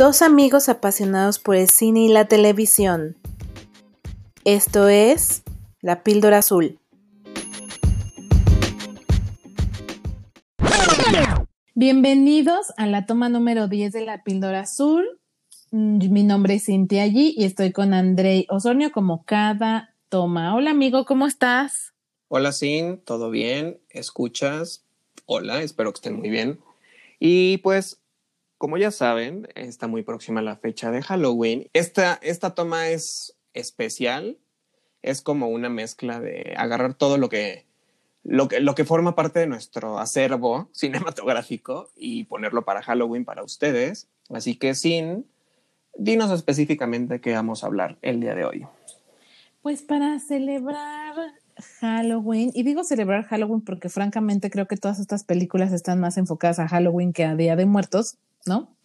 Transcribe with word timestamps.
Dos 0.00 0.22
amigos 0.22 0.70
apasionados 0.70 1.38
por 1.38 1.56
el 1.56 1.68
cine 1.68 2.00
y 2.04 2.08
la 2.08 2.24
televisión. 2.24 3.18
Esto 4.46 4.88
es 4.88 5.42
La 5.82 6.02
Píldora 6.02 6.38
Azul. 6.38 6.78
Bienvenidos 11.74 12.72
a 12.78 12.86
la 12.86 13.04
toma 13.04 13.28
número 13.28 13.68
10 13.68 13.92
de 13.92 14.06
La 14.06 14.22
Píldora 14.22 14.60
Azul. 14.60 15.06
Mm, 15.70 16.10
Mi 16.10 16.24
nombre 16.24 16.54
es 16.54 16.64
Cintia 16.64 17.02
Allí 17.02 17.34
y 17.36 17.44
estoy 17.44 17.70
con 17.70 17.92
Andrei 17.92 18.46
Osornio 18.48 18.92
como 18.92 19.26
cada 19.26 19.94
toma. 20.08 20.54
Hola 20.54 20.70
amigo, 20.70 21.04
¿cómo 21.04 21.26
estás? 21.26 21.92
Hola, 22.28 22.52
Sin, 22.52 23.02
¿todo 23.02 23.28
bien? 23.28 23.78
¿Escuchas? 23.90 24.82
Hola, 25.26 25.60
espero 25.60 25.92
que 25.92 25.98
estén 25.98 26.16
muy 26.16 26.30
bien. 26.30 26.58
Y 27.18 27.58
pues, 27.58 28.00
como 28.60 28.76
ya 28.76 28.90
saben, 28.90 29.48
está 29.54 29.86
muy 29.86 30.02
próxima 30.02 30.42
la 30.42 30.54
fecha 30.54 30.90
de 30.90 31.00
Halloween. 31.00 31.70
Esta, 31.72 32.18
esta 32.20 32.54
toma 32.54 32.88
es 32.88 33.34
especial. 33.54 34.36
Es 35.00 35.22
como 35.22 35.48
una 35.48 35.70
mezcla 35.70 36.20
de 36.20 36.52
agarrar 36.58 36.92
todo 36.92 37.16
lo 37.16 37.30
que, 37.30 37.64
lo 38.22 38.48
que, 38.48 38.60
lo 38.60 38.74
que 38.74 38.84
forma 38.84 39.14
parte 39.14 39.38
de 39.38 39.46
nuestro 39.46 39.98
acervo 39.98 40.68
cinematográfico 40.74 41.88
y 41.96 42.24
ponerlo 42.24 42.66
para 42.66 42.82
Halloween 42.82 43.24
para 43.24 43.42
ustedes. 43.42 44.10
Así 44.28 44.56
que, 44.56 44.74
Sin, 44.74 45.24
dinos 45.96 46.30
específicamente 46.30 47.22
qué 47.22 47.32
vamos 47.32 47.64
a 47.64 47.68
hablar 47.68 47.96
el 48.02 48.20
día 48.20 48.34
de 48.34 48.44
hoy. 48.44 48.66
Pues 49.62 49.80
para 49.80 50.18
celebrar 50.18 51.14
Halloween, 51.80 52.50
y 52.52 52.62
digo 52.62 52.84
celebrar 52.84 53.24
Halloween 53.24 53.62
porque 53.62 53.88
francamente 53.88 54.50
creo 54.50 54.66
que 54.66 54.76
todas 54.76 55.00
estas 55.00 55.24
películas 55.24 55.72
están 55.72 55.98
más 55.98 56.18
enfocadas 56.18 56.58
a 56.58 56.68
Halloween 56.68 57.14
que 57.14 57.24
a 57.24 57.36
Día 57.36 57.56
de 57.56 57.64
Muertos, 57.64 58.18
¿no? 58.46 58.76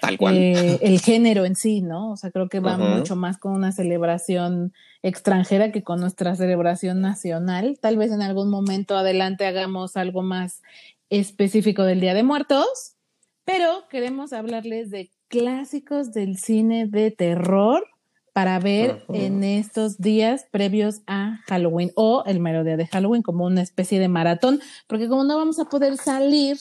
Tal 0.00 0.18
cual. 0.18 0.36
Eh, 0.36 0.78
el 0.82 1.00
género 1.00 1.44
en 1.44 1.56
sí, 1.56 1.80
¿no? 1.80 2.12
O 2.12 2.16
sea, 2.16 2.30
creo 2.30 2.48
que 2.48 2.60
va 2.60 2.76
mucho 2.76 3.16
más 3.16 3.38
con 3.38 3.52
una 3.52 3.72
celebración 3.72 4.72
extranjera 5.02 5.72
que 5.72 5.82
con 5.82 6.00
nuestra 6.00 6.34
celebración 6.36 7.00
nacional. 7.00 7.78
Tal 7.80 7.96
vez 7.96 8.12
en 8.12 8.22
algún 8.22 8.50
momento 8.50 8.96
adelante 8.96 9.46
hagamos 9.46 9.96
algo 9.96 10.22
más 10.22 10.62
específico 11.10 11.84
del 11.84 12.00
Día 12.00 12.14
de 12.14 12.22
Muertos, 12.22 12.96
pero 13.44 13.84
queremos 13.88 14.32
hablarles 14.32 14.90
de 14.90 15.10
clásicos 15.28 16.12
del 16.12 16.38
cine 16.38 16.86
de 16.86 17.10
terror 17.10 17.86
para 18.32 18.58
ver 18.58 19.04
en 19.10 19.44
estos 19.44 19.98
días 19.98 20.46
previos 20.50 21.02
a 21.06 21.40
Halloween 21.46 21.92
o 21.94 22.24
el 22.26 22.40
mero 22.40 22.64
día 22.64 22.76
de 22.76 22.88
Halloween 22.88 23.22
como 23.22 23.44
una 23.44 23.62
especie 23.62 24.00
de 24.00 24.08
maratón, 24.08 24.60
porque 24.88 25.08
como 25.08 25.22
no 25.22 25.36
vamos 25.36 25.60
a 25.60 25.66
poder 25.66 25.96
salir 25.96 26.58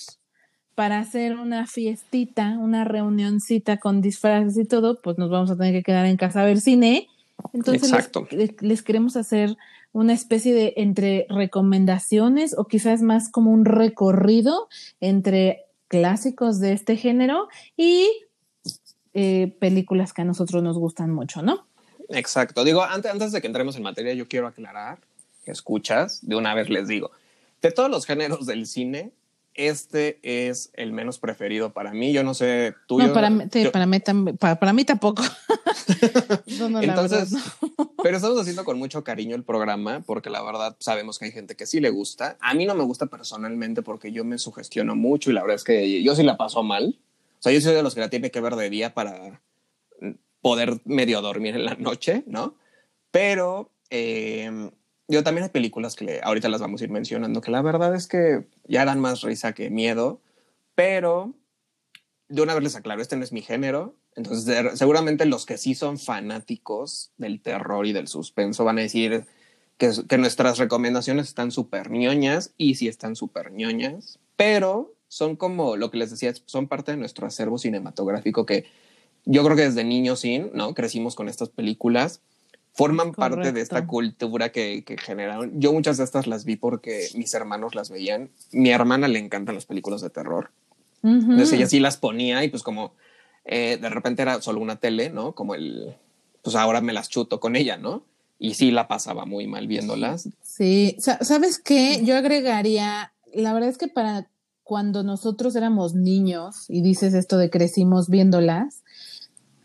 para 0.75 0.99
hacer 0.99 1.37
una 1.37 1.67
fiestita, 1.67 2.57
una 2.59 2.83
reunioncita 2.83 3.77
con 3.77 4.01
disfraces 4.01 4.57
y 4.57 4.65
todo, 4.65 4.99
pues 5.01 5.17
nos 5.17 5.29
vamos 5.29 5.51
a 5.51 5.55
tener 5.55 5.73
que 5.73 5.83
quedar 5.83 6.05
en 6.05 6.17
casa 6.17 6.41
a 6.41 6.45
ver 6.45 6.59
cine. 6.59 7.07
Entonces 7.53 7.91
les, 8.61 8.81
queremos 8.81 9.15
hacer 9.15 9.55
una 9.91 10.13
especie 10.13 10.53
de 10.53 10.73
entre 10.77 11.27
recomendaciones 11.29 12.55
o 12.57 12.65
quizás 12.65 13.01
más 13.01 13.29
como 13.29 13.51
un 13.51 13.65
recorrido 13.65 14.67
entre 14.99 15.65
clásicos 15.87 16.59
de 16.59 16.73
este 16.73 16.95
género 16.97 17.47
y 17.77 18.09
eh, 19.13 19.55
películas 19.59 20.13
que 20.13 20.23
a 20.23 20.25
nosotros 20.25 20.63
nos 20.63 20.77
gustan 20.77 21.11
mucho, 21.11 21.43
¿no? 21.43 21.67
Exacto. 22.09 22.63
Digo, 22.63 22.83
antes, 22.83 23.11
antes 23.11 23.31
de 23.31 23.41
que 23.41 23.47
entremos 23.47 23.75
en 23.75 23.83
materia, 23.83 24.13
yo 24.13 24.27
quiero 24.27 24.47
aclarar, 24.47 24.99
escuchas, 25.45 26.19
de 26.27 26.35
una 26.35 26.55
vez 26.55 26.69
les 26.69 26.87
digo, 26.87 27.11
de 27.61 27.71
todos 27.71 27.91
los 27.91 28.05
géneros 28.05 28.47
del 28.47 28.65
cine, 28.65 29.11
este 29.55 30.19
es 30.23 30.71
el 30.73 30.91
menos 30.93 31.19
preferido 31.19 31.71
para 31.73 31.93
mí. 31.93 32.11
Yo 32.13 32.23
no 32.23 32.33
sé, 32.33 32.73
tú. 32.87 32.97
no, 32.99 33.07
yo- 33.07 33.13
para, 33.13 33.29
mí- 33.29 33.45
sí, 33.51 33.63
yo- 33.63 33.71
para, 33.71 33.85
mí, 33.85 33.97
tam- 33.97 34.37
para, 34.37 34.59
para 34.59 34.73
mí 34.73 34.83
tampoco. 34.85 35.23
No, 36.59 36.69
no, 36.69 36.81
la 36.81 36.87
Entonces, 36.87 37.31
verdad, 37.31 37.45
pero 38.03 38.17
estamos 38.17 38.39
haciendo 38.39 38.63
con 38.63 38.77
mucho 38.77 39.03
cariño 39.03 39.35
el 39.35 39.43
programa 39.43 40.01
porque 40.05 40.29
la 40.29 40.41
verdad 40.43 40.75
sabemos 40.79 41.17
que 41.19 41.25
hay 41.25 41.31
gente 41.31 41.55
que 41.55 41.65
sí 41.65 41.79
le 41.79 41.89
gusta. 41.89 42.37
A 42.41 42.53
mí 42.53 42.65
no 42.65 42.75
me 42.75 42.83
gusta 42.83 43.07
personalmente 43.07 43.81
porque 43.81 44.11
yo 44.11 44.23
me 44.23 44.37
sugestiono 44.37 44.95
mucho 44.95 45.29
y 45.29 45.33
la 45.33 45.41
verdad 45.41 45.55
es 45.55 45.63
que 45.63 46.01
yo 46.03 46.15
sí 46.15 46.23
la 46.23 46.37
paso 46.37 46.63
mal. 46.63 46.97
O 47.39 47.41
sea, 47.43 47.51
yo 47.51 47.59
soy 47.61 47.73
de 47.73 47.83
los 47.83 47.93
que 47.95 48.01
la 48.01 48.09
tiene 48.09 48.31
que 48.31 48.39
ver 48.41 48.55
de 48.55 48.69
día 48.69 48.93
para 48.93 49.41
poder 50.41 50.79
medio 50.85 51.21
dormir 51.21 51.55
en 51.55 51.65
la 51.65 51.75
noche, 51.75 52.23
¿no? 52.27 52.55
Pero 53.11 53.69
eh, 53.89 54.69
yo 55.07 55.23
también 55.23 55.43
hay 55.43 55.49
películas 55.49 55.95
que 55.95 56.21
ahorita 56.23 56.49
las 56.49 56.61
vamos 56.61 56.81
a 56.81 56.83
ir 56.85 56.89
mencionando 56.89 57.41
que 57.41 57.51
la 57.51 57.61
verdad 57.61 57.93
es 57.95 58.07
que 58.07 58.47
ya 58.65 58.85
dan 58.85 58.99
más 58.99 59.21
risa 59.21 59.53
que 59.53 59.69
miedo, 59.69 60.21
pero 60.75 61.33
de 62.29 62.41
una 62.41 62.53
vez 62.53 62.63
les 62.63 62.75
aclaro, 62.75 63.01
este 63.01 63.17
no 63.17 63.23
es 63.23 63.31
mi 63.31 63.41
género. 63.41 63.95
Entonces, 64.15 64.77
seguramente 64.77 65.25
los 65.25 65.45
que 65.45 65.57
sí 65.57 65.75
son 65.75 65.97
fanáticos 65.97 67.11
del 67.17 67.41
terror 67.41 67.85
y 67.85 67.93
del 67.93 68.07
suspenso 68.07 68.63
van 68.63 68.77
a 68.77 68.81
decir 68.81 69.25
que, 69.77 69.91
que 70.07 70.17
nuestras 70.17 70.57
recomendaciones 70.57 71.27
están 71.27 71.51
súper 71.51 71.89
ñoñas 71.89 72.53
y 72.57 72.75
sí 72.75 72.87
están 72.87 73.15
súper 73.15 73.51
ñoñas, 73.51 74.19
pero 74.35 74.95
son 75.07 75.35
como 75.35 75.77
lo 75.77 75.91
que 75.91 75.97
les 75.97 76.11
decía, 76.11 76.33
son 76.45 76.67
parte 76.67 76.91
de 76.91 76.97
nuestro 76.97 77.27
acervo 77.27 77.57
cinematográfico 77.57 78.45
que 78.45 78.65
yo 79.25 79.43
creo 79.43 79.55
que 79.55 79.63
desde 79.63 79.83
niños 79.83 80.21
sin, 80.21 80.51
¿no? 80.53 80.73
Crecimos 80.73 81.15
con 81.15 81.29
estas 81.29 81.49
películas, 81.49 82.21
forman 82.73 83.13
parte 83.13 83.51
de 83.51 83.61
esta 83.61 83.85
cultura 83.87 84.51
que, 84.51 84.83
que 84.83 84.97
generaron. 84.97 85.59
Yo 85.59 85.71
muchas 85.73 85.97
de 85.97 86.03
estas 86.03 86.27
las 86.27 86.43
vi 86.43 86.55
porque 86.55 87.07
mis 87.15 87.33
hermanos 87.33 87.75
las 87.75 87.89
veían. 87.89 88.29
Mi 88.51 88.71
hermana 88.71 89.07
le 89.07 89.19
encantan 89.19 89.55
las 89.55 89.65
películas 89.65 90.01
de 90.01 90.09
terror. 90.09 90.51
Entonces 91.03 91.51
ella 91.53 91.67
sí 91.67 91.79
las 91.79 91.97
ponía 91.97 92.43
y 92.43 92.49
pues 92.49 92.63
como 92.63 92.93
eh, 93.45 93.77
de 93.79 93.89
repente 93.89 94.21
era 94.21 94.41
solo 94.41 94.59
una 94.61 94.77
tele, 94.77 95.09
¿no? 95.09 95.33
Como 95.35 95.53
el, 95.53 95.95
pues 96.41 96.55
ahora 96.55 96.81
me 96.81 96.93
las 96.93 97.09
chuto 97.09 97.39
con 97.39 97.55
ella, 97.55 97.77
¿no? 97.77 98.03
Y 98.39 98.55
sí 98.55 98.71
la 98.71 98.87
pasaba 98.87 99.25
muy 99.25 99.45
mal 99.47 99.67
viéndolas. 99.67 100.29
Sí, 100.41 100.95
Sa- 100.99 101.23
¿sabes 101.23 101.59
qué? 101.59 102.01
Yo 102.03 102.15
agregaría, 102.17 103.13
la 103.33 103.53
verdad 103.53 103.69
es 103.69 103.77
que 103.77 103.87
para 103.89 104.29
cuando 104.63 105.03
nosotros 105.03 105.55
éramos 105.57 105.93
niños 105.93 106.69
y 106.69 106.81
dices 106.81 107.13
esto 107.13 107.37
de 107.37 107.49
crecimos 107.49 108.09
viéndolas, 108.09 108.81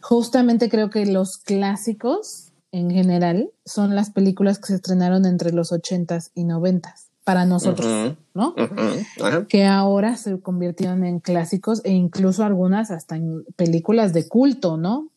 justamente 0.00 0.68
creo 0.68 0.91
que 0.91 1.06
los 1.06 1.38
clásicos 1.38 2.47
en 2.72 2.90
general 2.90 3.50
son 3.64 3.94
las 3.94 4.10
películas 4.10 4.58
que 4.58 4.68
se 4.68 4.74
estrenaron 4.76 5.26
entre 5.26 5.52
los 5.52 5.72
ochentas 5.72 6.30
y 6.34 6.44
noventas 6.44 7.08
para 7.24 7.44
nosotros. 7.44 8.16
¿no? 8.34 8.54
Ajá. 8.56 9.46
Que 9.48 9.66
ahora 9.66 10.16
se 10.16 10.40
convirtieron 10.40 11.04
en 11.04 11.20
clásicos 11.20 11.82
e 11.84 11.92
incluso 11.92 12.44
algunas 12.44 12.90
hasta 12.90 13.16
en 13.16 13.44
películas 13.56 14.12
de 14.12 14.26
culto, 14.28 14.76
¿no? 14.76 15.10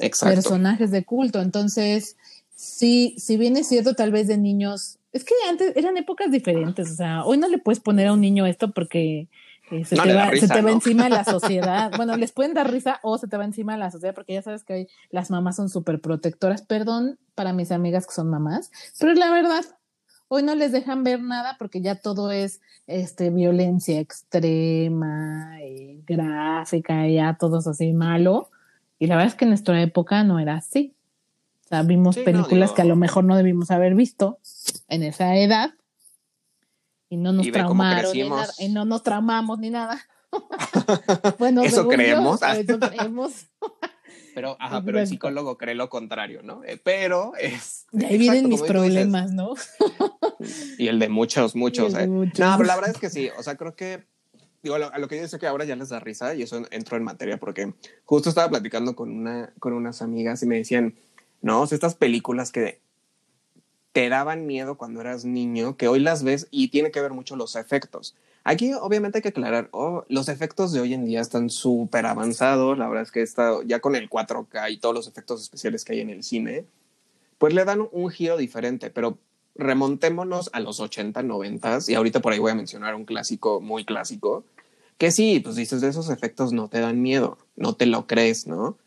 Exacto. 0.00 0.34
personajes 0.34 0.90
de 0.90 1.04
culto. 1.04 1.42
Entonces, 1.42 2.16
sí, 2.54 3.14
si 3.18 3.36
bien 3.36 3.56
es 3.56 3.68
cierto, 3.68 3.94
tal 3.94 4.12
vez 4.12 4.28
de 4.28 4.38
niños, 4.38 4.98
es 5.12 5.24
que 5.24 5.34
antes 5.48 5.76
eran 5.76 5.96
épocas 5.96 6.30
diferentes. 6.30 6.90
O 6.90 6.94
sea, 6.94 7.24
hoy 7.24 7.36
no 7.36 7.48
le 7.48 7.58
puedes 7.58 7.80
poner 7.80 8.08
a 8.08 8.12
un 8.14 8.20
niño 8.20 8.46
esto 8.46 8.70
porque 8.70 9.28
eh, 9.70 9.84
se, 9.84 9.96
No 9.96 10.02
te 10.02 10.14
va, 10.14 10.26
risa, 10.30 10.46
se 10.46 10.54
te 10.54 10.62
va 10.62 10.70
encima 10.70 11.08
la 11.08 11.24
sociedad. 11.36 11.90
Bueno, 11.96 12.16
les 12.16 12.32
pueden 12.32 12.54
dar 12.54 12.70
risa 12.70 13.00
o 13.02 13.18
se 13.18 13.28
te 13.28 13.36
va 13.36 13.44
encima 13.44 13.76
la 13.76 13.90
sociedad 13.90 14.14
porque 14.14 14.34
ya 14.34 14.42
sabes 14.42 14.64
que 14.64 14.74
hoy 14.74 14.88
las 15.10 15.30
mamás 15.30 15.56
son 15.56 15.68
súper 15.68 16.00
protectoras. 16.00 16.62
Perdón 16.62 17.18
para 17.34 17.52
mis 17.52 17.70
amigas 17.70 18.06
que 18.06 18.12
son 18.12 18.28
mamás, 18.30 18.70
pero 18.98 19.14
la 19.14 19.30
verdad. 19.30 19.64
Hoy 20.30 20.42
no 20.42 20.54
les 20.54 20.72
dejan 20.72 21.04
ver 21.04 21.22
nada 21.22 21.56
porque 21.58 21.80
ya 21.80 21.94
todo 21.94 22.30
es 22.30 22.60
este 22.86 23.30
violencia 23.30 23.98
extrema 23.98 25.56
y 25.62 26.02
gráfica 26.06 27.08
y 27.08 27.14
ya 27.14 27.38
todo 27.40 27.60
es 27.60 27.66
así 27.66 27.94
malo. 27.94 28.50
Y 28.98 29.06
la 29.06 29.16
verdad 29.16 29.32
es 29.32 29.34
que 29.36 29.46
en 29.46 29.50
nuestra 29.50 29.80
época 29.80 30.24
no 30.24 30.38
era 30.38 30.56
así. 30.56 30.94
O 31.64 31.68
sea, 31.68 31.82
vimos 31.82 32.14
Sí, 32.14 32.22
películas 32.24 32.72
que 32.72 32.82
a 32.82 32.84
lo 32.84 32.96
mejor 32.96 33.24
no 33.24 33.36
debimos 33.36 33.70
haber 33.70 33.94
visto 33.94 34.38
en 34.88 35.02
esa 35.02 35.36
edad 35.36 35.70
y 37.08 37.16
no 37.16 37.32
nos 37.32 37.46
Y 37.46 37.50
ve 37.50 37.60
cómo 37.60 37.82
traumaron 37.82 38.12
ni 38.12 38.18
crecimos. 38.20 38.38
nada, 38.38 38.52
y 38.58 38.68
no 38.68 38.84
nos 38.84 39.02
traumamos 39.02 39.58
ni 39.58 39.70
nada. 39.70 40.00
bueno, 41.38 41.62
Eso 41.62 41.84
yo, 41.84 41.88
creemos. 41.88 42.40
eso 42.42 42.78
creemos. 42.80 43.46
Pero, 44.34 44.56
ajá, 44.60 44.82
pero 44.84 45.00
el 45.00 45.06
psicólogo 45.06 45.58
cree 45.58 45.74
lo 45.74 45.88
contrario, 45.88 46.42
¿no? 46.42 46.62
Eh, 46.64 46.80
pero 46.82 47.32
es. 47.40 47.86
Y 47.92 48.04
ahí 48.04 48.18
vienen 48.18 48.46
exacto, 48.46 48.48
mis 48.48 48.60
dices, 48.60 48.70
problemas, 48.70 49.32
¿no? 49.32 49.54
Y 50.78 50.88
el 50.88 50.98
de 50.98 51.08
muchos, 51.08 51.54
de 51.54 51.58
eh. 52.02 52.06
muchos. 52.06 52.38
No, 52.38 52.56
pero 52.56 52.66
la 52.66 52.76
verdad 52.76 52.90
es 52.90 52.98
que 52.98 53.10
sí. 53.10 53.30
O 53.38 53.42
sea, 53.42 53.56
creo 53.56 53.74
que. 53.74 54.06
Digo, 54.62 54.74
a 54.74 54.78
lo, 54.78 54.92
a 54.92 54.98
lo 54.98 55.06
que 55.06 55.16
yo 55.16 55.22
dice 55.22 55.38
que 55.38 55.46
ahora 55.46 55.64
ya 55.64 55.76
les 55.76 55.88
da 55.88 56.00
risa 56.00 56.34
y 56.34 56.42
eso 56.42 56.60
entro 56.72 56.96
en 56.96 57.04
materia 57.04 57.38
porque 57.38 57.74
justo 58.04 58.28
estaba 58.28 58.48
platicando 58.48 58.96
con, 58.96 59.08
una, 59.10 59.52
con 59.60 59.72
unas 59.72 60.02
amigas 60.02 60.42
y 60.42 60.46
me 60.46 60.56
decían, 60.56 60.96
no, 61.42 61.62
o 61.62 61.66
sea, 61.68 61.76
estas 61.76 61.94
películas 61.94 62.50
que 62.50 62.80
te 63.98 64.08
daban 64.08 64.46
miedo 64.46 64.76
cuando 64.76 65.00
eras 65.00 65.24
niño, 65.24 65.76
que 65.76 65.88
hoy 65.88 65.98
las 65.98 66.22
ves 66.22 66.46
y 66.52 66.68
tiene 66.68 66.92
que 66.92 67.00
ver 67.00 67.12
mucho 67.12 67.34
los 67.34 67.56
efectos. 67.56 68.14
Aquí 68.44 68.72
obviamente 68.72 69.18
hay 69.18 69.22
que 69.22 69.30
aclarar, 69.30 69.68
oh, 69.72 70.04
los 70.08 70.28
efectos 70.28 70.70
de 70.70 70.78
hoy 70.78 70.94
en 70.94 71.04
día 71.04 71.20
están 71.20 71.50
súper 71.50 72.06
avanzados, 72.06 72.78
la 72.78 72.86
verdad 72.86 73.02
es 73.02 73.10
que 73.10 73.22
está 73.22 73.56
ya 73.66 73.80
con 73.80 73.96
el 73.96 74.08
4K 74.08 74.70
y 74.70 74.76
todos 74.76 74.94
los 74.94 75.08
efectos 75.08 75.42
especiales 75.42 75.84
que 75.84 75.94
hay 75.94 76.00
en 76.00 76.10
el 76.10 76.22
cine, 76.22 76.64
pues 77.38 77.52
le 77.54 77.64
dan 77.64 77.88
un 77.90 78.08
giro 78.08 78.36
diferente, 78.36 78.90
pero 78.90 79.18
remontémonos 79.56 80.50
a 80.52 80.60
los 80.60 80.78
80, 80.78 81.24
90 81.24 81.78
y 81.88 81.94
ahorita 81.94 82.20
por 82.20 82.32
ahí 82.32 82.38
voy 82.38 82.52
a 82.52 82.54
mencionar 82.54 82.94
un 82.94 83.04
clásico 83.04 83.60
muy 83.60 83.84
clásico, 83.84 84.44
Que 84.96 85.10
sí, 85.10 85.40
pues 85.40 85.56
dices, 85.56 85.80
de 85.80 85.88
esos 85.88 86.08
efectos 86.08 86.52
no 86.52 86.68
te 86.68 86.78
dan 86.78 87.02
miedo, 87.02 87.36
no 87.56 87.74
te 87.74 87.86
lo 87.86 88.06
crees, 88.06 88.46
¿no? 88.46 88.78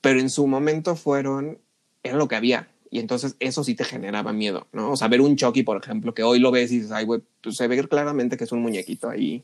Pero 0.00 0.20
en 0.20 0.30
su 0.30 0.46
momento 0.46 0.94
fueron, 0.94 1.58
era 2.04 2.16
lo 2.16 2.28
que 2.28 2.36
había. 2.36 2.68
Y 2.94 3.00
entonces 3.00 3.34
eso 3.40 3.64
sí 3.64 3.74
te 3.74 3.82
generaba 3.82 4.32
miedo, 4.32 4.68
¿no? 4.70 4.92
O 4.92 4.96
sea, 4.96 5.08
ver 5.08 5.20
un 5.20 5.34
Chucky, 5.34 5.64
por 5.64 5.82
ejemplo, 5.82 6.14
que 6.14 6.22
hoy 6.22 6.38
lo 6.38 6.52
ves 6.52 6.70
y 6.70 6.76
dices, 6.76 6.92
ay, 6.92 7.04
güey, 7.04 7.22
pues 7.42 7.56
se 7.56 7.66
ve 7.66 7.88
claramente 7.88 8.36
que 8.36 8.44
es 8.44 8.52
un 8.52 8.62
muñequito 8.62 9.10
ahí, 9.10 9.42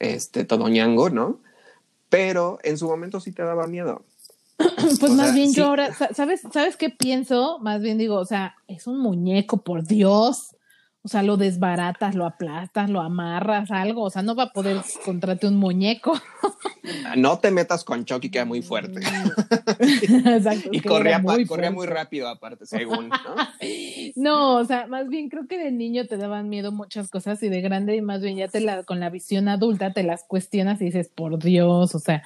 este, 0.00 0.44
todo 0.44 0.68
ñango, 0.68 1.08
¿no? 1.08 1.40
Pero 2.10 2.58
en 2.62 2.76
su 2.76 2.86
momento 2.86 3.20
sí 3.20 3.32
te 3.32 3.42
daba 3.42 3.66
miedo. 3.66 4.04
Pues 5.00 5.12
más 5.12 5.34
bien 5.34 5.54
yo 5.54 5.64
ahora, 5.64 5.94
¿sabes, 6.12 6.42
¿sabes 6.52 6.76
qué 6.76 6.90
pienso? 6.90 7.58
Más 7.60 7.80
bien 7.80 7.96
digo, 7.96 8.16
o 8.16 8.26
sea, 8.26 8.54
es 8.68 8.86
un 8.86 8.98
muñeco, 8.98 9.62
por 9.62 9.86
Dios. 9.86 10.53
O 11.06 11.08
sea, 11.08 11.22
lo 11.22 11.36
desbaratas, 11.36 12.14
lo 12.14 12.24
aplastas, 12.24 12.88
lo 12.88 13.02
amarras, 13.02 13.70
algo. 13.70 14.04
O 14.04 14.10
sea, 14.10 14.22
no 14.22 14.34
va 14.34 14.44
a 14.44 14.52
poder 14.54 14.78
encontrarte 15.00 15.46
un 15.46 15.56
muñeco. 15.56 16.14
No 17.16 17.38
te 17.38 17.50
metas 17.50 17.82
con 17.82 18.04
Chucky, 18.04 18.30
queda 18.30 18.44
muy 18.44 18.60
fuerte. 18.60 19.00
Exacto, 19.78 20.68
y 20.70 20.80
corría 20.80 21.18
muy, 21.18 21.46
corría 21.46 21.70
muy 21.70 21.86
rápido, 21.86 22.28
aparte, 22.28 22.66
según. 22.66 23.08
¿no? 23.08 23.16
no, 24.16 24.56
o 24.56 24.64
sea, 24.64 24.86
más 24.86 25.08
bien 25.08 25.30
creo 25.30 25.46
que 25.46 25.56
de 25.56 25.70
niño 25.70 26.06
te 26.06 26.18
daban 26.18 26.50
miedo 26.50 26.72
muchas 26.72 27.08
cosas 27.08 27.42
y 27.42 27.48
de 27.48 27.62
grande, 27.62 27.96
y 27.96 28.02
más 28.02 28.20
bien 28.20 28.36
ya 28.36 28.48
te 28.48 28.60
la, 28.60 28.82
con 28.82 29.00
la 29.00 29.08
visión 29.08 29.48
adulta 29.48 29.94
te 29.94 30.02
las 30.02 30.24
cuestionas 30.24 30.80
y 30.82 30.86
dices, 30.86 31.08
por 31.08 31.38
Dios, 31.38 31.94
o 31.94 31.98
sea, 31.98 32.22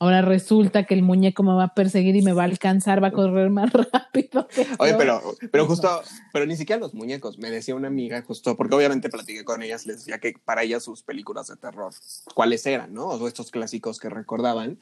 Ahora 0.00 0.22
resulta 0.22 0.84
que 0.84 0.94
el 0.94 1.02
muñeco 1.02 1.42
me 1.42 1.54
va 1.54 1.64
a 1.64 1.74
perseguir 1.74 2.16
y 2.16 2.22
me 2.22 2.32
va 2.32 2.42
a 2.42 2.46
alcanzar, 2.46 3.02
va 3.02 3.08
a 3.08 3.12
correr 3.12 3.50
más 3.50 3.72
rápido. 3.92 4.48
Oye, 4.78 4.94
pero, 4.94 5.22
pero 5.52 5.66
justo, 5.66 6.02
pero 6.32 6.46
ni 6.46 6.56
siquiera 6.56 6.80
los 6.80 6.94
muñecos. 6.94 7.38
Me 7.38 7.50
decía 7.50 7.74
una 7.74 7.88
amiga 7.88 8.20
justo, 8.22 8.56
porque 8.56 8.74
obviamente 8.74 9.08
platiqué 9.08 9.44
con 9.44 9.62
ellas, 9.62 9.86
les 9.86 9.98
decía 9.98 10.18
que 10.18 10.34
para 10.44 10.62
ellas 10.62 10.82
sus 10.82 11.02
películas 11.02 11.46
de 11.46 11.56
terror, 11.56 11.92
cuáles 12.34 12.66
eran, 12.66 12.92
¿no? 12.92 13.06
O 13.06 13.28
estos 13.28 13.50
clásicos 13.50 14.00
que 14.00 14.08
recordaban. 14.08 14.78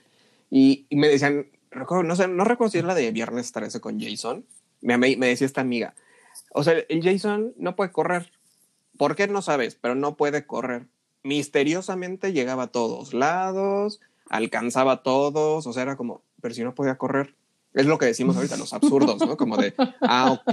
Y, 0.51 0.87
me 0.91 1.09
decían, 1.09 1.47
recuerdo, 1.71 2.05
no 2.05 2.17
sé, 2.17 2.29
no 2.29 2.45
recuerdo 2.45 2.73
si 2.73 2.79
era 2.79 2.89
la 2.89 2.95
de 2.95 3.11
Viernes 3.13 3.53
13 3.53 3.81
con 3.81 4.01
Jason. 4.01 4.47
Me, 4.81 4.97
me 4.97 5.15
decía 5.17 5.47
esta 5.47 5.61
amiga, 5.61 5.95
o 6.51 6.65
sea, 6.65 6.75
el 6.89 7.03
Jason 7.03 7.53
no 7.57 7.77
puede 7.77 7.93
correr. 7.93 8.33
¿Por 8.97 9.15
qué 9.15 9.29
no 9.29 9.43
sabes? 9.43 9.75
Pero 9.75 9.95
no 9.95 10.17
puede 10.17 10.47
correr. 10.47 10.87
Misteriosamente 11.23 12.33
llegaba 12.33 12.65
a 12.65 12.73
todos 12.73 13.15
lados 13.15 14.01
alcanzaba 14.33 14.93
a 14.93 15.03
todos, 15.03 15.67
o 15.67 15.73
sea, 15.73 15.83
era 15.83 15.97
como, 15.97 16.23
pero 16.41 16.55
si 16.55 16.65
no 16.65 16.75
podía 16.75 16.97
correr. 16.97 17.37
Es 17.75 17.87
lo 17.87 17.97
que 17.97 18.07
decimos 18.07 18.37
ahorita, 18.37 18.57
los 18.57 18.73
absurdos, 18.73 19.19
¿no? 19.27 19.37
Como 19.37 19.57
de, 19.57 19.75
ah, 20.03 20.33
ok, 20.33 20.53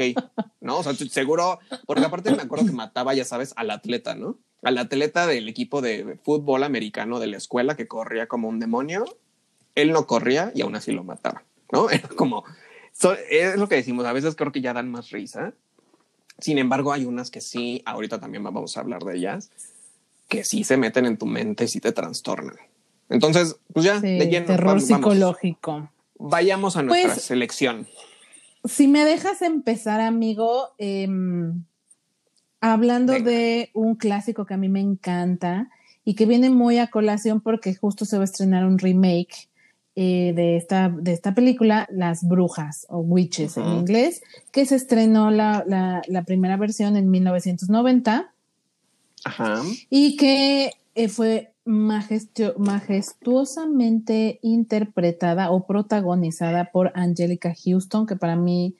¿no? 0.61 0.77
O 0.77 0.83
sea, 0.83 0.93
seguro, 0.93 1.59
porque 1.85 2.05
aparte 2.05 2.31
me 2.31 2.41
acuerdo 2.41 2.65
que 2.65 2.71
mataba, 2.71 3.13
ya 3.13 3.25
sabes, 3.25 3.53
al 3.57 3.71
atleta, 3.71 4.15
¿no? 4.15 4.37
Al 4.61 4.77
atleta 4.77 5.27
del 5.27 5.49
equipo 5.49 5.81
de 5.81 6.17
fútbol 6.23 6.63
americano 6.63 7.19
de 7.19 7.27
la 7.27 7.37
escuela 7.37 7.75
que 7.75 7.87
corría 7.87 8.27
como 8.27 8.47
un 8.47 8.59
demonio, 8.59 9.05
él 9.75 9.91
no 9.91 10.07
corría 10.07 10.51
y 10.55 10.61
aún 10.61 10.75
así 10.75 10.91
lo 10.91 11.03
mataba, 11.03 11.43
¿no? 11.71 11.89
Era 11.91 12.07
como, 12.09 12.43
es 13.29 13.57
lo 13.57 13.67
que 13.67 13.75
decimos, 13.75 14.05
a 14.05 14.13
veces 14.13 14.35
creo 14.35 14.51
que 14.51 14.61
ya 14.61 14.73
dan 14.73 14.91
más 14.91 15.09
risa. 15.09 15.53
Sin 16.37 16.57
embargo, 16.57 16.93
hay 16.93 17.05
unas 17.05 17.31
que 17.31 17.41
sí, 17.41 17.81
ahorita 17.85 18.19
también 18.19 18.43
vamos 18.43 18.77
a 18.77 18.81
hablar 18.81 19.03
de 19.03 19.17
ellas, 19.17 19.51
que 20.29 20.45
sí 20.45 20.63
se 20.63 20.77
meten 20.77 21.05
en 21.05 21.17
tu 21.17 21.25
mente 21.25 21.65
y 21.65 21.67
sí 21.67 21.81
te 21.81 21.91
trastornan. 21.91 22.55
Entonces, 23.09 23.57
pues 23.73 23.85
ya, 23.85 23.99
de 23.99 24.27
lleno. 24.27 24.45
Terror 24.45 24.81
psicológico. 24.81 25.89
Vayamos 26.17 26.77
a 26.77 26.83
nuestra 26.83 27.13
pues, 27.13 27.23
selección. 27.23 27.87
Si 28.65 28.87
me 28.87 29.05
dejas 29.05 29.41
empezar, 29.41 30.01
amigo, 30.01 30.69
em, 30.77 31.63
hablando 32.61 33.13
de 33.13 33.71
un 33.73 33.95
clásico 33.95 34.45
que 34.45 34.53
a 34.53 34.57
mí 34.57 34.69
me 34.69 34.81
encanta 34.81 35.69
y 36.03 36.15
que 36.15 36.25
viene 36.25 36.49
muy 36.49 36.77
a 36.77 36.87
colación 36.87 37.41
porque 37.41 37.73
justo 37.73 38.05
se 38.05 38.17
va 38.17 38.23
a 38.23 38.25
estrenar 38.25 38.65
un 38.65 38.77
remake 38.77 39.49
eh, 39.95 40.33
de, 40.35 40.55
esta, 40.55 40.89
de 40.89 41.13
esta 41.13 41.33
película, 41.33 41.87
Las 41.91 42.27
Brujas 42.27 42.85
o 42.89 42.99
Witches 42.99 43.57
en 43.57 43.65
inglés, 43.65 44.21
que 44.51 44.65
se 44.65 44.75
estrenó 44.75 45.31
la, 45.31 45.63
la, 45.65 46.23
primera 46.23 46.57
versión 46.57 46.95
en 46.95 47.09
1990. 47.09 48.31
Ajá. 49.25 49.61
Y 49.89 50.15
que 50.15 50.71
eh, 50.95 51.09
fue 51.09 51.48
majestuosamente 51.69 54.39
interpretada 54.41 55.51
o 55.51 55.67
protagonizada 55.67 56.71
por 56.71 56.91
Angelica 56.95 57.53
Houston, 57.63 58.07
que 58.07 58.15
para 58.15 58.35
mí 58.35 58.73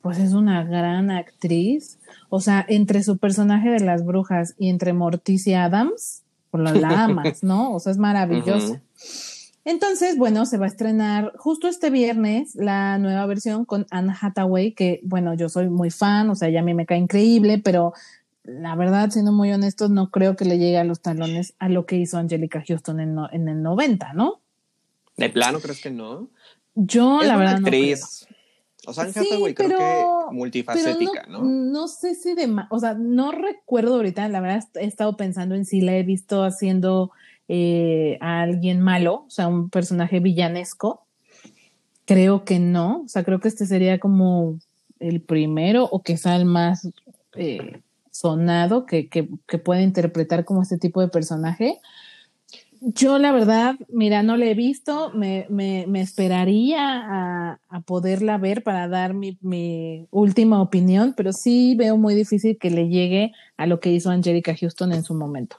pues 0.00 0.18
es 0.18 0.32
una 0.32 0.64
gran 0.64 1.10
actriz. 1.10 1.98
O 2.30 2.40
sea, 2.40 2.64
entre 2.68 3.02
su 3.02 3.18
personaje 3.18 3.68
de 3.68 3.80
las 3.80 4.02
brujas 4.04 4.54
y 4.58 4.70
entre 4.70 4.94
Morticia 4.94 5.64
Adams, 5.64 6.22
por 6.50 6.62
pues, 6.62 6.80
la 6.80 7.04
amas, 7.04 7.42
¿no? 7.42 7.74
O 7.74 7.80
sea, 7.80 7.92
es 7.92 7.98
maravilloso. 7.98 8.78
Entonces, 9.66 10.16
bueno, 10.16 10.46
se 10.46 10.56
va 10.56 10.64
a 10.64 10.68
estrenar 10.68 11.34
justo 11.36 11.68
este 11.68 11.90
viernes 11.90 12.54
la 12.54 12.96
nueva 12.96 13.26
versión 13.26 13.66
con 13.66 13.86
Anne 13.90 14.14
Hathaway, 14.18 14.72
que 14.72 15.00
bueno, 15.02 15.34
yo 15.34 15.50
soy 15.50 15.68
muy 15.68 15.90
fan, 15.90 16.30
o 16.30 16.34
sea, 16.34 16.48
ya 16.48 16.60
a 16.60 16.64
mí 16.64 16.72
me 16.72 16.86
cae 16.86 16.96
increíble, 16.98 17.58
pero 17.58 17.92
la 18.44 18.74
verdad, 18.74 19.10
siendo 19.10 19.32
muy 19.32 19.52
honestos, 19.52 19.90
no 19.90 20.10
creo 20.10 20.36
que 20.36 20.44
le 20.44 20.58
llegue 20.58 20.78
a 20.78 20.84
los 20.84 21.00
talones 21.00 21.54
a 21.58 21.68
lo 21.68 21.86
que 21.86 21.96
hizo 21.96 22.18
Angelica 22.18 22.62
Houston 22.66 23.00
en, 23.00 23.16
en 23.32 23.48
el 23.48 23.62
90, 23.62 24.12
¿no? 24.14 24.40
¿De 25.16 25.28
plano 25.28 25.60
crees 25.60 25.82
que 25.82 25.90
no? 25.90 26.28
Yo, 26.74 27.20
la 27.22 27.36
verdad. 27.36 27.56
Actriz. 27.56 28.26
O 28.86 28.94
sea, 28.94 29.12
sí, 29.12 29.28
creo 29.54 29.78
que 29.78 30.34
multifacética, 30.34 31.26
no, 31.28 31.42
¿no? 31.42 31.86
sé 31.86 32.14
si 32.14 32.34
de 32.34 32.48
o 32.70 32.78
sea, 32.78 32.94
no 32.94 33.30
recuerdo 33.30 33.96
ahorita, 33.96 34.26
la 34.28 34.40
verdad 34.40 34.66
he 34.76 34.86
estado 34.86 35.18
pensando 35.18 35.54
en 35.54 35.66
si 35.66 35.82
la 35.82 35.96
he 35.96 36.02
visto 36.02 36.44
haciendo 36.44 37.10
eh, 37.48 38.16
a 38.22 38.40
alguien 38.40 38.80
malo, 38.80 39.24
o 39.26 39.30
sea, 39.30 39.48
un 39.48 39.68
personaje 39.68 40.20
villanesco. 40.20 41.04
Creo 42.06 42.44
que 42.44 42.58
no, 42.58 43.02
o 43.04 43.08
sea, 43.08 43.22
creo 43.22 43.38
que 43.38 43.48
este 43.48 43.66
sería 43.66 44.00
como 44.00 44.58
el 44.98 45.20
primero 45.20 45.84
o 45.84 46.02
quizá 46.02 46.34
el 46.36 46.46
más 46.46 46.88
eh, 47.34 47.80
sonado 48.20 48.86
que, 48.86 49.08
que, 49.08 49.24
puede 49.58 49.82
interpretar 49.82 50.44
como 50.44 50.62
este 50.62 50.78
tipo 50.78 51.00
de 51.00 51.08
personaje. 51.08 51.78
Yo 52.80 53.18
la 53.18 53.32
verdad, 53.32 53.76
mira, 53.88 54.22
no 54.22 54.36
la 54.36 54.46
he 54.46 54.54
visto, 54.54 55.10
me, 55.14 55.46
me, 55.50 56.00
esperaría 56.00 56.80
a, 56.80 57.60
a, 57.68 57.80
poderla 57.80 58.38
ver 58.38 58.62
para 58.62 58.88
dar 58.88 59.12
mi, 59.12 59.36
mi, 59.42 60.06
última 60.10 60.62
opinión, 60.62 61.14
pero 61.16 61.32
sí 61.32 61.74
veo 61.76 61.96
muy 61.98 62.14
difícil 62.14 62.58
que 62.58 62.70
le 62.70 62.88
llegue 62.88 63.32
a 63.56 63.66
lo 63.66 63.80
que 63.80 63.90
hizo 63.90 64.10
Angelica 64.10 64.56
Houston 64.56 64.92
en 64.92 65.02
su 65.02 65.14
momento. 65.14 65.56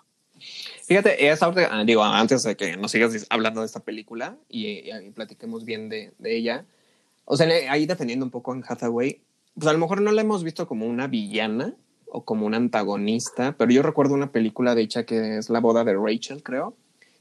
Fíjate, 0.86 1.30
esa, 1.30 1.52
digo, 1.86 2.04
antes 2.04 2.44
de 2.44 2.56
que 2.56 2.76
nos 2.76 2.92
sigas 2.92 3.28
hablando 3.30 3.62
de 3.62 3.68
esta 3.68 3.82
película 3.82 4.36
y, 4.50 4.90
y 4.90 5.12
platiquemos 5.14 5.64
bien 5.64 5.90
de, 5.90 6.14
de, 6.18 6.36
ella, 6.36 6.66
o 7.26 7.38
sea, 7.38 7.48
ahí 7.72 7.86
defendiendo 7.86 8.26
un 8.26 8.32
poco 8.32 8.54
en 8.54 8.64
Hathaway, 8.68 9.22
pues 9.54 9.68
a 9.68 9.74
lo 9.74 9.80
mejor 9.80 10.02
no 10.02 10.12
la 10.12 10.22
hemos 10.22 10.44
visto 10.44 10.68
como 10.68 10.88
una 10.88 11.08
villana, 11.08 11.76
o 12.12 12.24
como 12.24 12.46
un 12.46 12.54
antagonista, 12.54 13.56
pero 13.58 13.72
yo 13.72 13.82
recuerdo 13.82 14.14
una 14.14 14.32
película 14.32 14.76
de 14.76 14.82
hecha 14.82 15.06
que 15.06 15.38
es 15.38 15.50
La 15.50 15.60
boda 15.60 15.84
de 15.84 15.96
Rachel, 15.96 16.44
creo. 16.44 16.76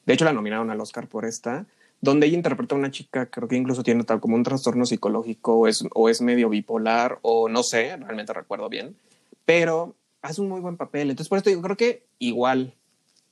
De 0.04 0.14
hecho, 0.14 0.25
la 0.25 0.32
nominaron 0.32 0.70
al 0.70 0.80
Oscar 0.80 1.06
por 1.06 1.25
esta, 1.25 1.66
donde 2.00 2.26
ella 2.26 2.37
interpreta 2.37 2.75
a 2.75 2.78
una 2.78 2.90
chica, 2.90 3.26
creo 3.26 3.47
que 3.47 3.56
incluso 3.56 3.82
tiene 3.82 4.04
tal 4.04 4.20
como 4.20 4.35
un 4.35 4.42
trastorno 4.42 4.87
psicológico 4.87 5.54
o 5.54 5.68
es, 5.68 5.85
o 5.94 6.09
es 6.09 6.20
medio 6.20 6.49
bipolar 6.49 7.18
o 7.23 7.49
no 7.49 7.62
sé, 7.62 7.97
realmente 7.97 8.32
recuerdo 8.32 8.68
bien, 8.68 8.97
pero 9.44 9.94
hace 10.23 10.40
un 10.40 10.49
muy 10.49 10.61
buen 10.61 10.76
papel. 10.76 11.11
Entonces, 11.11 11.28
por 11.28 11.38
esto 11.38 11.50
yo 11.50 11.62
creo 11.62 11.76
que 11.76 12.04
igual, 12.18 12.75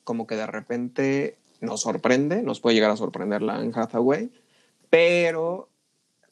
como 0.05 0.27
que 0.27 0.37
de 0.37 0.47
repente 0.47 1.37
nos 1.61 1.81
sorprende, 1.81 2.43
nos 2.43 2.61
puede 2.61 2.75
llegar 2.75 2.91
a 2.91 2.97
sorprender 2.97 3.43
la 3.43 3.57
Anne 3.57 3.73
Hathaway, 3.75 4.31
pero 4.91 5.68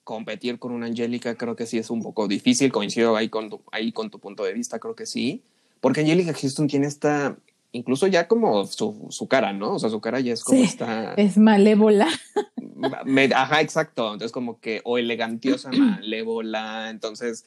competir 0.06 0.60
con 0.60 0.70
una 0.70 0.86
Angélica 0.86 1.34
creo 1.34 1.56
que 1.56 1.66
sí 1.66 1.78
es 1.78 1.90
un 1.90 2.00
poco 2.00 2.28
difícil, 2.28 2.70
coincido 2.70 3.16
ahí 3.16 3.28
con 3.28 3.50
tu, 3.50 3.60
ahí 3.72 3.90
con 3.90 4.08
tu 4.08 4.20
punto 4.20 4.44
de 4.44 4.52
vista, 4.52 4.78
creo 4.78 4.94
que 4.94 5.04
sí, 5.04 5.42
porque 5.80 6.02
Angélica 6.02 6.32
Houston 6.32 6.68
tiene 6.68 6.86
esta, 6.86 7.36
incluso 7.72 8.06
ya 8.06 8.28
como 8.28 8.64
su, 8.66 9.08
su, 9.10 9.26
cara, 9.26 9.52
¿no? 9.52 9.74
O 9.74 9.78
sea, 9.80 9.90
su 9.90 10.00
cara 10.00 10.20
ya 10.20 10.32
es 10.32 10.44
como 10.44 10.62
esta... 10.62 11.14
Es 11.14 11.36
malévola. 11.36 12.06
ajá, 13.34 13.60
exacto, 13.60 14.12
entonces 14.12 14.30
como 14.30 14.60
que, 14.60 14.80
o 14.84 14.96
elegantiosa, 14.96 15.70
malévola, 15.76 16.88
entonces... 16.90 17.44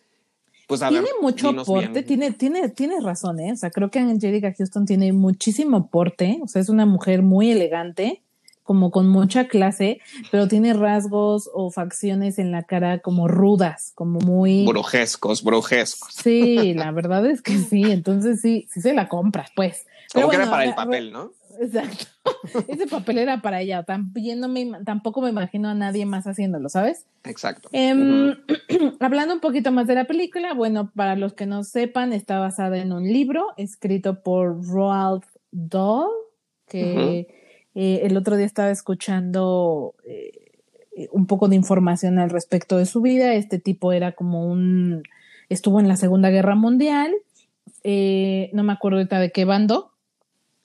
Pues 0.67 0.81
tiene 0.81 1.07
mucho 1.21 1.55
porte, 1.63 2.03
tiene, 2.03 2.31
tiene, 2.31 2.67
tiene 2.67 2.99
razón, 2.99 3.39
¿eh? 3.39 3.53
O 3.53 3.55
sea, 3.55 3.71
creo 3.71 3.89
que 3.89 3.99
Angélica 3.99 4.53
Houston 4.55 4.85
tiene 4.85 5.13
muchísimo 5.13 5.87
porte, 5.87 6.39
o 6.43 6.47
sea, 6.49 6.61
es 6.61 6.67
una 6.67 6.85
mujer 6.85 7.21
muy 7.21 7.51
elegante, 7.51 8.21
como 8.69 8.91
con 8.91 9.07
mucha 9.07 9.47
clase, 9.47 9.99
pero 10.29 10.47
tiene 10.47 10.73
rasgos 10.73 11.49
o 11.55 11.71
facciones 11.71 12.37
en 12.37 12.51
la 12.51 12.61
cara 12.61 12.99
como 12.99 13.27
rudas, 13.27 13.93
como 13.95 14.19
muy... 14.19 14.63
Brujescos, 14.67 15.43
brujescos. 15.43 16.13
Sí, 16.13 16.75
la 16.75 16.91
verdad 16.91 17.25
es 17.25 17.41
que 17.41 17.57
sí, 17.57 17.81
entonces 17.85 18.41
sí, 18.41 18.67
sí 18.69 18.79
se 18.81 18.93
la 18.93 19.07
compras, 19.07 19.49
pues. 19.55 19.87
Como 20.13 20.29
que 20.29 20.35
era 20.35 20.51
para 20.51 20.65
el 20.65 20.75
papel, 20.75 21.11
¿no? 21.11 21.31
Exacto. 21.59 22.05
Ese 22.67 22.85
papel 22.85 23.17
era 23.17 23.41
para 23.41 23.59
ella. 23.59 23.81
También 23.81 24.39
tampoco 24.85 25.19
me 25.21 25.31
imagino 25.31 25.67
a 25.67 25.73
nadie 25.73 26.05
más 26.05 26.27
haciéndolo, 26.27 26.69
¿sabes? 26.69 27.07
Exacto. 27.23 27.69
Em, 27.71 28.35
hablando 28.99 29.33
un 29.33 29.39
poquito 29.39 29.71
más 29.71 29.87
de 29.87 29.95
la 29.95 30.05
película, 30.05 30.53
bueno, 30.53 30.91
para 30.95 31.15
los 31.15 31.33
que 31.33 31.47
no 31.47 31.63
sepan, 31.63 32.13
está 32.13 32.37
basada 32.37 32.77
en 32.77 32.91
un 32.91 33.05
libro 33.05 33.47
escrito 33.57 34.21
por 34.21 34.63
Roald 34.63 35.23
Dahl, 35.49 36.11
que 36.67 37.38
Eh, 37.81 38.05
el 38.05 38.17
otro 38.17 38.35
día 38.35 38.45
estaba 38.45 38.71
escuchando 38.71 39.95
eh, 40.03 41.07
un 41.13 41.27
poco 41.27 41.47
de 41.47 41.55
información 41.55 42.19
al 42.19 42.29
respecto 42.29 42.75
de 42.75 42.85
su 42.85 42.99
vida. 42.99 43.35
Este 43.35 43.57
tipo 43.57 43.93
era 43.93 44.11
como 44.11 44.45
un, 44.45 45.03
estuvo 45.47 45.79
en 45.79 45.87
la 45.87 45.95
Segunda 45.95 46.29
Guerra 46.29 46.55
Mundial, 46.55 47.13
eh, 47.85 48.49
no 48.51 48.63
me 48.63 48.73
acuerdo 48.73 48.97
ahorita 48.97 49.21
de 49.21 49.31
qué 49.31 49.45
bando. 49.45 49.93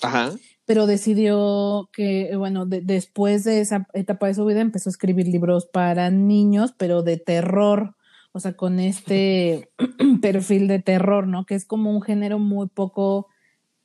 Ajá. 0.02 0.32
Pero 0.64 0.88
decidió 0.88 1.88
que, 1.92 2.34
bueno, 2.34 2.66
después 2.66 3.44
de 3.44 3.60
esa 3.60 3.86
etapa 3.92 4.26
de 4.26 4.34
su 4.34 4.44
vida 4.44 4.60
empezó 4.60 4.88
a 4.88 4.90
escribir 4.90 5.28
libros 5.28 5.66
para 5.66 6.10
niños, 6.10 6.74
pero 6.76 7.04
de 7.04 7.18
terror, 7.18 7.94
o 8.32 8.40
sea, 8.40 8.54
con 8.54 8.80
este 8.80 9.70
perfil 10.20 10.66
de 10.66 10.80
terror, 10.80 11.28
¿no? 11.28 11.46
Que 11.46 11.54
es 11.54 11.64
como 11.64 11.92
un 11.92 12.02
género 12.02 12.40
muy 12.40 12.66
poco, 12.66 13.28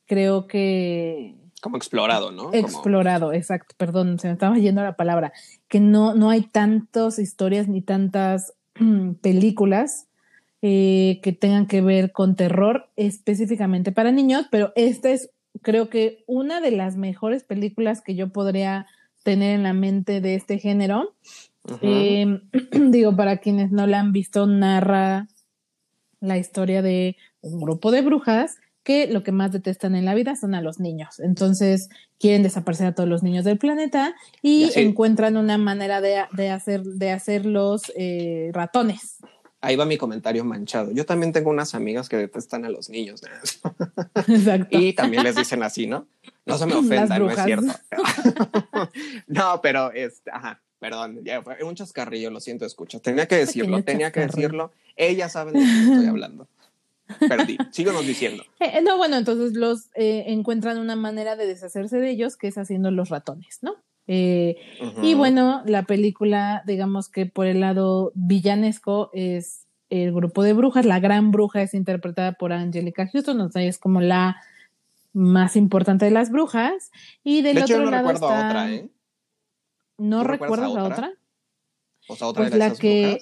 creo 0.08 0.48
que 0.48 1.39
como 1.62 1.78
explorado, 1.78 2.32
¿no? 2.32 2.54
Explorado, 2.54 3.34
exacto, 3.34 3.76
perdón, 3.78 4.20
se 4.20 4.28
me 4.28 4.34
estaba 4.34 4.58
yendo 4.58 4.84
la 4.84 4.96
palabra, 4.96 5.34
que 5.68 5.80
no, 5.80 6.14
no 6.14 6.30
hay 6.30 6.42
tantas 6.42 7.20
historias 7.20 7.68
ni 7.68 7.82
tantas 7.82 8.54
películas 9.22 10.08
eh, 10.62 11.20
que 11.24 11.32
tengan 11.32 11.68
que 11.68 11.82
ver 11.82 12.12
con 12.12 12.36
terror 12.36 12.90
específicamente 12.96 13.92
para 13.92 14.12
niños, 14.12 14.46
pero 14.52 14.74
esta 14.76 15.10
es 15.10 15.32
creo 15.62 15.90
que 15.90 16.24
una 16.28 16.62
de 16.62 16.72
las 16.72 16.96
mejores 16.96 17.44
películas 17.44 18.02
que 18.02 18.16
yo 18.16 18.30
podría 18.30 18.88
tener 19.24 19.56
en 19.56 19.64
la 19.64 19.74
mente 19.74 20.22
de 20.22 20.36
este 20.36 20.60
género. 20.60 21.16
Em, 21.82 22.42
digo, 22.92 23.16
para 23.16 23.38
quienes 23.38 23.72
no 23.72 23.88
la 23.88 24.00
han 24.00 24.12
visto, 24.12 24.48
narra 24.48 25.28
la 26.20 26.38
historia 26.38 26.82
de 26.82 27.16
un 27.42 27.60
grupo 27.62 27.92
de 27.92 28.02
brujas 28.02 28.58
que 28.84 29.08
lo 29.08 29.24
que 29.24 29.32
más 29.32 29.52
detestan 29.52 29.96
en 29.96 30.06
la 30.06 30.16
vida 30.16 30.36
son 30.36 30.56
a 30.56 30.62
los 30.62 30.80
niños. 30.80 31.20
Entonces 31.20 31.90
quieren 32.20 32.44
desaparecer 32.44 32.88
a 32.88 32.96
todos 32.96 33.10
los 33.10 33.24
niños 33.24 33.46
del 33.46 33.58
planeta 33.58 34.16
y, 34.42 34.72
encuentran 34.76 35.38
una 35.38 35.58
manera 35.58 36.02
de, 36.02 36.50
hacer, 36.50 36.84
de 36.84 37.12
hacerlos 37.12 37.92
eh, 37.96 38.52
ratones. 38.54 39.18
Ahí 39.62 39.76
va 39.76 39.86
mi 39.86 39.98
comentario 39.98 40.46
manchado. 40.46 40.92
Yo 40.92 41.06
también 41.06 41.34
tengo 41.34 41.50
unas 41.50 41.76
amigas 41.76 42.08
que 42.08 42.16
detestan 42.16 42.64
a 42.64 42.70
los 42.70 42.90
niños. 42.90 43.22
Exacto. 44.16 44.78
Y 44.78 44.94
también 44.94 45.24
les 45.24 45.36
dicen 45.36 45.64
así, 45.64 45.86
¿no? 45.86 46.08
No 46.46 46.58
se 46.58 46.66
me 46.66 46.74
ofendan, 46.76 47.20
no 47.20 47.30
es 47.30 47.44
cierto. 47.44 47.74
no, 49.28 49.60
pero 49.62 49.92
este, 49.92 50.32
ajá, 50.32 50.62
perdón, 50.80 51.20
ya 51.24 51.42
fue 51.42 51.62
un 51.64 51.76
chascarrillo, 51.76 52.32
lo 52.32 52.40
siento, 52.40 52.66
escucha. 52.66 53.00
Tenía 53.00 53.28
que 53.28 53.36
decirlo, 53.36 53.84
tenía 53.84 54.12
que 54.12 54.22
decirlo. 54.22 54.72
Ellas 54.96 55.34
saben 55.34 55.54
de 55.56 55.60
qué 55.60 55.94
estoy 55.94 56.06
hablando. 56.06 56.48
Perdí, 57.20 57.58
síganos 57.72 58.06
diciendo. 58.06 58.44
Eh, 58.60 58.82
no, 58.82 58.98
bueno, 58.98 59.18
entonces 59.18 59.54
los 59.54 59.90
eh, 59.96 60.26
encuentran 60.28 60.78
una 60.78 60.96
manera 60.96 61.36
de 61.36 61.48
deshacerse 61.48 61.98
de 61.98 62.10
ellos, 62.10 62.36
que 62.36 62.48
es 62.48 62.58
haciendo 62.58 62.92
los 62.92 63.10
ratones, 63.10 63.60
¿no? 63.62 63.76
Eh, 64.06 64.58
y 65.02 65.14
bueno, 65.14 65.62
la 65.66 65.84
película, 65.84 66.64
digamos 66.66 67.10
que 67.10 67.26
por 67.26 67.46
el 67.46 67.60
lado 67.60 68.12
villanesco 68.16 69.12
es 69.14 69.68
el 69.90 70.12
grupo 70.14 70.44
de 70.44 70.54
brujas. 70.54 70.86
La 70.86 71.00
gran 71.00 71.32
bruja 71.32 71.62
es 71.62 71.74
interpretada 71.74 72.34
por 72.34 72.52
Angelica 72.52 73.08
Houston, 73.08 73.40
o 73.40 73.50
sea, 73.50 73.64
es 73.64 73.78
como 73.78 74.02
la 74.02 74.42
más 75.14 75.56
importante 75.56 76.06
de 76.06 76.12
las 76.12 76.32
brujas. 76.32 76.92
Y 77.24 77.42
del 77.44 77.62
otro 77.62 77.80
no 77.80 77.92
lado 77.92 78.08
recuerdo 78.10 78.28
está... 78.28 78.48
a 78.48 78.50
otra, 78.50 78.72
¿eh? 78.72 78.90
¿No, 80.00 80.24
recuerdas 80.24 80.76
a 80.76 80.84
otra? 80.84 81.14
O 82.10 82.16
sea, 82.16 82.28
otra 82.28 82.50
pues 82.50 82.56
la 82.56 82.74
que 82.74 83.20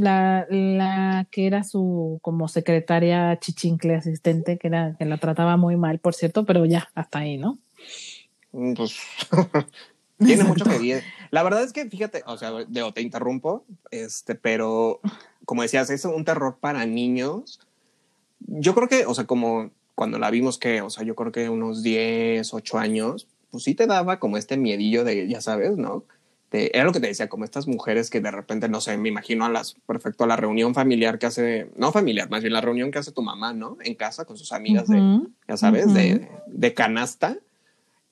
la, 0.00 0.46
la, 0.50 1.26
que 1.30 1.46
era 1.46 1.62
su 1.62 2.18
como 2.20 2.48
secretaria 2.48 3.38
chichincle 3.38 3.94
asistente, 3.94 4.58
que 4.58 4.66
era 4.66 4.96
que 4.98 5.04
la 5.04 5.18
trataba 5.18 5.56
muy 5.56 5.76
mal, 5.76 6.00
por 6.00 6.14
cierto, 6.14 6.44
pero 6.44 6.66
ya, 6.66 6.90
hasta 6.96 7.20
ahí, 7.20 7.38
¿no? 7.38 7.58
Mm, 8.50 8.74
pues 8.74 8.96
Tiene 10.18 10.44
mucho 10.44 10.64
que 10.64 10.78
ver. 10.78 11.04
La 11.30 11.42
verdad 11.42 11.62
es 11.62 11.72
que, 11.72 11.88
fíjate, 11.88 12.22
o 12.26 12.36
sea, 12.36 12.52
te 12.92 13.00
interrumpo, 13.00 13.64
este, 13.90 14.34
pero 14.34 15.00
como 15.44 15.62
decías, 15.62 15.90
es 15.90 16.04
un 16.04 16.24
terror 16.24 16.58
para 16.60 16.84
niños. 16.86 17.60
Yo 18.40 18.74
creo 18.74 18.88
que, 18.88 19.06
o 19.06 19.14
sea, 19.14 19.24
como 19.26 19.70
cuando 19.94 20.18
la 20.18 20.30
vimos 20.30 20.58
que, 20.58 20.82
o 20.82 20.90
sea, 20.90 21.04
yo 21.04 21.14
creo 21.14 21.32
que 21.32 21.48
unos 21.48 21.82
10, 21.82 22.52
8 22.52 22.78
años, 22.78 23.28
pues 23.50 23.64
sí 23.64 23.74
te 23.74 23.86
daba 23.86 24.18
como 24.18 24.36
este 24.36 24.56
miedillo 24.56 25.04
de, 25.04 25.28
ya 25.28 25.40
sabes, 25.40 25.76
¿no? 25.76 26.04
Era 26.52 26.84
lo 26.84 26.92
que 26.92 27.00
te 27.00 27.06
decía, 27.06 27.28
como 27.28 27.44
estas 27.44 27.66
mujeres 27.66 28.10
que 28.10 28.20
de 28.20 28.30
repente, 28.30 28.68
no 28.68 28.80
sé, 28.80 28.96
me 28.96 29.08
imagino 29.08 29.44
a 29.44 29.48
las, 29.48 29.74
perfecto, 29.86 30.24
a 30.24 30.26
la 30.26 30.36
reunión 30.36 30.74
familiar 30.74 31.18
que 31.18 31.26
hace, 31.26 31.70
no 31.76 31.92
familiar, 31.92 32.30
más 32.30 32.42
bien 32.42 32.52
la 32.52 32.60
reunión 32.60 32.90
que 32.90 32.98
hace 32.98 33.12
tu 33.12 33.22
mamá, 33.22 33.52
¿no? 33.52 33.78
En 33.82 33.94
casa 33.94 34.24
con 34.24 34.36
sus 34.36 34.52
amigas 34.52 34.88
de, 34.88 35.20
ya 35.48 35.56
sabes, 35.56 35.92
de, 35.94 36.28
de 36.46 36.74
canasta 36.74 37.38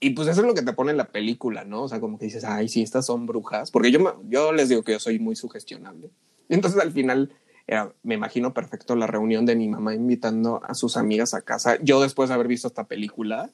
y 0.03 0.11
pues 0.11 0.29
eso 0.29 0.41
es 0.41 0.47
lo 0.47 0.55
que 0.55 0.63
te 0.63 0.73
pone 0.73 0.93
en 0.93 0.97
la 0.97 1.13
película, 1.13 1.65
¿no? 1.65 1.83
O 1.83 1.89
sea, 1.89 2.01
como 2.01 2.19
que 2.19 2.25
dices, 2.25 2.45
ay, 2.45 2.69
sí, 2.69 2.81
estas 2.81 3.05
son 3.05 3.27
brujas. 3.27 3.71
Porque 3.71 3.93
yo, 3.93 4.23
yo 4.29 4.51
les 4.51 4.71
digo 4.71 4.83
que 4.83 4.93
yo 4.93 4.99
soy 4.99 5.19
muy 5.19 5.37
sugestionable. 5.37 6.11
Y 6.49 6.55
entonces 6.55 6.81
al 6.81 6.91
final 6.91 7.31
era, 7.67 7.93
me 8.03 8.15
imagino 8.15 8.55
perfecto 8.55 8.97
la 8.97 9.07
reunión 9.07 9.45
de 9.45 9.57
mi 9.57 9.69
mamá 9.69 9.95
invitando 9.95 10.63
a 10.65 10.75
sus 10.75 10.97
amigas 10.97 11.35
a 11.35 11.43
casa. 11.43 11.77
Yo 11.83 12.01
después 12.01 12.31
de 12.31 12.35
haber 12.35 12.49
visto 12.49 12.67
esta 12.67 12.85
película 12.85 13.51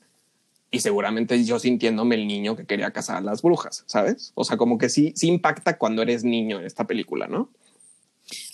y 0.70 0.80
seguramente 0.80 1.42
yo 1.44 1.58
sintiéndome 1.58 2.16
el 2.16 2.26
niño 2.26 2.56
que 2.56 2.66
quería 2.66 2.90
casar 2.90 3.16
a 3.16 3.20
las 3.20 3.42
brujas, 3.42 3.84
¿sabes? 3.86 4.32
O 4.34 4.44
sea, 4.44 4.56
como 4.56 4.78
que 4.78 4.88
sí, 4.88 5.12
sí 5.16 5.28
impacta 5.28 5.78
cuando 5.78 6.02
eres 6.02 6.24
niño 6.24 6.58
en 6.58 6.66
esta 6.66 6.86
película, 6.86 7.28
¿no? 7.28 7.50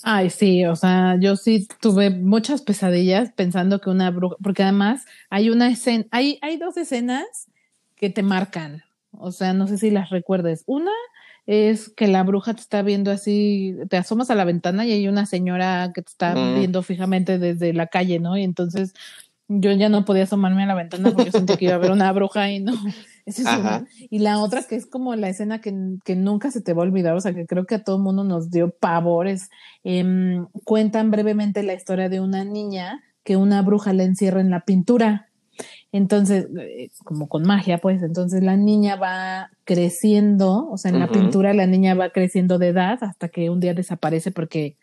Ay, 0.02 0.31
sí, 0.31 0.66
o 0.66 0.76
sea, 0.76 1.16
yo 1.19 1.37
sí 1.37 1.66
tuve 1.81 2.11
muchas 2.11 2.61
pesadillas 2.61 3.33
pensando 3.33 3.81
que 3.81 3.88
una 3.88 4.11
bruja, 4.11 4.37
porque 4.42 4.62
además 4.62 5.07
hay 5.31 5.49
una 5.49 5.71
escena, 5.71 6.04
hay, 6.11 6.38
hay 6.42 6.59
dos 6.59 6.76
escenas 6.76 7.49
que 7.97 8.11
te 8.11 8.23
marcan. 8.23 8.83
O 9.12 9.33
sea, 9.33 9.54
no 9.54 9.66
sé 9.66 9.78
si 9.78 9.90
las 9.90 10.11
recuerdes. 10.11 10.64
Una 10.66 10.90
es 11.47 11.88
que 11.88 12.09
la 12.09 12.23
bruja 12.23 12.54
te 12.54 12.61
está 12.61 12.83
viendo 12.83 13.11
así, 13.11 13.76
te 13.88 13.97
asomas 13.97 14.31
a 14.31 14.35
la 14.35 14.45
ventana 14.45 14.87
y 14.87 14.92
hay 14.92 15.09
una 15.09 15.26
señora 15.26 15.92
que 15.95 16.02
te 16.02 16.11
está 16.11 16.35
viendo 16.35 16.83
fijamente 16.83 17.38
desde 17.38 17.73
la 17.73 17.87
calle, 17.87 18.19
¿no? 18.19 18.37
Y 18.37 18.45
entonces 18.45 18.95
yo 19.61 19.73
ya 19.73 19.88
no 19.88 20.04
podía 20.04 20.25
asomarme 20.25 20.62
a 20.64 20.66
la 20.66 20.75
ventana 20.75 21.11
porque 21.12 21.30
sentí 21.30 21.56
que 21.56 21.66
iba 21.66 21.75
a 21.75 21.76
haber 21.76 21.90
una 21.90 22.12
bruja 22.12 22.50
y 22.50 22.61
no. 22.61 22.73
Esa 23.26 23.42
es 23.42 23.61
una. 23.61 23.87
Y 24.11 24.18
la 24.18 24.40
otra 24.40 24.62
que 24.64 24.75
es 24.75 24.87
como 24.87 25.14
la 25.14 25.28
escena 25.28 25.61
que, 25.61 25.73
que, 26.04 26.16
nunca 26.16 26.50
se 26.50 26.61
te 26.61 26.73
va 26.73 26.82
a 26.82 26.87
olvidar, 26.87 27.14
o 27.14 27.21
sea, 27.21 27.32
que 27.32 27.47
creo 27.47 27.66
que 27.66 27.76
a 27.76 27.85
todo 27.85 27.97
el 27.97 28.02
mundo 28.02 28.25
nos 28.25 28.50
dio 28.50 28.71
pavores. 28.71 29.49
Em, 29.85 30.47
cuentan 30.64 31.11
brevemente 31.11 31.62
la 31.62 31.75
historia 31.75 32.09
de 32.09 32.21
una 32.21 32.44
niña 32.44 33.04
que 33.23 33.37
una 33.37 33.62
bruja 33.62 33.92
la 33.92 34.02
encierra 34.02 34.40
en 34.40 34.50
la 34.50 34.61
pintura 34.61 35.28
entonces, 35.92 36.49
eh, 36.59 36.90
como 37.04 37.28
con 37.28 37.42
magia, 37.42 37.78
pues, 37.78 38.02
entonces 38.02 38.42
la 38.42 38.56
niña 38.56 38.97
va 38.97 39.50
creciendo, 39.64 40.68
o 40.71 40.78
sea, 40.78 40.90
en 40.90 40.99
la 40.99 41.09
pintura 41.09 41.52
la 41.52 41.66
niña 41.66 41.94
va 41.94 42.11
creciendo 42.11 42.59
de 42.59 42.68
edad 42.68 42.99
hasta 43.02 43.28
que 43.28 43.50
un 43.50 43.61
día 43.61 43.75
desaparece 43.75 44.30
porque 44.30 44.76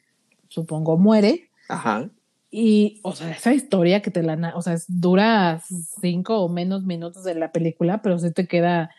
supongo 0.50 0.98
muere. 0.98 1.50
Ajá. 1.68 2.10
Y, 2.52 3.00
o 3.04 3.16
sea, 3.16 3.32
esa 3.32 3.54
historia 3.54 4.02
que 4.02 4.10
te 4.10 4.24
la, 4.24 4.54
o 4.56 4.62
sea, 4.62 4.76
dura 4.88 5.62
cinco 6.02 6.40
o 6.40 6.50
menos 6.50 6.84
minutos 6.84 7.24
de 7.24 7.36
la 7.36 7.52
película, 7.52 8.02
pero 8.02 8.18
sí 8.18 8.32
te 8.32 8.48
queda 8.48 8.90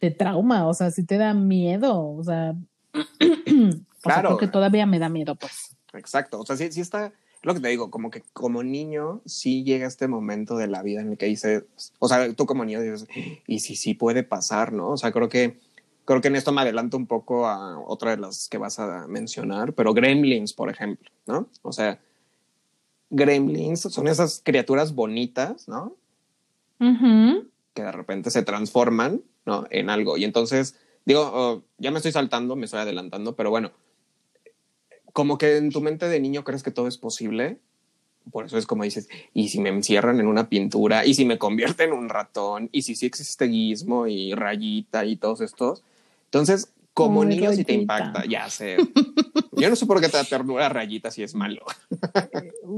de 0.00 0.10
trauma, 0.10 0.66
o 0.66 0.74
sea, 0.74 0.90
sí 0.90 1.04
te 1.04 1.18
da 1.18 1.34
miedo, 1.34 2.08
o 2.10 2.24
sea, 2.24 2.54
claro. 4.02 4.36
que 4.38 4.48
todavía 4.48 4.86
me 4.86 4.98
da 4.98 5.08
miedo, 5.08 5.34
pues. 5.34 5.76
Exacto, 5.92 6.40
o 6.40 6.46
sea, 6.46 6.56
sí, 6.56 6.72
sí 6.72 6.80
está, 6.80 7.12
lo 7.42 7.54
que 7.54 7.60
te 7.60 7.68
digo, 7.68 7.90
como 7.90 8.10
que 8.10 8.22
como 8.32 8.62
niño 8.62 9.20
sí 9.26 9.62
llega 9.62 9.86
este 9.86 10.08
momento 10.08 10.56
de 10.56 10.66
la 10.66 10.82
vida 10.82 11.00
en 11.00 11.12
el 11.12 11.18
que 11.18 11.26
dices, 11.26 11.64
o 11.98 12.08
sea, 12.08 12.32
tú 12.32 12.46
como 12.46 12.64
niño 12.64 12.80
dices, 12.80 13.06
y 13.46 13.60
si 13.60 13.76
sí 13.76 13.94
puede 13.94 14.22
pasar, 14.22 14.72
¿no? 14.72 14.90
O 14.90 14.96
sea, 14.96 15.12
creo 15.12 15.28
que 15.28 15.58
creo 16.06 16.20
que 16.20 16.28
en 16.28 16.36
esto 16.36 16.52
me 16.52 16.62
adelanto 16.62 16.96
un 16.96 17.06
poco 17.06 17.46
a 17.46 17.78
otra 17.80 18.12
de 18.12 18.16
las 18.16 18.48
que 18.48 18.58
vas 18.58 18.78
a 18.78 19.06
mencionar, 19.06 19.74
pero 19.74 19.92
Gremlins, 19.92 20.54
por 20.54 20.70
ejemplo, 20.70 21.10
¿no? 21.26 21.48
O 21.62 21.72
sea, 21.72 22.00
Gremlins 23.10 23.80
son 23.80 24.08
esas 24.08 24.40
criaturas 24.44 24.94
bonitas, 24.94 25.68
¿no? 25.68 25.94
Que 27.74 27.82
de 27.82 27.92
repente 27.92 28.30
se 28.30 28.42
transforman, 28.42 29.22
¿no? 29.44 29.66
En 29.70 29.90
algo. 29.90 30.16
Y 30.16 30.24
entonces, 30.24 30.76
digo, 31.04 31.30
oh, 31.32 31.62
ya 31.78 31.90
me 31.90 31.98
estoy 31.98 32.12
saltando, 32.12 32.56
me 32.56 32.64
estoy 32.64 32.80
adelantando, 32.80 33.36
pero 33.36 33.50
bueno, 33.50 33.72
como 35.12 35.38
que 35.38 35.56
en 35.56 35.70
tu 35.70 35.80
mente 35.80 36.08
de 36.08 36.20
niño 36.20 36.44
crees 36.44 36.62
que 36.62 36.70
todo 36.70 36.88
es 36.88 36.98
posible. 36.98 37.58
Por 38.32 38.44
eso 38.44 38.58
es 38.58 38.66
como 38.66 38.82
dices, 38.82 39.08
y 39.32 39.48
si 39.50 39.60
me 39.60 39.68
encierran 39.68 40.18
en 40.18 40.26
una 40.26 40.48
pintura, 40.48 41.06
y 41.06 41.14
si 41.14 41.24
me 41.24 41.38
convierten 41.38 41.90
en 41.90 41.98
un 41.98 42.08
ratón, 42.08 42.68
y 42.72 42.82
si 42.82 42.96
sí 42.96 43.06
existe 43.06 43.44
guismo 43.46 44.08
y 44.08 44.34
rayita 44.34 45.04
y 45.04 45.16
todos 45.16 45.40
estos. 45.40 45.84
Entonces, 46.24 46.72
como 46.96 47.26
niño 47.26 47.52
sí 47.52 47.62
te 47.62 47.74
impacta, 47.74 48.24
ya 48.24 48.48
sé. 48.56 48.78
Yo 49.52 49.68
no 49.68 49.76
sé 49.76 49.84
por 49.84 50.00
qué 50.00 50.08
te 50.08 50.16
da 50.16 50.24
ternura 50.24 50.70
rayita 50.70 51.10
si 51.10 51.22
es 51.22 51.34
malo. 51.34 51.60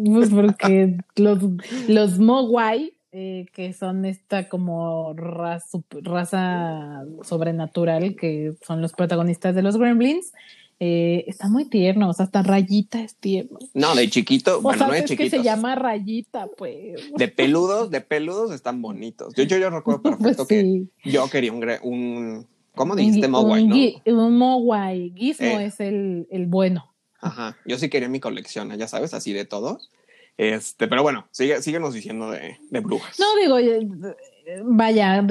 Pues 0.04 0.30
porque 0.30 0.98
los, 1.14 1.38
los 1.86 2.18
Mogwai, 2.18 2.94
eh, 3.12 3.46
que 3.52 3.72
son 3.72 4.04
esta 4.04 4.48
como 4.48 5.14
raza, 5.14 5.78
raza 6.02 7.04
sobrenatural, 7.22 8.16
que 8.16 8.54
son 8.66 8.82
los 8.82 8.92
protagonistas 8.92 9.54
de 9.54 9.62
los 9.62 9.76
Gremlins, 9.76 10.32
Eh, 10.80 11.24
está 11.26 11.48
muy 11.48 11.64
tierno, 11.64 12.08
o 12.08 12.12
sea, 12.12 12.26
hasta 12.26 12.44
rayita 12.44 13.00
es 13.02 13.16
tierno. 13.16 13.58
No, 13.74 13.96
de 13.96 14.08
chiquito, 14.08 14.58
O 14.58 14.62
bueno, 14.62 14.86
no 14.86 14.92
de 14.92 15.00
es 15.00 15.10
que 15.10 15.28
se 15.28 15.42
llama 15.42 15.74
rayita, 15.74 16.46
pues. 16.56 17.00
De 17.16 17.26
peludos, 17.26 17.90
de 17.90 18.00
peludos 18.00 18.52
están 18.52 18.80
bonitos. 18.80 19.34
Yo, 19.34 19.42
yo, 19.42 19.58
yo 19.58 19.70
recuerdo 19.70 20.02
Pues 20.02 20.18
perfecto 20.18 20.46
que 20.46 20.84
yo 21.04 21.28
quería 21.30 21.52
un, 21.52 21.64
un 21.82 22.46
¿cómo 22.78 22.96
dijiste? 22.96 23.28
Mogwai, 23.28 23.64
un 23.64 23.68
¿no? 24.06 24.24
Un 24.24 24.38
Mogwai. 24.38 25.12
Gizmo 25.14 25.46
Eh. 25.46 25.66
es 25.66 25.80
el, 25.80 26.26
el 26.30 26.46
bueno. 26.46 26.94
Ajá, 27.20 27.56
yo 27.66 27.76
sí 27.78 27.90
quería 27.90 28.08
mi 28.08 28.20
colección, 28.20 28.74
ya 28.76 28.88
sabes, 28.88 29.12
así 29.12 29.32
de 29.32 29.44
todos. 29.44 29.90
Este, 30.36 30.86
pero 30.86 31.02
bueno, 31.02 31.26
sigue, 31.32 31.60
síguenos 31.62 31.92
diciendo 31.92 32.30
de, 32.30 32.56
de 32.70 32.80
brujas. 32.80 33.18
No, 33.18 33.26
digo, 33.42 33.58
eh, 33.58 33.88
vaya, 34.64 35.26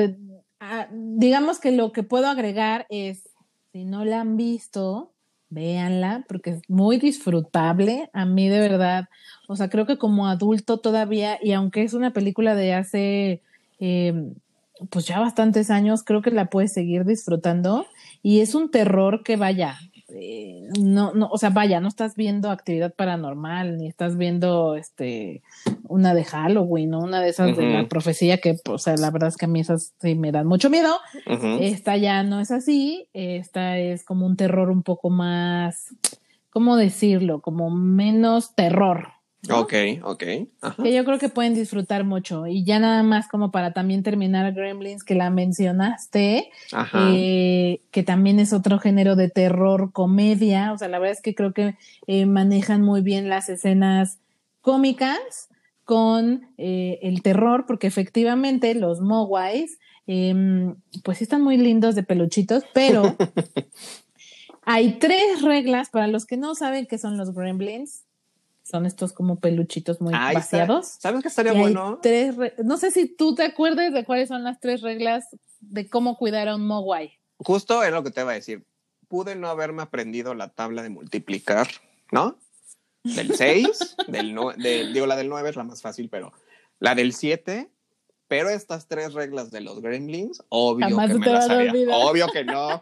digamos 0.92 1.60
que 1.60 1.72
lo 1.72 1.94
que 1.94 2.04
puedo 2.04 2.28
agregar 2.28 2.86
es, 2.90 3.30
si 3.72 3.86
no 3.86 4.04
la 4.04 4.20
han 4.20 4.36
visto, 4.36 5.14
véanla, 5.50 6.26
porque 6.28 6.50
es 6.50 6.62
muy 6.68 6.98
disfrutable. 6.98 8.10
A 8.12 8.26
mí 8.26 8.50
de 8.50 8.60
verdad, 8.60 9.08
o 9.48 9.56
sea, 9.56 9.70
creo 9.70 9.86
que 9.86 9.98
como 9.98 10.28
adulto 10.28 10.80
todavía, 10.80 11.40
y 11.42 11.54
aunque 11.54 11.84
es 11.84 11.94
una 11.94 12.12
película 12.12 12.54
de 12.54 12.74
hace, 12.74 13.42
eh, 13.80 14.14
pues 14.90 15.06
ya 15.06 15.20
bastantes 15.20 15.70
años, 15.70 16.04
creo 16.04 16.22
que 16.22 16.32
la 16.32 16.46
puedes 16.46 16.74
seguir 16.74 17.06
disfrutando. 17.06 17.86
Y 18.24 18.42
es 18.42 18.56
un 18.56 18.72
terror 18.72 19.24
que 19.24 19.36
vaya, 19.36 19.78
eh, 20.10 20.70
no, 20.80 21.14
no, 21.14 21.28
o 21.28 21.38
sea, 21.38 21.50
vaya, 21.50 21.82
no 21.82 21.88
estás 21.90 22.16
viendo 22.16 22.50
actividad 22.50 22.94
paranormal, 22.94 23.78
ni 23.78 23.88
estás 23.88 24.18
viendo 24.18 24.76
este 24.76 25.42
una 25.90 26.14
de 26.14 26.24
Halloween, 26.24 26.94
o 26.94 27.00
una 27.00 27.22
de 27.22 27.30
esas 27.30 27.56
de 27.58 27.66
la 27.66 27.88
profecía 27.88 28.38
que, 28.38 28.58
o 28.70 28.78
sea, 28.78 28.96
la 28.96 29.12
verdad 29.12 29.30
es 29.30 29.38
que 29.38 29.46
a 29.46 29.50
mí 29.50 29.60
esas 29.60 29.94
sí 30.02 30.16
me 30.16 30.32
dan 30.32 30.48
mucho 30.48 30.70
miedo. 30.70 30.98
Esta 31.60 31.98
ya 31.98 32.24
no 32.24 32.40
es 32.40 32.52
así, 32.52 33.08
esta 33.14 33.78
es 33.78 34.04
como 34.04 34.26
un 34.26 34.38
terror 34.38 34.70
un 34.70 34.84
poco 34.84 35.10
más, 35.10 35.94
¿cómo 36.50 36.78
decirlo? 36.78 37.42
Como 37.42 37.70
menos 37.70 38.56
terror. 38.56 39.17
¿No? 39.48 39.60
Ok, 39.62 39.74
ok. 40.04 40.24
Ajá. 40.62 40.84
Que 40.84 40.94
yo 40.94 41.06
creo 41.06 41.20
que 41.20 41.30
pueden 41.30 41.54
disfrutar 41.54 42.04
mucho. 42.04 42.48
Y 42.48 42.64
ya 42.64 42.80
nada 42.80 43.04
más 43.04 43.28
como 43.28 43.52
para 43.52 43.74
también 43.74 44.04
terminar 44.04 44.54
Gremlins, 44.54 45.04
que 45.04 45.16
la 45.16 45.30
mencionaste, 45.30 46.50
eh, 46.94 47.82
que 47.92 48.04
también 48.04 48.40
es 48.40 48.54
otro 48.54 48.80
género 48.80 49.16
de 49.16 49.30
terror 49.30 49.92
comedia. 49.92 50.72
O 50.74 50.78
sea, 50.78 50.88
la 50.88 51.00
verdad 51.00 51.18
es 51.18 51.22
que 51.22 51.36
creo 51.36 51.54
que 51.54 51.76
eh, 52.08 52.26
manejan 52.26 52.82
muy 52.82 53.02
bien 53.02 53.30
las 53.30 53.50
escenas 53.50 54.20
cómicas 54.62 55.48
con 55.88 56.50
eh, 56.58 57.00
el 57.02 57.22
terror, 57.22 57.66
porque 57.66 57.88
efectivamente 57.88 58.76
los 58.76 59.00
Mogwais, 59.00 59.80
em, 60.06 60.76
pues 61.06 61.20
sí 61.20 61.24
están 61.24 61.42
muy 61.42 61.56
lindos 61.56 61.96
de 61.96 62.04
peluchitos, 62.04 62.64
pero 62.74 63.16
hay 64.64 65.00
tres 65.00 65.42
reglas 65.42 65.90
para 65.90 66.08
los 66.08 66.26
que 66.26 66.36
no 66.36 66.56
saben 66.56 66.88
qué 66.88 66.98
son 66.98 67.16
los 67.16 67.34
gremlins. 67.34 68.04
Son 68.70 68.86
estos 68.86 69.14
como 69.14 69.40
peluchitos 69.40 70.02
muy 70.02 70.14
Ahí 70.14 70.36
está. 70.36 70.58
vaciados. 70.58 70.88
¿Sabes 71.00 71.22
qué 71.22 71.28
Y 71.28 71.32
estaría 71.32 71.54
hay 71.54 71.60
bueno? 71.60 72.00
tres 72.02 72.36
re- 72.36 72.54
no 72.66 72.78
sé 72.78 72.92
si 72.92 73.08
tú 73.08 73.34
te 73.34 73.44
acuerdas 73.44 73.94
de 73.94 74.04
cuáles 74.04 74.28
son 74.28 74.44
las 74.44 74.60
tres 74.60 74.82
reglas 74.82 75.26
de 75.62 75.88
cómo 75.90 76.18
cuidar 76.18 76.50
a 76.50 76.56
un 76.56 76.68
Mogwai. 76.68 77.14
Justo 77.38 77.82
era 77.82 77.96
lo 77.96 78.04
que 78.04 78.12
te 78.12 78.22
iba 78.22 78.32
a 78.32 78.36
decir. 78.36 78.66
Pude 79.08 79.36
no 79.38 79.48
haberme 79.48 79.84
aprendido 79.84 80.34
la 80.34 80.50
tabla 80.50 80.84
de 80.84 80.90
multiplicar, 80.90 81.68
¿no? 82.12 82.40
Del 83.04 83.34
6, 83.36 83.96
del 84.08 84.36
no, 84.36 84.52
digo, 84.52 85.06
la 85.06 85.16
del 85.16 85.30
9 85.30 85.50
es 85.50 85.56
la 85.56 85.64
más 85.64 85.82
fácil, 85.82 86.10
pero 86.10 86.34
la 86.80 86.94
del 86.94 87.14
7, 87.14 87.72
pero 88.28 88.50
estas 88.50 88.90
tres 88.90 89.14
reglas 89.14 89.50
de 89.50 89.62
los 89.62 89.82
gremlins, 89.82 90.44
obvio 90.50 90.90
Jamás 90.90 91.08
que 91.08 91.18
me 91.20 91.28
las 91.28 91.48
sabía. 91.48 91.72
Obvio 91.94 92.28
que 92.28 92.44
no. 92.44 92.82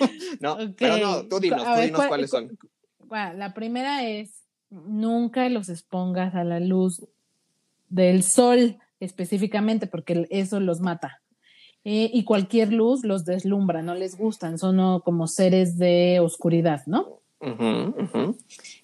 no, 0.40 0.56
pero 0.78 0.96
no, 0.96 1.26
tú 1.28 1.40
dinos, 1.40 1.66
A 1.66 1.74
tú 1.74 1.78
ver, 1.80 1.84
dinos 1.88 1.98
¿cuál- 1.98 2.08
cuáles 2.08 2.30
cu- 2.30 2.36
son. 2.38 2.58
Bueno, 3.04 3.34
la 3.34 3.52
primera 3.52 4.02
es 4.08 4.45
nunca 4.86 5.48
los 5.48 5.68
expongas 5.68 6.34
a 6.34 6.44
la 6.44 6.60
luz 6.60 7.06
del 7.88 8.22
sol 8.22 8.78
específicamente 9.00 9.86
porque 9.86 10.26
eso 10.30 10.60
los 10.60 10.80
mata. 10.80 11.22
Eh, 11.84 12.10
y 12.12 12.24
cualquier 12.24 12.72
luz 12.72 13.04
los 13.04 13.24
deslumbra, 13.24 13.80
no 13.80 13.94
les 13.94 14.18
gustan, 14.18 14.58
son 14.58 15.00
como 15.00 15.28
seres 15.28 15.78
de 15.78 16.18
oscuridad, 16.20 16.82
¿no? 16.86 17.20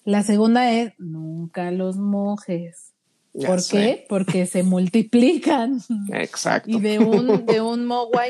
La 0.05 0.23
segunda 0.23 0.71
es 0.71 0.93
nunca 0.99 1.71
los 1.71 1.97
mojes. 1.97 2.92
Ya 3.35 3.47
¿Por 3.47 3.61
sé. 3.61 3.77
qué? 3.77 4.05
Porque 4.09 4.45
se 4.45 4.63
multiplican. 4.63 5.79
Exacto. 6.11 6.69
Y 6.69 6.79
de 6.79 6.99
un, 6.99 7.45
de 7.45 7.61
un 7.61 7.87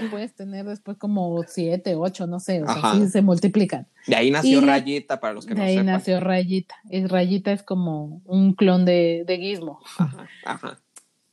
puedes 0.10 0.34
tener 0.34 0.66
después 0.66 0.98
como 0.98 1.44
siete, 1.48 1.96
ocho, 1.96 2.26
no 2.28 2.40
sé, 2.40 2.64
o 2.64 2.66
sea, 2.66 2.76
Ajá. 2.76 2.96
sí 2.96 3.08
se 3.10 3.22
multiplican. 3.22 3.88
De 4.08 4.16
ahí 4.16 4.32
nació 4.32 4.60
y 4.62 4.66
Rayita, 4.66 5.20
para 5.20 5.34
los 5.34 5.46
que 5.46 5.54
De 5.54 5.60
no 5.60 5.66
ahí 5.66 5.74
sepan. 5.74 5.86
nació 5.88 6.20
Rayita. 6.20 6.76
Es, 6.90 7.10
Rayita 7.10 7.52
es 7.52 7.64
como 7.64 8.22
un 8.26 8.54
clon 8.54 8.86
de, 8.86 9.24
de 9.28 9.38
Gizmo. 9.38 9.80
Ajá, 9.98 10.28
ajá. 10.46 10.80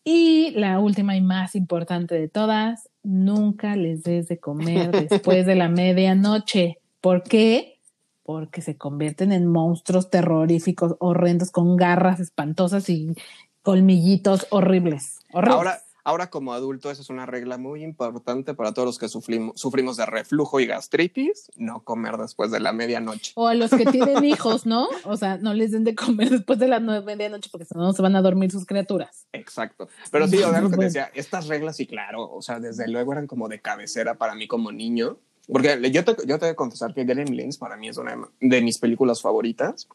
Y 0.02 0.50
la 0.52 0.80
última 0.80 1.16
y 1.16 1.20
más 1.20 1.54
importante 1.54 2.14
de 2.14 2.28
todas, 2.28 2.88
nunca 3.02 3.76
les 3.76 4.02
des 4.02 4.28
de 4.28 4.38
comer 4.40 5.08
después 5.08 5.46
de 5.46 5.54
la 5.54 5.68
medianoche. 5.68 6.78
¿Por 7.00 7.22
qué? 7.22 7.80
Porque 8.22 8.62
se 8.62 8.76
convierten 8.76 9.32
en 9.32 9.46
monstruos 9.46 10.08
terroríficos, 10.10 10.96
horrendos, 11.00 11.50
con 11.50 11.76
garras 11.76 12.18
espantosas 12.20 12.88
y 12.88 13.14
colmillitos 13.62 14.46
horribles. 14.50 15.18
horribles. 15.32 15.56
Ahora, 15.56 15.82
ahora 16.04 16.30
como 16.30 16.52
adulto, 16.52 16.90
esa 16.90 17.02
es 17.02 17.10
una 17.10 17.26
regla 17.26 17.58
muy 17.58 17.82
importante 17.82 18.54
para 18.54 18.72
todos 18.72 18.86
los 18.86 18.98
que 18.98 19.08
sufrimos, 19.08 19.60
sufrimos 19.60 19.96
de 19.96 20.06
reflujo 20.06 20.60
y 20.60 20.66
gastritis, 20.66 21.50
no 21.56 21.82
comer 21.84 22.16
después 22.16 22.50
de 22.50 22.60
la 22.60 22.72
medianoche. 22.72 23.32
O 23.36 23.48
a 23.48 23.54
los 23.54 23.70
que 23.70 23.86
tienen 23.86 24.24
hijos, 24.24 24.66
¿no? 24.66 24.88
O 25.04 25.16
sea, 25.16 25.38
no 25.38 25.54
les 25.54 25.72
den 25.72 25.84
de 25.84 25.94
comer 25.94 26.30
después 26.30 26.58
de 26.58 26.68
nueve 26.80 27.04
medianoche 27.04 27.50
porque 27.50 27.64
si 27.64 27.74
no 27.76 27.92
se 27.92 28.02
van 28.02 28.16
a 28.16 28.22
dormir 28.22 28.50
sus 28.50 28.66
criaturas. 28.66 29.26
Exacto. 29.32 29.88
Pero 30.10 30.26
sí, 30.28 30.38
o 30.42 30.50
sea, 30.50 30.60
lo 30.60 30.70
que 30.70 30.76
te 30.76 30.84
decía, 30.84 31.10
estas 31.14 31.46
reglas, 31.46 31.76
sí, 31.76 31.86
claro, 31.86 32.30
o 32.30 32.42
sea, 32.42 32.60
desde 32.60 32.88
luego 32.88 33.12
eran 33.12 33.26
como 33.26 33.48
de 33.48 33.60
cabecera 33.60 34.14
para 34.14 34.34
mí 34.34 34.46
como 34.46 34.72
niño. 34.72 35.18
Porque 35.50 35.90
yo 35.90 36.04
te, 36.04 36.14
yo 36.26 36.38
te 36.38 36.46
voy 36.46 36.50
a 36.50 36.54
confesar 36.54 36.94
que 36.94 37.04
Gremlins 37.04 37.58
para 37.58 37.76
mí 37.76 37.88
es 37.88 37.96
una 37.96 38.16
de 38.40 38.62
mis 38.62 38.78
películas 38.78 39.20
favoritas. 39.20 39.88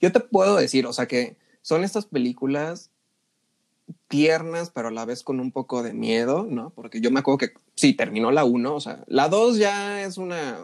Yo 0.00 0.12
te 0.12 0.20
puedo 0.20 0.56
decir, 0.56 0.86
o 0.86 0.92
sea, 0.92 1.06
que 1.06 1.36
son 1.68 1.84
estas 1.84 2.06
películas 2.06 2.90
tiernas, 4.08 4.70
pero 4.70 4.88
a 4.88 4.90
la 4.90 5.04
vez 5.04 5.22
con 5.22 5.38
un 5.38 5.52
poco 5.52 5.82
de 5.82 5.92
miedo, 5.92 6.46
¿no? 6.48 6.70
Porque 6.70 7.02
yo 7.02 7.10
me 7.10 7.20
acuerdo 7.20 7.36
que 7.38 7.52
sí, 7.74 7.92
terminó 7.92 8.30
la 8.30 8.44
1, 8.46 8.74
o 8.74 8.80
sea, 8.80 9.04
la 9.06 9.28
2 9.28 9.58
ya 9.58 10.02
es 10.02 10.16
una, 10.16 10.58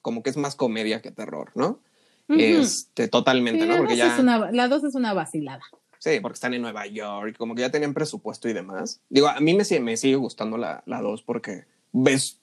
como 0.00 0.22
que 0.22 0.30
es 0.30 0.36
más 0.36 0.54
comedia 0.54 1.02
que 1.02 1.10
terror, 1.10 1.50
¿no? 1.56 1.80
Este, 2.28 3.08
totalmente, 3.08 3.62
Sí, 3.62 3.66
¿no? 3.68 3.74
la, 3.74 3.78
Porque 3.80 3.94
dos 3.94 3.98
ya... 3.98 4.14
es 4.14 4.20
una, 4.20 4.50
la 4.52 4.68
dos 4.68 4.84
es 4.84 4.94
una 4.94 5.12
vacilada. 5.12 5.60
Sí, 5.98 6.20
porque 6.22 6.34
están 6.34 6.54
en 6.54 6.62
Nueva 6.62 6.86
York, 6.86 7.36
como 7.36 7.54
que 7.56 7.62
ya 7.62 7.70
tenían 7.70 7.92
presupuesto 7.92 8.48
y 8.48 8.52
demás. 8.52 9.00
Digo, 9.10 9.26
a 9.28 9.40
mí 9.40 9.54
me, 9.54 9.64
sigue- 9.64 9.80
me 9.80 9.96
sigue 9.96 10.16
gustando 10.16 10.56
la, 10.56 10.84
la 10.86 11.00
2 11.00 11.22
porque 11.22 11.64
ves 11.92 12.38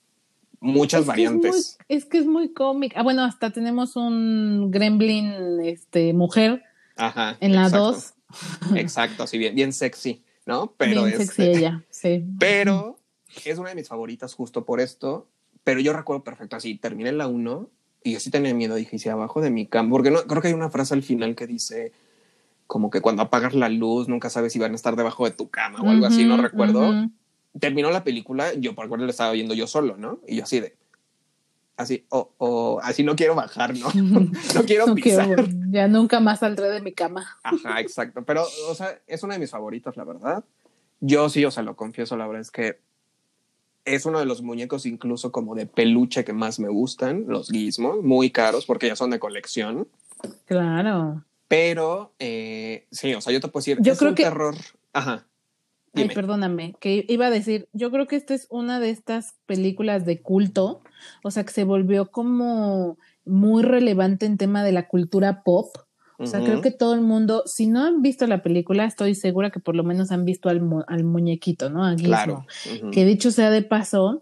muchas 0.60 1.00
Es 1.02 1.06
que 1.06 1.10
variantes. 1.10 1.56
Es, 1.56 1.78
muy, 1.88 1.98
es 1.98 2.06
que 2.06 2.18
es 2.20 2.26
muy 2.26 2.54
cómica. 2.54 3.00
Ah, 3.00 3.04
bueno, 3.04 3.24
hasta 3.24 3.52
tenemos 3.52 3.96
un 3.96 4.70
gremlin 4.70 5.62
este, 5.64 6.14
mujer 6.14 6.64
Ajá. 7.02 7.38
en 7.40 7.56
la 7.56 7.64
exacto. 7.64 7.92
2. 7.92 8.14
Exacto, 8.76 9.28
sí, 9.28 9.38
bien, 9.38 9.56
bien 9.56 9.74
sexy, 9.74 10.24
¿no? 10.46 10.74
Pero, 10.78 11.04
Bien 11.04 11.22
este, 11.22 11.26
sexy 11.26 11.44
ella, 11.44 11.84
sí. 11.90 12.24
pero 12.40 12.98
es 13.46 13.58
una 13.58 13.70
de 13.70 13.76
mis 13.76 13.88
favoritas 13.88 14.34
justo 14.34 14.66
por 14.66 14.80
esto. 14.80 15.28
Pero 15.64 15.80
yo 15.80 15.94
recuerdo 15.94 16.24
perfecto, 16.24 16.56
así, 16.56 16.76
terminé 16.76 17.12
la 17.12 17.28
1 17.28 17.70
y 18.04 18.14
yo 18.14 18.20
sí 18.20 18.32
tenía 18.32 18.54
miedo, 18.54 18.76
dije, 18.76 18.98
si 18.98 19.10
abajo 19.10 19.42
de 19.42 19.52
mi 19.52 19.68
cama, 19.68 19.92
porque 19.92 20.10
no, 20.10 20.24
creo 20.24 20.42
que 20.42 20.48
hay 20.48 20.54
una 20.56 20.72
frase 20.72 20.96
al 20.96 21.04
final 21.04 21.36
que 21.36 21.46
dice 21.46 21.92
como 22.66 22.90
que 22.90 23.02
cuando 23.02 23.22
apagas 23.22 23.54
la 23.54 23.68
luz 23.68 24.08
nunca 24.08 24.30
sabes 24.30 24.54
si 24.54 24.60
van 24.60 24.72
a 24.72 24.76
estar 24.76 24.96
debajo 24.96 25.26
de 25.26 25.32
tu 25.32 25.50
cama 25.50 25.82
o 25.82 25.90
algo 25.90 26.06
así, 26.06 26.24
no 26.24 26.38
recuerdo. 26.38 27.10
terminó 27.60 27.92
la 27.92 28.06
película, 28.06 28.54
yo 28.54 28.74
por 28.74 28.86
acuerdo 28.86 29.06
lo 29.06 29.12
estaba 29.12 29.34
viendo 29.34 29.54
yo 29.54 29.68
solo, 29.68 29.98
¿no? 29.98 30.20
Y 30.26 30.38
yo 30.38 30.44
así 30.44 30.62
de, 30.62 30.78
así, 31.82 32.06
o 32.10 32.32
o 32.38 32.80
así 32.84 33.04
no 33.04 33.16
quiero 33.16 33.36
bajar, 33.36 33.78
¿no? 33.78 33.88
no 34.56 34.64
quiero 34.66 34.88
No 34.88 34.96
pisar. 34.96 35.26
quiero, 35.28 35.46
ya 35.70 35.88
nunca 35.88 36.20
más 36.20 36.40
saldré 36.40 36.70
de 36.70 36.82
mi 36.82 36.94
cama. 36.94 37.38
Ajá, 37.44 37.80
exacto. 37.82 38.24
Pero, 38.26 38.44
o 38.70 38.76
sea, 38.76 39.00
es 39.08 39.24
una 39.24 39.34
de 39.36 39.40
mis 39.40 39.52
favoritas, 39.52 39.98
la 39.98 40.04
verdad. 40.04 40.44
Yo 41.00 41.30
sí, 41.30 41.44
o 41.46 41.52
sea, 41.52 41.64
lo 41.64 41.76
confieso, 41.76 42.16
la 42.18 42.28
verdad 42.28 42.42
es 42.42 42.52
que 42.52 42.80
es 43.86 44.06
uno 44.06 44.20
de 44.20 44.26
los 44.26 44.44
muñecos 44.44 44.86
incluso 44.86 45.32
como 45.32 45.56
de 45.56 45.66
peluche 45.66 46.24
que 46.24 46.34
más 46.34 46.60
me 46.60 46.70
gustan, 46.70 47.26
los 47.28 47.50
gizmos, 47.50 48.04
muy 48.04 48.30
caros 48.30 48.66
porque 48.68 48.88
ya 48.88 48.96
son 48.96 49.10
de 49.10 49.20
colección. 49.20 49.88
Claro. 50.46 51.24
Pero, 51.48 52.14
eh, 52.20 52.86
sí, 52.92 53.14
o 53.16 53.22
sea, 53.22 53.34
yo 53.34 53.40
te 53.42 53.48
puedo 53.48 53.62
decir, 53.62 53.78
Yo 53.82 53.94
es 53.94 53.98
creo 54.00 54.10
un 54.12 54.16
que- 54.16 54.24
terror. 54.24 54.56
Ajá. 54.94 55.26
Ay, 55.94 56.10
perdóname, 56.10 56.74
que 56.80 57.06
iba 57.10 57.28
a 57.28 57.30
decir, 57.30 57.68
yo 57.74 57.92
creo 57.92 58.08
que 58.08 58.16
esta 58.16 58.34
es 58.34 58.48
una 58.50 58.80
de 58.80 58.90
estas 58.92 59.36
películas 59.46 60.06
de 60.06 60.22
culto, 60.22 60.82
o 61.24 61.32
sea, 61.32 61.44
que 61.44 61.52
se 61.52 61.64
volvió 61.66 62.12
como 62.12 62.98
muy 63.26 63.64
relevante 63.64 64.26
en 64.26 64.38
tema 64.38 64.64
de 64.64 64.72
la 64.72 64.88
cultura 64.88 65.44
pop. 65.44 65.76
O 66.18 66.28
sea, 66.28 66.44
creo 66.44 66.62
que 66.62 66.70
todo 66.70 66.94
el 66.94 67.02
mundo, 67.02 67.42
si 67.48 67.66
no 67.66 67.84
han 67.84 68.04
visto 68.04 68.28
la 68.28 68.44
película, 68.44 68.86
estoy 68.86 69.16
segura 69.16 69.50
que 69.50 69.60
por 69.60 69.76
lo 69.76 69.84
menos 69.84 70.12
han 70.12 70.24
visto 70.24 70.50
al, 70.50 70.62
mu- 70.62 70.84
al 70.88 71.04
muñequito, 71.04 71.72
¿no? 71.72 71.84
A 71.84 71.96
Gizmo. 71.96 72.06
Claro. 72.10 72.46
Que 72.92 73.06
dicho 73.06 73.32
sea 73.32 73.50
de 73.50 73.64
paso, 73.64 74.22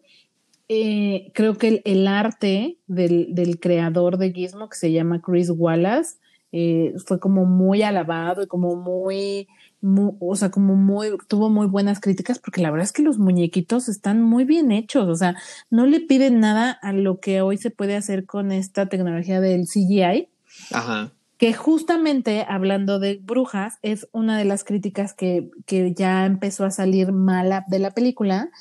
eh, 0.70 1.30
creo 1.34 1.56
que 1.58 1.68
el, 1.68 1.82
el 1.84 2.08
arte 2.08 2.78
del, 2.88 3.36
del, 3.36 3.60
creador 3.60 4.18
de 4.18 4.32
Gizmo, 4.32 4.70
que 4.70 4.78
se 4.78 4.94
llama 4.94 5.22
Chris 5.22 5.50
Wallace, 5.50 6.20
eh, 6.54 6.94
fue 7.06 7.20
como 7.20 7.46
muy 7.46 7.82
alabado 7.84 8.44
y 8.44 8.48
como 8.48 8.78
muy, 8.78 9.50
muy, 9.82 10.14
o 10.20 10.36
sea, 10.36 10.52
como 10.52 10.76
muy, 10.76 11.10
tuvo 11.28 11.50
muy 11.50 11.68
buenas 11.68 12.00
críticas, 12.00 12.40
porque 12.40 12.62
la 12.62 12.72
verdad 12.72 12.86
es 12.86 12.92
que 12.92 13.02
los 13.02 13.18
muñequitos 13.18 13.90
están 13.90 14.22
muy 14.22 14.46
bien 14.46 14.72
hechos, 14.72 15.08
o 15.08 15.16
sea, 15.16 15.36
no 15.70 15.86
le 15.86 16.00
piden 16.00 16.40
nada 16.40 16.72
a 16.72 16.94
lo 16.94 17.20
que 17.20 17.42
hoy 17.42 17.58
se 17.58 17.72
puede 17.72 17.96
hacer 17.96 18.26
con 18.26 18.52
esta 18.52 18.88
tecnología 18.88 19.42
del 19.42 19.66
CGI. 19.66 20.30
Ajá 20.72 21.14
que 21.40 21.54
justamente 21.54 22.46
hablando 22.48 23.00
de 23.00 23.18
brujas 23.24 23.80
es 23.82 24.10
una 24.12 24.38
de 24.38 24.44
las 24.44 24.66
críticas 24.66 25.14
que, 25.14 25.50
que 25.66 25.94
ya 25.94 26.26
empezó 26.26 26.66
a 26.66 26.70
salir 26.70 27.14
mala 27.14 27.64
de 27.70 27.80
la 27.80 27.92
película, 27.92 28.52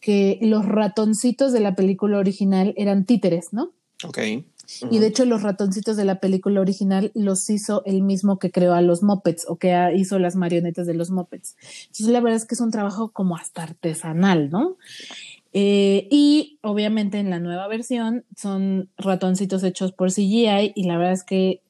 que 0.00 0.38
los 0.40 0.64
ratoncitos 0.64 1.52
de 1.52 1.58
la 1.58 1.74
película 1.74 2.16
original 2.16 2.74
eran 2.76 3.04
títeres, 3.04 3.52
¿no? 3.52 3.72
Ok. 4.04 4.18
Y 4.90 4.98
de 4.98 5.06
hecho 5.06 5.24
los 5.24 5.42
ratoncitos 5.42 5.96
de 5.96 6.04
la 6.04 6.20
película 6.20 6.60
original 6.60 7.10
los 7.14 7.48
hizo 7.48 7.82
el 7.86 8.02
mismo 8.02 8.38
que 8.38 8.50
creó 8.50 8.74
a 8.74 8.82
los 8.82 9.02
Muppets 9.02 9.46
o 9.48 9.56
que 9.56 9.74
hizo 9.96 10.18
las 10.18 10.36
marionetas 10.36 10.86
de 10.86 10.94
los 10.94 11.10
Muppets. 11.10 11.56
Entonces 11.82 12.08
la 12.08 12.20
verdad 12.20 12.36
es 12.36 12.44
que 12.44 12.54
es 12.54 12.60
un 12.60 12.70
trabajo 12.70 13.10
como 13.10 13.36
hasta 13.36 13.62
artesanal, 13.62 14.50
¿no? 14.50 14.76
Eh, 15.54 16.06
y 16.10 16.58
obviamente 16.62 17.18
en 17.18 17.30
la 17.30 17.40
nueva 17.40 17.66
versión 17.68 18.24
son 18.36 18.90
ratoncitos 18.98 19.64
hechos 19.64 19.92
por 19.92 20.12
CGI 20.12 20.72
y 20.74 20.84
la 20.84 20.98
verdad 20.98 21.14
es 21.14 21.24
que 21.24 21.62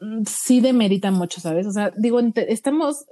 mm, 0.00 0.24
sí 0.26 0.60
demerita 0.60 1.10
mucho, 1.10 1.40
¿sabes? 1.40 1.66
O 1.66 1.72
sea, 1.72 1.92
digo, 1.96 2.20
estamos 2.34 3.06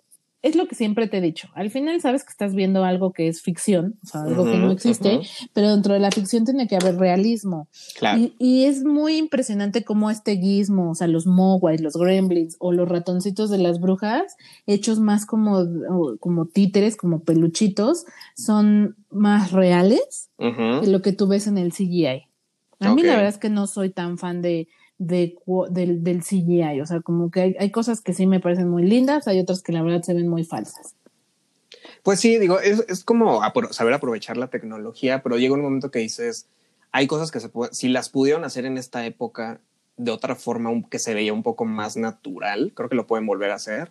es 0.44 0.56
lo 0.56 0.68
que 0.68 0.74
siempre 0.74 1.08
te 1.08 1.16
he 1.16 1.20
dicho. 1.22 1.48
Al 1.54 1.70
final 1.70 2.02
sabes 2.02 2.22
que 2.22 2.28
estás 2.28 2.54
viendo 2.54 2.84
algo 2.84 3.14
que 3.14 3.28
es 3.28 3.40
ficción, 3.40 3.98
o 4.04 4.06
sea, 4.06 4.20
algo 4.24 4.44
que 4.44 4.58
no 4.58 4.70
existe, 4.70 5.20
pero 5.54 5.70
dentro 5.70 5.94
de 5.94 6.00
la 6.00 6.10
ficción 6.10 6.44
tiene 6.44 6.68
que 6.68 6.76
haber 6.76 6.96
realismo. 6.96 7.66
Claro. 7.98 8.30
Y, 8.38 8.64
es 8.64 8.84
muy 8.84 9.16
impresionante 9.16 9.84
cómo 9.84 10.10
este 10.10 10.32
guismo, 10.32 10.90
o 10.90 10.94
sea, 10.94 11.06
los 11.06 11.26
mogwais, 11.26 11.80
los 11.80 11.94
gremlins 11.94 12.56
o 12.58 12.72
los 12.72 12.86
ratoncitos 12.86 13.48
de 13.48 13.56
las 13.56 13.80
brujas, 13.80 14.36
hechos 14.66 15.00
más 15.00 15.24
como, 15.24 15.64
como 16.20 16.44
títeres, 16.44 16.96
como 16.96 17.20
peluchitos, 17.20 18.04
son 18.36 18.96
más 19.10 19.50
reales 19.50 20.28
que 20.36 20.86
lo 20.86 21.00
que 21.00 21.12
tú 21.14 21.26
ves 21.26 21.46
en 21.46 21.56
el 21.56 21.72
CGI. 21.72 22.26
A 22.80 22.94
mí 22.94 23.02
la 23.02 23.14
verdad 23.14 23.28
es 23.28 23.38
que 23.38 23.48
no 23.48 23.66
soy 23.66 23.88
tan 23.88 24.18
fan 24.18 24.42
de, 24.42 24.68
de, 24.98 25.36
del, 25.70 26.22
CGI. 26.22 26.80
O 26.80 26.86
sea, 26.86 27.00
como 27.00 27.30
que 27.30 27.40
hay, 27.40 27.56
hay, 27.58 27.70
cosas 27.70 28.00
que 28.00 28.14
sí 28.14 28.26
me 28.26 28.40
parecen 28.40 28.68
muy 28.68 28.84
lindas, 28.84 29.28
hay 29.28 29.40
otras 29.40 29.62
que 29.62 29.72
la 29.72 29.82
verdad 29.82 30.02
se 30.02 30.14
ven 30.14 30.28
muy 30.28 30.44
falsas. 30.44 30.94
Pues 32.02 32.20
sí, 32.20 32.38
digo, 32.38 32.60
es, 32.60 32.84
es 32.88 33.04
como 33.04 33.40
saber 33.70 33.94
aprovechar 33.94 34.36
la 34.36 34.48
tecnología, 34.48 35.22
pero 35.22 35.38
llega 35.38 35.54
un 35.54 35.62
momento 35.62 35.90
que 35.90 36.00
dices, 36.00 36.46
hay 36.92 37.06
cosas 37.06 37.30
que 37.30 37.40
se 37.40 37.50
si 37.72 37.88
las 37.88 38.08
pudieron 38.08 38.44
hacer 38.44 38.66
en 38.66 38.78
esta 38.78 39.04
época 39.06 39.60
de 39.96 40.10
otra 40.10 40.34
forma 40.34 40.70
que 40.90 40.98
se 40.98 41.14
veía 41.14 41.32
un 41.32 41.42
poco 41.42 41.64
más 41.64 41.96
natural, 41.96 42.72
creo 42.74 42.88
que 42.88 42.96
lo 42.96 43.06
pueden 43.06 43.26
volver 43.26 43.50
a 43.50 43.54
hacer. 43.54 43.90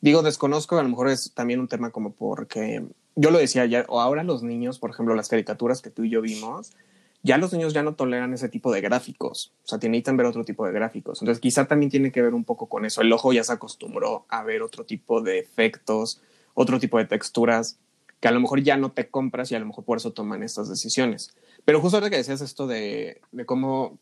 Digo, 0.00 0.22
desconozco, 0.22 0.78
a 0.78 0.82
lo 0.82 0.88
mejor 0.88 1.08
es 1.08 1.32
también 1.34 1.60
un 1.60 1.68
tema 1.68 1.90
como 1.90 2.12
porque 2.12 2.84
yo 3.14 3.30
lo 3.30 3.38
decía 3.38 3.66
ya, 3.66 3.84
o 3.88 4.00
ahora 4.00 4.24
los 4.24 4.42
niños, 4.42 4.78
por 4.78 4.90
ejemplo, 4.90 5.14
las 5.14 5.28
caricaturas 5.28 5.82
que 5.82 5.90
tú 5.90 6.04
y 6.04 6.10
yo 6.10 6.20
vimos, 6.20 6.72
ya 7.22 7.38
los 7.38 7.52
niños 7.52 7.72
ya 7.72 7.82
no 7.82 7.94
toleran 7.94 8.34
ese 8.34 8.48
tipo 8.48 8.72
de 8.72 8.80
gráficos, 8.80 9.52
o 9.64 9.68
sea, 9.68 9.78
necesitan 9.78 10.16
ver 10.16 10.26
otro 10.26 10.44
tipo 10.44 10.66
de 10.66 10.72
gráficos. 10.72 11.22
Entonces, 11.22 11.40
quizá 11.40 11.66
también 11.66 11.90
tiene 11.90 12.10
que 12.10 12.22
ver 12.22 12.34
un 12.34 12.44
poco 12.44 12.68
con 12.68 12.84
eso. 12.84 13.00
El 13.00 13.12
ojo 13.12 13.32
ya 13.32 13.44
se 13.44 13.52
acostumbró 13.52 14.26
a 14.28 14.42
ver 14.42 14.62
otro 14.62 14.84
tipo 14.84 15.20
de 15.20 15.38
efectos, 15.38 16.20
otro 16.54 16.80
tipo 16.80 16.98
de 16.98 17.04
texturas 17.04 17.78
que 18.22 18.28
a 18.28 18.32
lo 18.32 18.40
mejor 18.40 18.62
ya 18.62 18.76
no 18.76 18.92
te 18.92 19.08
compras 19.08 19.50
y 19.50 19.56
a 19.56 19.58
lo 19.58 19.66
mejor 19.66 19.84
por 19.84 19.96
eso 19.98 20.12
toman 20.12 20.44
estas 20.44 20.68
decisiones. 20.68 21.34
Pero 21.64 21.80
justo 21.80 21.96
ahora 21.96 22.08
que 22.08 22.18
decías 22.18 22.40
esto 22.40 22.68
de, 22.68 23.20
de 23.32 23.44
cómo, 23.44 23.98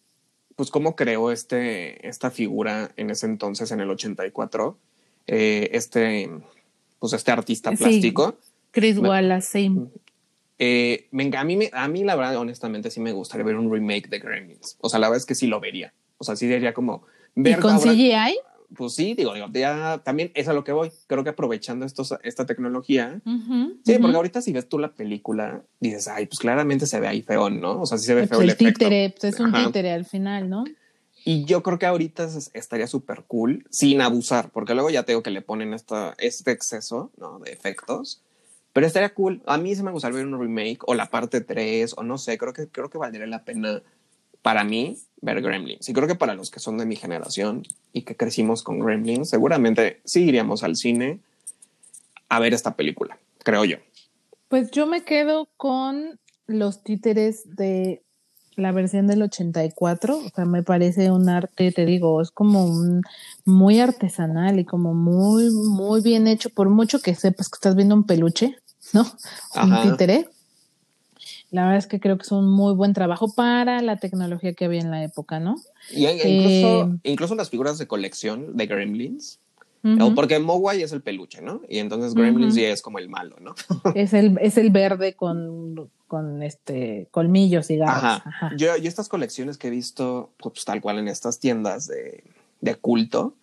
pues 0.57 0.71
cómo 0.71 0.95
creó 0.95 1.31
este, 1.31 2.07
esta 2.07 2.31
figura 2.31 2.93
en 2.97 3.09
ese 3.09 3.25
entonces, 3.25 3.71
en 3.71 3.81
el 3.81 3.89
84, 3.89 4.77
eh, 5.27 5.71
este, 5.73 6.31
pues 6.99 7.15
este 7.15 7.31
artista 7.31 7.73
plástico. 7.73 8.37
Chris 8.73 8.99
Wallace, 8.99 9.71
eh, 10.63 11.09
a, 11.11 11.45
mí 11.45 11.71
a 11.73 11.89
mí, 11.89 12.05
la 12.05 12.17
verdad, 12.17 12.37
honestamente, 12.37 12.91
sí 12.91 13.01
me 13.01 13.13
gustaría 13.13 13.47
ver 13.47 13.57
un 13.57 13.73
remake 13.73 14.11
de 14.11 14.19
Gremlins. 14.19 14.77
O 14.81 14.91
sea, 14.91 15.01
la 15.01 15.09
verdad 15.09 15.17
es 15.17 15.25
que 15.25 15.35
sí 15.35 15.47
lo 15.47 15.59
vería. 15.59 15.95
O 16.19 16.25
sea, 16.25 16.37
sí 16.37 16.47
diría 16.47 16.75
como... 16.75 17.07
Ver 17.35 17.59
¿Y 17.59 17.61
con 17.63 17.79
CGI? 17.79 18.39
Pues 18.77 18.95
sí, 18.95 19.15
digo, 19.15 19.33
digo, 19.33 19.47
ya 19.55 20.03
también 20.05 20.31
es 20.35 20.49
a 20.49 20.53
lo 20.53 20.63
que 20.63 20.73
voy. 20.73 20.93
Creo 21.07 21.25
que 21.25 21.31
aprovechando 21.31 21.87
estos, 21.87 22.15
esta 22.23 22.45
tecnología. 22.45 23.23
sí, 23.87 23.99
porque 23.99 24.17
ahorita 24.17 24.43
si 24.43 24.53
ves 24.53 24.69
tú 24.69 24.79
la 24.79 24.93
película, 24.93 25.63
dices, 25.81 26.09
ay, 26.09 26.27
pues 26.27 26.39
claramente 26.39 26.87
se 26.87 27.01
ve 27.01 27.09
ahí 27.09 27.23
feo, 27.23 27.49
¿no? 27.49 27.81
O 27.81 27.87
sea, 27.87 27.97
sí 27.97 28.05
se 28.05 28.15
ve 28.15 28.27
pues 28.27 28.31
feo 28.31 28.43
el, 28.43 28.51
el 28.51 28.57
títere, 28.59 29.15
pues 29.19 29.35
es 29.35 29.41
un 29.41 29.53
títere 29.53 29.93
al 29.93 30.05
final, 30.05 30.51
¿no? 30.51 30.65
Y 31.25 31.47
yo 31.47 31.63
creo 31.63 31.79
que 31.79 31.87
ahorita 31.87 32.29
estaría 32.53 32.87
súper 32.87 33.25
cool 33.27 33.67
sin 33.71 34.03
abusar, 34.03 34.51
porque 34.51 34.75
luego 34.75 34.91
ya 34.91 35.05
tengo 35.05 35.23
que 35.23 35.31
le 35.31 35.41
ponen 35.41 35.73
esta, 35.73 36.15
este 36.19 36.51
exceso 36.51 37.13
¿no? 37.17 37.39
de 37.39 37.53
efectos 37.53 38.23
pero 38.73 38.87
estaría 38.87 39.15
cool. 39.15 39.43
A 39.47 39.59
mí 39.59 39.75
se 39.75 39.83
me 39.83 39.91
gustaría 39.91 40.19
ver 40.19 40.27
un 40.27 40.41
remake 40.41 40.81
o 40.87 40.95
la 40.95 41.11
parte 41.11 41.41
3 41.41 41.95
o 41.97 42.03
no 42.03 42.19
sé, 42.19 42.39
creo 42.39 42.53
que, 42.53 42.69
creo 42.69 42.91
que 42.91 42.99
valdría 42.99 43.27
la 43.27 43.45
pena 43.45 43.83
para 44.43 44.65
mí 44.65 44.97
ver 45.21 45.43
Gremlins. 45.43 45.89
Y 45.89 45.93
creo 45.93 46.09
que 46.09 46.15
para 46.15 46.35
los 46.35 46.51
que 46.51 46.61
son 46.61 46.79
de 46.79 46.87
mi 46.87 46.97
generación 46.97 47.63
y 47.93 48.03
que 48.03 48.17
crecimos 48.17 48.63
con 48.63 48.79
Gremlins, 48.79 49.29
seguramente 49.29 50.01
sí 50.05 50.25
iríamos 50.25 50.63
al 50.63 50.77
cine 50.77 51.21
a 52.29 52.39
ver 52.39 52.55
esta 52.55 52.77
película, 52.77 53.19
creo 53.43 53.65
yo. 53.65 53.77
Pues 54.49 54.71
yo 54.71 54.87
me 54.87 55.05
quedo 55.05 55.49
con 55.57 56.19
los 56.47 56.83
títeres 56.83 57.57
de 57.57 58.03
la 58.61 58.73
versión 58.73 59.07
del 59.07 59.23
84, 59.23 60.19
o 60.19 60.31
sea, 60.35 60.45
me 60.45 60.63
parece 60.63 61.11
un 61.11 61.29
arte, 61.29 61.73
te 61.73 61.85
digo, 61.85 62.21
es 62.21 62.31
como 62.31 62.65
un 62.65 63.03
muy 63.45 63.81
artesanal 63.81 64.59
y 64.59 64.65
como 64.65 64.95
muy, 64.95 65.51
muy 65.51 66.01
bien 66.01 66.27
hecho, 66.27 66.51
por 66.51 66.69
mucho 66.69 67.01
que 67.01 67.15
sepas 67.15 67.49
que 67.49 67.57
estás 67.57 67.75
viendo 67.75 67.95
un 67.95 68.05
peluche, 68.05 68.57
¿no? 68.93 69.07
Un 69.61 69.83
títere. 69.83 70.29
La 71.51 71.63
verdad 71.63 71.79
es 71.79 71.87
que 71.87 71.99
creo 71.99 72.17
que 72.17 72.23
es 72.23 72.33
un 72.33 72.49
muy 72.49 72.75
buen 72.75 72.93
trabajo 72.93 73.35
para 73.35 73.83
la 73.83 73.97
tecnología 73.97 74.53
que 74.53 74.67
había 74.67 74.81
en 74.81 74.91
la 74.91 75.03
época, 75.03 75.41
¿no? 75.41 75.57
Y 75.91 76.07
incluso, 76.07 76.85
eh, 77.03 77.11
incluso 77.11 77.35
las 77.35 77.51
figuras 77.51 77.79
de 77.79 77.89
colección 77.89 78.57
de 78.57 78.67
Gremlins, 78.67 79.41
porque 80.15 80.39
Mogwai 80.39 80.83
es 80.83 80.93
el 80.93 81.01
peluche, 81.01 81.41
¿no? 81.41 81.63
Y 81.69 81.79
entonces 81.79 82.15
Gremlins 82.15 82.55
ya 82.55 82.69
es 82.69 82.83
como 82.83 82.99
el 82.99 83.09
malo, 83.09 83.37
¿no? 83.41 83.55
es, 83.95 84.13
el, 84.13 84.39
es 84.41 84.59
el 84.59 84.71
verde 84.71 85.15
con, 85.15 85.91
con 86.07 86.43
este 86.43 87.09
colmillos 87.11 87.71
y 87.71 87.77
garras. 87.77 88.23
Ajá. 88.25 88.53
Yo, 88.57 88.77
yo, 88.77 88.89
estas 88.89 89.09
colecciones 89.09 89.57
que 89.57 89.69
he 89.69 89.71
visto, 89.71 90.33
pues 90.39 90.65
tal 90.65 90.81
cual 90.81 90.99
en 90.99 91.09
estas 91.09 91.41
tiendas 91.41 91.87
de, 91.87 92.25
de 92.61 92.75
culto, 92.75 93.35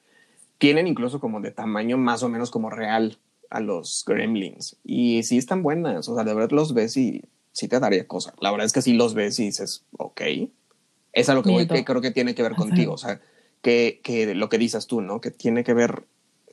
tienen 0.58 0.88
incluso 0.88 1.19
como 1.19 1.41
de 1.41 1.52
tamaño 1.52 1.97
más 1.97 2.23
o 2.23 2.30
menos 2.30 2.52
como 2.52 2.69
real 2.69 3.17
a 3.50 3.60
los 3.60 4.04
gremlins. 4.06 4.78
Y 4.84 5.23
sí 5.23 5.38
están 5.38 5.63
buenas, 5.63 6.08
o 6.10 6.15
sea, 6.15 6.23
de 6.23 6.34
verdad 6.34 6.52
los 6.52 6.73
ves 6.73 6.97
y 6.97 7.23
sí 7.52 7.67
te 7.67 7.80
daría 7.80 8.08
cosa. 8.08 8.34
La 8.39 8.52
verdad 8.52 8.65
es 8.65 8.73
que 8.73 8.82
sí 8.82 8.93
los 8.93 9.13
ves 9.13 9.39
y 9.39 9.45
dices, 9.45 9.84
ok. 9.97 10.21
Es 11.13 11.30
a 11.30 11.34
lo 11.34 11.41
que, 11.41 11.50
voy, 11.50 11.67
que 11.67 11.84
creo 11.84 12.02
que 12.02 12.12
tiene 12.12 12.36
que 12.36 12.43
ver 12.43 12.54
contigo, 12.54 12.93
o 12.93 12.97
sea, 12.97 13.19
que, 13.63 14.02
que 14.04 14.36
lo 14.36 14.50
que 14.50 14.60
dices 14.60 14.86
tú, 14.86 15.02
¿no? 15.02 15.19
Que 15.19 15.32
tiene 15.32 15.63
que 15.63 15.73
ver 15.73 16.04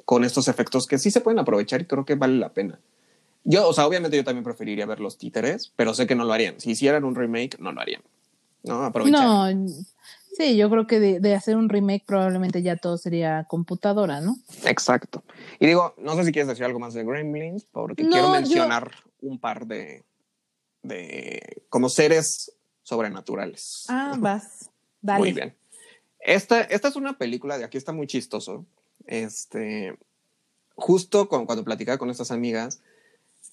con 0.04 0.24
estos 0.24 0.48
efectos 0.48 0.86
que 0.86 0.98
sí 0.98 1.10
se 1.10 1.20
pueden 1.20 1.38
aprovechar 1.38 1.80
y 1.80 1.86
creo 1.86 2.04
que 2.04 2.14
vale 2.14 2.38
la 2.38 2.52
pena. 2.52 2.78
Yo, 3.44 3.68
o 3.68 3.72
sea, 3.72 3.86
obviamente 3.86 4.16
yo 4.16 4.24
también 4.24 4.44
preferiría 4.44 4.86
ver 4.86 5.00
los 5.00 5.18
títeres, 5.18 5.72
pero 5.76 5.92
sé 5.92 6.06
que 6.06 6.14
no 6.14 6.24
lo 6.24 6.32
harían. 6.32 6.58
Si 6.60 6.70
hicieran 6.70 7.04
un 7.04 7.14
remake, 7.14 7.58
no 7.58 7.72
lo 7.72 7.80
harían. 7.80 8.02
No, 8.62 8.82
aprovechar. 8.84 9.54
No, 9.54 9.68
sí, 10.34 10.56
yo 10.56 10.70
creo 10.70 10.86
que 10.86 10.98
de, 10.98 11.34
hacer 11.34 11.56
un 11.56 11.68
remake 11.68 12.04
probablemente 12.06 12.62
ya 12.62 12.76
todo 12.76 12.96
sería 12.96 13.44
computadora, 13.44 14.22
¿no? 14.22 14.38
Exacto. 14.64 15.22
Y 15.60 15.66
digo, 15.66 15.94
no 15.98 16.16
sé 16.16 16.24
si 16.24 16.32
quieres 16.32 16.48
decir 16.48 16.64
algo 16.64 16.78
más 16.78 16.94
de 16.94 17.04
Gremlins, 17.04 17.66
porque 17.66 18.06
quiero 18.08 18.30
mencionar 18.30 18.90
un 19.20 19.38
par 19.38 19.66
de, 19.66 20.04
de 20.82 21.64
como 21.68 21.90
seres 21.90 22.52
sobrenaturales. 22.82 23.84
Ah, 23.88 24.14
vas. 24.18 24.70
Dale. 25.02 25.18
Muy 25.18 25.32
bien. 25.32 25.54
Esta, 26.20 26.62
esta 26.62 26.88
es 26.88 26.96
una 26.96 27.18
película 27.18 27.58
de 27.58 27.64
aquí 27.64 27.76
está 27.76 27.92
muy 27.92 28.06
chistoso. 28.06 28.64
Este, 29.06 29.96
justo 30.74 31.28
cuando 31.28 31.64
platicaba 31.64 31.98
con 31.98 32.10
estas 32.10 32.30
amigas, 32.30 32.82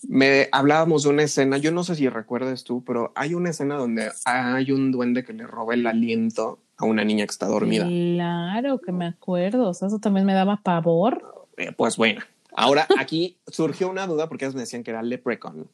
me 0.08 0.50
hablábamos 0.52 1.04
de 1.04 1.10
una 1.10 1.24
escena, 1.24 1.58
yo 1.58 1.72
no 1.72 1.84
sé 1.84 1.96
si 1.96 2.10
recuerdas 2.10 2.64
tú, 2.64 2.84
pero 2.84 3.12
hay 3.16 3.34
una 3.34 3.50
escena 3.50 3.76
donde 3.76 4.12
hay 4.26 4.72
un 4.72 4.92
duende 4.92 5.24
que 5.24 5.34
le 5.34 5.46
roba 5.46 5.74
el 5.74 5.86
aliento 5.86 6.60
a 6.78 6.86
una 6.86 7.04
niña 7.04 7.26
que 7.26 7.32
está 7.32 7.48
dormida. 7.48 7.86
Claro 7.86 8.80
que 8.80 8.92
me 8.92 9.06
acuerdo, 9.06 9.70
o 9.70 9.74
sea, 9.74 9.88
eso 9.88 10.00
también 10.00 10.26
me 10.26 10.34
daba 10.34 10.58
pavor. 10.58 11.48
Eh, 11.58 11.72
pues 11.72 11.98
bueno, 11.98 12.22
ahora 12.56 12.88
aquí 12.98 13.38
surgió 13.48 13.90
una 13.90 14.08
duda 14.08 14.28
porque 14.28 14.46
ellas 14.46 14.56
me 14.56 14.62
decían 14.62 14.84
que 14.84 14.92
era 14.92 15.04
Leprechaun, 15.04 15.68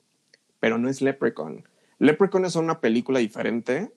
pero 0.60 0.78
no 0.78 0.90
es 0.90 1.02
Leprechaun. 1.02 1.63
Leprechaun 2.00 2.46
es 2.46 2.56
una 2.56 2.82
película 2.82 3.20
diferente. 3.20 3.92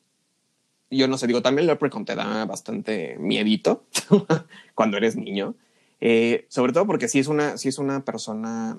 Yo 0.90 1.08
no 1.08 1.18
sé, 1.18 1.26
digo, 1.26 1.42
también 1.42 1.66
Leprechaun 1.66 2.04
te 2.04 2.14
da 2.14 2.44
bastante 2.46 3.16
miedito 3.18 3.84
cuando 4.74 4.96
eres 4.96 5.16
niño. 5.16 5.54
Eh, 6.00 6.46
sobre 6.48 6.72
todo 6.72 6.86
porque 6.86 7.08
si 7.08 7.18
es 7.18 7.28
una, 7.28 7.58
si 7.58 7.68
es 7.68 7.78
una 7.78 8.04
persona 8.04 8.78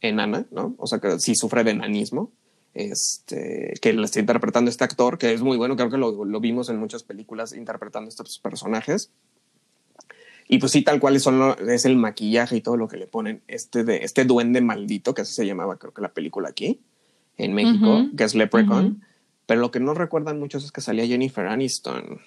enana, 0.00 0.46
¿no? 0.50 0.74
O 0.78 0.86
sea, 0.86 0.98
que 0.98 1.18
sí 1.18 1.34
sufre 1.34 1.64
de 1.64 1.72
enanismo. 1.72 2.30
este, 2.74 3.74
que 3.80 3.92
lo 3.92 4.04
está 4.04 4.20
interpretando 4.20 4.70
este 4.70 4.84
actor, 4.84 5.18
que 5.18 5.32
es 5.32 5.42
muy 5.42 5.56
bueno, 5.56 5.76
creo 5.76 5.90
que 5.90 5.98
lo, 5.98 6.24
lo 6.24 6.40
vimos 6.40 6.68
en 6.68 6.78
muchas 6.78 7.02
películas 7.02 7.52
interpretando 7.52 8.08
estos 8.08 8.38
personajes. 8.38 9.10
Y 10.48 10.58
pues 10.58 10.72
sí, 10.72 10.82
tal 10.82 11.00
cual 11.00 11.18
son 11.20 11.56
es 11.68 11.84
el 11.84 11.96
maquillaje 11.96 12.56
y 12.56 12.60
todo 12.60 12.76
lo 12.76 12.88
que 12.88 12.96
le 12.96 13.06
ponen 13.06 13.42
este 13.48 13.84
de 13.84 14.04
este 14.04 14.24
duende 14.24 14.60
maldito, 14.60 15.14
que 15.14 15.22
así 15.22 15.34
se 15.34 15.46
llamaba, 15.46 15.78
creo 15.78 15.94
que 15.94 16.02
la 16.02 16.12
película 16.12 16.48
aquí 16.48 16.80
en 17.38 17.54
México, 17.54 18.08
que 18.16 18.24
es 18.24 18.34
Leprechaun. 18.34 19.02
Pero 19.46 19.60
lo 19.60 19.70
que 19.70 19.80
no 19.80 19.94
recuerdan 19.94 20.38
muchos 20.38 20.64
es 20.64 20.72
que 20.72 20.80
salía 20.80 21.06
Jennifer 21.06 21.46
Aniston. 21.46 22.20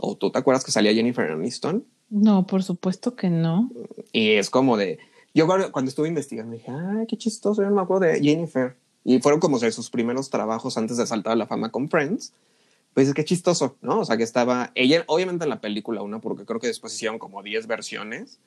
¿O 0.00 0.16
tú 0.16 0.30
te 0.30 0.38
acuerdas 0.38 0.64
que 0.64 0.70
salía 0.70 0.92
Jennifer 0.92 1.30
Aniston? 1.30 1.84
No, 2.08 2.46
por 2.46 2.62
supuesto 2.62 3.16
que 3.16 3.30
no. 3.30 3.70
Y 4.12 4.32
es 4.32 4.50
como 4.50 4.76
de. 4.76 4.98
Yo 5.34 5.46
cuando 5.46 5.88
estuve 5.88 6.08
investigando 6.08 6.52
dije, 6.52 6.70
ay, 6.70 7.06
qué 7.06 7.16
chistoso, 7.16 7.62
yo 7.62 7.68
no 7.68 7.76
me 7.76 7.82
acuerdo 7.82 8.06
de 8.06 8.20
Jennifer. 8.20 8.76
Y 9.04 9.20
fueron 9.20 9.38
como 9.38 9.58
de 9.58 9.70
sus 9.70 9.90
primeros 9.90 10.30
trabajos 10.30 10.78
antes 10.78 10.96
de 10.96 11.06
saltar 11.06 11.34
a 11.34 11.36
la 11.36 11.46
fama 11.46 11.70
con 11.70 11.88
Friends. 11.88 12.32
Pues 12.94 13.08
es 13.08 13.14
que 13.14 13.24
chistoso, 13.24 13.76
¿no? 13.82 14.00
O 14.00 14.04
sea, 14.06 14.16
que 14.16 14.22
estaba 14.22 14.72
ella, 14.74 15.04
obviamente 15.06 15.44
en 15.44 15.50
la 15.50 15.60
película 15.60 16.00
una, 16.00 16.18
porque 16.20 16.46
creo 16.46 16.58
que 16.58 16.68
después 16.68 16.94
hicieron 16.94 17.18
como 17.18 17.42
10 17.42 17.66
versiones. 17.66 18.38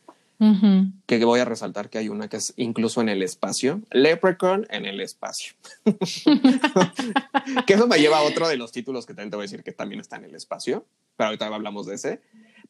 Que 1.06 1.24
voy 1.26 1.42
a 1.42 1.46
resaltar 1.46 1.90
que 1.90 1.98
hay 1.98 2.08
una 2.08 2.30
que 2.30 2.38
es 2.38 2.54
incluso 2.56 3.02
en 3.02 3.10
el 3.10 3.22
espacio. 3.22 3.82
Leprechaun 3.92 4.66
en 4.70 4.86
el 4.86 5.02
espacio. 5.02 5.54
que 7.68 7.74
eso 7.74 7.88
me 7.88 8.00
lleva 8.00 8.20
a 8.20 8.24
otro 8.24 8.48
de 8.48 8.58
los 8.58 8.72
títulos 8.72 9.06
que 9.06 9.14
también 9.14 9.30
te 9.30 9.36
voy 9.36 9.44
a 9.44 9.48
decir 9.48 9.64
que 9.64 9.74
también 9.74 10.02
está 10.02 10.16
en 10.16 10.24
el 10.24 10.36
espacio. 10.36 10.86
Pero 11.20 11.28
ahorita 11.28 11.48
hablamos 11.48 11.86
de 11.86 11.96
ese. 11.96 12.22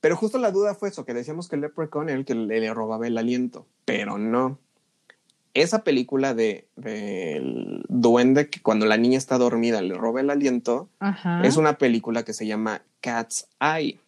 Pero 0.02 0.16
justo 0.16 0.40
la 0.40 0.50
duda 0.50 0.74
fue 0.74 0.90
eso, 0.90 1.06
que 1.06 1.14
decíamos 1.14 1.48
que 1.48 1.56
Leprechaun 1.56 2.10
era 2.10 2.18
el 2.18 2.26
que 2.26 2.34
le, 2.34 2.74
robaba 2.74 3.06
el 3.06 3.16
aliento. 3.16 3.68
Pero 3.86 4.18
no 4.18 4.58
esa 5.54 5.84
película 5.84 6.34
de 6.34 6.68
del 6.76 7.84
duende 7.90 8.50
que 8.50 8.62
cuando 8.62 8.86
la 8.86 8.98
niña 8.98 9.18
está 9.18 9.38
dormida 9.38 9.82
le 9.82 9.96
roba 9.96 10.22
el 10.22 10.30
aliento 10.30 10.90
es 11.44 11.58
una 11.58 11.80
película 11.80 12.24
que 12.24 12.34
se 12.34 12.46
llama 12.46 12.84
Cat's 13.02 13.48
Eye 13.60 14.00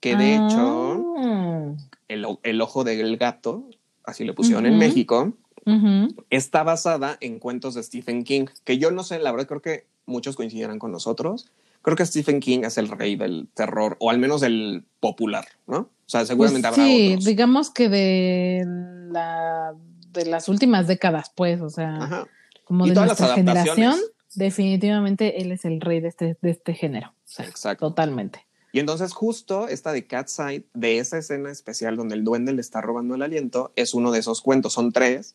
que 0.00 0.16
de 0.16 0.34
hecho 0.34 1.14
ah. 1.18 1.74
el, 2.08 2.60
ojo 2.62 2.84
del 2.84 3.18
gato 3.18 3.64
así 4.02 4.24
le 4.24 4.32
pusieron 4.32 4.64
en 4.64 4.78
México 4.78 5.34
está 6.30 6.62
basada 6.62 7.18
en 7.20 7.38
cuentos 7.38 7.74
de 7.74 7.82
Stephen 7.82 8.24
King 8.24 8.46
que 8.64 8.78
yo 8.78 8.90
no 8.90 9.04
sé 9.04 9.18
la 9.18 9.30
verdad 9.30 9.46
creo 9.46 9.62
que 9.62 9.84
muchos 10.06 10.36
coincidirán 10.36 10.78
con 10.78 10.90
nosotros 10.90 11.52
creo 11.82 11.96
que 11.96 12.06
Stephen 12.06 12.40
King 12.40 12.60
es 12.64 12.78
el 12.78 12.88
rey 12.88 13.16
del 13.16 13.48
terror 13.54 13.96
o 14.00 14.10
al 14.10 14.18
menos 14.18 14.42
el 14.42 14.84
popular 15.00 15.46
no 15.66 15.78
o 15.78 15.90
sea 16.06 16.24
seguramente 16.24 16.68
pues 16.68 16.78
habrá 16.78 16.90
sí 16.90 17.16
digamos 17.20 17.70
que 17.70 17.88
de 17.88 18.64
la 19.10 19.74
de 20.12 20.26
las 20.26 20.48
últimas 20.48 20.86
décadas, 20.86 21.32
pues, 21.34 21.60
o 21.60 21.70
sea, 21.70 22.26
como 22.64 22.86
de 22.86 22.94
nuestra 22.94 23.34
generación, 23.34 23.96
definitivamente 24.34 25.42
él 25.42 25.52
es 25.52 25.64
el 25.64 25.80
rey 25.80 26.00
de 26.00 26.08
este, 26.08 26.36
de 26.40 26.50
este 26.50 26.74
género. 26.74 27.12
Exacto. 27.38 27.88
Totalmente. 27.88 28.46
Y 28.72 28.80
entonces 28.80 29.12
justo 29.12 29.68
esta 29.68 29.92
de 29.92 30.06
Cat 30.06 30.28
Side, 30.28 30.64
de 30.72 30.98
esa 30.98 31.18
escena 31.18 31.50
especial 31.50 31.96
donde 31.96 32.14
el 32.14 32.24
duende 32.24 32.52
le 32.54 32.62
está 32.62 32.80
robando 32.80 33.14
el 33.14 33.22
aliento, 33.22 33.72
es 33.76 33.92
uno 33.92 34.12
de 34.12 34.20
esos 34.20 34.40
cuentos, 34.40 34.72
son 34.72 34.92
tres, 34.92 35.34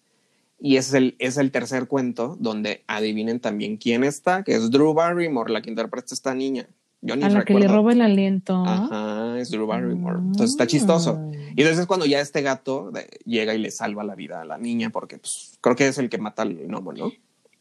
y 0.59 0.77
es 0.77 0.93
el, 0.93 1.15
es 1.19 1.37
el 1.37 1.51
tercer 1.51 1.87
cuento 1.87 2.35
donde 2.39 2.83
adivinen 2.87 3.39
también 3.39 3.77
quién 3.77 4.03
está, 4.03 4.43
que 4.43 4.55
es 4.55 4.71
Drew 4.71 4.93
Barrymore, 4.93 5.51
la 5.51 5.61
que 5.61 5.69
interpreta 5.69 6.07
a 6.11 6.15
esta 6.15 6.33
niña 6.33 6.67
a 7.11 7.29
la 7.29 7.45
que 7.45 7.53
le 7.53 7.67
roba 7.67 7.93
el 7.93 8.01
aliento. 8.01 8.63
Ajá, 8.65 9.39
es 9.39 9.51
Drew 9.51 9.67
Barrymore. 9.67 10.17
Entonces 10.17 10.51
está 10.51 10.67
chistoso. 10.67 11.29
Y 11.31 11.61
entonces 11.61 11.79
es 11.79 11.85
cuando 11.85 12.05
ya 12.05 12.19
este 12.19 12.41
gato 12.41 12.91
llega 13.25 13.53
y 13.53 13.59
le 13.59 13.71
salva 13.71 14.03
la 14.03 14.15
vida 14.15 14.41
a 14.41 14.45
la 14.45 14.57
niña, 14.57 14.89
porque 14.89 15.17
pues, 15.17 15.57
creo 15.61 15.75
que 15.75 15.87
es 15.87 15.97
el 15.97 16.09
que 16.09 16.17
mata 16.17 16.41
al 16.41 16.55
gnomo, 16.55 16.93
¿no? 16.93 17.11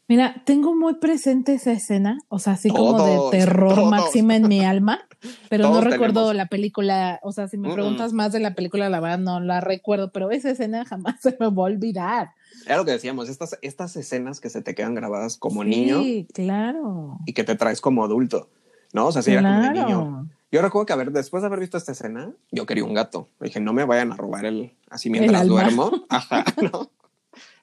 Mira, 0.09 0.41
tengo 0.45 0.73
muy 0.73 0.95
presente 0.95 1.53
esa 1.53 1.73
escena, 1.73 2.19
o 2.29 2.39
sea, 2.39 2.53
así 2.53 2.69
como 2.69 3.29
de 3.29 3.39
terror 3.39 3.89
máxima 3.89 4.37
en 4.37 4.47
mi 4.47 4.63
alma, 4.63 5.05
pero 5.49 5.69
no 5.69 5.81
recuerdo 5.81 6.33
la 6.33 6.45
película, 6.45 7.19
o 7.23 7.33
sea, 7.33 7.49
si 7.49 7.57
me 7.57 7.73
preguntas 7.73 8.13
más 8.13 8.31
de 8.31 8.39
la 8.39 8.55
película, 8.55 8.89
la 8.89 9.01
verdad 9.01 9.19
no 9.19 9.41
la 9.41 9.59
recuerdo, 9.59 10.13
pero 10.13 10.31
esa 10.31 10.51
escena 10.51 10.85
jamás 10.85 11.15
se 11.21 11.35
me 11.37 11.47
va 11.47 11.63
a 11.63 11.65
olvidar. 11.65 12.29
Era 12.67 12.77
lo 12.77 12.85
que 12.85 12.91
decíamos, 12.91 13.29
estas, 13.29 13.57
estas 13.61 13.95
escenas 13.95 14.39
que 14.39 14.49
se 14.49 14.61
te 14.61 14.75
quedan 14.75 14.93
grabadas 14.93 15.37
como 15.37 15.63
niño. 15.63 16.01
Sí, 16.03 16.27
claro. 16.33 17.17
Y 17.25 17.33
que 17.33 17.43
te 17.43 17.55
traes 17.55 17.81
como 17.81 18.03
adulto. 18.03 18.49
¿no? 18.93 19.07
O 19.07 19.11
sea, 19.11 19.21
si 19.21 19.31
era 19.31 19.41
como 19.41 19.61
de 19.61 19.69
niño. 19.71 20.29
Yo 20.51 20.61
recuerdo 20.61 20.85
que, 20.85 20.93
a 20.93 20.97
ver, 20.97 21.11
después 21.11 21.43
de 21.43 21.47
haber 21.47 21.59
visto 21.59 21.77
esta 21.77 21.91
escena, 21.91 22.31
yo 22.51 22.65
quería 22.65 22.85
un 22.85 22.93
gato. 22.93 23.27
Dije, 23.41 23.59
no 23.59 23.73
me 23.73 23.83
vayan 23.83 24.13
a 24.13 24.15
robar 24.15 24.45
el, 24.45 24.73
así 24.89 25.09
mientras 25.09 25.45
duermo. 25.45 25.91
Ajá, 26.09 26.45
¿no? 26.61 26.89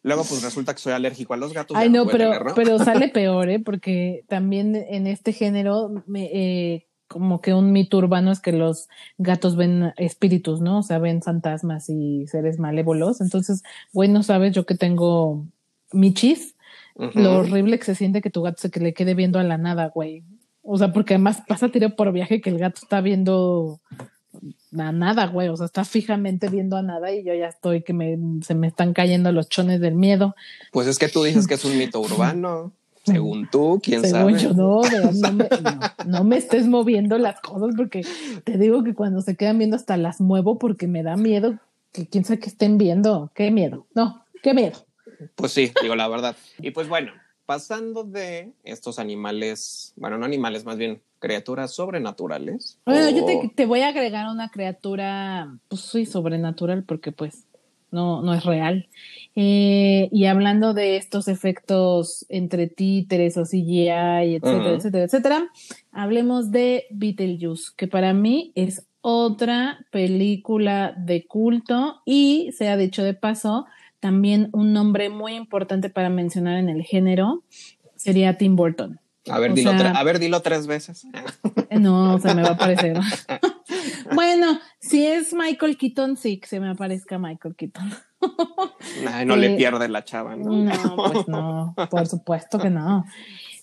Luego, 0.02 0.22
pues 0.24 0.42
resulta 0.42 0.74
que 0.74 0.80
soy 0.80 0.92
alérgico 0.92 1.32
a 1.32 1.38
los 1.38 1.54
gatos. 1.54 1.76
Ay, 1.78 1.88
no, 1.88 2.06
pero, 2.06 2.30
pero 2.54 2.78
sale 2.78 3.08
peor, 3.14 3.48
¿eh? 3.48 3.58
Porque 3.58 4.24
también 4.28 4.76
en 4.76 5.06
este 5.06 5.32
género, 5.32 5.90
me, 6.06 6.24
eh, 6.26 6.86
como 7.14 7.40
que 7.40 7.54
un 7.54 7.70
mito 7.70 7.98
urbano 7.98 8.32
es 8.32 8.40
que 8.40 8.50
los 8.50 8.88
gatos 9.18 9.54
ven 9.54 9.92
espíritus, 9.98 10.60
¿no? 10.60 10.80
O 10.80 10.82
sea, 10.82 10.98
ven 10.98 11.22
fantasmas 11.22 11.88
y 11.88 12.26
seres 12.26 12.58
malévolos. 12.58 13.20
Entonces, 13.20 13.62
güey, 13.92 14.08
no 14.08 14.24
sabes, 14.24 14.52
yo 14.52 14.66
que 14.66 14.74
tengo 14.74 15.46
michis, 15.92 16.56
lo 16.96 17.36
horrible 17.36 17.78
que 17.78 17.84
se 17.84 17.94
siente 17.94 18.20
que 18.20 18.30
tu 18.30 18.42
gato 18.42 18.60
se 18.60 18.72
que 18.72 18.80
le 18.80 18.94
quede 18.94 19.14
viendo 19.14 19.38
a 19.38 19.44
la 19.44 19.58
nada, 19.58 19.92
güey. 19.94 20.24
O 20.62 20.76
sea, 20.76 20.92
porque 20.92 21.14
además 21.14 21.40
pasa 21.46 21.68
tiro 21.68 21.94
por 21.94 22.10
viaje 22.10 22.40
que 22.40 22.50
el 22.50 22.58
gato 22.58 22.80
está 22.82 23.00
viendo 23.00 23.80
a 24.76 24.90
nada, 24.90 25.28
güey. 25.28 25.50
O 25.50 25.56
sea, 25.56 25.66
está 25.66 25.84
fijamente 25.84 26.48
viendo 26.48 26.76
a 26.76 26.82
nada 26.82 27.12
y 27.12 27.22
yo 27.22 27.32
ya 27.32 27.46
estoy 27.46 27.82
que 27.84 27.92
me, 27.92 28.18
se 28.42 28.56
me 28.56 28.66
están 28.66 28.92
cayendo 28.92 29.30
los 29.30 29.48
chones 29.48 29.80
del 29.80 29.94
miedo. 29.94 30.34
Pues 30.72 30.88
es 30.88 30.98
que 30.98 31.06
tú 31.06 31.22
dices 31.22 31.46
que 31.46 31.54
es 31.54 31.64
un 31.64 31.78
mito 31.78 32.00
urbano. 32.00 32.72
Según 33.04 33.48
tú, 33.50 33.80
quién 33.82 34.02
Según 34.02 34.38
Yo, 34.38 34.52
no, 34.54 34.80
no 34.82 35.32
me, 35.32 35.48
no, 36.06 36.24
me 36.24 36.36
estés 36.36 36.66
moviendo 36.66 37.18
las 37.18 37.40
cosas 37.40 37.74
porque 37.76 38.02
te 38.44 38.58
digo 38.58 38.82
que 38.82 38.94
cuando 38.94 39.20
se 39.20 39.36
quedan 39.36 39.58
viendo 39.58 39.76
hasta 39.76 39.96
las 39.96 40.20
muevo 40.20 40.58
porque 40.58 40.86
me 40.86 41.02
da 41.02 41.16
miedo 41.16 41.58
que 41.94 42.08
quién 42.08 42.24
sabe 42.24 42.40
que 42.40 42.48
estén 42.48 42.76
viendo. 42.76 43.30
Qué 43.34 43.50
miedo. 43.50 43.86
No, 43.94 44.24
qué 44.42 44.52
miedo. 44.52 44.84
Pues 45.36 45.52
sí, 45.52 45.72
digo 45.80 45.94
la 45.94 46.08
verdad. 46.08 46.36
Y 46.58 46.72
pues 46.72 46.88
bueno, 46.88 47.12
pasando 47.46 48.04
de 48.04 48.52
estos 48.64 48.98
animales, 48.98 49.92
bueno, 49.96 50.18
no 50.18 50.24
animales, 50.24 50.64
más 50.64 50.76
bien 50.76 51.02
criaturas 51.20 51.72
sobrenaturales. 51.72 52.78
Bueno, 52.84 53.08
yo 53.10 53.24
te, 53.54 53.64
voy 53.66 53.80
a 53.80 53.88
agregar 53.88 54.28
una 54.28 54.50
criatura, 54.50 55.56
pues 55.68 55.82
sí, 55.82 56.04
sobrenatural, 56.04 56.84
porque 56.84 57.12
pues 57.12 57.46
no, 57.94 58.20
no 58.20 58.34
es 58.34 58.44
real. 58.44 58.88
Eh, 59.36 60.08
y 60.12 60.26
hablando 60.26 60.74
de 60.74 60.96
estos 60.96 61.26
efectos 61.28 62.26
entre 62.28 62.66
títeres 62.66 63.36
o 63.36 63.44
CGI, 63.44 64.36
etcétera, 64.36 64.70
etcétera, 64.70 65.04
etcétera, 65.04 65.48
hablemos 65.92 66.50
de 66.50 66.84
Beetlejuice, 66.90 67.72
que 67.76 67.88
para 67.88 68.12
mí 68.12 68.52
es 68.54 68.86
otra 69.00 69.86
película 69.90 70.94
de 70.96 71.26
culto 71.26 72.02
y, 72.04 72.50
se 72.56 72.68
ha 72.68 72.76
dicho 72.76 73.02
de 73.02 73.14
paso, 73.14 73.66
también 74.00 74.50
un 74.52 74.72
nombre 74.72 75.08
muy 75.08 75.34
importante 75.34 75.90
para 75.90 76.10
mencionar 76.10 76.58
en 76.58 76.68
el 76.68 76.82
género 76.82 77.42
sería 77.96 78.36
Tim 78.36 78.54
Burton. 78.54 79.00
A 79.30 79.38
ver, 79.38 79.54
dilo, 79.54 79.70
a 79.70 80.02
ver 80.04 80.18
dilo 80.18 80.42
tres 80.42 80.66
veces. 80.66 81.06
No, 81.70 82.18
se 82.18 82.34
me 82.34 82.42
va 82.42 82.50
a 82.50 82.52
aparecer. 82.52 82.98
bueno, 84.14 84.58
si 84.78 85.06
es 85.06 85.34
Michael 85.34 85.76
Keaton, 85.76 86.16
sí, 86.16 86.38
que 86.38 86.46
se 86.46 86.60
me 86.60 86.70
aparezca 86.70 87.18
Michael 87.18 87.54
Keaton. 87.56 87.90
no 89.26 89.36
le 89.36 89.54
eh, 89.54 89.56
pierde 89.56 89.88
la 89.88 90.04
chava, 90.04 90.36
¿no? 90.36 90.50
No, 90.50 90.96
pues 90.96 91.28
no, 91.28 91.74
por 91.90 92.06
supuesto 92.06 92.58
que 92.58 92.70
no. 92.70 93.04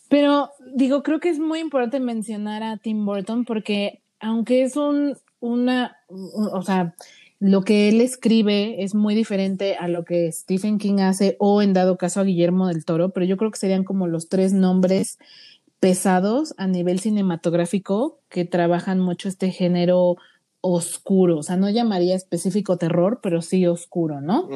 Pero 0.09 0.51
digo, 0.75 1.03
creo 1.03 1.19
que 1.19 1.29
es 1.29 1.39
muy 1.39 1.59
importante 1.59 1.99
mencionar 1.99 2.63
a 2.63 2.77
Tim 2.77 3.05
Burton 3.05 3.45
porque 3.45 4.01
aunque 4.19 4.63
es 4.63 4.75
un, 4.75 5.17
una, 5.39 5.97
o 6.09 6.61
sea, 6.61 6.93
lo 7.39 7.63
que 7.63 7.89
él 7.89 8.01
escribe 8.01 8.83
es 8.83 8.93
muy 8.93 9.15
diferente 9.15 9.75
a 9.75 9.87
lo 9.87 10.05
que 10.05 10.31
Stephen 10.31 10.77
King 10.77 10.99
hace 10.99 11.37
o 11.39 11.63
en 11.63 11.73
dado 11.73 11.97
caso 11.97 12.19
a 12.19 12.23
Guillermo 12.23 12.67
del 12.67 12.85
Toro, 12.85 13.09
pero 13.09 13.25
yo 13.25 13.35
creo 13.35 13.49
que 13.49 13.57
serían 13.57 13.83
como 13.83 14.07
los 14.07 14.29
tres 14.29 14.53
nombres 14.53 15.17
pesados 15.81 16.53
a 16.57 16.67
nivel 16.67 16.99
cinematográfico 16.99 18.19
que 18.29 18.45
trabajan 18.45 18.99
mucho 18.99 19.27
este 19.27 19.49
género 19.49 20.15
oscuro, 20.61 21.39
o 21.39 21.43
sea, 21.43 21.57
no 21.57 21.71
llamaría 21.71 22.15
específico 22.15 22.77
terror, 22.77 23.19
pero 23.21 23.41
sí 23.41 23.65
oscuro, 23.65 24.21
¿no? 24.21 24.47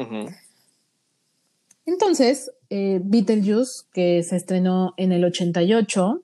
Entonces, 1.84 2.52
eh, 2.70 3.00
Beetlejuice, 3.02 3.86
que 3.92 4.22
se 4.22 4.36
estrenó 4.36 4.94
en 4.96 5.10
el 5.10 5.24
88, 5.24 6.22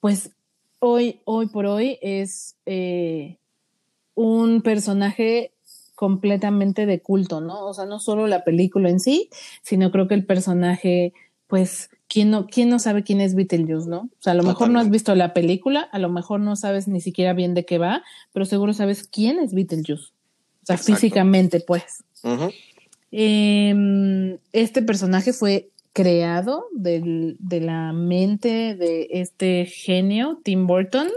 pues 0.00 0.30
hoy, 0.78 1.20
hoy 1.24 1.46
por 1.46 1.64
hoy 1.64 1.98
es 2.02 2.56
eh, 2.66 3.38
un 4.14 4.60
personaje 4.60 5.52
completamente 5.94 6.84
de 6.84 7.00
culto, 7.00 7.40
¿no? 7.40 7.64
O 7.66 7.72
sea, 7.72 7.86
no 7.86 7.98
solo 7.98 8.26
la 8.26 8.44
película 8.44 8.90
en 8.90 9.00
sí, 9.00 9.30
sino 9.62 9.90
creo 9.90 10.06
que 10.06 10.14
el 10.14 10.26
personaje, 10.26 11.14
pues, 11.46 11.88
¿quién 12.08 12.30
no, 12.30 12.46
quién 12.46 12.68
no 12.68 12.78
sabe 12.78 13.02
quién 13.02 13.20
es 13.20 13.34
Beetlejuice, 13.34 13.88
no? 13.88 14.02
O 14.02 14.22
sea, 14.22 14.32
a 14.32 14.36
lo 14.36 14.42
mejor 14.42 14.70
no 14.70 14.80
has 14.80 14.90
visto 14.90 15.14
la 15.14 15.32
película, 15.32 15.80
a 15.80 15.98
lo 15.98 16.08
mejor 16.08 16.40
no 16.40 16.56
sabes 16.56 16.88
ni 16.88 17.00
siquiera 17.00 17.32
bien 17.32 17.54
de 17.54 17.64
qué 17.64 17.78
va, 17.78 18.02
pero 18.32 18.44
seguro 18.44 18.72
sabes 18.72 19.06
quién 19.06 19.38
es 19.38 19.54
Beetlejuice. 19.54 20.12
O 20.62 20.66
sea, 20.66 20.78
físicamente, 20.78 21.60
pues. 21.60 22.04
Em, 23.10 24.38
este 24.52 24.82
personaje 24.82 25.32
fue 25.32 25.68
creado 25.92 26.66
del, 26.72 27.36
de 27.38 27.60
la 27.60 27.92
mente 27.92 28.74
de 28.74 29.08
este 29.10 29.66
genio, 29.66 30.40
Tim 30.42 30.66
Burton. 30.66 31.08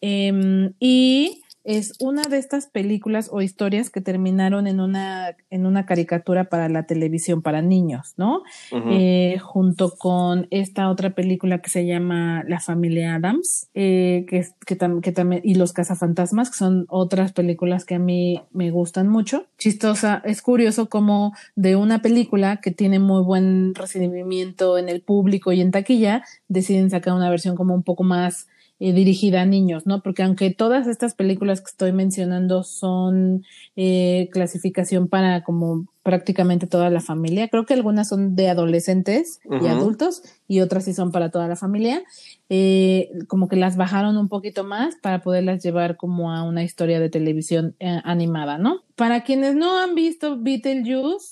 Em, 0.00 0.74
y 0.80 1.43
es 1.64 1.94
una 1.98 2.22
de 2.22 2.36
estas 2.36 2.66
películas 2.66 3.30
o 3.32 3.40
historias 3.40 3.88
que 3.88 4.02
terminaron 4.02 4.66
en 4.66 4.80
una, 4.80 5.34
en 5.48 5.64
una 5.64 5.86
caricatura 5.86 6.44
para 6.44 6.68
la 6.68 6.84
televisión 6.86 7.40
para 7.40 7.62
niños, 7.62 8.12
¿no? 8.18 8.42
Eh, 8.90 9.38
junto 9.42 9.96
con 9.96 10.46
esta 10.50 10.90
otra 10.90 11.14
película 11.14 11.62
que 11.62 11.70
se 11.70 11.86
llama 11.86 12.44
La 12.46 12.60
familia 12.60 13.14
Adams, 13.14 13.70
eh, 13.72 14.26
que, 14.28 14.46
que, 14.66 14.76
que 15.02 15.12
también, 15.12 15.40
y 15.42 15.54
Los 15.54 15.72
cazafantasmas, 15.72 16.50
que 16.50 16.58
son 16.58 16.84
otras 16.88 17.32
películas 17.32 17.86
que 17.86 17.94
a 17.94 17.98
mí 17.98 18.42
me 18.52 18.70
gustan 18.70 19.08
mucho. 19.08 19.46
Chistosa, 19.56 20.20
es 20.26 20.42
curioso 20.42 20.90
como 20.90 21.32
de 21.56 21.76
una 21.76 22.02
película 22.02 22.60
que 22.60 22.72
tiene 22.72 22.98
muy 22.98 23.22
buen 23.22 23.74
recibimiento 23.74 24.76
en 24.76 24.90
el 24.90 25.00
público 25.00 25.52
y 25.52 25.62
en 25.62 25.70
taquilla, 25.70 26.24
deciden 26.48 26.90
sacar 26.90 27.14
una 27.14 27.30
versión 27.30 27.56
como 27.56 27.74
un 27.74 27.82
poco 27.82 28.04
más 28.04 28.48
eh, 28.80 28.92
dirigida 28.92 29.42
a 29.42 29.46
niños, 29.46 29.86
¿no? 29.86 30.02
Porque 30.02 30.24
aunque 30.24 30.50
todas 30.50 30.88
estas 30.88 31.14
películas 31.14 31.60
que 31.60 31.70
estoy 31.70 31.92
mencionando 31.92 32.64
son 32.64 33.44
eh, 33.76 34.28
clasificación 34.32 35.06
para 35.06 35.44
como 35.44 35.86
prácticamente 36.02 36.66
toda 36.66 36.90
la 36.90 37.00
familia, 37.00 37.46
creo 37.48 37.66
que 37.66 37.74
algunas 37.74 38.08
son 38.08 38.34
de 38.34 38.48
adolescentes 38.48 39.38
y 39.62 39.68
adultos 39.68 40.22
y 40.48 40.60
otras 40.60 40.84
sí 40.84 40.92
son 40.92 41.12
para 41.12 41.30
toda 41.30 41.46
la 41.46 41.54
familia, 41.54 42.02
eh, 42.48 43.10
como 43.28 43.48
que 43.48 43.54
las 43.54 43.76
bajaron 43.76 44.16
un 44.16 44.28
poquito 44.28 44.64
más 44.64 44.96
para 44.96 45.22
poderlas 45.22 45.62
llevar 45.62 45.96
como 45.96 46.32
a 46.32 46.42
una 46.42 46.64
historia 46.64 46.98
de 46.98 47.10
televisión 47.10 47.76
animada, 47.80 48.58
¿no? 48.58 48.80
Para 48.96 49.22
quienes 49.22 49.54
no 49.54 49.78
han 49.78 49.94
visto 49.94 50.36
Beetlejuice, 50.36 51.28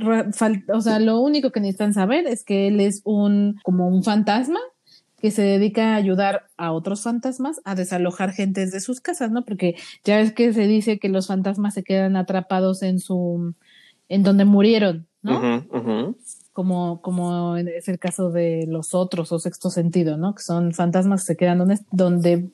o 0.72 0.81
sea, 0.81 1.00
lo 1.00 1.20
único 1.20 1.50
que 1.50 1.61
necesitan 1.61 1.92
saber 1.92 2.26
es 2.26 2.44
que 2.44 2.68
él 2.68 2.78
es 2.78 3.02
un 3.05 3.59
como 3.64 3.88
un 3.88 4.05
fantasma 4.05 4.61
que 5.22 5.30
se 5.30 5.42
dedica 5.42 5.92
a 5.92 5.94
ayudar 5.94 6.48
a 6.56 6.72
otros 6.72 7.04
fantasmas 7.04 7.61
a 7.64 7.76
desalojar 7.76 8.32
gentes 8.32 8.72
de 8.72 8.80
sus 8.80 9.00
casas, 9.00 9.30
¿no? 9.30 9.44
Porque 9.44 9.76
ya 10.02 10.20
es 10.20 10.32
que 10.32 10.52
se 10.52 10.66
dice 10.66 10.98
que 10.98 11.08
los 11.08 11.28
fantasmas 11.28 11.74
se 11.74 11.85
quedan 11.85 12.16
atrapados 12.16 12.82
en 12.82 12.98
su, 12.98 13.54
en 14.08 14.24
donde 14.24 14.44
murieron, 14.44 15.06
¿no? 15.22 15.64
Como, 16.52 17.00
como 17.02 17.56
es 17.56 17.88
el 17.88 18.00
caso 18.00 18.32
de 18.32 18.66
los 18.66 18.94
otros 18.94 19.30
o 19.30 19.38
sexto 19.38 19.70
sentido, 19.70 20.16
¿no? 20.16 20.35
Que 20.35 20.42
son 20.42 20.72
fantasmas 20.72 21.22
que 21.22 21.26
se 21.28 21.37
quedan 21.37 21.58
donde, 21.58 21.78
donde 21.92 22.50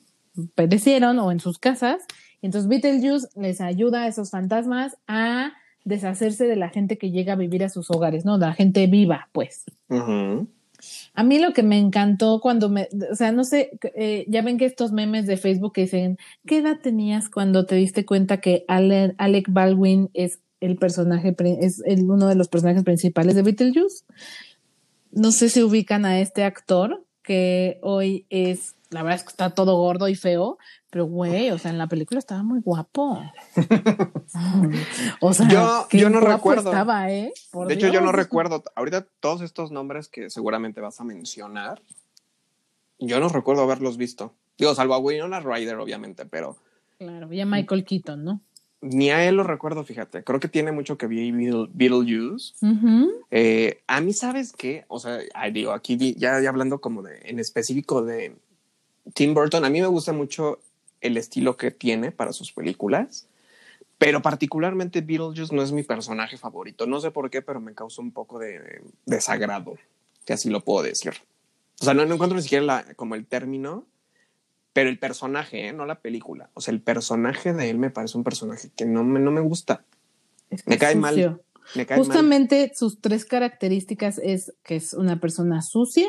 perecieron 0.53 1.17
o 1.17 1.31
en 1.31 1.39
sus 1.39 1.57
casas. 1.57 2.03
Entonces 2.43 2.69
Beetlejuice 2.69 3.29
les 3.35 3.61
ayuda 3.61 4.03
a 4.03 4.07
esos 4.07 4.29
fantasmas 4.29 4.95
a 5.07 5.53
deshacerse 5.85 6.45
de 6.45 6.55
la 6.55 6.69
gente 6.69 6.99
que 6.99 7.09
llega 7.09 7.33
a 7.33 7.35
vivir 7.35 7.63
a 7.63 7.69
sus 7.69 7.89
hogares, 7.89 8.25
¿no? 8.25 8.37
La 8.37 8.53
gente 8.53 8.85
viva, 8.85 9.27
pues. 9.31 9.65
A 11.13 11.23
mí 11.23 11.39
lo 11.39 11.53
que 11.53 11.63
me 11.63 11.77
encantó 11.77 12.39
cuando 12.41 12.69
me, 12.69 12.87
o 13.11 13.15
sea, 13.15 13.31
no 13.31 13.43
sé, 13.43 13.71
eh, 13.95 14.25
ya 14.27 14.41
ven 14.41 14.57
que 14.57 14.65
estos 14.65 14.91
memes 14.91 15.25
de 15.25 15.37
Facebook 15.37 15.73
que 15.73 15.81
dicen, 15.81 16.17
¿qué 16.45 16.57
edad 16.57 16.79
tenías 16.81 17.29
cuando 17.29 17.65
te 17.65 17.75
diste 17.75 18.05
cuenta 18.05 18.41
que 18.41 18.65
Alec, 18.67 19.47
Baldwin 19.49 20.09
es 20.13 20.39
el 20.59 20.77
personaje, 20.77 21.35
es 21.59 21.81
el, 21.85 22.09
uno 22.09 22.27
de 22.27 22.35
los 22.35 22.47
personajes 22.47 22.83
principales 22.83 23.35
de 23.35 23.43
Beetlejuice? 23.43 24.03
No 25.11 25.31
sé 25.31 25.49
si 25.49 25.63
ubican 25.63 26.05
a 26.05 26.19
este 26.19 26.43
actor 26.43 27.05
que 27.23 27.79
hoy 27.81 28.25
es, 28.29 28.75
la 28.89 29.03
verdad 29.03 29.17
es 29.17 29.23
que 29.23 29.29
está 29.29 29.51
todo 29.51 29.75
gordo 29.77 30.07
y 30.07 30.15
feo, 30.15 30.57
pero, 30.89 31.05
güey, 31.05 31.51
o 31.51 31.59
sea, 31.59 31.69
en 31.69 31.77
la 31.77 31.87
película 31.87 32.17
estaba 32.17 32.41
muy 32.41 32.59
guapo. 32.61 33.21
o 35.21 35.33
sea, 35.33 35.47
yo, 35.47 35.87
yo 35.91 36.09
no 36.09 36.19
recuerdo. 36.19 36.71
Estaba, 36.71 37.11
¿eh? 37.11 37.31
de 37.67 37.73
hecho, 37.73 37.87
yo 37.89 38.01
no 38.01 38.11
recuerdo. 38.11 38.63
Ahorita 38.75 39.05
todos 39.19 39.41
estos 39.41 39.71
nombres 39.71 40.07
que 40.07 40.29
seguramente 40.31 40.81
vas 40.81 40.99
a 40.99 41.03
mencionar, 41.03 41.81
yo 42.97 43.19
no 43.19 43.29
recuerdo 43.29 43.61
haberlos 43.61 43.97
visto. 43.97 44.33
Digo, 44.57 44.73
salvo 44.73 44.95
a 44.95 44.99
Winona 44.99 45.39
Ryder, 45.39 45.77
obviamente, 45.77 46.25
pero. 46.25 46.57
Claro, 46.97 47.31
y 47.31 47.39
a 47.39 47.45
Michael 47.45 47.85
Keaton, 47.85 48.23
¿no? 48.23 48.41
Ni 48.81 49.11
a 49.11 49.27
él 49.27 49.35
lo 49.35 49.43
recuerdo, 49.43 49.83
fíjate. 49.83 50.23
Creo 50.23 50.39
que 50.39 50.47
tiene 50.47 50.71
mucho 50.71 50.97
que 50.97 51.05
ver 51.05 51.69
Beetlejuice. 51.71 52.53
Eh, 53.29 53.83
a 53.87 54.01
mí, 54.01 54.13
¿sabes 54.13 54.53
qué? 54.53 54.85
O 54.87 54.99
sea, 54.99 55.19
digo, 55.51 55.73
aquí 55.73 55.97
ya, 56.15 56.41
ya 56.41 56.49
hablando 56.49 56.79
como 56.79 57.03
de, 57.03 57.19
en 57.25 57.39
específico 57.39 58.03
de 58.03 58.35
Tim 59.13 59.33
Burton, 59.33 59.65
a 59.65 59.69
mí 59.69 59.81
me 59.81 59.87
gusta 59.87 60.13
mucho 60.13 60.59
el 61.01 61.17
estilo 61.17 61.57
que 61.57 61.71
tiene 61.71 62.11
para 62.11 62.33
sus 62.33 62.51
películas. 62.51 63.27
Pero 63.97 64.21
particularmente 64.21 65.01
Beetlejuice 65.01 65.53
no 65.53 65.61
es 65.61 65.73
mi 65.73 65.83
personaje 65.83 66.37
favorito. 66.37 66.87
No 66.87 67.01
sé 67.01 67.11
por 67.11 67.29
qué, 67.29 67.41
pero 67.41 67.59
me 67.59 67.75
causa 67.75 68.01
un 68.01 68.11
poco 68.11 68.39
de 68.39 68.81
desagrado, 69.05 69.75
que 70.25 70.33
así 70.33 70.49
lo 70.49 70.61
puedo 70.61 70.83
decir. 70.83 71.13
O 71.81 71.83
sea, 71.83 71.93
no, 71.93 72.03
encuentro 72.03 72.37
ni 72.37 72.41
siquiera 72.41 72.85
como 72.95 73.15
el 73.15 73.25
término, 73.25 73.85
pero 74.71 74.89
el 74.89 74.99
personaje, 74.99 75.67
¿eh? 75.67 75.73
no 75.73 75.85
la 75.85 75.99
película. 75.99 76.49
O 76.53 76.61
sea, 76.61 76.73
el 76.73 76.81
personaje 76.81 77.51
de 77.51 77.69
él 77.69 77.77
me 77.77 77.89
parece 77.89 78.17
un 78.17 78.23
personaje 78.23 78.69
que 78.73 78.85
no 78.85 79.03
me, 79.03 79.19
no 79.19 79.31
me 79.31 79.41
gusta. 79.41 79.83
me 80.65 80.77
cae 80.77 80.95
mal. 80.95 81.41
Justamente 81.97 82.71
sus 82.73 83.01
tres 83.01 83.25
características 83.25 84.17
es 84.23 84.53
que 84.63 84.77
es 84.77 84.93
una 84.93 85.19
persona 85.19 85.61
sucia, 85.61 86.07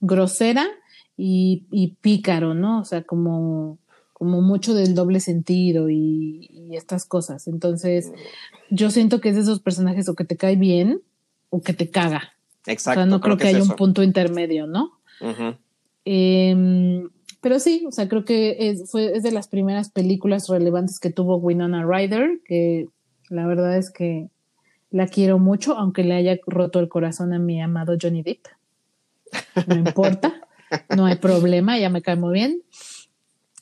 grosera 0.00 0.68
y, 1.16 1.66
y 1.70 1.96
pícaro, 2.00 2.54
¿no? 2.54 2.80
O 2.80 2.84
sea, 2.84 3.02
como 3.02 3.78
como 4.22 4.40
mucho 4.40 4.72
del 4.72 4.94
doble 4.94 5.18
sentido 5.18 5.90
y, 5.90 6.70
estas 6.70 7.04
cosas. 7.04 7.48
Entonces, 7.48 8.12
yo 8.70 8.92
siento 8.92 9.20
que 9.20 9.30
es 9.30 9.34
de 9.34 9.42
esos 9.42 9.58
personajes 9.58 10.08
o 10.08 10.14
que 10.14 10.24
te 10.24 10.36
cae 10.36 10.54
bien 10.54 11.02
o 11.50 11.60
que 11.60 11.72
te 11.72 11.90
caga. 11.90 12.32
Exacto. 12.66 13.00
O 13.00 13.02
sea, 13.02 13.10
no 13.10 13.20
creo, 13.20 13.36
que, 13.36 13.48
haya 13.48 13.60
un 13.60 13.70
punto 13.70 14.04
intermedio, 14.04 14.68
¿no? 14.68 14.92
Em, 16.04 17.08
pero 17.40 17.58
sí, 17.58 17.84
o 17.88 17.90
sea, 17.90 18.08
creo 18.08 18.24
que 18.24 18.70
es, 18.70 18.92
fue, 18.92 19.16
es 19.16 19.24
de 19.24 19.32
las 19.32 19.48
primeras 19.48 19.90
películas 19.90 20.48
relevantes 20.48 21.00
que 21.00 21.10
tuvo 21.10 21.38
Winona 21.38 21.84
Ryder, 21.84 22.42
que 22.44 22.86
la 23.28 23.48
verdad 23.48 23.76
es 23.76 23.90
que 23.90 24.28
la 24.92 25.08
quiero 25.08 25.40
mucho, 25.40 25.76
aunque 25.76 26.04
le 26.04 26.14
haya 26.14 26.38
roto 26.46 26.78
el 26.78 26.88
corazón 26.88 27.32
a 27.32 27.40
mi 27.40 27.60
amado 27.60 27.96
Johnny 28.00 28.22
Depp. 28.22 28.46
No 29.66 29.74
importa, 29.74 30.42
no 30.96 31.06
hay 31.06 31.16
problema, 31.16 31.78
ya 31.78 31.88
me 31.88 32.02
cae 32.02 32.16
muy 32.16 32.32
bien. 32.32 32.62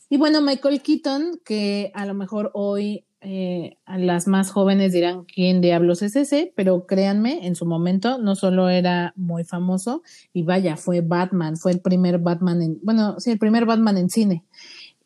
Y 0.09 0.17
bueno, 0.17 0.41
Michael 0.41 0.83
Keaton, 0.83 1.41
que 1.45 1.93
a 1.95 2.05
lo 2.05 2.15
mejor 2.15 2.51
hoy 2.55 3.05
eh, 3.23 3.77
a 3.85 3.99
las 3.99 4.27
más 4.27 4.51
jóvenes 4.51 4.93
dirán 4.93 5.25
quién 5.25 5.61
diablos 5.61 6.01
es 6.01 6.17
ese, 6.17 6.53
pero 6.57 6.87
créanme, 6.87 7.47
en 7.47 7.55
su 7.55 7.67
momento 7.67 8.17
no 8.17 8.35
solo 8.35 8.71
era 8.71 9.13
muy 9.15 9.45
famoso, 9.45 10.03
y 10.33 10.43
vaya, 10.43 10.77
fue 10.77 11.03
Batman, 11.03 11.59
fue 11.59 11.73
el 11.73 11.81
primer 11.81 12.19
Batman 12.19 12.63
en, 12.63 12.79
bueno, 12.83 13.21
sí, 13.21 13.31
el 13.31 13.39
primer 13.39 13.67
Batman 13.67 13.99
en 13.99 14.09
cine. 14.09 14.45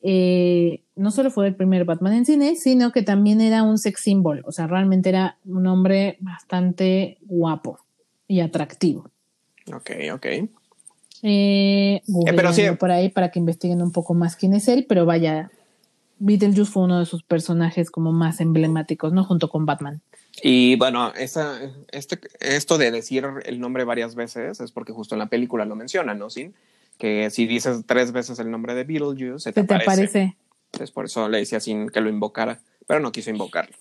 Eh, 0.00 0.82
no 0.94 1.10
solo 1.10 1.30
fue 1.30 1.48
el 1.48 1.56
primer 1.56 1.84
Batman 1.84 2.12
en 2.12 2.24
cine, 2.24 2.54
sino 2.54 2.92
que 2.92 3.02
también 3.02 3.40
era 3.40 3.62
un 3.62 3.78
sex 3.78 4.00
symbol, 4.00 4.42
o 4.46 4.52
sea, 4.52 4.68
realmente 4.68 5.08
era 5.08 5.38
un 5.44 5.66
hombre 5.66 6.16
bastante 6.20 7.18
guapo 7.22 7.78
y 8.28 8.40
atractivo. 8.40 9.10
Ok, 9.72 9.90
ok. 10.12 10.26
Eh, 11.26 12.02
eh, 12.06 12.32
pero 12.36 12.52
sí. 12.52 12.62
por 12.78 12.90
ahí 12.90 13.08
para 13.08 13.30
que 13.30 13.38
investiguen 13.38 13.80
un 13.80 13.92
poco 13.92 14.12
más 14.12 14.36
quién 14.36 14.52
es 14.52 14.68
él, 14.68 14.84
pero 14.86 15.06
vaya, 15.06 15.50
Beetlejuice 16.18 16.70
fue 16.70 16.82
uno 16.82 16.98
de 16.98 17.06
sus 17.06 17.22
personajes 17.22 17.90
como 17.90 18.12
más 18.12 18.42
emblemáticos, 18.42 19.14
¿no? 19.14 19.24
Junto 19.24 19.48
con 19.48 19.64
Batman. 19.64 20.02
Y 20.42 20.76
bueno, 20.76 21.14
esa, 21.14 21.58
este, 21.92 22.20
esto 22.40 22.76
de 22.76 22.90
decir 22.90 23.26
el 23.46 23.58
nombre 23.58 23.84
varias 23.84 24.14
veces 24.14 24.60
es 24.60 24.70
porque 24.70 24.92
justo 24.92 25.14
en 25.14 25.20
la 25.20 25.30
película 25.30 25.64
lo 25.64 25.76
menciona, 25.76 26.12
¿no? 26.12 26.28
Sin 26.28 26.54
que 26.98 27.30
si 27.30 27.46
dices 27.46 27.84
tres 27.86 28.12
veces 28.12 28.38
el 28.38 28.50
nombre 28.50 28.74
de 28.74 28.84
Beetlejuice, 28.84 29.38
se 29.38 29.52
te, 29.54 29.60
aparece. 29.60 29.90
aparece. 29.90 30.36
Entonces 30.72 30.90
por 30.90 31.06
eso 31.06 31.30
le 31.30 31.38
decía 31.38 31.58
sin 31.58 31.88
que 31.88 32.02
lo 32.02 32.10
invocara, 32.10 32.60
pero 32.86 33.00
no 33.00 33.12
quiso 33.12 33.30
invocarlo. 33.30 33.74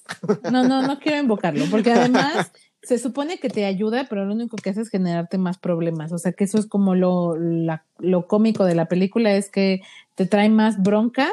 No, 0.49 0.63
no, 0.63 0.82
no 0.82 0.97
quiero 0.97 1.17
invocarlo, 1.17 1.65
porque 1.69 1.91
además 1.91 2.53
se 2.83 2.99
supone 2.99 3.39
que 3.39 3.49
te 3.49 3.65
ayuda, 3.65 4.07
pero 4.09 4.25
lo 4.25 4.33
único 4.33 4.57
que 4.57 4.69
hace 4.69 4.81
es 4.81 4.89
generarte 4.89 5.37
más 5.37 5.57
problemas. 5.57 6.11
O 6.11 6.17
sea 6.17 6.33
que 6.33 6.43
eso 6.43 6.57
es 6.57 6.65
como 6.65 6.95
lo, 6.95 7.35
lo 7.35 8.27
cómico 8.27 8.65
de 8.65 8.75
la 8.75 8.87
película, 8.87 9.35
es 9.35 9.49
que 9.49 9.81
te 10.15 10.25
trae 10.25 10.49
más 10.49 10.81
broncas 10.81 11.31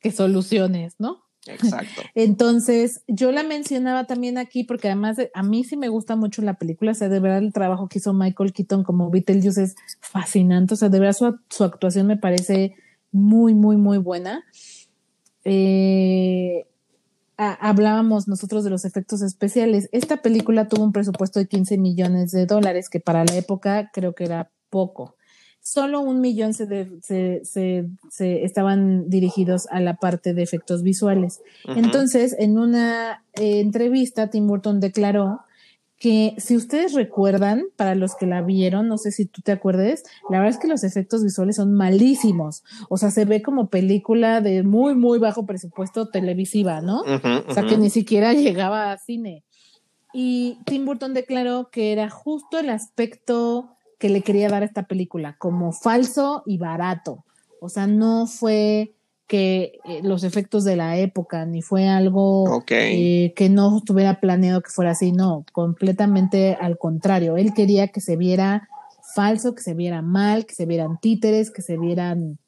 que 0.00 0.10
soluciones, 0.10 0.96
¿no? 0.98 1.24
Exacto. 1.46 2.02
Entonces, 2.14 3.02
yo 3.06 3.30
la 3.30 3.44
mencionaba 3.44 4.04
también 4.04 4.38
aquí 4.38 4.64
porque 4.64 4.88
además 4.88 5.18
a 5.32 5.42
mí 5.42 5.62
sí 5.62 5.76
me 5.76 5.88
gusta 5.88 6.16
mucho 6.16 6.42
la 6.42 6.54
película, 6.54 6.90
o 6.90 6.94
sea, 6.94 7.08
de 7.08 7.20
verdad 7.20 7.38
el 7.38 7.52
trabajo 7.52 7.88
que 7.88 7.98
hizo 7.98 8.12
Michael 8.12 8.52
Keaton 8.52 8.82
como 8.82 9.10
Beetlejuice 9.10 9.62
es 9.62 9.76
fascinante, 10.00 10.74
o 10.74 10.76
sea, 10.76 10.88
de 10.88 10.98
verdad 10.98 11.16
su, 11.16 11.38
su 11.48 11.64
actuación 11.64 12.08
me 12.08 12.16
parece 12.16 12.74
muy, 13.12 13.54
muy, 13.54 13.76
muy 13.76 13.98
buena. 13.98 14.44
Eh, 15.44 16.66
hablábamos 17.36 18.28
nosotros 18.28 18.64
de 18.64 18.70
los 18.70 18.84
efectos 18.84 19.22
especiales. 19.22 19.88
Esta 19.92 20.18
película 20.18 20.68
tuvo 20.68 20.84
un 20.84 20.92
presupuesto 20.92 21.38
de 21.38 21.48
15 21.48 21.78
millones 21.78 22.30
de 22.30 22.46
dólares, 22.46 22.88
que 22.88 23.00
para 23.00 23.24
la 23.24 23.34
época 23.36 23.90
creo 23.92 24.14
que 24.14 24.24
era 24.24 24.50
poco. 24.70 25.16
Solo 25.60 26.00
un 26.00 26.20
millón 26.20 26.54
se, 26.54 26.66
se, 27.02 27.42
se, 27.42 28.44
estaban 28.44 29.10
dirigidos 29.10 29.66
a 29.70 29.80
la 29.80 29.96
parte 29.96 30.32
de 30.32 30.42
efectos 30.42 30.84
visuales. 30.84 31.40
Entonces, 31.64 32.36
en 32.38 32.56
una 32.56 33.24
eh, 33.34 33.58
entrevista, 33.58 34.30
Tim 34.30 34.46
Burton 34.46 34.78
declaró 34.78 35.40
que 35.98 36.34
si 36.38 36.56
ustedes 36.56 36.92
recuerdan, 36.92 37.64
para 37.76 37.94
los 37.94 38.14
que 38.16 38.26
la 38.26 38.42
vieron, 38.42 38.86
no 38.86 38.98
sé 38.98 39.12
si 39.12 39.24
tú 39.24 39.40
te 39.42 39.52
acuerdes, 39.52 40.04
la 40.28 40.38
verdad 40.38 40.54
es 40.54 40.60
que 40.60 40.68
los 40.68 40.84
efectos 40.84 41.24
visuales 41.24 41.56
son 41.56 41.72
malísimos. 41.72 42.64
O 42.90 42.98
sea, 42.98 43.10
se 43.10 43.24
ve 43.24 43.42
como 43.42 43.68
película 43.68 44.40
de 44.40 44.62
muy, 44.62 44.94
muy 44.94 45.18
bajo 45.18 45.46
presupuesto 45.46 46.08
televisiva, 46.08 46.82
¿no? 46.82 47.00
O 47.00 47.54
sea, 47.54 47.66
que 47.66 47.78
ni 47.78 47.88
siquiera 47.88 48.32
llegaba 48.34 48.92
a 48.92 48.98
cine. 48.98 49.44
Y 50.12 50.58
Tim 50.66 50.84
Burton 50.84 51.14
declaró 51.14 51.70
que 51.70 51.92
era 51.92 52.10
justo 52.10 52.58
el 52.58 52.70
aspecto 52.70 53.76
que 53.98 54.10
le 54.10 54.22
quería 54.22 54.48
dar 54.48 54.62
a 54.62 54.66
esta 54.66 54.84
película, 54.84 55.36
como 55.38 55.72
falso 55.72 56.42
y 56.46 56.58
barato. 56.58 57.24
O 57.60 57.68
sea, 57.70 57.86
no 57.86 58.26
fue 58.26 58.94
que 59.26 59.80
eh, 59.84 60.00
los 60.02 60.24
efectos 60.24 60.64
de 60.64 60.76
la 60.76 60.96
época, 60.98 61.44
ni 61.46 61.62
fue 61.62 61.88
algo 61.88 62.62
eh, 62.68 63.32
que 63.34 63.48
no 63.48 63.78
estuviera 63.78 64.20
planeado 64.20 64.60
que 64.60 64.70
fuera 64.70 64.92
así, 64.92 65.12
no, 65.12 65.44
completamente 65.52 66.56
al 66.60 66.78
contrario. 66.78 67.36
Él 67.36 67.52
quería 67.54 67.88
que 67.88 68.00
se 68.00 68.16
viera 68.16 68.68
falso, 69.14 69.54
que 69.54 69.62
se 69.62 69.74
viera 69.74 70.02
mal, 70.02 70.46
que 70.46 70.54
se 70.54 70.66
vieran 70.66 70.98
títeres, 71.00 71.50
que 71.50 71.62
se 71.62 71.76
vieran 71.76 72.38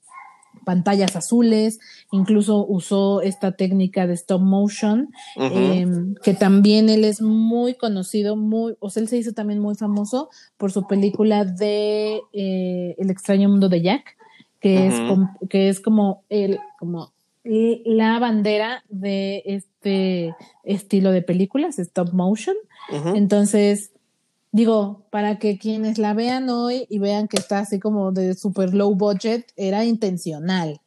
pantallas 0.68 1.16
azules, 1.16 1.78
incluso 2.12 2.66
usó 2.66 3.22
esta 3.22 3.52
técnica 3.52 4.06
de 4.06 4.12
stop 4.12 4.42
motion, 4.42 5.08
em, 5.36 6.14
que 6.22 6.34
también 6.34 6.90
él 6.90 7.04
es 7.04 7.22
muy 7.22 7.72
conocido, 7.72 8.36
muy, 8.36 8.76
o 8.78 8.90
sea, 8.90 9.02
él 9.02 9.08
se 9.08 9.16
hizo 9.16 9.32
también 9.32 9.60
muy 9.60 9.76
famoso 9.76 10.28
por 10.58 10.70
su 10.70 10.86
película 10.86 11.46
de 11.46 12.20
eh, 12.34 12.94
El 12.98 13.08
extraño 13.08 13.48
mundo 13.48 13.70
de 13.70 13.80
Jack, 13.80 14.17
que, 14.61 14.88
es, 14.88 14.94
que 15.48 15.68
es 15.68 15.80
como 15.80 16.24
el, 16.28 16.59
como 16.78 17.12
la 17.44 18.18
bandera 18.18 18.84
de 18.88 19.42
este 19.46 20.34
estilo 20.64 21.11
de 21.12 21.22
películas, 21.22 21.78
stop 21.78 22.12
motion. 22.12 22.56
Entonces, 23.14 23.92
digo, 24.52 25.06
para 25.11 25.38
que 25.38 25.59
quienes 25.59 25.98
la 25.98 26.14
vean 26.14 26.48
hoy 26.50 26.86
y 26.88 26.98
vean 26.98 27.28
que 27.28 27.36
está 27.36 27.61
así 27.61 27.78
como 27.78 28.12
de 28.12 28.34
super 28.34 28.74
low 28.74 28.94
budget, 28.94 29.52
era 29.56 29.84
intencional. 29.84 30.80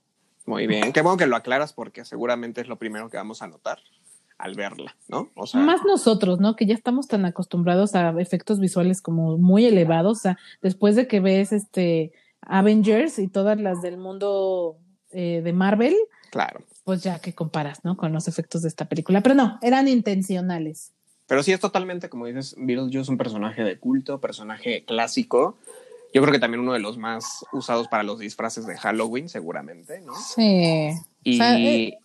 Muy 0.45 0.67
bien, 0.67 0.91
qué 0.91 1.01
bueno 1.01 1.17
que 1.17 1.27
lo 1.27 1.35
aclaras 1.35 1.73
porque 1.73 2.03
seguramente 2.03 2.61
es 2.61 2.67
lo 2.67 2.77
primero 2.77 3.09
que 3.09 3.17
vamos 3.17 3.41
a 3.41 3.47
notar 3.47 3.79
al 4.37 4.55
verla, 4.55 4.95
¿no? 5.07 5.29
O 5.35 5.45
sea, 5.45 5.61
más 5.61 5.81
nosotros, 5.85 6.39
¿no? 6.39 6.55
Que 6.55 6.65
ya 6.65 6.73
estamos 6.73 7.07
tan 7.07 7.25
acostumbrados 7.25 7.93
a 7.93 8.09
efectos 8.19 8.59
visuales 8.59 9.01
como 9.01 9.37
muy 9.37 9.65
elevados, 9.65 10.17
o 10.17 10.21
sea, 10.21 10.39
después 10.63 10.95
de 10.95 11.07
que 11.07 11.19
ves 11.19 11.51
este 11.51 12.11
Avengers 12.41 13.19
y 13.19 13.27
todas 13.27 13.59
las 13.59 13.81
del 13.81 13.97
mundo 13.97 14.77
eh, 15.11 15.41
de 15.43 15.53
Marvel, 15.53 15.95
claro. 16.31 16.61
Pues 16.83 17.03
ya 17.03 17.19
que 17.19 17.33
comparas, 17.33 17.83
¿no? 17.83 17.95
Con 17.95 18.11
los 18.11 18.27
efectos 18.27 18.63
de 18.63 18.67
esta 18.67 18.85
película, 18.85 19.21
pero 19.21 19.35
no, 19.35 19.59
eran 19.61 19.87
intencionales. 19.87 20.93
Pero 21.27 21.43
sí 21.43 21.53
es 21.53 21.59
totalmente, 21.59 22.09
como 22.09 22.25
dices, 22.25 22.55
Beetlejuice 22.57 22.99
es 22.99 23.09
un 23.09 23.17
personaje 23.17 23.63
de 23.63 23.79
culto, 23.79 24.19
personaje 24.19 24.83
clásico. 24.83 25.57
Yo 26.13 26.21
creo 26.21 26.33
que 26.33 26.39
también 26.39 26.59
uno 26.61 26.73
de 26.73 26.79
los 26.79 26.97
más 26.97 27.45
usados 27.53 27.87
para 27.87 28.03
los 28.03 28.19
disfraces 28.19 28.65
de 28.65 28.77
Halloween, 28.77 29.29
seguramente, 29.29 30.01
¿no? 30.01 30.13
Sí. 30.15 30.91
Y. 31.23 31.41
Eh, 31.41 31.97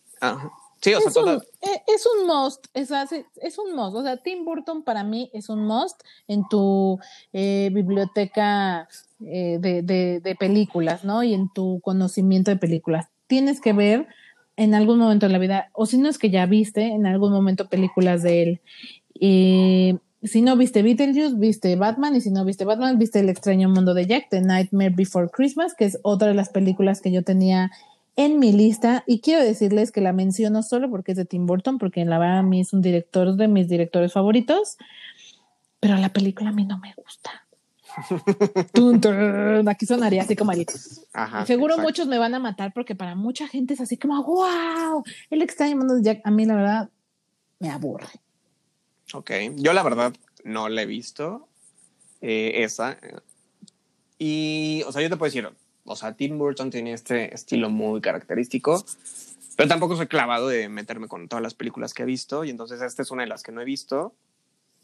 sí, 0.81 0.95
o 0.95 1.01
sea, 1.01 1.11
es, 1.11 1.17
un, 1.17 1.29
eh, 1.29 1.83
es 1.87 2.07
un 2.07 2.27
must, 2.27 2.67
es, 2.75 2.91
es, 3.37 3.59
un 3.59 3.75
must. 3.75 3.97
O 3.97 4.03
sea, 4.03 4.17
Tim 4.19 4.45
Burton 4.45 4.83
para 4.83 5.05
mí 5.05 5.31
es 5.33 5.49
un 5.49 5.67
must 5.67 6.01
en 6.29 6.49
tu 6.49 6.99
eh, 7.33 7.71
biblioteca 7.73 8.89
de, 9.19 9.59
de, 9.59 10.21
de 10.21 10.35
películas, 10.35 11.05
¿no? 11.05 11.23
Y 11.23 11.35
en 11.35 11.49
tu 11.53 11.81
conocimiento 11.81 12.51
de 12.51 12.57
películas. 12.57 13.07
Tienes 13.27 13.61
que 13.61 13.73
ver 13.73 14.07
en 14.57 14.75
algún 14.75 14.99
momento 14.99 15.27
en 15.27 15.33
la 15.33 15.39
vida, 15.39 15.71
o 15.73 15.87
si 15.87 15.99
no 15.99 16.09
es 16.09 16.19
que 16.19 16.31
ya 16.31 16.47
viste 16.47 16.87
en 16.87 17.07
algún 17.07 17.33
momento 17.33 17.69
películas 17.69 18.23
de 18.23 18.43
él. 18.43 18.61
Y 19.13 19.99
si 20.23 20.43
no 20.43 20.57
viste 20.57 20.83
Beetlejuice, 20.83 21.37
viste 21.37 21.77
Batman, 21.77 22.17
y 22.17 22.21
si 22.21 22.31
no 22.31 22.45
viste 22.45 22.65
Batman, 22.65 22.99
viste 22.99 23.21
El 23.21 23.29
extraño 23.29 23.69
mundo 23.69 23.95
de 23.95 24.07
Jack, 24.07 24.29
The 24.31 24.41
Nightmare 24.41 24.95
Before 24.97 25.29
Christmas, 25.31 25.75
que 25.75 25.85
es 25.85 25.99
otra 26.03 26.29
de 26.29 26.35
las 26.35 26.49
películas 26.49 27.01
que 27.01 27.13
yo 27.13 27.23
tenía 27.23 27.71
en 28.17 28.39
mi 28.39 28.53
lista. 28.53 29.05
Y 29.07 29.21
quiero 29.21 29.43
decirles 29.45 29.93
que 29.93 30.01
la 30.01 30.13
menciono 30.13 30.63
solo 30.63 30.91
porque 30.91 31.13
es 31.13 31.19
de 31.19 31.25
Tim 31.25 31.47
Burton, 31.47 31.79
porque 31.79 32.05
la 32.05 32.19
verdad 32.19 32.39
a 32.39 32.43
mí 32.43 32.61
es 32.61 32.73
un 32.73 32.83
director 32.83 33.37
de 33.37 33.49
mis 33.49 33.69
directores 33.69 34.13
favoritos, 34.13 34.77
pero 35.81 35.97
la 35.97 36.09
película 36.13 36.51
a 36.51 36.53
mí 36.53 36.65
no 36.65 36.79
me 36.79 36.95
gusta. 36.95 37.47
Aquí 39.71 39.87
sonaría 39.87 40.23
así 40.23 40.37
como 40.37 40.51
ahí. 40.51 40.67
Seguro 41.47 41.79
muchos 41.79 42.09
me 42.09 42.19
van 42.19 42.35
a 42.35 42.39
matar 42.39 42.73
porque 42.73 42.95
para 42.95 43.15
mucha 43.15 43.49
gente 43.49 43.75
es 43.75 43.81
así 43.81 43.97
como, 43.97 44.23
wow, 44.23 45.05
el 45.31 45.43
extraño 45.43 45.77
mundo 45.77 45.95
de 45.95 46.03
Jack. 46.03 46.21
A 46.25 46.31
mí 46.31 46.45
la 46.45 46.57
verdad 46.57 46.91
me 47.59 47.71
aburre. 47.71 48.09
Ok, 49.13 49.31
yo 49.57 49.73
la 49.73 49.83
verdad 49.83 50.13
no 50.45 50.69
la 50.69 50.83
he 50.83 50.87
visto 50.87 51.49
eh, 52.21 52.65
esa. 52.65 52.99
Y, 54.19 54.83
o 54.87 54.93
sea, 54.93 55.03
yo 55.03 55.09
te 55.09 55.17
puedo 55.17 55.29
decir, 55.29 55.49
o 55.87 55.97
sea, 55.97 56.15
Tim 56.15 56.39
Burton 56.39 56.71
tiene 56.71 56.93
este 56.93 57.35
estilo 57.35 57.71
muy 57.71 58.01
característico, 58.01 58.85
pero 59.57 59.69
tampoco 59.69 59.97
soy 59.97 60.07
clavado 60.07 60.49
de 60.49 60.69
meterme 60.69 61.09
con 61.09 61.29
todas 61.29 61.43
las 61.43 61.55
películas 61.55 61.95
que 61.95 62.03
he 62.03 62.07
visto, 62.07 62.45
y 62.45 62.51
entonces 62.51 62.83
esta 62.83 63.03
es 63.03 63.11
una 63.11 63.23
de 63.23 63.29
las 63.29 63.43
que 63.43 63.53
no 63.53 63.61
he 63.61 63.65
visto. 63.65 64.15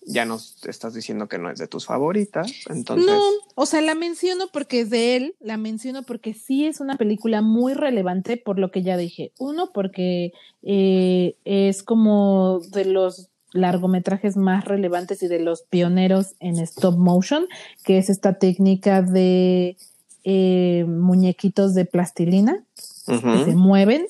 Ya 0.05 0.25
nos 0.25 0.67
estás 0.67 0.95
diciendo 0.95 1.29
que 1.29 1.39
no 1.39 1.49
es 1.49 1.59
de 1.61 1.69
tus 1.69 1.87
favoritas, 1.87 2.51
entonces... 2.69 3.07
No, 3.07 3.21
o 3.55 3.67
sea, 3.67 3.81
la 3.83 3.95
menciono 3.95 4.49
porque 4.53 4.81
es 4.81 4.91
de 4.91 5.15
él, 5.15 5.37
la 5.39 5.57
menciono 5.57 6.03
porque 6.03 6.35
sí 6.35 6.67
es 6.67 6.81
una 6.81 6.97
película 6.97 7.41
muy 7.41 7.75
relevante 7.75 8.37
por 8.37 8.59
lo 8.59 8.73
que 8.73 8.83
ya 8.83 8.97
dije. 8.97 9.31
Uno, 9.39 9.71
porque 9.73 10.33
eh, 10.63 11.37
es 11.45 11.85
como 11.85 12.61
de 12.73 12.87
los 12.87 13.29
largometrajes 13.53 14.37
más 14.37 14.65
relevantes 14.65 15.23
y 15.23 15.29
de 15.29 15.39
los 15.39 15.63
pioneros 15.63 16.35
en 16.41 16.59
stop 16.59 16.97
motion, 16.97 17.47
que 17.85 17.99
es 17.99 18.11
esta 18.11 18.39
técnica 18.39 19.03
de 19.03 19.77
eh, 20.25 20.85
muñequitos 20.87 21.75
de 21.75 21.85
plastilina 21.85 22.65
que 23.07 23.45
se 23.45 23.55
mueven, 23.57 24.07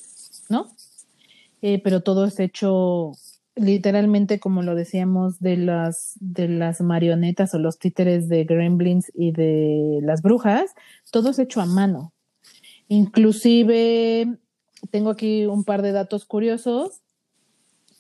¿no? 0.48 0.68
Eh, 1.62 1.80
pero 1.82 2.02
todo 2.02 2.24
es 2.24 2.38
hecho 2.40 3.12
literalmente, 3.54 4.40
como 4.40 4.62
lo 4.62 4.74
decíamos, 4.74 5.38
de 5.40 5.56
las, 5.56 6.14
de 6.20 6.48
las 6.48 6.80
marionetas 6.80 7.54
o 7.54 7.58
los 7.58 7.78
títeres 7.78 8.28
de 8.28 8.44
Gremlins 8.44 9.10
y 9.14 9.32
de 9.32 10.00
las 10.02 10.22
brujas, 10.22 10.74
todo 11.10 11.30
es 11.30 11.38
hecho 11.38 11.60
a 11.60 11.66
mano. 11.66 12.12
Inclusive, 12.88 14.38
tengo 14.90 15.10
aquí 15.10 15.46
un 15.46 15.64
par 15.64 15.82
de 15.82 15.92
datos 15.92 16.24
curiosos 16.24 17.02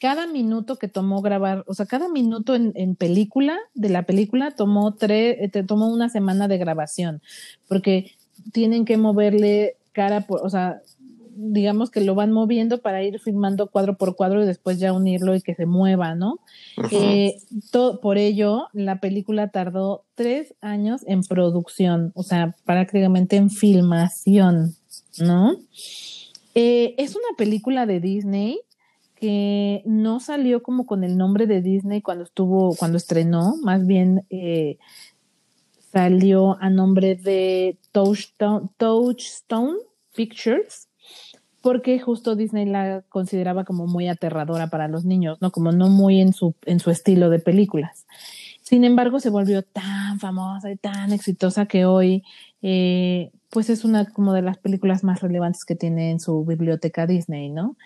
cada 0.02 0.26
minuto 0.26 0.78
que 0.80 0.88
tomó 0.88 1.22
grabar, 1.22 1.62
o 1.68 1.74
sea, 1.74 1.86
cada 1.86 2.08
minuto 2.08 2.56
en, 2.56 2.96
película, 2.96 3.56
de 3.72 3.88
la 3.88 4.02
película, 4.02 4.50
tomó 4.50 4.94
tres, 4.94 5.36
eh, 5.38 5.48
te 5.48 5.62
tomó 5.62 5.94
una 5.94 6.08
semana 6.08 6.48
de 6.48 6.58
grabación, 6.58 7.22
porque 7.68 8.10
tienen 8.50 8.84
que 8.84 8.96
moverle 8.96 9.76
cara 9.92 10.22
por, 10.26 10.44
o 10.44 10.50
sea, 10.50 10.82
digamos 11.36 11.92
que 11.92 12.00
lo 12.00 12.16
van 12.16 12.32
moviendo 12.32 12.78
para 12.78 13.04
ir 13.04 13.20
filmando 13.20 13.68
cuadro 13.68 13.96
por 13.96 14.16
cuadro 14.16 14.42
y 14.42 14.46
después 14.46 14.80
ya 14.80 14.92
unirlo 14.92 15.36
y 15.36 15.40
que 15.40 15.54
se 15.54 15.66
mueva, 15.66 16.16
¿no? 16.16 16.40
Eh, 16.90 17.36
por 18.02 18.18
ello, 18.18 18.66
la 18.72 18.98
película 18.98 19.50
tardó 19.50 20.02
tres 20.16 20.56
años 20.60 21.02
en 21.06 21.22
producción, 21.22 22.10
o 22.16 22.24
sea, 22.24 22.56
prácticamente 22.64 23.36
en 23.36 23.50
filmación, 23.50 24.74
¿no? 25.20 25.54
Eh, 26.56 26.96
es 26.98 27.14
una 27.14 27.36
película 27.38 27.86
de 27.86 28.00
Disney 28.00 28.58
que 29.22 29.84
no 29.86 30.18
salió 30.18 30.64
como 30.64 30.84
con 30.84 31.04
el 31.04 31.16
nombre 31.16 31.46
de 31.46 31.62
Disney 31.62 32.02
cuando 32.02 32.24
estuvo, 32.24 32.74
cuando 32.74 32.98
estrenó, 32.98 33.54
más 33.62 33.86
bien 33.86 34.26
eh, 34.30 34.78
salió 35.92 36.60
a 36.60 36.68
nombre 36.70 37.14
de 37.14 37.78
Touchstone, 37.92 38.70
Touchstone 38.78 39.76
Pictures, 40.12 40.88
porque 41.60 42.00
justo 42.00 42.34
Disney 42.34 42.66
la 42.66 43.04
consideraba 43.10 43.62
como 43.64 43.86
muy 43.86 44.08
aterradora 44.08 44.70
para 44.70 44.88
los 44.88 45.04
niños, 45.04 45.40
¿no? 45.40 45.52
Como 45.52 45.70
no 45.70 45.88
muy 45.88 46.20
en 46.20 46.32
su, 46.32 46.56
en 46.66 46.80
su 46.80 46.90
estilo 46.90 47.30
de 47.30 47.38
películas. 47.38 48.06
Sin 48.60 48.82
embargo, 48.82 49.20
se 49.20 49.30
volvió 49.30 49.62
tan 49.62 50.18
famosa 50.18 50.68
y 50.68 50.76
tan 50.76 51.12
exitosa 51.12 51.66
que 51.66 51.84
hoy, 51.84 52.24
eh, 52.60 53.30
pues 53.50 53.70
es 53.70 53.84
una 53.84 54.04
como 54.06 54.32
de 54.32 54.42
las 54.42 54.58
películas 54.58 55.04
más 55.04 55.20
relevantes 55.20 55.64
que 55.64 55.76
tiene 55.76 56.10
en 56.10 56.18
su 56.18 56.44
biblioteca 56.44 57.06
Disney, 57.06 57.50
¿no? 57.50 57.76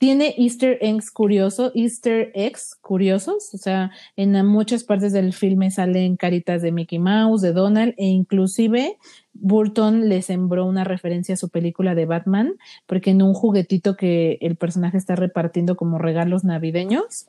Tiene 0.00 0.34
easter 0.38 0.78
eggs 0.80 1.10
curiosos, 1.10 1.72
easter 1.74 2.32
eggs 2.34 2.74
curiosos, 2.80 3.52
o 3.52 3.58
sea, 3.58 3.90
en 4.16 4.46
muchas 4.46 4.82
partes 4.82 5.12
del 5.12 5.34
filme 5.34 5.70
salen 5.70 6.16
caritas 6.16 6.62
de 6.62 6.72
Mickey 6.72 6.98
Mouse, 6.98 7.42
de 7.42 7.52
Donald, 7.52 7.92
e 7.98 8.06
inclusive 8.06 8.96
Burton 9.34 10.08
le 10.08 10.22
sembró 10.22 10.64
una 10.64 10.84
referencia 10.84 11.34
a 11.34 11.36
su 11.36 11.50
película 11.50 11.94
de 11.94 12.06
Batman, 12.06 12.54
porque 12.86 13.10
en 13.10 13.20
un 13.20 13.34
juguetito 13.34 13.94
que 13.94 14.38
el 14.40 14.56
personaje 14.56 14.96
está 14.96 15.16
repartiendo 15.16 15.76
como 15.76 15.98
regalos 15.98 16.44
navideños, 16.44 17.26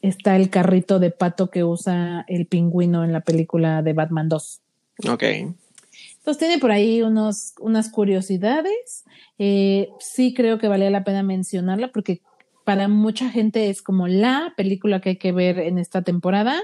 está 0.00 0.34
el 0.34 0.50
carrito 0.50 0.98
de 0.98 1.12
pato 1.12 1.50
que 1.50 1.62
usa 1.62 2.24
el 2.26 2.46
pingüino 2.46 3.04
en 3.04 3.12
la 3.12 3.20
película 3.20 3.80
de 3.80 3.92
Batman 3.92 4.28
2. 4.28 4.60
Ok. 5.08 5.22
Entonces 5.22 6.38
tiene 6.38 6.58
por 6.58 6.72
ahí 6.72 7.00
unos, 7.02 7.54
unas 7.60 7.90
curiosidades. 7.90 9.04
Eh, 9.38 9.88
sí 9.98 10.34
creo 10.34 10.58
que 10.58 10.68
valía 10.68 10.90
la 10.90 11.04
pena 11.04 11.22
mencionarla 11.22 11.88
porque 11.88 12.20
para 12.64 12.88
mucha 12.88 13.30
gente 13.30 13.70
es 13.70 13.82
como 13.82 14.08
la 14.08 14.54
película 14.56 15.00
que 15.00 15.10
hay 15.10 15.16
que 15.16 15.32
ver 15.32 15.58
en 15.58 15.78
esta 15.78 16.02
temporada. 16.02 16.60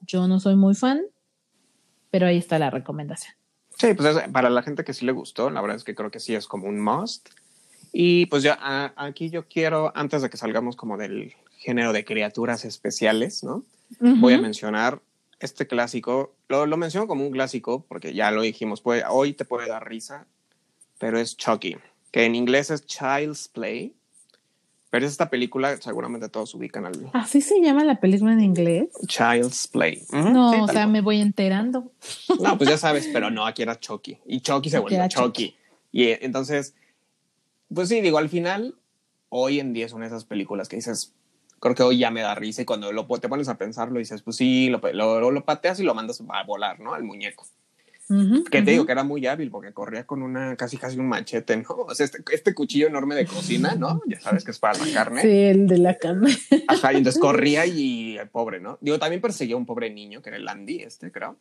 Yo 0.00 0.28
no 0.28 0.40
soy 0.40 0.56
muy 0.56 0.74
fan, 0.74 1.02
pero 2.10 2.26
ahí 2.26 2.38
está 2.38 2.58
la 2.58 2.70
recomendación. 2.70 3.34
Sí, 3.76 3.94
pues 3.94 4.16
para 4.32 4.50
la 4.50 4.62
gente 4.62 4.84
que 4.84 4.94
sí 4.94 5.06
le 5.06 5.12
gustó, 5.12 5.50
la 5.50 5.60
verdad 5.60 5.76
es 5.76 5.84
que 5.84 5.94
creo 5.94 6.10
que 6.10 6.20
sí 6.20 6.34
es 6.34 6.46
como 6.46 6.68
un 6.68 6.80
must. 6.80 7.30
Y 7.92 8.26
pues 8.26 8.42
ya 8.42 8.92
aquí 8.96 9.30
yo 9.30 9.48
quiero, 9.48 9.92
antes 9.96 10.22
de 10.22 10.30
que 10.30 10.36
salgamos 10.36 10.76
como 10.76 10.96
del 10.96 11.34
género 11.56 11.92
de 11.92 12.04
criaturas 12.04 12.64
especiales, 12.64 13.42
¿no? 13.42 13.64
Voy 13.98 14.34
a 14.34 14.40
mencionar 14.40 15.00
este 15.40 15.66
clásico. 15.66 16.34
Lo, 16.48 16.66
lo, 16.66 16.76
menciono 16.76 17.08
como 17.08 17.26
un 17.26 17.32
clásico 17.32 17.84
porque 17.88 18.14
ya 18.14 18.30
lo 18.30 18.42
dijimos, 18.42 18.80
puede, 18.80 19.02
hoy 19.08 19.32
te 19.32 19.44
puede 19.44 19.68
dar 19.68 19.88
risa, 19.88 20.26
pero 20.98 21.18
es 21.18 21.36
Chucky, 21.36 21.76
que 22.10 22.24
en 22.24 22.34
inglés 22.34 22.70
es 22.70 22.84
Child's 22.86 23.48
Play. 23.48 23.94
Pero 24.90 25.06
es 25.06 25.12
esta 25.12 25.30
película, 25.30 25.76
seguramente 25.80 26.28
todos 26.28 26.52
ubican 26.56 26.84
al. 26.84 27.10
¿Así 27.12 27.40
se 27.40 27.60
llama 27.60 27.84
la 27.84 28.00
película 28.00 28.32
en 28.32 28.40
inglés? 28.40 28.88
Child's 29.06 29.68
Play. 29.68 30.02
no, 30.10 30.64
o 30.64 30.68
sea, 30.68 30.88
me 30.88 31.00
voy 31.00 31.20
enterando. 31.20 31.92
No, 32.40 32.58
pues 32.58 32.68
ya 32.70 32.76
sabes, 32.76 33.08
pero 33.12 33.30
no, 33.30 33.46
aquí 33.46 33.62
era 33.62 33.78
Chucky. 33.78 34.18
Y 34.26 34.40
Chucky 34.40 34.68
se 34.68 34.80
volvió 34.80 35.06
Chucky. 35.08 35.54
Y 35.92 36.04
eh, 36.04 36.18
entonces, 36.22 36.74
pues 37.72 37.88
sí, 37.88 38.00
digo, 38.00 38.18
al 38.18 38.28
final, 38.28 38.74
hoy 39.28 39.60
en 39.60 39.72
día 39.72 39.86
es 39.86 39.92
una 39.92 40.06
de 40.06 40.08
esas 40.08 40.24
películas 40.24 40.68
que 40.68 40.76
dices, 40.76 41.14
creo 41.60 41.74
que 41.76 41.84
hoy 41.84 41.98
ya 41.98 42.10
me 42.10 42.22
da 42.22 42.34
risa 42.34 42.62
y 42.62 42.64
cuando 42.64 42.92
lo, 42.92 43.06
te 43.06 43.28
pones 43.28 43.48
a 43.48 43.58
pensarlo 43.58 44.00
dices, 44.00 44.22
pues 44.22 44.36
sí, 44.36 44.70
lo, 44.70 44.80
lo, 44.92 45.30
lo 45.30 45.44
pateas 45.44 45.78
y 45.78 45.84
lo 45.84 45.94
mandas 45.94 46.20
a 46.28 46.42
volar, 46.44 46.80
¿no? 46.80 46.94
Al 46.94 47.04
muñeco. 47.04 47.46
Que 48.50 48.62
te 48.62 48.70
digo 48.72 48.86
que 48.86 48.92
era 48.92 49.04
muy 49.04 49.26
hábil 49.26 49.50
porque 49.50 49.72
corría 49.72 50.04
con 50.04 50.22
una 50.22 50.56
casi 50.56 50.76
casi 50.76 50.98
un 50.98 51.08
machete, 51.08 51.56
¿no? 51.56 51.68
O 51.68 51.94
sea, 51.94 52.04
este, 52.04 52.22
este, 52.32 52.54
cuchillo 52.54 52.88
enorme 52.88 53.14
de 53.14 53.26
cocina, 53.26 53.76
¿no? 53.76 54.02
Ya 54.06 54.20
sabes 54.20 54.44
que 54.44 54.50
es 54.50 54.58
para 54.58 54.78
la 54.78 54.92
carne. 54.92 55.22
Sí, 55.22 55.28
el 55.28 55.68
de 55.68 55.78
la 55.78 55.94
carne. 55.96 56.36
Ajá, 56.66 56.92
y 56.92 56.96
entonces 56.96 57.20
corría 57.20 57.66
y 57.66 58.18
el 58.18 58.28
pobre, 58.28 58.60
¿no? 58.60 58.78
Digo, 58.80 58.98
también 58.98 59.20
perseguía 59.20 59.54
a 59.54 59.58
un 59.58 59.66
pobre 59.66 59.90
niño 59.90 60.22
que 60.22 60.30
era 60.30 60.38
el 60.38 60.48
Andy, 60.48 60.82
este, 60.82 61.12
creo. 61.12 61.36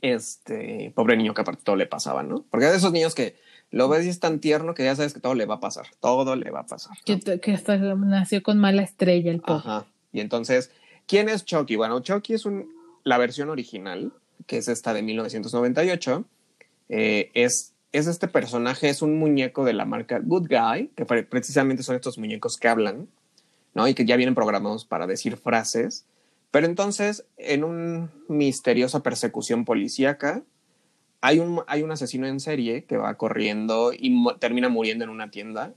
Este 0.00 0.92
pobre 0.94 1.14
niño 1.14 1.34
que 1.34 1.42
aparte 1.42 1.62
todo 1.62 1.76
le 1.76 1.86
pasaba, 1.86 2.22
¿no? 2.22 2.42
Porque 2.50 2.66
de 2.66 2.76
esos 2.76 2.90
niños 2.90 3.14
que 3.14 3.36
lo 3.70 3.88
ves 3.88 4.06
y 4.06 4.08
es 4.08 4.18
tan 4.18 4.38
tierno 4.38 4.74
que 4.74 4.84
ya 4.84 4.96
sabes 4.96 5.12
que 5.12 5.20
todo 5.20 5.34
le 5.34 5.44
va 5.44 5.56
a 5.56 5.60
pasar, 5.60 5.86
todo 6.00 6.36
le 6.36 6.50
va 6.50 6.60
a 6.60 6.66
pasar. 6.66 6.96
Que, 7.04 7.52
hasta 7.52 7.76
nació 7.76 8.42
con 8.42 8.58
mala 8.58 8.82
estrella 8.82 9.30
el 9.30 9.40
pobre. 9.40 9.60
Ajá. 9.60 9.86
Y 10.10 10.20
entonces, 10.20 10.70
¿quién 11.06 11.28
es 11.28 11.44
Chucky? 11.44 11.76
Bueno, 11.76 12.00
Chucky 12.00 12.34
es 12.34 12.46
un, 12.46 12.72
la 13.04 13.18
versión 13.18 13.50
original, 13.50 14.12
que 14.46 14.58
es 14.58 14.68
esta 14.68 14.94
de 14.94 15.02
1998. 15.02 16.24
Eh, 16.88 17.30
es, 17.34 17.72
es 17.92 18.06
este 18.06 18.28
personaje, 18.28 18.88
es 18.88 19.02
un 19.02 19.18
muñeco 19.18 19.64
de 19.64 19.72
la 19.72 19.84
marca 19.84 20.18
Good 20.18 20.48
Guy, 20.48 20.90
que 20.96 21.04
precisamente 21.04 21.82
son 21.82 21.96
estos 21.96 22.18
muñecos 22.18 22.56
que 22.56 22.68
hablan, 22.68 23.08
¿no? 23.74 23.88
Y 23.88 23.94
que 23.94 24.04
ya 24.04 24.16
vienen 24.16 24.34
programados 24.34 24.84
para 24.84 25.06
decir 25.06 25.36
frases. 25.36 26.04
Pero 26.50 26.66
entonces, 26.66 27.24
en 27.38 27.64
una 27.64 28.10
misteriosa 28.28 29.02
persecución 29.02 29.64
policíaca, 29.64 30.42
hay 31.22 31.38
un, 31.38 31.62
hay 31.68 31.82
un 31.82 31.92
asesino 31.92 32.26
en 32.26 32.40
serie 32.40 32.84
que 32.84 32.96
va 32.96 33.14
corriendo 33.14 33.92
y 33.92 34.12
termina 34.40 34.68
muriendo 34.68 35.04
en 35.04 35.10
una 35.10 35.30
tienda. 35.30 35.72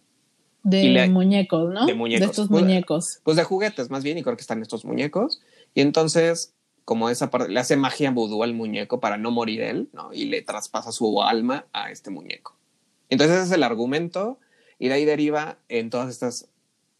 De 0.63 1.07
muñecos, 1.07 1.71
¿no? 1.71 1.85
De 1.85 1.93
muñecos. 1.93 2.21
De 2.21 2.31
estos 2.31 2.47
pues, 2.49 2.63
muñecos. 2.63 3.19
Pues 3.23 3.37
de 3.37 3.43
juguetes, 3.43 3.91
más 3.91 4.03
bien, 4.03 4.17
y 4.17 4.23
creo 4.23 4.35
que 4.35 4.41
están 4.41 4.63
estos 4.63 4.83
muñecos. 4.83 5.43
Y 5.75 5.81
entonces, 5.81 6.54
como 6.85 7.09
esa 7.09 7.29
parte, 7.29 7.51
le 7.51 7.59
hace 7.59 7.75
magia 7.75 8.11
vudú 8.11 8.43
al 8.43 8.53
muñeco 8.53 8.99
para 8.99 9.17
no 9.17 9.31
morir 9.31 9.61
él, 9.61 9.89
¿no? 9.91 10.13
Y 10.13 10.25
le 10.25 10.41
traspasa 10.41 10.91
su 10.91 11.21
alma 11.21 11.65
a 11.73 11.91
este 11.91 12.11
muñeco. 12.11 12.55
Entonces, 13.09 13.37
ese 13.37 13.45
es 13.47 13.51
el 13.51 13.63
argumento, 13.63 14.39
y 14.79 14.87
de 14.87 14.93
ahí 14.93 15.05
deriva 15.05 15.57
en 15.67 15.89
todas 15.89 16.09
estas, 16.09 16.47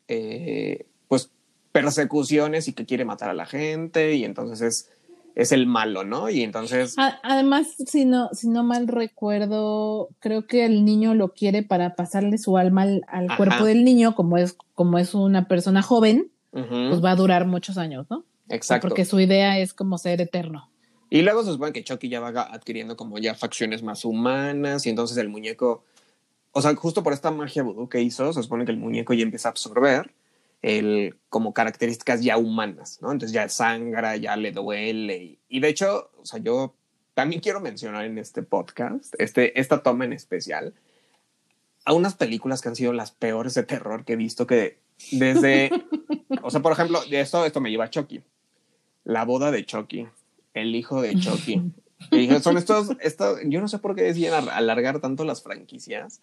eh, 0.07 0.85
pues, 1.07 1.31
persecuciones 1.71 2.67
y 2.67 2.73
que 2.73 2.85
quiere 2.85 3.05
matar 3.05 3.29
a 3.29 3.33
la 3.33 3.45
gente, 3.45 4.15
y 4.15 4.25
entonces 4.25 4.61
es 4.61 4.89
es 5.35 5.51
el 5.51 5.67
malo, 5.67 6.03
¿no? 6.03 6.29
Y 6.29 6.41
entonces... 6.41 6.95
Además, 7.23 7.67
si 7.85 8.05
no, 8.05 8.29
si 8.31 8.47
no 8.47 8.63
mal 8.63 8.87
recuerdo, 8.87 10.09
creo 10.19 10.47
que 10.47 10.65
el 10.65 10.85
niño 10.85 11.13
lo 11.13 11.33
quiere 11.33 11.61
para 11.61 11.95
pasarle 11.95 12.37
su 12.37 12.57
alma 12.57 12.85
al, 13.07 13.35
cuerpo 13.35 13.65
del 13.65 13.83
niño, 13.83 14.15
como 14.15 14.37
es, 14.37 14.57
como 14.73 14.97
es 14.97 15.13
una 15.13 15.47
persona 15.47 15.81
joven, 15.81 16.31
pues 16.51 17.03
va 17.03 17.11
a 17.11 17.15
durar 17.15 17.45
muchos 17.45 17.77
años, 17.77 18.07
¿no? 18.09 18.23
Exacto. 18.49 18.87
Porque 18.87 19.05
su 19.05 19.19
idea 19.19 19.59
es 19.59 19.73
como 19.73 19.97
ser 19.97 20.21
eterno. 20.21 20.69
Y 21.09 21.21
luego 21.21 21.43
se 21.43 21.51
supone 21.51 21.71
que 21.71 21.83
Chucky 21.83 22.09
ya 22.09 22.19
va 22.19 22.29
adquiriendo 22.41 22.97
como 22.97 23.17
ya 23.19 23.35
facciones 23.35 23.83
más 23.83 24.05
humanas 24.05 24.85
y 24.85 24.89
entonces 24.89 25.17
el 25.17 25.29
muñeco, 25.29 25.83
o 26.51 26.61
sea, 26.61 26.75
justo 26.75 27.03
por 27.03 27.13
esta 27.13 27.31
magia 27.31 27.63
vudú 27.63 27.87
que 27.87 28.01
hizo, 28.01 28.33
se 28.33 28.43
supone 28.43 28.65
que 28.65 28.71
el 28.71 28.77
muñeco 28.77 29.13
ya 29.13 29.23
empieza 29.23 29.49
a 29.49 29.51
absorber 29.51 30.11
el, 30.61 31.15
como 31.29 31.53
características 31.53 32.23
ya 32.23 32.37
humanas, 32.37 32.99
¿no? 33.01 33.11
Entonces 33.11 33.33
ya 33.33 33.47
sangra, 33.49 34.17
ya 34.17 34.35
le 34.35 34.51
duele. 34.51 35.37
Y, 35.47 35.59
de 35.59 35.69
hecho, 35.69 36.09
o 36.17 36.25
sea, 36.25 36.39
yo 36.39 36.73
también 37.13 37.39
quiero 37.39 37.61
mencionar 37.61 38.05
en 38.05 38.17
este 38.17 38.41
podcast, 38.41 39.13
este, 39.19 39.59
esta 39.59 39.83
toma 39.83 40.05
en 40.05 40.13
especial, 40.13 40.73
a 41.85 41.93
unas 41.93 42.15
películas 42.15 42.61
que 42.61 42.69
han 42.69 42.75
sido 42.75 42.93
las 42.93 43.11
peores 43.11 43.53
de 43.53 43.63
terror 43.63 44.05
que 44.05 44.13
he 44.13 44.17
visto 44.17 44.47
que 44.47 44.79
desde, 45.11 45.69
o 46.41 46.49
sea, 46.49 46.61
por 46.61 46.71
ejemplo, 46.71 46.99
de 47.05 47.21
esto, 47.21 47.45
esto 47.45 47.61
me 47.61 47.69
lleva 47.69 47.85
a 47.85 47.89
Chucky. 47.91 48.23
La 49.05 49.23
boda 49.23 49.51
de 49.51 49.65
Chucky, 49.65 50.07
el 50.53 50.75
hijo 50.75 51.01
de 51.01 51.17
Chucky. 51.17 51.61
son 52.41 52.57
estos, 52.57 52.89
estos, 52.99 53.39
yo 53.45 53.61
no 53.61 53.67
sé 53.69 53.79
por 53.79 53.95
qué 53.95 54.03
decían 54.03 54.49
alargar 54.49 54.99
tanto 54.99 55.23
las 55.23 55.41
franquicias, 55.41 56.19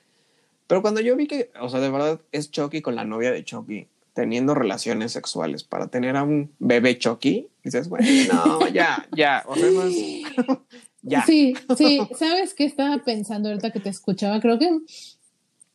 pero 0.67 0.83
cuando 0.83 1.01
yo 1.01 1.17
vi 1.17 1.27
que, 1.27 1.51
o 1.61 1.69
sea, 1.69 1.81
de 1.81 1.91
verdad 1.91 2.21
es 2.33 2.51
Chucky 2.51 2.83
con 2.83 2.95
la 2.95 3.05
novia 3.05 3.31
de 3.31 3.45
Chucky, 3.45 3.89
teniendo 4.15 4.55
relaciones 4.55 5.13
sexuales 5.13 5.65
para 5.65 5.89
tener 5.89 6.17
a 6.17 6.23
un 6.23 6.51
bebé 6.59 6.99
Chucky, 6.99 7.49
dices, 7.65 7.89
bueno, 7.89 8.07
no, 8.33 8.69
ya, 8.69 9.07
ya, 9.17 9.45
o 9.47 9.57
sea, 9.57 9.69
ya. 11.03 11.25
Sí, 11.25 11.55
sí, 11.77 12.01
¿sabes 12.19 12.55
qué 12.55 12.65
estaba 12.65 12.99
pensando 12.99 13.49
ahorita 13.49 13.71
que 13.71 13.81
te 13.81 13.89
escuchaba? 13.89 14.41
Creo 14.41 14.59
que 14.59 14.71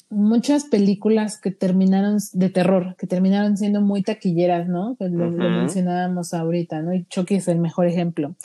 muchas 0.09 0.65
películas 0.65 1.39
que 1.39 1.51
terminaron 1.51 2.17
de 2.33 2.49
terror, 2.49 2.95
que 2.97 3.07
terminaron 3.07 3.57
siendo 3.57 3.81
muy 3.81 4.03
taquilleras, 4.03 4.67
¿no? 4.67 4.95
Pues 4.97 5.11
lo, 5.11 5.29
mencionábamos 5.29 6.33
ahorita, 6.33 6.81
¿no? 6.81 6.93
Y 6.93 7.05
Chucky 7.05 7.35
es 7.35 7.47
el 7.47 7.59
mejor 7.59 7.87
ejemplo. 7.87 8.35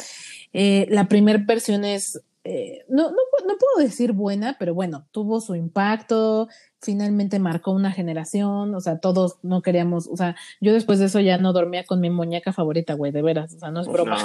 Eh, 0.52 0.86
la 0.90 1.08
primera 1.08 1.42
versión 1.46 1.84
es 1.84 2.20
eh, 2.44 2.84
no, 2.88 3.10
no, 3.10 3.16
no, 3.46 3.54
puedo 3.56 3.86
decir 3.86 4.12
buena, 4.12 4.56
pero 4.58 4.74
bueno, 4.74 5.06
tuvo 5.12 5.40
su 5.40 5.54
impacto, 5.54 6.48
finalmente 6.80 7.38
marcó 7.38 7.70
una 7.70 7.92
generación, 7.92 8.74
o 8.74 8.80
sea, 8.80 8.98
todos 8.98 9.36
no 9.42 9.62
queríamos, 9.62 10.08
o 10.08 10.16
sea, 10.16 10.34
yo 10.60 10.72
después 10.72 10.98
de 10.98 11.04
eso 11.04 11.20
ya 11.20 11.38
no 11.38 11.52
dormía 11.52 11.84
con 11.84 12.00
mi 12.00 12.10
muñeca 12.10 12.52
favorita, 12.52 12.94
güey, 12.94 13.12
de 13.12 13.22
veras, 13.22 13.54
o 13.54 13.58
sea, 13.60 13.70
no 13.70 13.80
es 13.80 13.86
broma. 13.86 14.16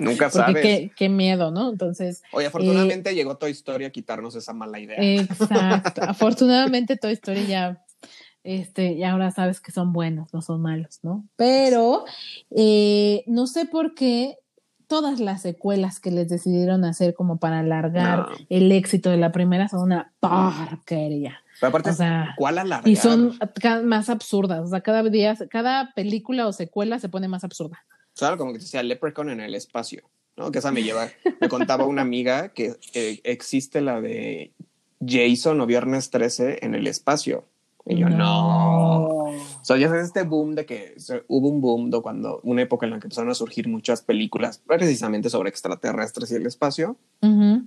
nunca 0.00 0.28
sabes. 0.30 0.62
Qué, 0.62 0.90
qué, 0.94 1.08
miedo, 1.08 1.50
¿no? 1.50 1.70
Entonces. 1.70 2.22
Oye, 2.32 2.46
afortunadamente 2.46 3.10
eh, 3.10 3.14
llegó 3.14 3.38
Toy 3.38 3.52
Story 3.52 3.86
a 3.86 3.90
quitarnos 3.90 4.36
esa 4.36 4.52
mala 4.52 4.78
idea. 4.78 4.98
Exacto, 4.98 6.02
afortunadamente 6.06 6.96
Toy 6.96 7.12
Story 7.12 7.46
ya 7.46 7.82
este, 8.46 8.92
y 8.92 9.02
ahora 9.02 9.32
sabes 9.32 9.60
que 9.60 9.72
son 9.72 9.92
buenos, 9.92 10.32
no 10.32 10.40
son 10.40 10.62
malos, 10.62 11.00
¿no? 11.02 11.26
Pero 11.34 12.04
eh, 12.50 13.24
no 13.26 13.48
sé 13.48 13.66
por 13.66 13.94
qué 13.94 14.36
todas 14.86 15.20
las 15.20 15.42
secuelas 15.42 16.00
que 16.00 16.10
les 16.10 16.28
decidieron 16.28 16.84
hacer 16.84 17.14
como 17.14 17.38
para 17.38 17.60
alargar 17.60 18.28
el 18.48 18.70
éxito 18.72 19.10
de 19.10 19.16
la 19.16 19.32
primera 19.32 19.68
son 19.68 19.82
una 19.82 20.12
porquería. 20.20 21.42
Pero 21.60 21.70
aparte, 21.70 21.90
o 21.90 21.94
sea, 21.94 22.34
¿cuál 22.36 22.58
alargar? 22.58 22.88
Y 22.88 22.96
son 22.96 23.38
más 23.84 24.10
absurdas. 24.10 24.60
O 24.60 24.68
sea, 24.68 24.82
cada 24.82 25.02
día, 25.04 25.36
cada 25.50 25.92
película 25.94 26.46
o 26.46 26.52
secuela 26.52 26.98
se 26.98 27.08
pone 27.08 27.28
más 27.28 27.44
absurda. 27.44 27.84
Claro, 28.16 28.36
como 28.36 28.52
que 28.52 28.58
decía 28.58 28.82
Leprechaun 28.82 29.30
en 29.30 29.40
el 29.40 29.54
espacio, 29.54 30.02
¿no? 30.36 30.50
Que 30.50 30.58
esa 30.58 30.70
me 30.70 30.82
lleva. 30.82 31.08
Me 31.40 31.48
contaba 31.48 31.84
una 31.86 32.02
amiga 32.02 32.50
que 32.50 32.76
eh, 32.94 33.20
existe 33.24 33.80
la 33.80 34.00
de 34.00 34.52
Jason 35.06 35.60
o 35.60 35.66
Viernes 35.66 36.10
13 36.10 36.60
en 36.62 36.74
el 36.74 36.86
espacio. 36.86 37.44
Y 37.84 37.98
yo, 37.98 38.08
no. 38.08 39.32
Sea, 39.66 39.76
ya 39.78 39.88
sabes 39.88 40.04
este 40.04 40.22
boom 40.22 40.54
de 40.54 40.64
que 40.64 40.94
hubo 41.26 41.48
un 41.48 41.60
boom 41.60 41.90
de 41.90 42.00
cuando, 42.00 42.40
una 42.44 42.62
época 42.62 42.86
en 42.86 42.92
la 42.92 43.00
que 43.00 43.06
empezaron 43.06 43.30
a 43.30 43.34
surgir 43.34 43.66
muchas 43.66 44.00
películas 44.00 44.62
precisamente 44.64 45.28
sobre 45.28 45.48
extraterrestres 45.48 46.30
y 46.30 46.36
el 46.36 46.46
espacio. 46.46 46.96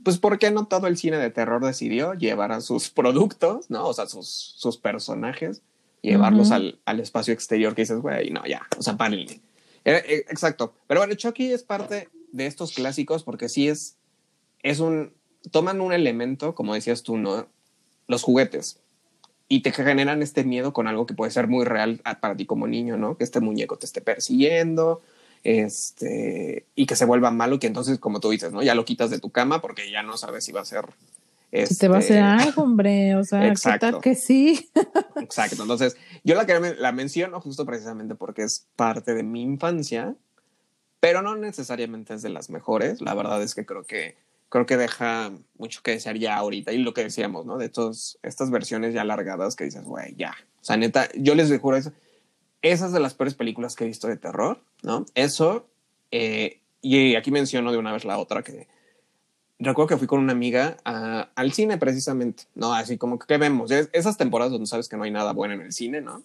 Pues, 0.06 0.18
¿por 0.18 0.40
qué 0.40 0.50
no 0.50 0.68
todo 0.68 0.88
el 0.88 0.96
cine 0.96 1.18
de 1.18 1.30
terror 1.30 1.62
decidió 1.62 2.14
llevar 2.14 2.54
a 2.54 2.62
sus 2.62 2.90
productos, 2.90 3.70
¿no? 3.70 3.86
O 3.86 3.94
sea, 3.94 4.08
sus, 4.08 4.30
sus 4.30 4.78
personajes, 4.78 5.62
llevarlos 6.02 6.52
al, 6.52 6.80
al, 6.86 7.02
espacio 7.02 7.34
exterior 7.34 7.76
que 7.76 7.82
dices, 7.82 8.00
güey, 8.00 8.30
no, 8.30 8.46
ya, 8.46 8.62
o 8.78 8.82
sea, 8.82 8.96
párenle. 8.96 9.42
Eh, 9.84 10.02
eh, 10.08 10.26
exacto. 10.30 10.74
Pero 10.88 11.02
bueno, 11.02 11.16
Chucky 11.16 11.52
es 11.52 11.64
parte 11.64 12.08
de 12.32 12.46
estos 12.46 12.72
clásicos 12.72 13.24
porque 13.26 13.50
sí 13.50 13.68
es, 13.68 13.98
es 14.64 14.80
un, 14.80 15.12
toman 15.52 15.82
un 15.82 15.92
elemento, 15.92 16.56
como 16.56 16.76
decías 16.76 17.04
tú, 17.04 17.18
¿no? 17.18 17.48
Los 18.08 18.24
juguetes 18.24 18.80
y 19.52 19.62
te 19.62 19.72
generan 19.72 20.22
este 20.22 20.44
miedo 20.44 20.72
con 20.72 20.88
algo 20.88 21.08
que 21.08 21.16
puede 21.16 21.32
ser 21.32 21.48
muy 21.48 21.66
real 21.66 22.02
para 22.22 22.38
ti 22.38 22.46
como 22.46 22.68
niño, 22.68 22.98
¿no? 22.98 23.18
Que 23.18 23.24
este 23.24 23.40
muñeco 23.40 23.78
te 23.78 23.88
esté 23.88 24.00
persiguiendo, 24.00 25.02
este, 25.44 26.68
y 26.76 26.86
que 26.86 26.96
se 26.96 27.06
vuelva 27.06 27.32
malo, 27.32 27.60
que 27.60 27.66
entonces, 27.66 27.98
como 27.98 28.20
tú 28.20 28.30
dices, 28.30 28.52
¿no? 28.52 28.62
Ya 28.62 28.76
lo 28.76 28.86
quitas 28.86 29.10
de 29.10 29.20
tu 29.20 29.32
cama 29.32 29.60
porque 29.60 29.90
ya 29.92 30.04
no 30.04 30.18
sabes 30.18 30.46
si 30.46 30.52
va 30.52 30.62
a 30.62 30.66
ser... 30.66 30.86
Este... 31.52 31.76
te 31.76 31.88
va 31.88 31.96
a 31.96 32.00
hacer 32.00 32.22
algo, 32.22 32.62
hombre, 32.62 33.16
o 33.16 33.24
sea, 33.24 33.52
¿qué 33.52 33.80
tal 33.80 34.00
que 34.02 34.14
sí? 34.14 34.70
Exacto, 35.16 35.64
entonces 35.64 35.98
yo 36.24 36.36
la, 36.36 36.46
que 36.46 36.60
la 36.78 36.92
menciono 36.92 37.42
justo 37.42 37.66
precisamente 37.66 38.14
porque 38.14 38.44
es 38.44 38.68
parte 38.76 39.16
de 39.16 39.24
mi 39.24 39.42
infancia, 39.42 40.14
pero 41.00 41.24
no 41.24 41.36
necesariamente 41.36 42.14
es 42.14 42.22
de 42.22 42.30
las 42.30 42.52
mejores. 42.52 43.02
La 43.02 43.16
verdad 43.16 43.42
es 43.42 43.56
que 43.56 43.66
creo 43.66 43.84
que 43.84 44.16
creo 44.50 44.66
que 44.66 44.78
deja 44.78 45.32
mucho 45.58 45.82
que 45.84 45.92
desear 45.92 46.18
ya 46.18 46.36
ahorita. 46.36 46.72
Y 46.74 46.80
lo 46.80 46.94
que 46.94 47.04
decíamos, 47.04 47.46
¿no? 47.46 47.58
De 47.58 47.66
estos, 47.66 48.20
estas 48.24 48.52
versiones 48.52 48.94
ya 48.94 49.02
alargadas 49.02 49.56
que 49.56 49.66
dices, 49.66 49.84
güey, 49.84 50.16
ya. 50.16 50.36
O 50.62 50.64
sea, 50.64 50.78
neta, 50.78 51.10
yo 51.16 51.36
les 51.36 51.56
juro 51.60 51.78
eso. 51.78 51.94
Esas 52.62 52.92
de 52.92 53.00
las 53.00 53.14
peores 53.14 53.36
películas 53.36 53.76
que 53.76 53.86
he 53.86 53.88
visto 53.88 54.08
de 54.08 54.18
terror, 54.18 54.62
¿no? 54.84 55.06
Eso, 55.16 55.68
eh, 56.12 56.60
y 56.82 57.16
aquí 57.16 57.32
menciono 57.32 57.72
de 57.72 57.78
una 57.78 57.94
vez 57.94 58.04
la 58.06 58.18
otra 58.18 58.44
que 58.44 58.68
recuerdo 59.60 59.90
que 59.90 59.98
fui 59.98 60.08
con 60.08 60.20
una 60.20 60.32
amiga 60.32 60.78
al 60.84 61.52
cine 61.52 61.78
precisamente, 61.78 62.44
¿no? 62.56 62.74
Así 62.74 62.98
como 62.98 63.20
que 63.20 63.28
¿qué 63.28 63.38
vemos, 63.38 63.72
esas 63.72 64.18
temporadas 64.18 64.52
donde 64.52 64.68
sabes 64.68 64.88
que 64.88 64.98
no 64.98 65.04
hay 65.04 65.12
nada 65.12 65.34
bueno 65.34 65.54
en 65.54 65.62
el 65.62 65.74
cine, 65.74 66.02
¿no? 66.02 66.24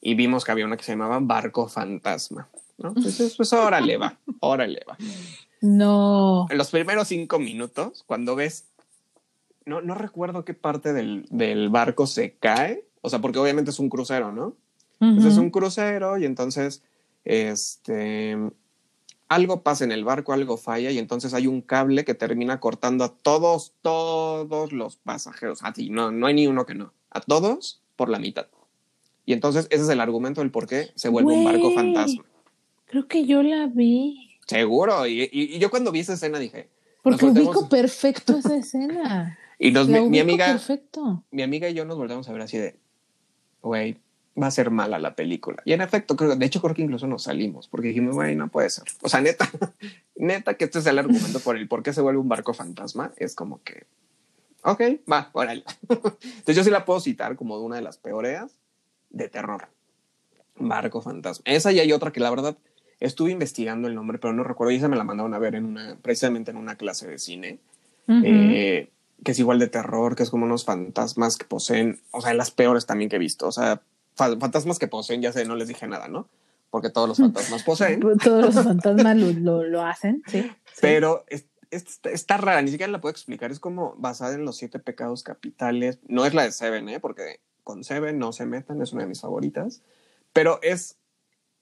Y 0.00 0.14
vimos 0.14 0.44
que 0.44 0.52
había 0.52 0.64
una 0.64 0.76
que 0.76 0.84
se 0.84 0.92
llamaba 0.92 1.18
Barco 1.20 1.68
Fantasma, 1.68 2.48
¿no? 2.78 2.88
Entonces, 2.96 3.36
pues 3.36 3.52
órale 3.52 3.98
va, 3.98 4.18
órale 4.40 4.82
va. 4.88 4.96
No. 5.60 6.46
En 6.50 6.58
los 6.58 6.70
primeros 6.70 7.08
cinco 7.08 7.38
minutos, 7.38 8.04
cuando 8.06 8.34
ves, 8.36 8.68
no, 9.66 9.80
no 9.80 9.94
recuerdo 9.94 10.44
qué 10.44 10.54
parte 10.54 10.92
del, 10.92 11.26
del 11.30 11.68
barco 11.68 12.06
se 12.06 12.34
cae, 12.34 12.84
o 13.02 13.10
sea, 13.10 13.20
porque 13.20 13.38
obviamente 13.38 13.70
es 13.70 13.78
un 13.78 13.88
crucero, 13.88 14.32
¿no? 14.32 14.56
Entonces 15.00 15.32
es 15.32 15.38
un 15.38 15.50
crucero 15.50 16.18
y 16.18 16.26
entonces, 16.26 16.82
este, 17.24 18.36
algo 19.28 19.62
pasa 19.62 19.84
en 19.84 19.92
el 19.92 20.04
barco, 20.04 20.34
algo 20.34 20.58
falla 20.58 20.90
y 20.90 20.98
entonces 20.98 21.32
hay 21.32 21.46
un 21.46 21.62
cable 21.62 22.04
que 22.04 22.14
termina 22.14 22.60
cortando 22.60 23.04
a 23.04 23.14
todos, 23.14 23.72
todos 23.80 24.72
los 24.72 24.96
pasajeros. 24.96 25.60
A 25.62 25.72
ti, 25.72 25.88
no, 25.88 26.10
no 26.10 26.26
hay 26.26 26.34
ni 26.34 26.46
uno 26.46 26.66
que 26.66 26.74
no. 26.74 26.92
A 27.10 27.20
todos 27.20 27.80
por 27.96 28.10
la 28.10 28.18
mitad. 28.18 28.48
Y 29.24 29.32
entonces 29.32 29.68
ese 29.70 29.84
es 29.84 29.88
el 29.88 30.00
argumento 30.00 30.40
del 30.40 30.50
por 30.50 30.66
qué 30.66 30.90
se 30.96 31.08
vuelve 31.08 31.32
un 31.32 31.44
barco 31.44 31.72
fantasma. 31.72 32.24
Creo 32.86 33.06
que 33.06 33.24
yo 33.24 33.42
la 33.42 33.68
vi. 33.68 34.29
Seguro. 34.50 35.06
Y, 35.06 35.58
yo 35.60 35.70
cuando 35.70 35.92
vi 35.92 36.00
esa 36.00 36.14
escena 36.14 36.40
dije. 36.40 36.68
Porque 37.02 37.24
ubico 37.24 37.68
perfecto 37.68 38.36
esa 38.36 38.56
escena. 38.56 39.38
y 39.60 39.70
nos, 39.70 39.86
mi, 39.86 40.18
amiga. 40.18 40.46
Perfecto. 40.46 41.22
Mi 41.30 41.42
amiga 41.42 41.68
y 41.68 41.74
yo 41.74 41.84
nos 41.84 41.96
volvemos 41.96 42.28
a 42.28 42.32
ver 42.32 42.42
así 42.42 42.58
de. 42.58 42.74
Güey, 43.62 43.98
va 44.40 44.48
a 44.48 44.50
ser 44.50 44.72
mala 44.72 44.98
la 44.98 45.14
película. 45.14 45.62
Y 45.64 45.72
en 45.72 45.82
efecto, 45.82 46.16
creo, 46.16 46.34
de 46.34 46.44
hecho 46.44 46.60
creo 46.60 46.74
que 46.74 46.82
incluso 46.82 47.06
nos 47.06 47.22
salimos 47.22 47.68
porque 47.68 47.88
dijimos, 47.88 48.16
güey, 48.16 48.34
no 48.34 48.48
puede 48.48 48.70
ser. 48.70 48.86
O 49.02 49.08
sea, 49.08 49.20
neta, 49.20 49.48
neta 50.16 50.54
que 50.54 50.64
este 50.64 50.80
es 50.80 50.86
el 50.86 50.98
argumento 50.98 51.38
por 51.38 51.56
el 51.56 51.68
por 51.68 51.84
qué 51.84 51.92
se 51.92 52.00
vuelve 52.00 52.18
un 52.18 52.28
barco 52.28 52.52
fantasma. 52.52 53.12
Es 53.18 53.36
como 53.36 53.62
que, 53.62 53.86
ok, 54.64 54.82
va, 55.10 55.30
órale. 55.32 55.62
Entonces 55.88 56.56
yo 56.56 56.64
sí 56.64 56.70
la 56.70 56.84
puedo 56.84 56.98
citar 56.98 57.36
como 57.36 57.56
una 57.60 57.76
de 57.76 57.82
las 57.82 57.98
peores 57.98 58.58
de 59.10 59.28
terror. 59.28 59.68
Barco 60.56 61.00
fantasma. 61.02 61.44
Esa 61.46 61.70
y 61.70 61.78
hay 61.78 61.92
otra 61.92 62.10
que 62.10 62.18
la 62.18 62.30
verdad 62.30 62.56
estuve 63.00 63.30
investigando 63.30 63.88
el 63.88 63.94
nombre, 63.94 64.18
pero 64.18 64.32
no 64.32 64.44
recuerdo. 64.44 64.70
Y 64.70 64.76
esa 64.76 64.88
me 64.88 64.96
la 64.96 65.04
mandaron 65.04 65.34
a 65.34 65.38
ver 65.38 65.54
en 65.54 65.64
una, 65.64 65.96
precisamente 66.00 66.50
en 66.50 66.58
una 66.58 66.76
clase 66.76 67.08
de 67.08 67.18
cine. 67.18 67.58
Eh, 68.08 68.90
que 69.24 69.30
es 69.32 69.38
igual 69.38 69.58
de 69.58 69.68
terror, 69.68 70.16
que 70.16 70.24
es 70.24 70.30
como 70.30 70.44
unos 70.44 70.64
fantasmas 70.64 71.36
que 71.36 71.44
poseen, 71.44 72.00
o 72.10 72.20
sea, 72.20 72.34
las 72.34 72.50
peores 72.50 72.86
también 72.86 73.08
que 73.08 73.16
he 73.16 73.20
visto. 73.20 73.46
O 73.46 73.52
sea, 73.52 73.82
fantasmas 74.16 74.78
que 74.78 74.88
poseen, 74.88 75.22
ya 75.22 75.32
sé, 75.32 75.44
no 75.44 75.54
les 75.54 75.68
dije 75.68 75.86
nada, 75.86 76.08
¿no? 76.08 76.28
Porque 76.70 76.90
todos 76.90 77.08
los 77.08 77.18
fantasmas 77.18 77.62
poseen. 77.62 78.00
todos 78.00 78.54
los 78.54 78.64
fantasmas 78.64 79.16
lo, 79.16 79.62
lo, 79.62 79.82
hacen, 79.82 80.22
sí. 80.26 80.50
Pero 80.80 81.24
está 81.70 82.36
rara, 82.36 82.62
ni 82.62 82.70
siquiera 82.70 82.90
la 82.90 83.00
puedo 83.00 83.12
explicar. 83.12 83.50
Es 83.50 83.60
como 83.60 83.94
basada 83.96 84.34
en 84.34 84.44
los 84.44 84.56
siete 84.56 84.78
pecados 84.78 85.22
capitales. 85.22 85.98
No 86.08 86.26
es 86.26 86.34
la 86.34 86.42
de 86.42 86.52
Seven, 86.52 86.88
¿eh? 86.88 87.00
Porque 87.00 87.40
con 87.62 87.84
Seven 87.84 88.18
no 88.18 88.32
se 88.32 88.46
metan, 88.46 88.82
es 88.82 88.92
una 88.92 89.02
de 89.02 89.08
mis 89.08 89.20
favoritas. 89.20 89.82
Pero 90.32 90.58
es, 90.62 90.96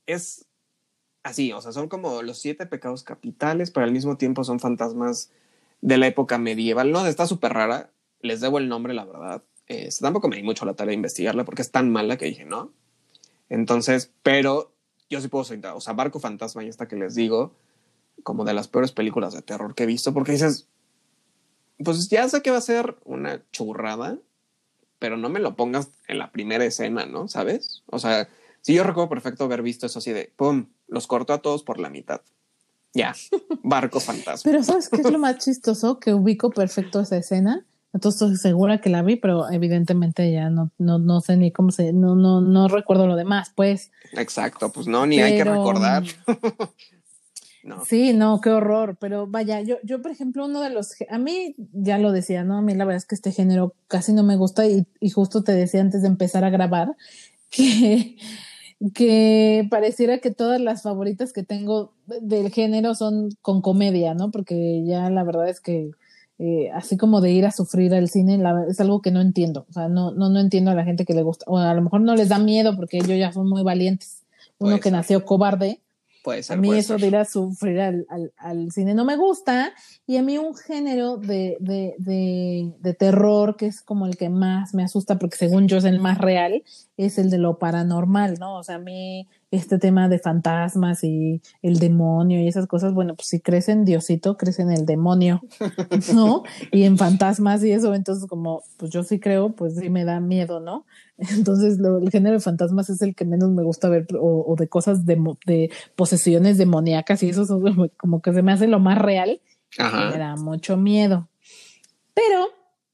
es 0.07 0.48
así, 1.29 1.53
o 1.53 1.61
sea, 1.61 1.73
son 1.73 1.89
como 1.89 2.23
los 2.23 2.39
siete 2.39 2.67
pecados 2.67 3.03
capitales, 3.03 3.71
pero 3.71 3.85
al 3.85 3.93
mismo 3.93 4.17
tiempo 4.17 4.45
son 4.45 4.61
fantasmas 4.61 5.31
de 5.81 5.99
la 5.99 6.07
época 6.07 6.39
medieval. 6.39 6.91
No, 6.91 7.07
está 7.07 7.27
súper 7.27 7.53
rara. 7.53 7.91
Les 8.21 8.41
debo 8.41 8.59
el 8.59 8.69
nombre, 8.69 8.95
la 8.95 9.05
verdad. 9.05 9.43
Este, 9.67 10.03
tampoco 10.03 10.29
me 10.29 10.37
di 10.37 10.43
mucho 10.43 10.65
la 10.65 10.75
tarea 10.75 10.91
de 10.91 10.97
investigarla 10.97 11.45
porque 11.45 11.63
es 11.63 11.71
tan 11.71 11.91
mala 11.91 12.17
que 12.17 12.27
dije, 12.27 12.45
no. 12.45 12.73
Entonces, 13.49 14.11
pero 14.23 14.73
yo 15.09 15.21
sí 15.21 15.29
puedo 15.29 15.45
sentar, 15.45 15.75
o 15.75 15.81
sea, 15.81 15.95
Barco 15.95 16.21
Fantasma 16.21 16.65
y 16.65 16.69
esta 16.69 16.89
que 16.89 16.97
les 16.97 17.15
digo, 17.15 17.55
como 18.23 18.45
de 18.45 18.55
las 18.55 18.69
peores 18.69 18.93
películas 18.93 19.35
de 19.35 19.43
terror 19.43 19.75
que 19.75 19.85
he 19.85 19.87
visto, 19.87 20.13
porque 20.13 20.33
dices, 20.33 20.69
pues 21.83 22.09
ya 22.09 22.29
sé 22.29 22.43
que 22.43 22.51
va 22.51 22.59
a 22.59 22.63
ser 22.63 22.97
una 23.05 23.43
churrada, 23.53 24.19
pero 24.99 25.17
no 25.17 25.29
me 25.29 25.41
lo 25.41 25.55
pongas 25.55 25.91
en 26.09 26.19
la 26.19 26.33
primera 26.33 26.65
escena, 26.65 27.07
¿no? 27.07 27.29
¿Sabes? 27.29 27.83
O 27.87 27.99
sea, 27.99 28.29
sí 28.63 28.75
yo 28.75 28.85
recuerdo 28.85 29.09
perfecto 29.09 29.45
haber 29.45 29.63
visto 29.63 29.87
eso 29.87 29.99
así 29.99 30.13
de, 30.13 30.33
¡pum!, 30.37 30.67
los 30.87 31.07
corto 31.07 31.33
a 31.33 31.39
todos 31.39 31.63
por 31.63 31.79
la 31.79 31.91
mitad. 31.91 32.21
Ya, 32.95 33.15
barco 33.63 34.01
fantasma. 34.01 34.51
Pero 34.51 34.63
¿sabes 34.63 34.89
qué 34.89 35.01
es 35.01 35.11
lo 35.11 35.19
más 35.19 35.39
chistoso? 35.39 35.99
Que 36.01 36.15
ubico 36.15 36.51
perfecto 36.51 37.01
esa 37.01 37.17
escena 37.17 37.67
entonces 37.95 38.21
estoy 38.21 38.37
segura 38.37 38.81
que 38.81 38.91
la 38.91 39.03
vi, 39.03 39.17
pero 39.17 39.51
evidentemente 39.51 40.31
ya 40.31 40.51
no, 40.51 40.71
no, 40.79 40.99
no 40.99 41.21
sé 41.21 41.37
ni 41.37 41.51
cómo 41.51 41.71
se, 41.71 41.93
no, 41.93 42.15
no, 42.15 42.41
no 42.41 42.69
recuerdo 42.69 43.07
lo 43.07 43.17
demás, 43.17 43.53
pues. 43.55 43.91
Exacto, 44.13 44.71
pues 44.71 44.87
no, 44.87 45.07
ni 45.07 45.21
hay 45.21 45.37
que 45.37 45.45
recordar. 45.45 46.05
no. 47.65 47.85
Sí, 47.87 48.13
no, 48.13 48.41
qué 48.43 48.51
horror, 48.51 48.99
pero 49.01 49.27
vaya, 49.27 49.63
yo, 49.63 49.79
yo 49.85 50.03
por 50.03 50.11
ejemplo, 50.11 50.45
uno 50.45 50.61
de 50.61 50.71
los, 50.71 50.95
a 51.09 51.19
mí 51.19 51.55
ya 51.73 51.97
lo 51.97 52.13
decía, 52.13 52.45
¿no? 52.45 52.59
A 52.59 52.63
mí 52.63 52.75
la 52.75 52.85
verdad 52.85 52.99
es 52.99 53.07
que 53.07 53.15
este 53.15 53.33
género 53.33 53.75
casi 53.89 54.13
no 54.13 54.23
me 54.23 54.37
gusta 54.37 54.67
y, 54.67 54.87
y 55.01 55.11
justo 55.11 55.43
te 55.43 55.53
decía 55.53 55.81
antes 55.81 56.03
de 56.03 56.09
empezar 56.09 56.45
a 56.45 56.51
grabar 56.51 56.95
que, 57.51 58.17
que 58.95 59.67
pareciera 59.71 60.19
que 60.19 60.31
todas 60.31 60.61
las 60.61 60.83
favoritas 60.83 61.33
que 61.33 61.43
tengo 61.43 61.93
del 62.07 62.51
género 62.51 62.95
son 62.95 63.31
con 63.43 63.61
comedia, 63.61 64.15
¿no? 64.15 64.31
Porque 64.31 64.85
ya 64.85 65.11
la 65.11 65.25
verdad 65.25 65.49
es 65.49 65.61
que 65.61 65.91
eh, 66.39 66.71
así 66.73 66.97
como 66.97 67.21
de 67.21 67.33
ir 67.33 67.45
a 67.47 67.51
sufrir 67.51 67.93
al 67.95 68.09
cine, 68.09 68.41
es 68.69 68.81
algo 68.81 69.03
que 69.03 69.11
no 69.11 69.21
entiendo. 69.21 69.67
O 69.69 69.73
sea, 69.73 69.89
no, 69.89 70.13
no, 70.13 70.29
no 70.29 70.39
entiendo 70.39 70.71
a 70.71 70.75
la 70.75 70.85
gente 70.85 71.05
que 71.05 71.15
le 71.15 71.23
gusta. 71.23 71.45
O 71.49 71.59
a 71.59 71.75
lo 71.75 71.83
mejor 71.83 72.01
no 72.01 72.15
les 72.15 72.29
da 72.29 72.39
miedo 72.39 72.77
porque 72.77 72.99
ellos 72.99 73.19
ya 73.19 73.33
son 73.33 73.49
muy 73.49 73.65
valientes. 73.65 74.23
Uno 74.59 74.79
que 74.79 74.91
nació 74.91 75.25
cobarde. 75.25 75.81
Puede 76.29 76.43
ser, 76.43 76.59
a 76.59 76.61
mí 76.61 76.77
eso 76.77 76.99
de 76.99 77.07
ir 77.07 77.17
a 77.17 77.25
sufrir 77.25 77.81
al, 77.81 78.07
al, 78.11 78.35
al, 78.37 78.71
cine 78.71 78.93
no 78.93 79.07
me 79.07 79.17
gusta. 79.17 79.73
Y 80.07 80.19
a 80.19 80.23
mí 80.23 80.37
un 80.37 80.55
género 80.55 81.17
de, 81.17 81.57
de, 81.59 81.95
de, 81.97 82.71
de, 82.79 82.93
terror 82.93 83.57
que 83.57 83.65
es 83.65 83.81
como 83.81 84.05
el 84.05 84.19
que 84.19 84.29
más 84.29 84.75
me 84.75 84.83
asusta, 84.83 85.19
porque 85.19 85.39
según 85.39 85.69
yo 85.69 85.79
es 85.79 85.85
el 85.85 86.01
más 86.01 86.19
real, 86.19 86.65
es 86.99 87.17
el 87.17 87.31
de 87.31 87.39
lo 87.39 87.59
paranormal, 87.59 88.35
¿no? 88.39 88.59
O 88.59 88.63
sea, 88.63 88.75
a 88.75 88.79
mí 88.79 89.27
este 89.51 89.79
tema 89.79 90.09
de 90.09 90.19
fantasmas 90.19 91.03
y 91.05 91.41
el 91.63 91.79
demonio 91.79 92.41
y 92.41 92.49
esas 92.49 92.67
cosas, 92.67 92.93
bueno, 92.93 93.15
pues 93.15 93.29
si 93.29 93.41
crees 93.41 93.69
en 93.69 93.85
Diosito, 93.85 94.37
crees 94.37 94.59
en 94.59 94.71
el 94.71 94.85
demonio, 94.85 95.43
¿no? 96.15 96.43
Y 96.71 96.83
en 96.83 96.99
fantasmas 96.99 97.65
y 97.65 97.73
eso, 97.73 97.95
entonces 97.95 98.29
como, 98.29 98.63
pues 98.77 98.91
yo 98.91 99.03
sí 99.03 99.19
creo, 99.19 99.53
pues 99.53 99.77
sí 99.77 99.89
me 99.89 100.05
da 100.05 100.21
miedo, 100.21 100.61
¿no? 100.61 100.85
Entonces 101.17 101.79
lo, 101.79 101.99
el 101.99 102.11
género 102.11 102.35
de 102.35 102.41
fantasmas 102.41 102.91
es 102.91 103.03
el 103.03 103.15
que 103.17 103.25
menos 103.25 103.51
me 103.51 103.65
gusta 103.65 103.89
ver, 103.89 104.07
o, 104.21 104.55
de 104.57 104.69
cosas 104.69 105.05
de, 105.05 105.19
de, 105.47 105.71
posesiones 105.97 106.59
demoníacas 106.59 107.23
y 107.23 107.31
eso 107.31 107.61
como 107.97 108.23
que 108.23 108.33
se 108.33 108.43
me 108.43 108.53
hace 108.53 108.69
lo 108.69 108.79
más 108.79 108.99
real, 108.99 109.41
me 109.79 110.19
da 110.19 110.37
mucho 110.37 110.77
miedo. 110.77 111.29
Pero 112.15 112.49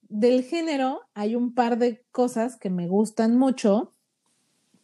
del 0.09 0.45
género 0.45 1.01
hay 1.15 1.35
un 1.35 1.55
par 1.55 1.79
de 1.79 2.05
cosas 2.13 2.57
que 2.57 2.71
me 2.71 2.87
gustan 2.89 3.37
mucho 3.37 3.93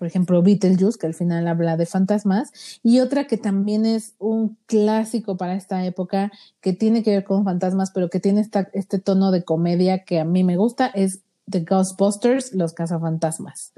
por 0.00 0.06
ejemplo, 0.06 0.42
Beetlejuice, 0.42 0.98
que 0.98 1.06
al 1.06 1.12
final 1.12 1.46
habla 1.46 1.76
de 1.76 1.84
fantasmas, 1.84 2.80
y 2.82 3.00
otra 3.00 3.26
que 3.26 3.36
también 3.36 3.84
es 3.84 4.14
un 4.18 4.56
clásico 4.64 5.36
para 5.36 5.56
esta 5.56 5.84
época, 5.84 6.32
que 6.62 6.72
tiene 6.72 7.02
que 7.02 7.10
ver 7.10 7.24
con 7.24 7.44
fantasmas, 7.44 7.90
pero 7.90 8.08
que 8.08 8.18
tiene 8.18 8.48
este 8.72 8.98
tono 8.98 9.30
de 9.30 9.44
comedia 9.44 10.04
que 10.04 10.18
a 10.18 10.24
mí 10.24 10.42
me 10.42 10.56
gusta, 10.56 10.86
es 10.86 11.20
The 11.50 11.64
Ghostbusters, 11.64 12.54
Los 12.54 12.72
Cazafantasmas, 12.72 13.74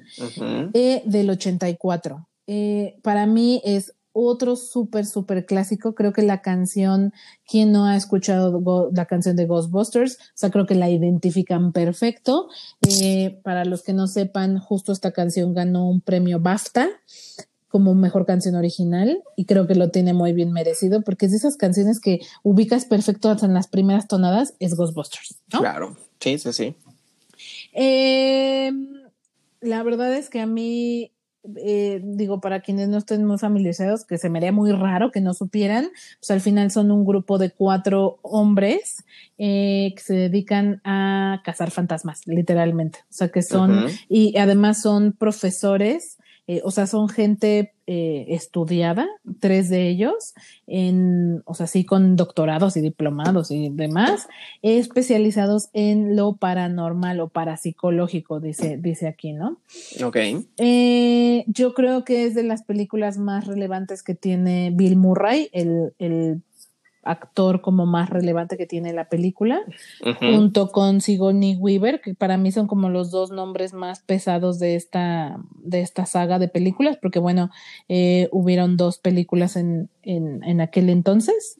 eh, 0.75 1.03
del 1.07 1.29
84. 1.29 2.29
Eh, 2.47 3.01
para 3.03 3.27
mí 3.27 3.61
es 3.65 3.93
otro 4.13 4.57
súper, 4.57 5.07
súper 5.07 5.47
clásico. 5.47 5.95
Creo 5.95 6.13
que 6.13 6.23
la 6.23 6.43
canción, 6.43 7.13
quien 7.47 7.73
no 7.73 7.87
ha 7.87 7.97
escuchado 7.97 8.91
la 8.95 9.07
canción 9.07 9.37
de 9.37 9.47
Ghostbusters, 9.47 10.17
o 10.17 10.33
sea, 10.35 10.51
creo 10.51 10.67
que 10.67 10.75
la 10.75 10.91
identifican 10.91 11.73
perfecto. 11.73 12.49
Eh, 12.89 13.41
para 13.43 13.65
los 13.65 13.83
que 13.83 13.93
no 13.93 14.07
sepan, 14.07 14.59
justo 14.59 14.93
esta 14.93 15.13
canción 15.13 15.55
ganó 15.55 15.89
un 15.89 16.01
premio 16.01 16.41
BAFTA 16.41 16.89
como 17.73 17.95
mejor 17.95 18.27
canción 18.27 18.55
original 18.55 19.23
y 19.35 19.47
creo 19.47 19.67
que 19.67 19.75
lo 19.75 19.91
tiene 19.91 20.13
muy 20.13 20.35
bien 20.35 20.53
merecido 20.53 21.01
porque 21.01 21.25
es 21.25 21.33
de 21.33 21.39
esas 21.39 21.57
canciones 21.57 22.01
que 22.01 22.21
ubicas 22.43 22.85
perfecto 22.85 23.35
en 23.41 23.55
las 23.55 23.67
primeras 23.67 24.09
tonadas, 24.09 24.53
es 24.59 24.77
Ghostbusters. 24.77 25.39
¿no? 25.51 25.61
Claro, 25.61 25.97
sí, 26.21 26.39
sí, 26.39 26.53
sí. 26.53 26.77
Em, 27.73 28.93
la 29.63 29.83
verdad 29.83 30.13
es 30.13 30.29
que 30.29 30.41
a 30.41 30.47
mí 30.47 31.13
eh, 31.57 32.01
digo, 32.05 32.41
para 32.41 32.61
quienes 32.61 32.89
no 32.89 32.99
estén 32.99 33.25
muy 33.25 33.39
familiarizados, 33.39 34.05
que 34.05 34.19
se 34.19 34.31
me 34.31 34.39
haría 34.39 34.53
muy 34.53 34.73
raro 34.73 35.11
que 35.11 35.21
no 35.21 35.35
supieran, 35.35 35.91
pues 36.21 36.31
al 36.31 36.41
final 36.41 36.71
son 36.71 36.91
un 36.91 37.05
grupo 37.05 37.39
de 37.39 37.51
cuatro 37.51 38.19
hombres 38.23 39.05
eh, 39.39 39.93
que 39.97 40.03
se 40.03 40.15
dedican 40.15 40.81
a 40.85 41.43
cazar 41.45 41.71
fantasmas, 41.71 42.27
literalmente. 42.27 43.01
O 43.03 43.13
sea, 43.13 43.29
que 43.29 43.43
son, 43.43 43.87
y 44.09 44.37
además 44.39 44.83
son 44.83 45.13
profesores 45.13 46.19
eh, 46.47 46.61
o 46.65 46.71
sea, 46.71 46.87
son 46.87 47.09
gente 47.09 47.73
eh, 47.87 48.27
estudiada, 48.29 49.07
tres 49.39 49.69
de 49.69 49.89
ellos, 49.89 50.35
en, 50.67 51.43
o 51.45 51.55
sea, 51.55 51.67
sí, 51.67 51.85
con 51.85 52.17
doctorados 52.17 52.77
y 52.77 52.81
diplomados 52.81 53.51
y 53.51 53.71
demás, 53.71 54.29
especializados 54.61 55.69
en 55.73 56.17
lo 56.17 56.37
paranormal 56.37 57.21
o 57.21 57.29
parapsicológico, 57.29 58.41
dice, 58.41 58.77
dice 58.77 59.07
aquí, 59.07 59.33
¿no? 59.33 59.59
Ok. 60.05 60.17
Eh, 60.59 61.45
yo 61.47 61.75
creo 61.75 62.05
que 62.05 62.25
es 62.25 62.35
de 62.35 62.43
las 62.43 62.65
películas 62.65 63.19
más 63.19 63.47
relevantes 63.47 64.03
que 64.03 64.15
tiene 64.15 64.73
Bill 64.75 64.97
Murray, 64.97 65.49
el, 65.53 65.93
el 65.99 66.43
actor 67.03 67.61
como 67.61 67.87
más 67.87 68.11
relevante 68.11 68.57
que 68.57 68.67
tiene 68.67 68.93
la 68.93 69.09
película, 69.09 69.61
junto 70.21 70.69
con 70.69 71.01
Sigourney 71.01 71.57
Weaver, 71.57 72.01
que 72.01 72.15
para 72.15 72.37
mí 72.37 72.53
son 72.53 72.67
como 72.67 72.89
los 72.91 73.11
dos 73.11 73.31
nombres 73.31 73.73
más 73.73 74.03
pesados 74.03 74.59
de 74.59 74.77
esta, 74.77 75.39
de 75.63 75.81
esta 75.81 76.07
saga 76.07 76.39
de 76.39 76.49
películas, 76.49 76.99
porque 77.01 77.19
bueno, 77.19 77.51
eh, 77.89 78.29
hubieron 78.31 78.77
dos 78.77 78.99
películas 78.99 79.57
en, 79.57 79.89
en, 80.03 80.43
en, 80.45 80.61
aquel 80.61 80.91
entonces. 80.91 81.59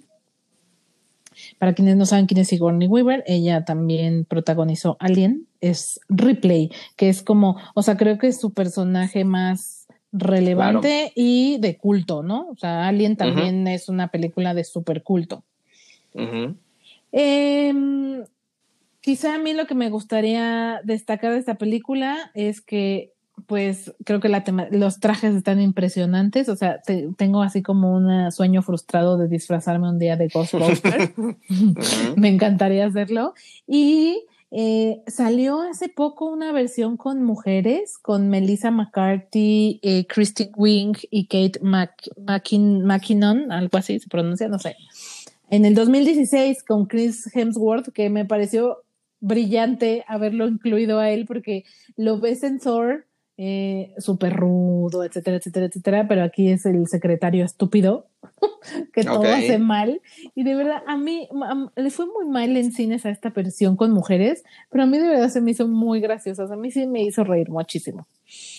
Para 1.59 1.73
quienes 1.73 1.97
no 1.97 2.07
saben 2.07 2.27
quién 2.27 2.41
es 2.41 2.49
Sigourney 2.49 2.89
Weaver, 2.89 3.25
ella 3.27 3.65
también 3.65 4.25
protagonizó 4.25 4.97
Alien, 5.01 5.47
es 5.61 6.01
Ripley, 6.09 6.71
que 6.97 7.09
es 7.09 7.23
como, 7.23 7.57
o 7.75 7.83
sea, 7.83 7.97
creo 7.97 8.19
que 8.19 8.27
es 8.29 8.39
su 8.39 8.53
personaje 8.53 9.25
más 9.25 9.82
relevante 10.13 11.13
y 11.15 11.59
de 11.59 11.77
culto, 11.79 12.23
¿no? 12.23 12.49
O 12.51 12.57
sea, 12.57 12.87
Alien 12.87 13.17
también 13.17 13.67
es 13.67 13.89
una 13.89 14.09
película 14.09 14.55
de 14.55 14.65
super 14.65 15.03
culto. 15.03 15.43
Em, 17.13 18.25
quizá 19.01 19.35
a 19.35 19.39
mí 19.39 19.55
lo 19.55 19.67
que 19.67 19.75
me 19.75 19.89
gustaría 19.91 20.81
destacar 20.85 21.33
de 21.33 21.39
esta 21.39 21.55
película 21.55 22.31
es 22.35 22.61
que, 22.61 23.13
pues, 23.47 23.95
creo 24.05 24.21
que 24.21 24.29
la 24.29 24.45
los 24.71 25.01
trajes 25.01 25.35
están 25.35 25.61
impresionantes. 25.61 26.51
O 26.51 26.57
sea, 26.57 26.81
tengo 27.17 27.43
así 27.43 27.63
como 27.63 27.95
un 27.95 28.31
sueño 28.33 28.63
frustrado 28.63 29.17
de 29.17 29.29
disfrazarme 29.29 29.89
un 29.89 29.99
día 29.99 30.17
de 30.17 30.29
Ghostbusters. 30.33 31.13
me 32.17 32.29
encantaría 32.29 32.85
hacerlo. 32.85 33.33
Y 33.67 34.27
eh, 34.55 35.03
salió 35.07 35.63
hace 35.63 35.89
poco 35.89 36.27
una 36.27 36.53
versión 36.53 36.99
con 36.99 37.23
mujeres, 37.23 37.97
con 37.97 38.29
Melissa 38.29 38.71
McCarthy, 38.71 39.81
eh, 39.83 40.07
Christine 40.07 40.53
Wing 40.55 40.95
y 41.11 41.27
Kate 41.27 41.59
McKinnon, 41.63 43.51
algo 43.51 43.79
así 43.79 43.99
se 43.99 44.09
pronuncia, 44.09 44.49
no 44.49 44.59
sé. 44.59 44.77
En 45.49 45.65
el 45.65 45.75
2016 45.75 46.65
con 46.65 46.85
Chris 46.85 47.35
Hemsworth, 47.35 47.93
que 47.95 48.11
me 48.11 48.27
pareció 48.27 48.83
brillante 49.21 50.05
haberlo 50.07 50.47
incluido 50.47 50.99
a 50.99 51.09
él 51.11 51.25
porque 51.27 51.65
lo 51.97 52.19
ves 52.21 52.43
en 52.43 52.59
Thor 52.59 53.07
eh, 53.45 53.93
súper 53.99 54.37
rudo, 54.37 55.03
etcétera, 55.03 55.39
etcétera, 55.39 55.67
etcétera, 55.67 56.07
pero 56.07 56.23
aquí 56.23 56.49
es 56.49 56.65
el 56.65 56.87
secretario 56.87 57.45
estúpido 57.45 58.07
que 58.95 59.03
todo 59.03 59.25
hace 59.25 59.59
mal. 59.59 60.01
Y 60.37 60.45
de 60.45 60.55
verdad, 60.55 60.85
a 60.87 60.97
mí 60.97 61.29
le 61.75 61.91
fue 61.91 62.07
muy 62.07 62.27
mal 62.27 62.57
en 62.57 62.71
cines 62.71 63.05
a 63.05 63.11
esta 63.11 63.31
versión 63.31 63.77
con 63.77 63.91
mujeres, 63.91 64.45
pero 64.71 64.85
a 64.85 64.87
mí 64.87 64.97
de 64.97 65.09
verdad 65.09 65.29
se 65.29 65.41
me 65.41 65.51
hizo 65.51 65.67
muy 65.67 66.01
graciosa. 66.01 66.45
A 66.45 66.57
mí 66.57 66.71
sí 66.71 66.87
me 66.87 67.03
hizo 67.03 67.25
reír 67.25 67.51
muchísimo. 67.51 68.07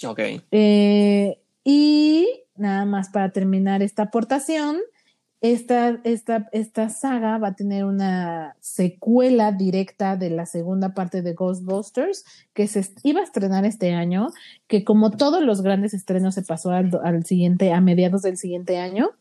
Ok. 0.06 0.20
Eh, 0.52 1.38
y 1.64 2.28
nada 2.58 2.84
más 2.84 3.08
para 3.08 3.30
terminar 3.30 3.82
esta 3.82 4.04
aportación, 4.04 4.80
esta, 5.44 6.00
esta, 6.06 6.48
esta 6.54 6.88
saga 6.88 7.38
va 7.38 7.50
a 7.50 7.56
tener 7.56 7.84
una 7.84 8.56
secuela 8.62 9.52
directa 9.52 10.16
de 10.16 10.30
la 10.30 10.46
segunda 10.46 10.94
parte 10.94 11.22
de 11.22 11.34
Ghostbusters 11.34 12.24
que 12.54 12.66
se 12.66 12.90
iba 13.04 13.20
a 13.20 13.26
estrenar 13.26 13.66
este 13.66 13.94
año, 13.94 14.30
que 14.68 14.86
como 14.86 15.12
todos 15.12 15.44
los 15.44 15.62
grandes 15.62 15.94
estrenos 15.94 16.36
se 16.36 16.44
pasó 16.44 16.72
al, 16.72 17.26
siguiente, 17.26 17.74
a 17.74 17.82
mediados 17.82 18.22
del 18.22 18.38
siguiente 18.38 18.78
año, 18.78 19.12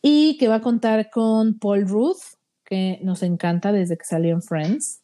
y 0.00 0.38
que 0.38 0.48
va 0.48 0.54
a 0.54 0.62
contar 0.62 1.10
con 1.10 1.58
Paul 1.58 1.86
Ruth, 1.86 2.38
que 2.64 2.98
nos 3.02 3.22
encanta 3.22 3.72
desde 3.72 3.98
que 3.98 4.06
salió 4.06 4.32
en 4.32 4.40
Friends, 4.40 5.02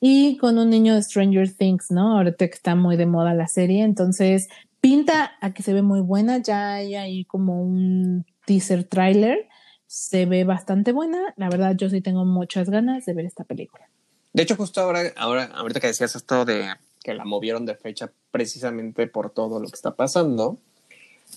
y 0.00 0.38
con 0.38 0.56
un 0.56 0.70
niño 0.70 0.94
de 0.94 1.02
Stranger 1.02 1.52
Things, 1.52 1.90
¿no? 1.90 2.16
Ahorita 2.16 2.48
que 2.48 2.54
está 2.54 2.74
muy 2.74 2.96
de 2.96 3.04
moda 3.04 3.34
la 3.34 3.46
serie, 3.46 3.82
entonces 3.82 4.48
pinta 4.80 5.32
a 5.42 5.52
que 5.52 5.62
se 5.62 5.74
ve 5.74 5.82
muy 5.82 6.00
buena, 6.00 6.38
ya 6.38 6.72
hay 6.74 6.94
ahí 6.94 7.26
como 7.26 7.62
un 7.62 8.24
teaser 8.46 8.84
trailer. 8.84 9.48
Se 9.86 10.24
ve 10.24 10.44
bastante 10.44 10.92
buena. 10.92 11.34
La 11.36 11.50
verdad, 11.50 11.76
yo 11.76 11.90
sí 11.90 12.00
tengo 12.00 12.24
muchas 12.24 12.70
ganas 12.70 13.04
de 13.04 13.12
ver 13.12 13.26
esta 13.26 13.44
película. 13.44 13.88
De 14.32 14.42
hecho, 14.42 14.56
justo 14.56 14.80
ahora, 14.80 15.12
ahora, 15.16 15.44
ahorita 15.54 15.80
que 15.80 15.86
decías 15.88 16.16
esto 16.16 16.44
de 16.44 16.74
que 17.02 17.14
la 17.14 17.24
movieron 17.24 17.66
de 17.66 17.76
fecha 17.76 18.10
precisamente 18.30 19.06
por 19.06 19.30
todo 19.30 19.60
lo 19.60 19.68
que 19.68 19.74
está 19.74 19.94
pasando, 19.94 20.58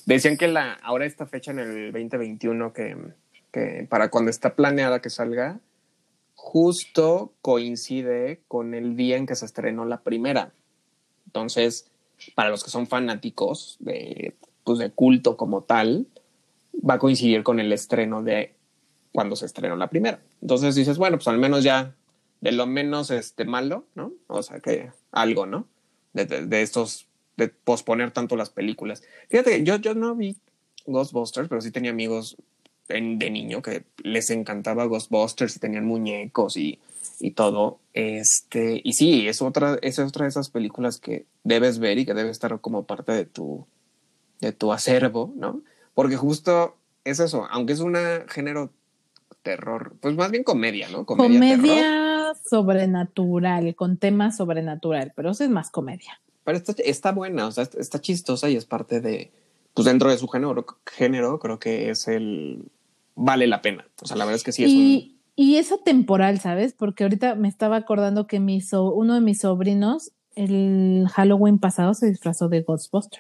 decían 0.06 0.38
que 0.38 0.48
la, 0.48 0.74
ahora 0.74 1.06
esta 1.06 1.26
fecha 1.26 1.52
en 1.52 1.60
el 1.60 1.92
2021 1.92 2.74
que, 2.74 2.98
que 3.52 3.86
para 3.90 4.10
cuando 4.10 4.32
está 4.32 4.56
planeada 4.56 5.02
que 5.02 5.10
salga, 5.10 5.60
justo 6.34 7.34
coincide 7.42 8.42
con 8.48 8.74
el 8.74 8.96
día 8.96 9.18
en 9.18 9.28
que 9.28 9.36
se 9.36 9.46
estrenó 9.46 9.86
la 9.86 10.02
primera. 10.02 10.54
Entonces, 11.26 11.92
para 12.34 12.50
los 12.50 12.64
que 12.64 12.72
son 12.72 12.88
fanáticos 12.88 13.78
de, 13.80 14.36
pues, 14.64 14.80
de 14.80 14.90
culto 14.90 15.38
como 15.38 15.62
tal, 15.62 16.08
va 16.88 16.96
a 16.96 17.00
coincidir 17.00 17.44
con 17.44 17.60
el 17.60 17.72
estreno 17.72 18.24
de 18.24 18.54
cuando 19.12 19.36
se 19.36 19.46
estrenó 19.46 19.76
la 19.76 19.90
primera. 19.90 20.22
Entonces 20.42 20.76
dices, 20.76 20.98
bueno, 20.98 21.18
pues 21.18 21.28
al 21.28 21.38
menos 21.38 21.64
ya 21.64 21.96
de 22.42 22.52
lo 22.52 22.68
menos 22.68 23.12
este 23.12 23.46
malo, 23.46 23.86
¿no? 23.96 24.14
O 24.28 24.44
sea, 24.44 24.60
que 24.60 24.92
algo, 25.12 25.46
¿no? 25.46 25.68
De, 26.14 26.62
estos, 26.62 27.08
de 27.38 27.50
posponer 27.50 28.12
tanto 28.12 28.36
las 28.36 28.50
películas. 28.50 29.04
Fíjate, 29.30 29.64
yo, 29.64 29.78
yo 29.78 29.94
no 29.94 30.16
vi 30.16 30.38
Ghostbusters, 30.86 31.48
pero 31.48 31.62
sí 31.62 31.72
tenía 31.72 31.92
amigos 31.92 32.38
de 32.88 33.30
niño 33.30 33.62
que 33.62 33.84
les 34.04 34.32
encantaba 34.32 34.86
Ghostbusters 34.86 35.56
y 35.56 35.60
tenían 35.60 35.86
muñecos 35.86 36.58
y, 36.58 36.80
y 37.20 37.32
todo. 37.32 37.80
Este, 37.94 38.82
y 38.84 38.94
sí, 38.94 39.28
es 39.28 39.42
otra, 39.42 39.78
es 39.82 40.00
otra 40.00 40.24
de 40.24 40.30
esas 40.30 40.50
películas 40.50 41.00
que 41.00 41.26
debes 41.44 41.78
ver 41.78 42.00
y 42.00 42.06
que 42.06 42.16
debe 42.16 42.32
estar 42.32 42.60
como 42.62 42.84
parte 42.84 43.12
de 43.12 43.26
tu, 43.26 43.68
de 44.42 44.54
tu 44.54 44.74
acervo, 44.74 45.34
¿no? 45.36 45.62
Porque 46.00 46.16
justo 46.16 46.78
es 47.04 47.20
eso, 47.20 47.46
aunque 47.52 47.74
es 47.74 47.82
un 47.82 47.94
género 48.30 48.72
terror, 49.42 49.98
pues 50.00 50.16
más 50.16 50.32
bien 50.32 50.46
comedia, 50.46 50.88
¿no? 50.88 51.06
Comedia, 51.06 52.34
sobrenatural, 52.50 53.76
con 53.76 53.98
temas 53.98 54.38
sobrenatural, 54.38 55.12
pero 55.14 55.32
eso 55.32 55.44
es 55.44 55.50
más 55.50 55.70
comedia. 55.70 56.22
Pero 56.46 56.58
está, 56.58 56.74
está 56.86 57.12
buena, 57.12 57.48
o 57.48 57.52
sea, 57.52 57.68
está 57.78 58.00
chistosa 58.00 58.50
y 58.50 58.56
es 58.56 58.64
parte 58.64 59.02
de, 59.02 59.34
pues 59.74 59.84
dentro 59.84 60.10
de 60.10 60.18
su 60.18 60.30
género, 60.30 60.66
género 60.86 61.38
creo 61.38 61.60
que 61.60 61.90
es 61.90 62.08
el, 62.08 62.72
vale 63.16 63.48
la 63.48 63.62
pena. 63.62 63.86
O 64.02 64.06
sea, 64.06 64.16
la 64.16 64.24
verdad 64.24 64.38
es 64.38 64.44
que 64.46 64.54
sí 64.54 64.64
es 64.64 64.70
y, 64.70 64.96
un... 64.96 65.20
Y 65.36 65.58
es 65.58 65.74
atemporal, 65.74 66.40
¿sabes? 66.40 66.72
Porque 66.72 67.04
ahorita 67.04 67.36
me 67.36 67.50
estaba 67.50 67.76
acordando 67.76 68.26
que 68.26 68.40
mi 68.40 68.62
uno 68.72 69.16
de 69.16 69.20
mis 69.20 69.40
sobrinos, 69.40 70.14
el 70.36 71.10
Halloween 71.12 71.60
pasado, 71.60 71.94
se 71.94 72.10
disfrazó 72.10 72.48
de 72.48 72.62
Ghostbuster 72.62 73.20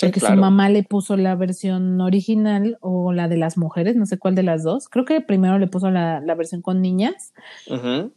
porque 0.00 0.20
su 0.20 0.32
mamá 0.34 0.68
le 0.68 0.82
puso 0.82 1.16
la 1.16 1.34
versión 1.34 2.00
original 2.00 2.78
o 2.80 3.12
la 3.12 3.28
de 3.28 3.36
las 3.36 3.58
mujeres, 3.58 3.96
no 3.96 4.06
sé 4.06 4.18
cuál 4.18 4.34
de 4.34 4.42
las 4.42 4.62
dos. 4.62 4.88
Creo 4.88 5.04
que 5.04 5.20
primero 5.20 5.58
le 5.58 5.66
puso 5.66 5.90
la, 5.90 6.20
la 6.20 6.34
versión 6.34 6.62
con 6.62 6.80
niñas 6.80 7.32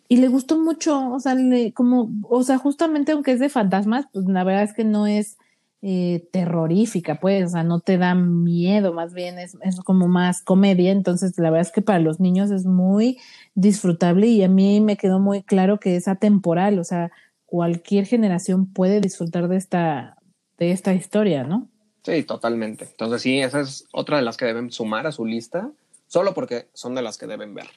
y 0.07 0.17
le 0.17 0.27
gustó 0.27 0.59
mucho. 0.59 1.11
O 1.11 1.19
sea, 1.19 1.35
como, 1.73 2.09
o 2.29 2.43
sea, 2.43 2.57
justamente 2.57 3.11
aunque 3.11 3.31
es 3.31 3.39
de 3.39 3.49
fantasmas, 3.49 4.05
pues 4.13 4.25
la 4.25 4.43
verdad 4.43 4.63
es 4.63 4.73
que 4.73 4.83
no 4.83 5.07
es 5.07 5.37
eh, 5.83 6.27
terrorífica, 6.31 7.19
pues, 7.19 7.43
o 7.45 7.49
sea, 7.49 7.63
no 7.63 7.79
te 7.79 7.97
da 7.97 8.13
miedo, 8.13 8.93
más 8.93 9.15
bien 9.15 9.39
es, 9.39 9.57
es 9.61 9.79
como 9.79 10.07
más 10.07 10.43
comedia. 10.43 10.91
Entonces, 10.91 11.37
la 11.37 11.49
verdad 11.49 11.67
es 11.67 11.73
que 11.73 11.81
para 11.81 11.99
los 11.99 12.19
niños 12.19 12.51
es 12.51 12.65
muy 12.65 13.17
disfrutable 13.55 14.27
y 14.27 14.43
a 14.43 14.47
mí 14.47 14.79
me 14.79 14.95
quedó 14.95 15.19
muy 15.19 15.41
claro 15.41 15.79
que 15.79 15.95
es 15.95 16.07
atemporal, 16.07 16.77
o 16.77 16.83
sea, 16.83 17.11
cualquier 17.47 18.05
generación 18.05 18.65
puede 18.65 19.01
disfrutar 19.01 19.47
de 19.47 19.57
esta 19.57 20.17
de 20.61 20.71
esta 20.71 20.93
historia, 20.93 21.43
¿no? 21.43 21.67
Sí, 22.03 22.21
totalmente. 22.21 22.85
Entonces 22.85 23.23
sí, 23.23 23.41
esa 23.41 23.61
es 23.61 23.87
otra 23.91 24.17
de 24.17 24.23
las 24.23 24.37
que 24.37 24.45
deben 24.45 24.71
sumar 24.71 25.07
a 25.07 25.11
su 25.11 25.25
lista, 25.25 25.71
solo 26.05 26.35
porque 26.35 26.67
son 26.73 26.93
de 26.93 27.01
las 27.01 27.17
que 27.17 27.25
deben 27.25 27.55
ver. 27.55 27.67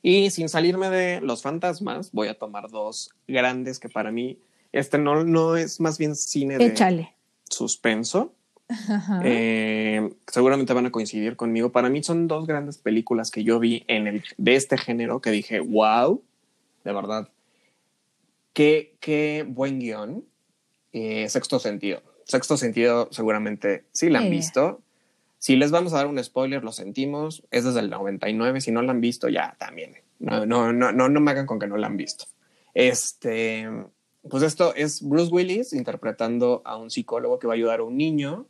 Y 0.00 0.30
sin 0.30 0.48
salirme 0.48 0.90
de 0.90 1.20
los 1.20 1.42
fantasmas, 1.42 2.12
voy 2.12 2.28
a 2.28 2.38
tomar 2.38 2.70
dos 2.70 3.10
grandes 3.26 3.80
que 3.80 3.88
para 3.88 4.12
mí, 4.12 4.38
este 4.70 4.96
no, 4.96 5.24
no 5.24 5.56
es 5.56 5.80
más 5.80 5.98
bien 5.98 6.14
cine 6.14 6.56
de 6.56 7.08
suspenso. 7.48 8.32
Eh, 9.24 10.14
seguramente 10.28 10.72
van 10.72 10.86
a 10.86 10.92
coincidir 10.92 11.34
conmigo. 11.34 11.72
Para 11.72 11.88
mí 11.88 12.04
son 12.04 12.28
dos 12.28 12.46
grandes 12.46 12.78
películas 12.78 13.32
que 13.32 13.42
yo 13.42 13.58
vi 13.58 13.82
en 13.88 14.06
el, 14.06 14.22
de 14.36 14.54
este 14.54 14.78
género 14.78 15.20
que 15.20 15.32
dije, 15.32 15.58
wow, 15.58 16.22
de 16.84 16.92
verdad, 16.92 17.28
qué, 18.52 18.94
qué 19.00 19.44
buen 19.48 19.80
guion. 19.80 20.24
Eh, 20.92 21.28
sexto 21.28 21.58
sentido. 21.58 22.02
Sexto 22.30 22.56
sentido, 22.56 23.08
seguramente 23.10 23.86
sí 23.90 24.08
la 24.08 24.20
han 24.20 24.30
visto. 24.30 24.82
Si 25.40 25.56
les 25.56 25.72
vamos 25.72 25.92
a 25.92 25.96
dar 25.96 26.06
un 26.06 26.22
spoiler, 26.22 26.62
lo 26.62 26.70
sentimos. 26.70 27.42
Es 27.50 27.64
desde 27.64 27.80
el 27.80 27.90
99. 27.90 28.60
Si 28.60 28.70
no 28.70 28.82
la 28.82 28.92
han 28.92 29.00
visto, 29.00 29.28
ya 29.28 29.56
también. 29.58 29.96
No, 30.20 30.46
no, 30.46 30.72
no, 30.72 30.92
no, 30.92 31.08
no 31.08 31.20
me 31.20 31.32
hagan 31.32 31.46
con 31.46 31.58
que 31.58 31.66
no 31.66 31.76
la 31.76 31.88
han 31.88 31.96
visto. 31.96 32.26
Este, 32.72 33.68
pues 34.28 34.44
esto 34.44 34.76
es 34.76 35.02
Bruce 35.02 35.32
Willis 35.32 35.72
interpretando 35.72 36.62
a 36.64 36.76
un 36.76 36.90
psicólogo 36.90 37.40
que 37.40 37.48
va 37.48 37.54
a 37.54 37.56
ayudar 37.56 37.80
a 37.80 37.82
un 37.82 37.96
niño, 37.96 38.46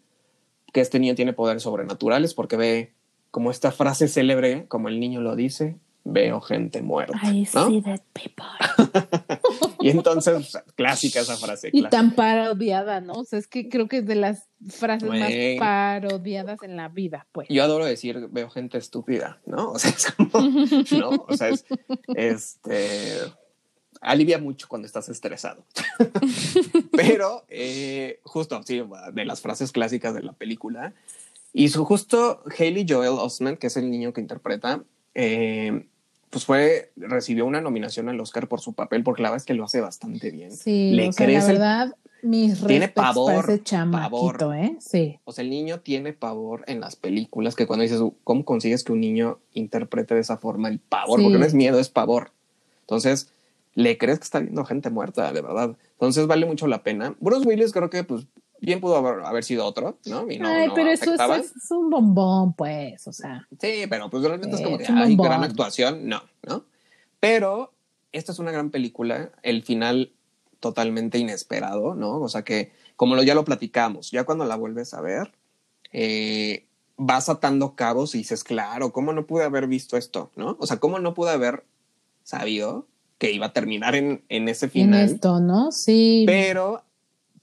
que 0.74 0.82
este 0.82 0.98
niño 0.98 1.14
tiene 1.14 1.32
poderes 1.32 1.62
sobrenaturales 1.62 2.34
porque 2.34 2.56
ve 2.56 2.92
como 3.30 3.50
esta 3.50 3.72
frase 3.72 4.08
célebre, 4.08 4.66
como 4.68 4.88
el 4.88 5.00
niño 5.00 5.22
lo 5.22 5.36
dice, 5.36 5.76
veo 6.04 6.40
gente 6.40 6.82
muerta. 6.82 7.18
I 7.22 7.48
¿no? 7.54 7.68
see 7.68 7.80
dead 7.80 8.00
people. 8.12 8.44
Y 9.82 9.88
entonces, 9.88 10.58
clásica 10.74 11.20
esa 11.20 11.36
frase. 11.36 11.68
Y 11.68 11.80
clásica. 11.80 11.90
tan 11.90 12.14
parodiada, 12.14 13.00
¿no? 13.00 13.14
O 13.14 13.24
sea, 13.24 13.38
es 13.38 13.46
que 13.46 13.68
creo 13.70 13.88
que 13.88 13.98
es 13.98 14.06
de 14.06 14.14
las 14.14 14.44
frases 14.68 15.08
más 15.08 15.32
parodiadas 15.58 16.62
en 16.62 16.76
la 16.76 16.88
vida, 16.88 17.26
pues. 17.32 17.48
Yo 17.48 17.62
adoro 17.64 17.86
decir, 17.86 18.28
veo 18.30 18.50
gente 18.50 18.76
estúpida, 18.76 19.40
¿no? 19.46 19.72
O 19.72 19.78
sea, 19.78 19.90
es 19.90 20.12
como, 20.12 20.30
¿no? 20.98 21.24
O 21.26 21.34
sea, 21.34 21.48
es, 21.48 21.64
este, 22.14 23.20
alivia 24.00 24.38
mucho 24.38 24.68
cuando 24.68 24.86
estás 24.86 25.08
estresado. 25.08 25.64
Pero, 26.92 27.44
eh, 27.48 28.20
justo, 28.24 28.60
sí, 28.64 28.82
de 29.12 29.24
las 29.24 29.40
frases 29.40 29.72
clásicas 29.72 30.14
de 30.14 30.22
la 30.22 30.32
película. 30.32 30.92
Y 31.52 31.68
su 31.68 31.84
justo 31.84 32.42
Haley 32.58 32.86
Joel 32.88 33.18
Osment, 33.18 33.58
que 33.58 33.68
es 33.68 33.76
el 33.76 33.90
niño 33.90 34.12
que 34.12 34.20
interpreta, 34.20 34.84
eh, 35.14 35.86
pues 36.30 36.44
fue, 36.44 36.92
recibió 36.96 37.44
una 37.44 37.60
nominación 37.60 38.08
al 38.08 38.20
Oscar 38.20 38.48
por 38.48 38.60
su 38.60 38.72
papel, 38.72 39.02
porque 39.02 39.22
la 39.22 39.30
verdad 39.30 39.42
es 39.42 39.46
que 39.46 39.54
lo 39.54 39.64
hace 39.64 39.80
bastante 39.80 40.30
bien. 40.30 40.52
Sí, 40.52 40.92
Le 40.92 41.08
o 41.08 41.12
sea, 41.12 41.26
la 41.26 41.44
verdad, 41.44 41.96
mis 42.22 42.64
Tiene 42.64 42.88
pavor, 42.88 43.34
para 43.34 43.54
ese 43.54 43.76
pavor. 43.90 44.38
¿eh? 44.54 44.76
Sí. 44.78 45.18
O 45.24 45.32
sea, 45.32 45.42
el 45.42 45.50
niño 45.50 45.80
tiene 45.80 46.12
pavor 46.12 46.64
en 46.68 46.80
las 46.80 46.94
películas, 46.94 47.56
que 47.56 47.66
cuando 47.66 47.82
dices, 47.82 48.00
¿cómo 48.22 48.44
consigues 48.44 48.84
que 48.84 48.92
un 48.92 49.00
niño 49.00 49.38
interprete 49.54 50.14
de 50.14 50.20
esa 50.20 50.36
forma 50.36 50.68
el 50.68 50.78
pavor? 50.78 51.18
Sí. 51.18 51.24
Porque 51.24 51.38
no 51.38 51.44
es 51.44 51.54
miedo, 51.54 51.80
es 51.80 51.88
pavor. 51.88 52.32
Entonces, 52.82 53.32
le 53.74 53.98
crees 53.98 54.18
que 54.18 54.24
está 54.24 54.38
viendo 54.40 54.64
gente 54.64 54.90
muerta, 54.90 55.32
de 55.32 55.42
verdad. 55.42 55.76
Entonces, 55.92 56.26
vale 56.26 56.46
mucho 56.46 56.66
la 56.66 56.82
pena. 56.82 57.16
Bruce 57.20 57.46
Willis 57.46 57.72
creo 57.72 57.90
que, 57.90 58.04
pues, 58.04 58.26
bien 58.60 58.80
pudo 58.80 58.96
haber, 58.96 59.24
haber 59.24 59.44
sido 59.44 59.64
otro, 59.64 59.98
¿no? 60.06 60.30
Y 60.30 60.38
no, 60.38 60.48
Ay, 60.48 60.68
no 60.68 60.74
pero 60.74 60.90
eso, 60.90 61.14
es, 61.14 61.56
es 61.56 61.70
un 61.70 61.90
bombón, 61.90 62.54
pues, 62.54 63.06
o 63.06 63.12
sea. 63.12 63.46
Sí, 63.60 63.84
pero 63.88 64.10
pues 64.10 64.22
realmente 64.22 64.56
es 64.56 64.62
como 64.62 64.76
un 64.76 64.82
hay 64.82 65.16
bombón. 65.16 65.26
gran 65.26 65.44
actuación, 65.44 66.08
no, 66.08 66.22
¿no? 66.46 66.64
Pero 67.20 67.72
esta 68.12 68.32
es 68.32 68.38
una 68.38 68.50
gran 68.52 68.70
película, 68.70 69.30
el 69.42 69.62
final 69.62 70.12
totalmente 70.60 71.18
inesperado, 71.18 71.94
¿no? 71.94 72.20
O 72.20 72.28
sea 72.28 72.42
que, 72.42 72.72
como 72.96 73.14
lo, 73.16 73.22
ya 73.22 73.34
lo 73.34 73.44
platicamos, 73.44 74.10
ya 74.10 74.24
cuando 74.24 74.44
la 74.44 74.56
vuelves 74.56 74.94
a 74.94 75.00
ver, 75.00 75.32
eh, 75.92 76.66
vas 76.96 77.28
atando 77.28 77.74
cabos 77.74 78.14
y 78.14 78.18
dices, 78.18 78.44
claro, 78.44 78.92
¿cómo 78.92 79.12
no 79.12 79.26
pude 79.26 79.44
haber 79.44 79.66
visto 79.66 79.96
esto, 79.96 80.30
no? 80.36 80.56
O 80.60 80.66
sea, 80.66 80.78
¿cómo 80.78 80.98
no 80.98 81.14
pude 81.14 81.30
haber 81.30 81.64
sabido 82.22 82.86
que 83.18 83.32
iba 83.32 83.46
a 83.46 83.52
terminar 83.52 83.94
en, 83.94 84.22
en 84.28 84.48
ese 84.48 84.66
En 84.66 84.72
final? 84.72 85.04
esto, 85.06 85.40
¿no? 85.40 85.72
Sí. 85.72 86.24
Pero, 86.26 86.82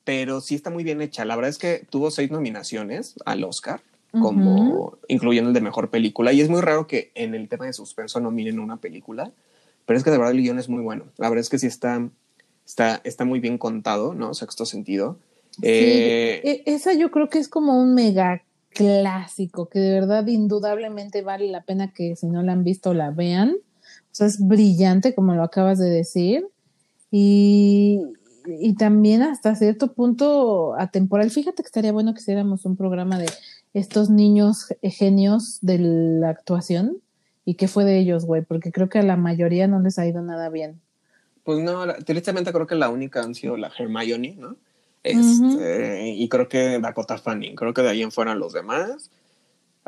pero 0.08 0.40
sí 0.40 0.56
está 0.56 0.70
muy 0.70 0.86
bien 0.86 1.02
hecha. 1.02 1.26
La 1.26 1.36
verdad 1.36 1.50
es 1.50 1.58
que 1.58 1.86
tuvo 1.90 2.12
seis 2.12 2.32
nominaciones 2.32 3.16
al 3.26 3.44
Oscar, 3.44 3.82
como 4.22 4.98
incluyendo 5.10 5.50
el 5.50 5.54
de 5.54 5.60
mejor 5.60 5.90
película. 5.90 6.32
Y 6.32 6.40
es 6.40 6.48
muy 6.48 6.62
raro 6.62 6.88
que 6.88 7.12
en 7.14 7.36
el 7.36 7.50
tema 7.50 7.66
de 7.66 7.74
suspenso 7.74 8.22
nominen 8.22 8.60
una 8.60 8.78
película, 8.78 9.34
pero 9.86 9.98
es 9.98 10.06
que 10.06 10.12
de 10.12 10.18
verdad 10.18 10.32
el 10.32 10.42
guion 10.42 10.60
es 10.60 10.70
muy 10.70 10.82
bueno. 10.82 11.08
La 11.18 11.28
verdad 11.28 11.42
es 11.42 11.50
que 11.50 11.60
sí 11.60 11.68
está, 11.68 12.10
está, 12.66 13.02
está 13.04 13.26
muy 13.26 13.42
bien 13.42 13.58
contado, 13.58 14.14
¿no? 14.14 14.34
Sexto 14.34 14.66
sentido. 14.66 15.20
Sí, 15.52 15.62
Eh, 15.64 16.42
e- 16.42 16.64
esa 16.68 16.94
yo 16.94 17.12
creo 17.12 17.28
que 17.28 17.40
es 17.40 17.50
como 17.50 17.78
un 17.78 17.94
mega 17.94 18.44
clásico 18.70 19.68
que 19.68 19.80
de 19.80 19.92
verdad 19.92 20.26
indudablemente 20.28 21.22
vale 21.22 21.48
la 21.48 21.64
pena 21.64 21.92
que 21.92 22.16
si 22.16 22.28
no 22.28 22.44
la 22.44 22.54
han 22.54 22.64
visto 22.64 22.94
la 22.94 23.12
vean. 23.12 23.58
O 23.58 24.16
sea, 24.18 24.28
es 24.28 24.40
brillante 24.40 25.14
como 25.14 25.36
lo 25.36 25.44
acabas 25.44 25.80
de 25.80 25.90
decir 25.90 26.48
y, 27.12 28.00
y 28.60 28.76
también 28.76 29.22
hasta 29.22 29.56
cierto 29.56 29.94
punto 29.94 30.76
atemporal. 30.80 31.30
Fíjate 31.32 31.64
que 31.64 31.68
estaría 31.68 31.92
bueno 31.92 32.14
que 32.14 32.22
hiciéramos 32.22 32.66
un 32.66 32.76
programa 32.76 33.18
de 33.20 33.28
estos 33.74 34.10
niños 34.10 34.66
ge- 34.66 34.90
genios 34.90 35.60
de 35.62 35.80
la 35.80 36.30
actuación 36.30 36.98
y 37.46 37.56
qué 37.56 37.68
fue 37.68 37.86
de 37.86 38.00
ellos, 38.00 38.26
güey, 38.26 38.42
porque 38.44 38.72
creo 38.72 38.90
que 38.90 39.00
a 39.00 39.04
la 39.04 39.18
mayoría 39.18 39.68
no 39.68 39.80
les 39.80 39.98
ha 40.00 40.06
ido 40.08 40.22
nada 40.22 40.50
bien. 40.50 40.82
Pues 41.44 41.60
no, 41.64 41.86
la- 41.86 41.98
tristemente 41.98 42.52
creo 42.52 42.68
que 42.68 42.76
la 42.76 42.90
única 42.90 43.22
han 43.22 43.36
sido 43.36 43.56
la 43.58 43.72
Hermione, 43.78 44.36
¿no? 44.38 44.56
Este, 45.04 46.10
Y 46.10 46.28
creo 46.28 46.50
que 46.50 46.80
Dakota 46.80 47.18
Fanning, 47.18 47.56
creo 47.56 47.74
que 47.74 47.82
de 47.82 47.90
ahí 47.90 48.02
en 48.04 48.12
fuera 48.12 48.36
los 48.36 48.52
demás. 48.54 49.10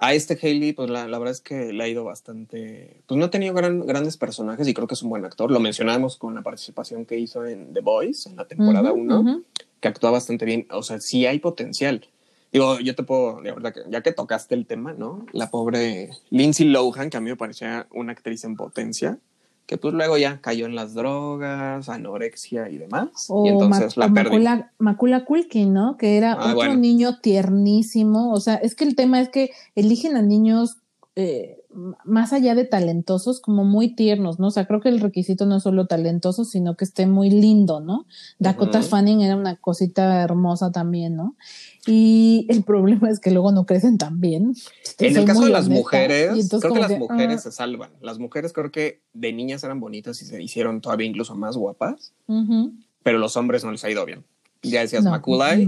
A 0.02 0.14
este 0.14 0.38
Haley, 0.42 0.72
pues 0.74 0.90
la, 0.90 1.08
la 1.08 1.20
verdad 1.20 1.34
es 1.34 1.42
que 1.42 1.74
le 1.74 1.84
ha 1.84 1.88
ido 1.88 2.04
bastante. 2.06 3.02
Pues 3.06 3.18
no 3.18 3.26
ha 3.26 3.30
tenido 3.32 3.54
gran- 3.54 3.86
grandes 3.86 4.16
personajes 4.18 4.68
y 4.68 4.74
creo 4.74 4.88
que 4.88 4.94
es 4.94 5.04
un 5.04 5.10
buen 5.10 5.26
actor. 5.26 5.52
Lo 5.52 5.60
mencionamos 5.60 6.18
con 6.18 6.36
la 6.36 6.42
participación 6.42 7.06
que 7.06 7.18
hizo 7.20 7.46
en 7.46 7.74
The 7.74 7.82
Boys 7.82 8.26
en 8.26 8.36
la 8.38 8.46
temporada 8.48 8.92
Ujú, 8.94 9.02
1, 9.02 9.20
ujú. 9.20 9.44
que 9.82 9.88
actúa 9.90 10.12
bastante 10.12 10.46
bien. 10.46 10.68
O 10.72 10.84
sea, 10.84 11.00
sí 11.02 11.26
hay 11.26 11.40
potencial. 11.40 12.06
Digo, 12.52 12.80
yo 12.80 12.96
te 12.96 13.04
puedo, 13.04 13.42
de 13.42 13.52
verdad 13.52 13.74
que 13.74 13.82
ya 13.90 14.02
que 14.02 14.12
tocaste 14.12 14.56
el 14.56 14.66
tema, 14.66 14.94
¿no? 14.94 15.26
La 15.34 15.52
pobre 15.52 16.10
Lindsay 16.30 16.66
Lohan, 16.68 17.10
que 17.10 17.18
a 17.18 17.22
mí 17.22 17.30
me 17.30 17.36
parecía 17.36 17.86
una 17.92 18.14
actriz 18.14 18.44
en 18.44 18.56
potencia, 18.56 19.20
que 19.70 19.78
pues 19.78 19.94
luego 19.94 20.18
ya 20.18 20.42
cayó 20.42 20.66
en 20.66 20.74
las 20.74 20.96
drogas, 20.96 21.90
anorexia 21.90 22.72
y 22.72 22.80
demás. 22.80 23.28
O, 23.30 23.46
y 23.46 23.50
entonces 23.50 23.96
Ma- 23.98 24.08
la 24.08 24.14
perdí. 24.16 24.30
Macula, 24.32 24.72
Macula 24.80 25.26
Culkin, 25.26 25.72
¿no? 25.76 25.96
Que 25.96 26.18
era 26.18 26.32
Ah, 26.34 26.46
otro 26.46 26.56
bueno. 26.56 26.76
niño 26.78 27.20
tiernísimo. 27.20 28.34
O 28.34 28.40
sea, 28.40 28.56
es 28.56 28.74
que 28.74 28.84
el 28.84 28.96
tema 28.96 29.22
es 29.22 29.30
que 29.30 29.52
eligen 29.76 30.16
a 30.18 30.24
niños 30.24 30.78
eh, 31.16 31.59
más 32.06 32.34
allá 32.34 32.56
de 32.56 32.66
talentosos, 32.66 33.40
como 33.40 33.64
muy 33.64 33.96
tiernos, 33.96 34.40
¿no? 34.40 34.48
O 34.48 34.52
sea, 34.52 34.66
creo 34.66 34.80
que 34.80 34.90
el 34.90 35.00
requisito 35.00 35.46
no 35.46 35.58
es 35.58 35.64
solo 35.64 35.88
talentoso, 35.88 36.46
sino 36.46 36.76
que 36.76 36.86
esté 36.86 37.06
muy 37.08 37.30
lindo, 37.30 37.80
¿no? 37.80 38.06
Dakota. 38.40 38.82
Fanning 38.82 39.22
era 39.22 39.36
una 39.36 39.56
cosita 39.56 40.22
hermosa 40.22 40.72
también, 40.72 41.16
¿no? 41.16 41.36
Y 41.86 42.46
el 42.50 42.64
problema 42.64 43.10
es 43.10 43.20
que 43.20 43.32
luego 43.32 43.52
no 43.52 43.66
crecen 43.66 43.98
tan 43.98 44.20
bien. 44.20 44.54
Te 44.98 45.08
En 45.08 45.18
el 45.18 45.26
caso 45.26 45.46
de 45.46 45.52
las 45.52 45.66
honesta. 45.66 45.82
mujeres, 45.82 46.50
creo 46.50 46.74
que 46.74 46.80
las 46.80 46.98
mujeres 46.98 47.44
se 47.44 47.52
salvan. 47.52 47.92
Las 48.02 48.20
mujeres 48.20 48.54
creo 48.54 48.72
que 48.72 49.02
de 49.14 49.34
niñas 49.34 49.64
eran 49.64 49.80
bonitas 49.80 50.22
y 50.22 50.26
se 50.26 50.42
hicieron 50.42 50.82
todavía 50.82 51.08
incluso 51.08 51.36
más 51.36 51.58
guapas, 51.58 52.14
ujú. 52.28 52.74
pero 53.04 53.18
los 53.18 53.38
hombres 53.38 53.64
no 53.64 53.72
les 53.72 53.84
ha 53.84 53.90
ido 53.90 54.06
bien. 54.06 54.26
Ya 54.62 54.82
decías 54.82 55.04
No. 55.06 55.12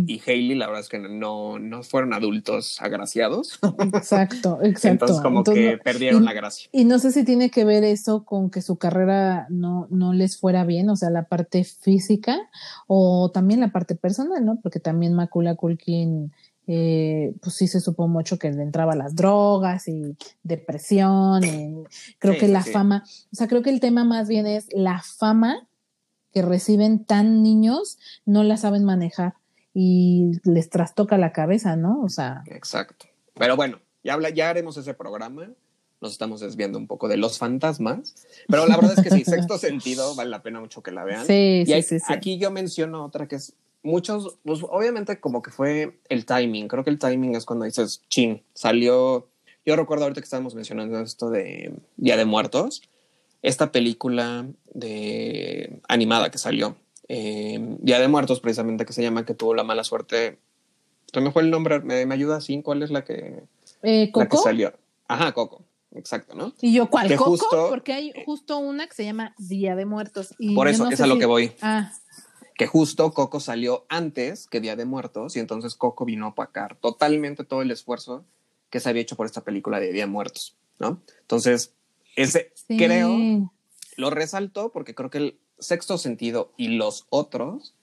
Y 0.06 0.22
Hailey, 0.26 0.56
la 0.56 0.68
verdad 0.68 0.82
es 0.82 0.90
que 0.90 1.00
no, 1.00 1.60
no 1.60 1.82
fueron 1.84 2.14
adultos 2.14 2.82
agraciados. 2.82 3.58
Exacto, 3.94 4.60
exacto. 4.64 4.88
Entonces 4.88 5.22
como 5.22 5.40
Entonces, 5.40 5.64
que 5.72 5.78
no- 5.78 5.82
perdieron 5.84 6.24
y- 6.24 6.26
la 6.26 6.34
gracia. 6.34 6.70
Y 6.74 6.84
no 6.86 7.00
sé 7.00 7.12
si 7.12 7.24
tiene 7.24 7.50
que 7.50 7.64
ver 7.64 7.84
eso 7.86 8.26
con 8.26 8.50
que 8.50 8.62
su 8.62 8.78
carrera 8.78 9.48
no, 9.50 9.88
no 9.92 10.12
les 10.14 10.38
fuera 10.38 10.66
bien, 10.66 10.90
o 10.90 10.96
sea, 10.98 11.10
la 11.10 11.24
parte 11.24 11.64
física 11.64 12.38
o 12.88 13.32
también 13.34 13.62
la 13.62 13.72
parte 13.72 13.96
personal, 13.96 14.44
¿no? 14.44 14.60
Porque 14.62 14.80
también 14.82 15.14
Macula 15.14 15.56
Culkin, 15.56 16.34
eh, 16.68 17.34
pues 17.42 17.56
sí 17.56 17.68
se 17.68 17.80
supo 17.80 18.08
mucho 18.08 18.38
que 18.38 18.52
le 18.52 18.62
entraba 18.62 18.96
las 18.96 19.16
drogas 19.16 19.88
y 19.88 20.16
depresión, 20.44 21.44
y 21.44 21.76
creo 22.20 22.34
Sí, 22.34 22.40
que 22.40 22.48
la 22.48 22.62
sí. 22.62 22.72
fama, 22.72 23.04
o 23.32 23.36
sea, 23.36 23.48
creo 23.48 23.62
que 23.62 23.70
el 23.70 23.80
tema 23.80 24.04
más 24.04 24.28
bien 24.28 24.48
es 24.48 24.68
la 24.72 25.02
fama 25.02 25.68
que 26.34 26.42
reciben 26.42 27.04
tan 27.06 27.44
niños, 27.44 27.98
no 28.26 28.44
la 28.44 28.58
saben 28.58 28.84
manejar 28.84 29.34
y 29.74 30.32
les 30.44 30.70
trastoca 30.70 31.18
la 31.18 31.32
cabeza, 31.32 31.76
¿no? 31.76 32.02
O 32.02 32.10
sea, 32.10 32.44
Exacto. 32.48 33.06
Pero 33.36 33.56
bueno, 33.56 33.80
ya, 34.04 34.14
habla, 34.14 34.30
ya 34.30 34.50
haremos 34.50 34.78
ese 34.78 34.94
programa. 34.94 35.50
Nos 36.02 36.12
estamos 36.14 36.40
desviando 36.42 36.78
un 36.80 36.88
poco 36.88 37.08
de 37.08 37.18
los 37.18 37.38
fantasmas. 37.38 38.16
Pero 38.48 38.66
la 38.66 38.76
verdad 38.76 38.94
es 38.98 39.04
que 39.04 39.12
sí, 39.12 39.24
sexto 39.26 39.58
sentido, 39.58 40.16
vale 40.16 40.30
la 40.30 40.42
pena 40.42 40.60
mucho 40.60 40.82
que 40.82 40.92
la 40.92 41.04
vean. 41.04 41.26
sí, 41.26 41.62
Y 41.62 41.66
sí, 41.68 41.74
hay- 41.74 41.84
sí, 41.84 42.00
sí. 42.00 42.12
aquí 42.14 42.38
yo 42.40 42.50
menciono 42.52 43.06
otra 43.06 43.28
que 43.28 43.36
es 43.36 43.54
muchos, 43.84 44.38
pues 44.44 44.60
obviamente 44.64 45.20
como 45.20 45.42
que 45.42 45.52
fue 45.52 46.00
el 46.10 46.26
timing. 46.26 46.68
Creo 46.68 46.84
que 46.84 46.90
el 46.90 47.00
timing 47.00 47.36
es 47.36 47.46
cuando 47.46 47.66
dices, 47.66 48.02
chin, 48.10 48.42
salió. 48.54 49.28
Yo 49.66 49.76
recuerdo 49.76 50.06
ahorita 50.06 50.22
que 50.22 50.26
estábamos 50.26 50.56
mencionando 50.56 51.00
esto 51.00 51.30
de 51.30 51.74
Día 51.98 52.18
de 52.18 52.26
Muertos, 52.26 52.82
esta 53.42 53.72
película 53.72 54.46
de 54.74 55.82
animada 55.88 56.30
que 56.32 56.38
salió, 56.38 56.76
eh, 57.08 57.60
Día 57.80 58.00
de 58.00 58.08
Muertos, 58.08 58.40
precisamente 58.40 58.86
que 58.86 58.94
se 58.94 59.02
llama, 59.02 59.26
que 59.26 59.34
tuvo 59.34 59.54
la 59.54 59.64
mala 59.64 59.84
suerte. 59.84 60.40
Se 61.12 61.20
me 61.22 61.32
fue 61.32 61.42
el 61.42 61.50
nombre, 61.52 61.80
¿me, 61.82 62.06
me 62.06 62.14
ayuda 62.16 62.38
así? 62.38 62.62
¿Cuál 62.62 62.84
es 62.84 62.92
la 62.92 63.04
que, 63.04 63.44
Eh, 63.84 64.12
la 64.16 64.24
que 64.24 64.30
¿Coco? 64.30 64.44
salió? 64.44 64.74
Ajá, 65.08 65.34
Coco, 65.34 65.64
exacto, 65.94 66.36
¿no? 66.36 66.54
Y 66.62 66.74
yo, 66.74 66.90
¿cuál? 66.90 67.08
Que 67.10 67.18
¿Coco? 67.18 67.32
justo- 67.32 67.68
Porque 67.70 67.94
hay 67.94 68.14
justo 68.26 68.58
una 68.60 68.88
que 68.88 68.94
se 68.96 69.04
llama 69.04 69.36
Día 69.38 69.76
de 69.76 69.86
Muertos. 69.86 70.34
Y 70.40 70.56
Por 70.56 70.68
eso, 70.70 70.86
no 70.86 70.90
es 70.92 71.02
a 71.02 71.08
lo 71.08 71.18
que 71.18 71.26
voy. 71.26 71.52
Ah, 71.62 71.92
que 72.56 72.68
justo 72.68 73.12
Coco 73.14 73.40
salió 73.40 73.86
antes 73.90 74.46
que 74.48 74.62
Día 74.62 74.76
de 74.76 74.86
Muertos 74.86 75.36
y 75.36 75.40
entonces 75.40 75.74
Coco 75.76 76.06
vino 76.06 76.26
a 76.26 76.30
opacar 76.30 76.76
totalmente 76.76 77.44
todo 77.44 77.64
el 77.64 77.72
esfuerzo 77.72 78.24
que 78.70 78.80
se 78.80 78.88
había 78.88 79.02
hecho 79.02 79.16
por 79.18 79.26
esta 79.26 79.42
película 79.42 79.80
de 79.80 79.92
Día 79.92 80.04
de 80.04 80.12
Muertos, 80.12 80.56
¿no? 80.80 81.02
Entonces, 81.22 81.74
ese 82.16 82.52
sí. 82.56 82.78
creo 82.78 83.52
lo 83.98 84.10
resaltó 84.10 84.72
porque 84.72 84.96
creo 84.96 85.10
que 85.10 85.18
el 85.20 85.38
sexto 85.60 85.98
sentido 85.98 86.54
y 86.58 86.70
los 86.70 87.06
otros, 87.10 87.74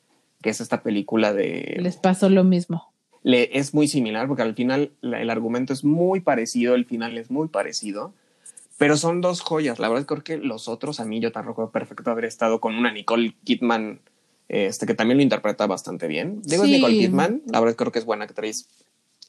que 0.42 0.50
es 0.50 0.60
esta 0.60 0.82
película 0.82 1.32
de 1.32 1.76
Les 1.80 1.96
pasó 1.96 2.28
lo 2.28 2.44
mismo. 2.44 2.92
le, 3.22 3.56
es 3.58 3.74
muy 3.74 3.88
similar 3.88 4.26
porque 4.26 4.42
al 4.42 4.54
final 4.54 4.92
la- 5.00 5.20
el 5.20 5.30
argumento 5.30 5.72
es 5.72 5.84
muy 5.84 6.20
parecido, 6.20 6.74
el 6.74 6.86
final 6.86 7.18
es 7.18 7.30
muy 7.30 7.48
parecido, 7.48 8.12
pero 8.78 8.96
son 8.96 9.20
dos 9.20 9.40
joyas. 9.40 9.78
La 9.78 9.88
verdad 9.88 10.06
creo 10.06 10.22
que 10.24 10.38
los 10.38 10.68
otros, 10.68 10.98
a 11.00 11.04
mí 11.04 11.20
yo 11.20 11.30
recuerdo 11.30 11.70
perfecto 11.70 12.10
haber 12.10 12.24
estado 12.24 12.60
con 12.60 12.74
una 12.76 12.92
Nicole 12.92 13.34
Kidman 13.44 14.00
este, 14.48 14.86
que 14.86 14.94
también 14.94 15.18
lo 15.18 15.22
interpreta 15.22 15.66
bastante 15.66 16.06
bien. 16.06 16.40
Digo, 16.42 16.62
es 16.64 16.70
Sí. 16.70 16.76
Nicole 16.76 16.98
Kidman, 16.98 17.42
la 17.46 17.60
verdad 17.60 17.76
creo 17.76 17.92
que 17.92 17.98
es 17.98 18.04
buena 18.06 18.24
actriz 18.24 18.66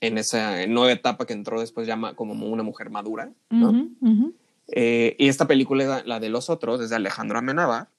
en 0.02 0.18
esa 0.18 0.66
nueva 0.68 0.92
etapa 0.94 1.26
que 1.26 1.34
entró 1.34 1.60
después 1.60 1.86
llama 1.88 2.16
como 2.16 2.34
una 2.48 2.64
mujer 2.64 2.90
madura, 2.90 3.32
¿no? 3.50 3.72
Ujú. 4.02 4.34
Eh, 4.72 5.16
y 5.18 5.28
esta 5.28 5.48
película, 5.48 6.04
la 6.06 6.20
de 6.20 6.30
los 6.30 6.50
otros, 6.50 6.82
es 6.82 6.90
de 6.90 6.96
Alejandro 6.96 7.40
Amenábar. 7.40 7.90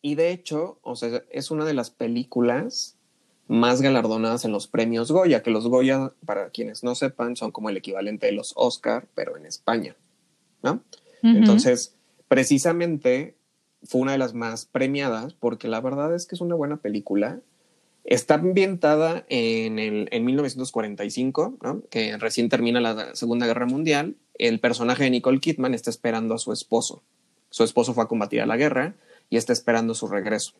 Y 0.00 0.16
de 0.16 0.30
hecho, 0.30 0.78
o 0.82 0.96
sea, 0.96 1.22
es 1.30 1.50
una 1.50 1.64
de 1.64 1.74
las 1.74 1.90
películas 1.90 2.96
más 3.48 3.82
galardonadas 3.82 4.44
en 4.44 4.52
los 4.52 4.66
premios 4.66 5.12
Goya, 5.12 5.42
que 5.42 5.50
los 5.50 5.68
Goya, 5.68 6.12
para 6.24 6.50
quienes 6.50 6.82
no 6.82 6.94
sepan, 6.94 7.36
son 7.36 7.52
como 7.52 7.70
el 7.70 7.76
equivalente 7.76 8.26
de 8.26 8.32
los 8.32 8.52
Oscar, 8.56 9.06
pero 9.14 9.36
en 9.36 9.46
España, 9.46 9.96
¿no? 10.62 10.82
Entonces, 11.22 11.94
precisamente 12.26 13.36
fue 13.84 14.00
una 14.00 14.12
de 14.12 14.18
las 14.18 14.34
más 14.34 14.64
premiadas 14.64 15.34
porque 15.34 15.68
la 15.68 15.80
verdad 15.80 16.14
es 16.14 16.26
que 16.26 16.34
es 16.34 16.40
una 16.40 16.54
buena 16.54 16.78
película. 16.78 17.40
Está 18.04 18.34
ambientada 18.34 19.24
en, 19.28 19.78
el, 19.78 20.08
en 20.10 20.24
1945, 20.24 21.58
¿no? 21.62 21.82
que 21.90 22.16
recién 22.16 22.48
termina 22.48 22.80
la 22.80 23.14
Segunda 23.14 23.46
Guerra 23.46 23.66
Mundial. 23.66 24.16
El 24.34 24.60
personaje 24.60 25.04
de 25.04 25.10
Nicole 25.10 25.40
Kidman 25.40 25.74
está 25.74 25.90
esperando 25.90 26.34
a 26.34 26.38
su 26.38 26.52
esposo. 26.52 27.02
Su 27.50 27.64
esposo 27.64 27.94
fue 27.94 28.04
a 28.04 28.08
combatir 28.08 28.40
a 28.40 28.46
la 28.46 28.56
guerra 28.56 28.94
y 29.30 29.36
está 29.36 29.52
esperando 29.52 29.94
su 29.94 30.08
regreso. 30.08 30.54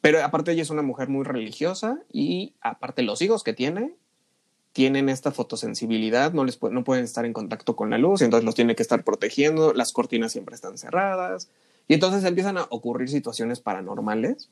Pero 0.00 0.22
aparte 0.22 0.52
ella 0.52 0.62
es 0.62 0.70
una 0.70 0.82
mujer 0.82 1.08
muy 1.08 1.24
religiosa 1.24 2.00
y 2.12 2.54
aparte 2.60 3.02
los 3.02 3.22
hijos 3.22 3.42
que 3.42 3.52
tiene 3.52 3.94
tienen 4.72 5.08
esta 5.08 5.32
fotosensibilidad, 5.32 6.32
no, 6.32 6.44
les 6.44 6.60
no 6.62 6.84
pueden 6.84 7.04
estar 7.04 7.24
en 7.24 7.32
contacto 7.32 7.76
con 7.76 7.90
la 7.90 7.98
luz, 7.98 8.22
entonces 8.22 8.44
los 8.44 8.54
tiene 8.54 8.74
que 8.74 8.82
estar 8.82 9.04
protegiendo, 9.04 9.74
las 9.74 9.92
cortinas 9.92 10.32
siempre 10.32 10.54
están 10.54 10.78
cerradas, 10.78 11.48
y 11.88 11.94
entonces 11.94 12.24
empiezan 12.24 12.56
a 12.56 12.66
ocurrir 12.70 13.08
situaciones 13.10 13.60
paranormales, 13.60 14.48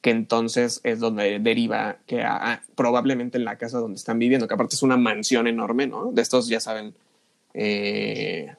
que 0.00 0.10
entonces 0.10 0.80
es 0.82 1.00
donde 1.00 1.38
deriva 1.40 1.98
que 2.06 2.22
ah, 2.22 2.62
probablemente 2.74 3.38
en 3.38 3.44
la 3.44 3.58
casa 3.58 3.80
donde 3.80 3.96
están 3.96 4.18
viviendo, 4.18 4.48
que 4.48 4.54
aparte 4.54 4.76
es 4.76 4.82
una 4.82 4.96
mansión 4.96 5.46
enorme, 5.46 5.86
¿no? 5.86 6.12
De 6.12 6.22
estos, 6.22 6.48
ya 6.48 6.60
saben, 6.60 6.94
eh, 7.56 8.54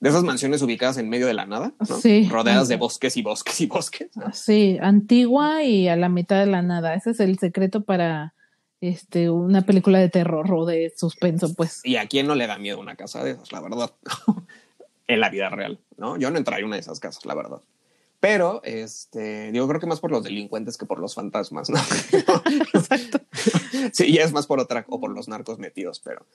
de 0.00 0.08
esas 0.08 0.24
mansiones 0.24 0.60
ubicadas 0.60 0.98
en 0.98 1.08
medio 1.08 1.26
de 1.26 1.34
la 1.34 1.46
nada, 1.46 1.72
¿no? 1.78 1.86
Sí. 1.86 2.28
rodeadas 2.30 2.68
de 2.68 2.76
bosques 2.76 3.16
y 3.16 3.22
bosques 3.22 3.60
y 3.60 3.66
bosques. 3.66 4.16
¿no? 4.16 4.32
Sí, 4.32 4.76
antigua 4.82 5.62
y 5.62 5.88
a 5.88 5.96
la 5.96 6.08
mitad 6.08 6.40
de 6.40 6.46
la 6.46 6.60
nada. 6.60 6.94
Ese 6.94 7.12
es 7.12 7.20
el 7.20 7.38
secreto 7.38 7.84
para 7.84 8.34
este 8.80 9.30
una 9.30 9.62
película 9.62 9.98
de 9.98 10.10
terror 10.10 10.52
o 10.52 10.66
de 10.66 10.92
suspenso, 10.94 11.54
pues. 11.54 11.80
¿Y 11.84 11.96
a 11.96 12.06
quién 12.06 12.26
no 12.26 12.34
le 12.34 12.46
da 12.46 12.58
miedo 12.58 12.80
una 12.80 12.96
casa 12.96 13.24
de 13.24 13.30
esas, 13.30 13.52
la 13.52 13.60
verdad? 13.60 13.92
en 15.06 15.20
la 15.20 15.30
vida 15.30 15.48
real, 15.48 15.78
¿no? 15.96 16.18
Yo 16.18 16.30
no 16.30 16.38
entraría 16.38 16.64
a 16.64 16.66
una 16.66 16.76
de 16.76 16.80
esas 16.80 17.00
casas, 17.00 17.24
la 17.24 17.34
verdad. 17.34 17.60
Pero, 18.20 18.62
este, 18.64 19.52
digo, 19.52 19.68
creo 19.68 19.80
que 19.80 19.86
más 19.86 20.00
por 20.00 20.10
los 20.10 20.24
delincuentes 20.24 20.78
que 20.78 20.86
por 20.86 20.98
los 20.98 21.14
fantasmas, 21.14 21.68
¿no? 21.68 21.78
Exacto. 22.74 23.20
sí, 23.92 24.12
ya 24.12 24.22
es 24.22 24.32
más 24.32 24.46
por 24.46 24.60
otra, 24.60 24.84
o 24.88 25.00
por 25.00 25.10
los 25.10 25.28
narcos 25.28 25.58
metidos, 25.58 26.00
pero. 26.00 26.26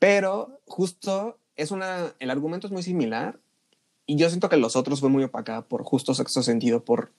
Pero, 0.00 0.60
justo, 0.66 1.38
es 1.54 1.70
una, 1.70 2.12
el 2.18 2.30
argumento 2.30 2.66
es 2.66 2.72
muy 2.72 2.82
similar, 2.82 3.38
y 4.06 4.16
yo 4.16 4.28
siento 4.28 4.48
que 4.48 4.56
los 4.56 4.74
otros 4.74 4.98
fue 4.98 5.08
muy 5.08 5.22
opacada 5.22 5.62
por 5.62 5.84
justo 5.84 6.14
sexto 6.14 6.42
sentido, 6.42 6.84
por, 6.84 7.12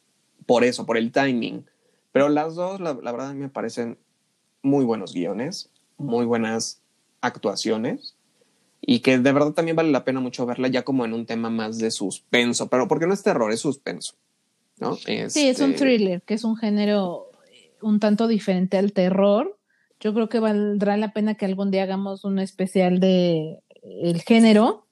por 0.45 0.65
eso, 0.65 0.85
por 0.85 0.97
el 0.97 1.13
timing. 1.13 1.65
Pero 2.11 2.27
las 2.27 2.55
dos, 2.55 2.81
la, 2.81 2.93
la 2.95 3.13
verdad, 3.13 3.33
me 3.33 3.47
parecen 3.47 3.97
muy 4.61 4.83
buenos 4.83 5.13
guiones, 5.13 5.69
muy 5.97 6.25
buenas 6.25 6.81
actuaciones 7.21 8.15
y 8.81 8.99
que 8.99 9.19
de 9.19 9.31
verdad 9.31 9.51
también 9.51 9.75
vale 9.75 9.91
la 9.91 10.03
pena 10.03 10.19
mucho 10.19 10.45
verla 10.45 10.67
ya 10.67 10.83
como 10.83 11.05
en 11.05 11.13
un 11.13 11.25
tema 11.25 11.49
más 11.49 11.77
de 11.77 11.91
suspenso, 11.91 12.67
pero 12.67 12.87
porque 12.87 13.05
no 13.07 13.13
es 13.13 13.21
terror, 13.21 13.51
es 13.51 13.59
suspenso, 13.59 14.15
¿no? 14.79 14.95
Sí, 14.95 15.13
es 15.13 15.35
un 15.59 15.71
Este, 15.71 15.73
thriller, 15.73 16.21
que 16.23 16.33
es 16.33 16.43
un 16.43 16.57
género 16.57 17.29
eh, 17.53 17.71
un 17.81 17.99
tanto 17.99 18.27
diferente 18.27 18.77
al 18.77 18.91
terror. 18.91 19.57
Yo 20.01 20.13
creo 20.13 20.29
que 20.29 20.39
valdrá 20.39 20.97
la 20.97 21.13
pena 21.13 21.35
que 21.35 21.45
algún 21.45 21.71
día 21.71 21.83
hagamos 21.83 22.25
un 22.25 22.39
especial 22.39 22.99
de 22.99 23.59
el 23.83 24.21
género, 24.21 24.87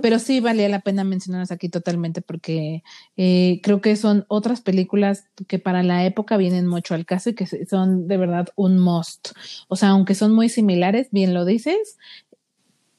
pero 0.00 0.18
sí 0.18 0.40
valía 0.40 0.68
la 0.68 0.80
pena 0.80 1.04
mencionarlas 1.04 1.52
aquí 1.52 1.68
totalmente 1.68 2.20
porque 2.20 2.82
eh, 3.16 3.60
creo 3.62 3.80
que 3.80 3.94
son 3.94 4.24
otras 4.26 4.60
películas 4.60 5.26
que 5.46 5.60
para 5.60 5.84
la 5.84 6.04
época 6.04 6.36
vienen 6.36 6.66
mucho 6.66 6.94
al 6.94 7.06
caso 7.06 7.30
y 7.30 7.34
que 7.34 7.46
son 7.46 8.08
de 8.08 8.16
verdad 8.16 8.48
un 8.56 8.78
must. 8.78 9.28
O 9.68 9.76
sea, 9.76 9.90
aunque 9.90 10.16
son 10.16 10.32
muy 10.32 10.48
similares, 10.48 11.08
bien 11.12 11.32
lo 11.32 11.44
dices, 11.44 11.96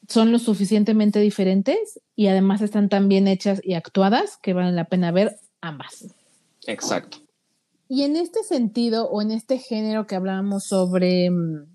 son 0.08 0.32
lo 0.32 0.40
suficientemente 0.40 1.20
diferentes 1.20 2.00
y 2.16 2.28
además 2.28 2.62
están 2.62 2.88
tan 2.88 3.10
bien 3.10 3.28
hechas 3.28 3.60
y 3.64 3.74
actuadas 3.74 4.38
que 4.38 4.54
valen 4.54 4.76
la 4.76 4.86
pena 4.86 5.12
ver 5.12 5.38
ambas. 5.62 6.06
Exacto. 6.66 7.23
Y 7.90 8.04
en 8.04 8.16
este 8.16 8.44
sentido, 8.44 9.10
o 9.10 9.22
en 9.22 9.32
este 9.32 9.58
género 9.60 10.08
que 10.08 10.16
hablábamos 10.16 10.64
sobre 10.66 11.30
mm, 11.30 11.66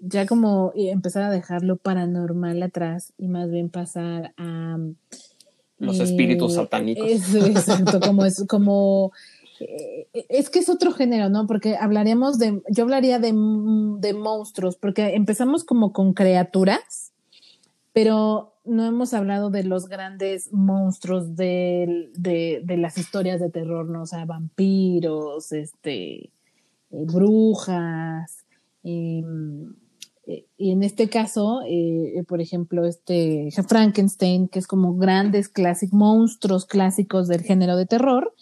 ya 0.00 0.26
como 0.26 0.72
eh, 0.74 0.90
empezar 0.90 1.22
a 1.24 1.30
dejar 1.30 1.62
lo 1.62 1.76
paranormal 1.76 2.62
atrás 2.62 3.12
y 3.18 3.28
más 3.28 3.50
bien 3.50 3.68
pasar 3.68 4.32
a 4.36 4.76
mm, 4.78 4.94
Los 5.78 6.00
eh, 6.00 6.04
espíritus 6.04 6.54
satánicos. 6.54 7.06
es- 7.10 7.34
exacto, 7.34 8.00
como 8.00 8.24
es 8.24 8.44
como 8.48 9.12
eh, 9.60 10.06
es 10.30 10.48
que 10.48 10.60
es 10.60 10.68
otro 10.70 10.92
género, 10.92 11.28
¿no? 11.28 11.46
Porque 11.46 11.76
hablaríamos 11.76 12.38
de, 12.38 12.62
yo 12.70 12.84
hablaría 12.84 13.18
de, 13.18 13.32
mm, 13.34 14.00
de 14.00 14.14
monstruos, 14.14 14.76
porque 14.76 15.14
empezamos 15.14 15.64
como 15.64 15.92
con 15.92 16.14
criaturas, 16.14 17.12
pero 17.92 18.49
no 18.64 18.84
hemos 18.86 19.14
hablado 19.14 19.50
de 19.50 19.64
los 19.64 19.88
grandes 19.88 20.52
monstruos 20.52 21.36
del- 21.36 22.12
de, 22.16 22.62
de 22.64 22.76
las 22.76 22.98
historias 22.98 23.40
de 23.40 23.50
terror, 23.50 23.88
¿no? 23.88 24.02
O 24.02 24.06
sea, 24.06 24.24
vampiros, 24.26 25.52
este, 25.52 26.24
eh, 26.26 26.30
brujas, 26.90 28.44
em, 28.82 29.74
eh, 30.30 30.46
y 30.56 30.70
en 30.70 30.84
este 30.84 31.08
caso, 31.08 31.62
eh, 31.66 32.18
eh, 32.18 32.22
por 32.22 32.40
ejemplo, 32.40 32.86
este 32.86 33.48
Frankenstein, 33.66 34.46
que 34.46 34.60
es 34.60 34.68
como 34.68 34.94
grandes 34.94 35.48
clásicos, 35.48 35.92
monstruos 35.92 36.66
clásicos 36.66 37.26
del 37.26 37.42
género 37.42 37.76
de 37.76 37.86
terror. 37.86 38.32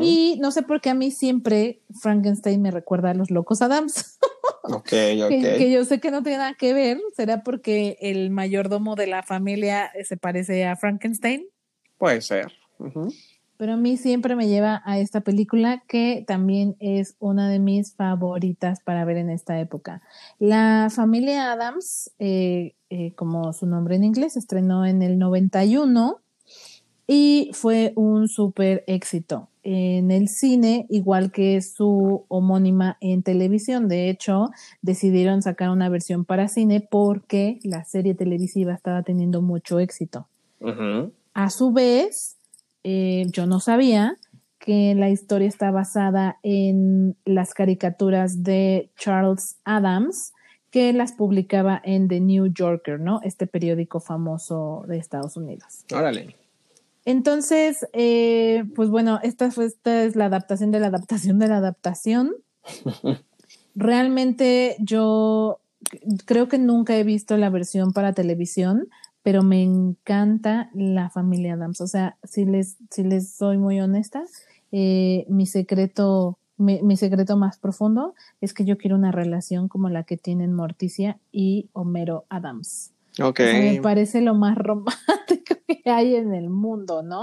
Y 0.00 0.38
no 0.40 0.52
sé 0.52 0.62
por 0.62 0.80
qué 0.80 0.90
a 0.90 0.94
mí 0.94 1.10
siempre 1.10 1.82
Frankenstein 2.00 2.62
me 2.62 2.70
recuerda 2.70 3.10
a 3.10 3.14
los 3.14 3.30
locos 3.30 3.60
Adams, 3.60 4.18
Ok, 4.62 4.92
ok. 5.24 5.28
que, 5.28 5.54
que 5.58 5.72
yo 5.72 5.84
sé 5.84 5.98
que 5.98 6.12
no 6.12 6.22
tiene 6.22 6.38
nada 6.38 6.54
que 6.54 6.72
ver. 6.74 7.00
¿Será 7.16 7.42
porque 7.42 7.96
el 8.00 8.30
mayordomo 8.30 8.94
de 8.94 9.08
la 9.08 9.24
familia 9.24 9.90
se 10.04 10.16
parece 10.16 10.64
a 10.64 10.76
Frankenstein? 10.76 11.46
Puede 11.98 12.20
ser. 12.20 12.52
Ujú. 12.78 13.12
Pero 13.62 13.74
a 13.74 13.76
mí 13.76 13.96
siempre 13.96 14.34
me 14.34 14.48
lleva 14.48 14.82
a 14.84 14.98
esta 14.98 15.20
película 15.20 15.84
que 15.86 16.24
también 16.26 16.74
es 16.80 17.14
una 17.20 17.48
de 17.48 17.60
mis 17.60 17.94
favoritas 17.94 18.80
para 18.80 19.04
ver 19.04 19.18
en 19.18 19.30
esta 19.30 19.60
época. 19.60 20.02
La 20.40 20.88
familia 20.92 21.52
Adams, 21.52 22.10
eh, 22.18 22.74
eh, 22.90 23.12
como 23.14 23.52
su 23.52 23.66
nombre 23.66 23.94
en 23.94 24.02
inglés, 24.02 24.36
estrenó 24.36 24.84
en 24.84 25.00
el 25.00 25.16
91 25.16 26.16
y 27.06 27.50
fue 27.52 27.92
un 27.94 28.26
súper 28.26 28.82
éxito 28.88 29.48
en 29.62 30.10
el 30.10 30.26
cine, 30.26 30.86
igual 30.88 31.30
que 31.30 31.62
su 31.62 32.24
homónima 32.26 32.96
en 33.00 33.22
televisión. 33.22 33.86
De 33.86 34.10
hecho, 34.10 34.50
decidieron 34.80 35.40
sacar 35.40 35.70
una 35.70 35.88
versión 35.88 36.24
para 36.24 36.48
cine 36.48 36.80
porque 36.80 37.60
la 37.62 37.84
serie 37.84 38.16
televisiva 38.16 38.74
estaba 38.74 39.04
teniendo 39.04 39.40
mucho 39.40 39.78
éxito. 39.78 40.26
A 41.32 41.48
su 41.48 41.72
vez, 41.72 42.38
eh, 42.84 43.26
yo 43.30 43.46
no 43.46 43.60
sabía 43.60 44.18
que 44.58 44.94
la 44.94 45.10
historia 45.10 45.48
está 45.48 45.70
basada 45.70 46.38
en 46.42 47.16
las 47.24 47.52
caricaturas 47.52 48.44
de 48.44 48.90
Charles 48.96 49.56
Adams, 49.64 50.32
que 50.70 50.92
las 50.92 51.12
publicaba 51.12 51.80
en 51.84 52.08
The 52.08 52.20
New 52.20 52.46
Yorker, 52.46 53.00
¿no? 53.00 53.20
Este 53.22 53.46
periódico 53.46 54.00
famoso 54.00 54.84
de 54.86 54.98
Estados 54.98 55.36
Unidos. 55.36 55.84
Órale. 55.92 56.36
Entonces, 57.04 57.86
eh, 57.92 58.64
pues 58.76 58.88
bueno, 58.88 59.18
esta, 59.22 59.50
fue, 59.50 59.66
esta 59.66 60.04
es 60.04 60.14
la 60.14 60.26
adaptación 60.26 60.70
de 60.70 60.80
la 60.80 60.86
adaptación 60.86 61.38
de 61.38 61.48
la 61.48 61.56
adaptación. 61.56 62.36
Realmente 63.74 64.76
yo 64.78 65.60
creo 66.24 66.48
que 66.48 66.58
nunca 66.58 66.96
he 66.96 67.04
visto 67.04 67.36
la 67.36 67.50
versión 67.50 67.92
para 67.92 68.12
televisión, 68.12 68.88
pero 69.22 69.42
me 69.42 69.62
encanta 69.62 70.70
la 70.74 71.10
familia 71.10 71.54
Adams. 71.54 71.80
O 71.80 71.86
sea, 71.86 72.16
si 72.24 72.44
les, 72.44 72.76
si 72.90 73.04
les 73.04 73.32
soy 73.32 73.58
muy 73.58 73.80
honesta, 73.80 74.24
eh, 74.72 75.26
mi 75.28 75.46
secreto, 75.46 76.38
mi, 76.56 76.82
mi 76.82 76.96
secreto 76.96 77.36
más 77.36 77.58
profundo 77.58 78.14
es 78.40 78.54
que 78.54 78.64
yo 78.64 78.78
quiero 78.78 78.96
una 78.96 79.12
relación 79.12 79.68
como 79.68 79.88
la 79.88 80.04
que 80.04 80.16
tienen 80.16 80.52
Morticia 80.52 81.18
y 81.30 81.68
Homero 81.72 82.24
Adams. 82.28 82.92
Ok. 83.20 83.40
O 83.40 83.42
sea, 83.42 83.60
me 83.60 83.80
parece 83.82 84.22
lo 84.22 84.34
más 84.34 84.56
romántico 84.56 85.56
que 85.66 85.90
hay 85.90 86.16
en 86.16 86.34
el 86.34 86.48
mundo, 86.48 87.02
¿no? 87.02 87.22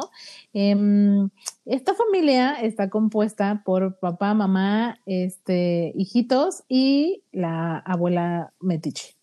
Em, 0.54 1.30
esta 1.66 1.94
familia 1.94 2.54
está 2.62 2.90
compuesta 2.90 3.64
por 3.66 3.98
papá, 4.00 4.34
mamá, 4.34 5.00
este, 5.06 5.92
hijitos 5.96 6.64
y 6.68 7.24
la 7.32 7.80
abuela 7.80 8.54
Metiche. 8.60 9.19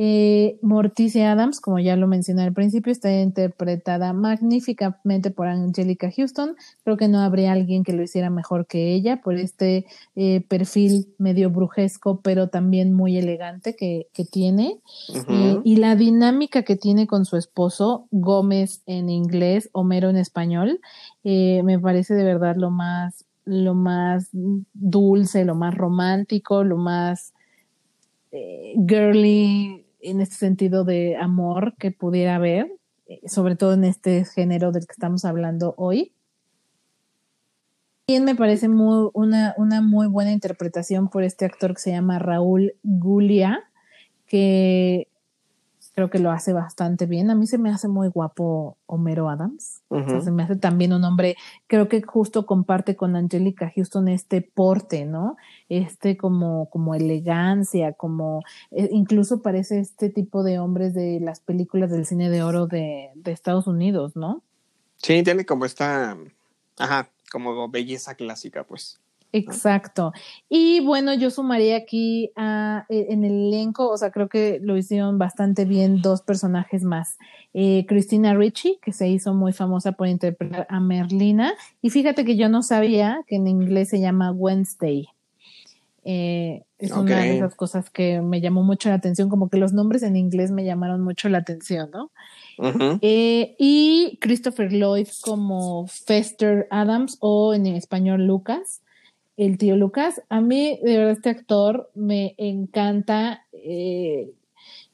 Eh, 0.00 0.60
Morticia 0.62 1.32
Adams, 1.32 1.60
como 1.60 1.80
ya 1.80 1.96
lo 1.96 2.06
mencioné 2.06 2.44
al 2.44 2.52
principio, 2.52 2.92
está 2.92 3.12
interpretada 3.20 4.12
magníficamente 4.12 5.32
por 5.32 5.48
Angelica 5.48 6.08
Houston. 6.16 6.54
Creo 6.84 6.96
que 6.96 7.08
no 7.08 7.18
habría 7.18 7.50
alguien 7.50 7.82
que 7.82 7.92
lo 7.92 8.04
hiciera 8.04 8.30
mejor 8.30 8.68
que 8.68 8.94
ella 8.94 9.20
por 9.20 9.34
este 9.34 9.86
eh, 10.14 10.40
perfil 10.46 11.12
medio 11.18 11.50
brujesco, 11.50 12.20
pero 12.20 12.48
también 12.48 12.94
muy 12.94 13.18
elegante 13.18 13.74
que, 13.74 14.06
tiene. 14.30 14.78
Eh, 15.28 15.60
y 15.64 15.76
la 15.76 15.96
dinámica 15.96 16.62
que 16.62 16.76
tiene 16.76 17.08
con 17.08 17.24
su 17.24 17.36
esposo, 17.36 18.06
Gómez 18.12 18.82
en 18.86 19.08
inglés, 19.08 19.68
Homero 19.72 20.10
en 20.10 20.16
español, 20.16 20.80
me 21.24 21.78
parece 21.80 22.14
de 22.14 22.22
verdad 22.22 22.54
lo 22.56 22.70
más 22.70 23.24
lo 23.44 23.74
más 23.74 24.28
dulce, 24.32 25.44
lo 25.44 25.56
más 25.56 25.74
romántico, 25.74 26.62
lo 26.62 26.76
más 26.76 27.32
girly 28.30 29.86
en 30.00 30.20
este 30.20 30.36
sentido 30.36 30.84
de 30.84 31.16
amor 31.16 31.74
que 31.78 31.90
pudiera 31.90 32.36
haber, 32.36 32.72
eh, 33.06 33.20
sobre 33.26 33.56
todo 33.56 33.74
en 33.74 33.84
este 33.84 34.24
género 34.24 34.72
del 34.72 34.86
que 34.86 34.92
estamos 34.92 35.24
hablando 35.24 35.74
hoy. 35.76 36.12
También 38.06 38.24
me 38.24 38.34
parece 38.34 38.68
muy, 38.68 39.10
una, 39.12 39.54
una 39.58 39.82
muy 39.82 40.06
buena 40.06 40.32
interpretación 40.32 41.08
por 41.08 41.24
este 41.24 41.44
actor 41.44 41.74
que 41.74 41.80
se 41.80 41.90
llama 41.90 42.18
Raúl 42.18 42.74
Gulia, 42.82 43.70
que 44.26 45.08
creo 45.98 46.10
que 46.10 46.20
lo 46.20 46.30
hace 46.30 46.52
bastante 46.52 47.06
bien. 47.06 47.28
A 47.28 47.34
mí 47.34 47.48
se 47.48 47.58
me 47.58 47.70
hace 47.70 47.88
muy 47.88 48.06
guapo 48.06 48.78
Homero 48.86 49.28
Adams. 49.28 49.82
se 50.22 50.30
me 50.30 50.44
hace 50.44 50.54
también 50.54 50.92
un 50.92 51.02
hombre, 51.02 51.36
creo 51.66 51.88
que 51.88 52.00
justo 52.02 52.46
comparte 52.46 52.94
con 52.94 53.16
Angelica 53.16 53.72
Houston 53.74 54.06
este 54.06 54.40
porte, 54.40 55.06
¿no? 55.06 55.36
Este 55.68 56.16
como, 56.16 56.70
como 56.70 56.94
elegancia, 56.94 57.94
como 57.94 58.44
eh, 58.70 58.88
incluso 58.92 59.42
parece 59.42 59.80
este 59.80 60.08
tipo 60.08 60.44
de 60.44 60.60
hombres 60.60 60.94
de 60.94 61.18
las 61.18 61.40
películas 61.40 61.90
del 61.90 62.06
cine 62.06 62.30
de 62.30 62.44
oro 62.44 62.68
de, 62.68 63.10
de 63.16 63.32
Estados 63.32 63.66
Unidos, 63.66 64.14
¿no? 64.14 64.44
Sí, 64.98 65.20
tiene 65.24 65.44
como 65.44 65.64
esta, 65.64 66.16
ajá, 66.78 67.08
como 67.32 67.68
belleza 67.68 68.14
clásica, 68.14 68.62
pues. 68.62 69.00
Exacto. 69.32 70.12
Y 70.48 70.80
bueno, 70.80 71.12
yo 71.14 71.30
sumaría 71.30 71.76
aquí 71.76 72.30
a, 72.36 72.86
e, 72.88 73.06
en 73.10 73.24
el 73.24 73.48
elenco, 73.48 73.90
o 73.90 73.96
sea, 73.96 74.10
creo 74.10 74.28
que 74.28 74.58
lo 74.62 74.76
hicieron 74.76 75.18
bastante 75.18 75.64
bien 75.64 76.00
dos 76.00 76.22
personajes 76.22 76.82
más. 76.82 77.18
Eh, 77.52 77.84
Christina 77.86 78.34
Ricci, 78.34 78.78
que 78.82 78.92
se 78.92 79.08
hizo 79.08 79.34
muy 79.34 79.52
famosa 79.52 79.92
por 79.92 80.08
interpretar 80.08 80.66
a 80.70 80.80
Merlina. 80.80 81.54
Y 81.82 81.90
fíjate 81.90 82.24
que 82.24 82.36
yo 82.36 82.48
no 82.48 82.62
sabía 82.62 83.22
que 83.26 83.36
en 83.36 83.46
inglés 83.46 83.90
se 83.90 84.00
llama 84.00 84.32
Wednesday. 84.32 85.08
Eh, 86.04 86.62
es 86.78 86.92
una 86.92 87.20
de 87.20 87.36
esas 87.36 87.54
cosas 87.54 87.90
que 87.90 88.22
me 88.22 88.40
llamó 88.40 88.62
mucho 88.62 88.88
la 88.88 88.94
atención, 88.94 89.28
como 89.28 89.50
que 89.50 89.58
los 89.58 89.74
nombres 89.74 90.02
en 90.02 90.16
inglés 90.16 90.50
me 90.50 90.64
llamaron 90.64 91.02
mucho 91.02 91.28
la 91.28 91.38
atención, 91.38 91.90
¿no? 91.90 92.10
Eh, 93.02 93.54
y 93.58 94.18
Christopher 94.20 94.72
Lloyd 94.72 95.08
como 95.20 95.86
Fester 95.86 96.66
Adams 96.70 97.18
o 97.20 97.52
en 97.52 97.66
español 97.66 98.26
Lucas 98.26 98.80
el 99.38 99.56
tío 99.56 99.76
Lucas. 99.76 100.20
A 100.28 100.40
mí, 100.40 100.78
de 100.82 100.98
verdad, 100.98 101.12
este 101.12 101.30
actor 101.30 101.90
me 101.94 102.34
encanta, 102.36 103.44
eh, 103.52 104.32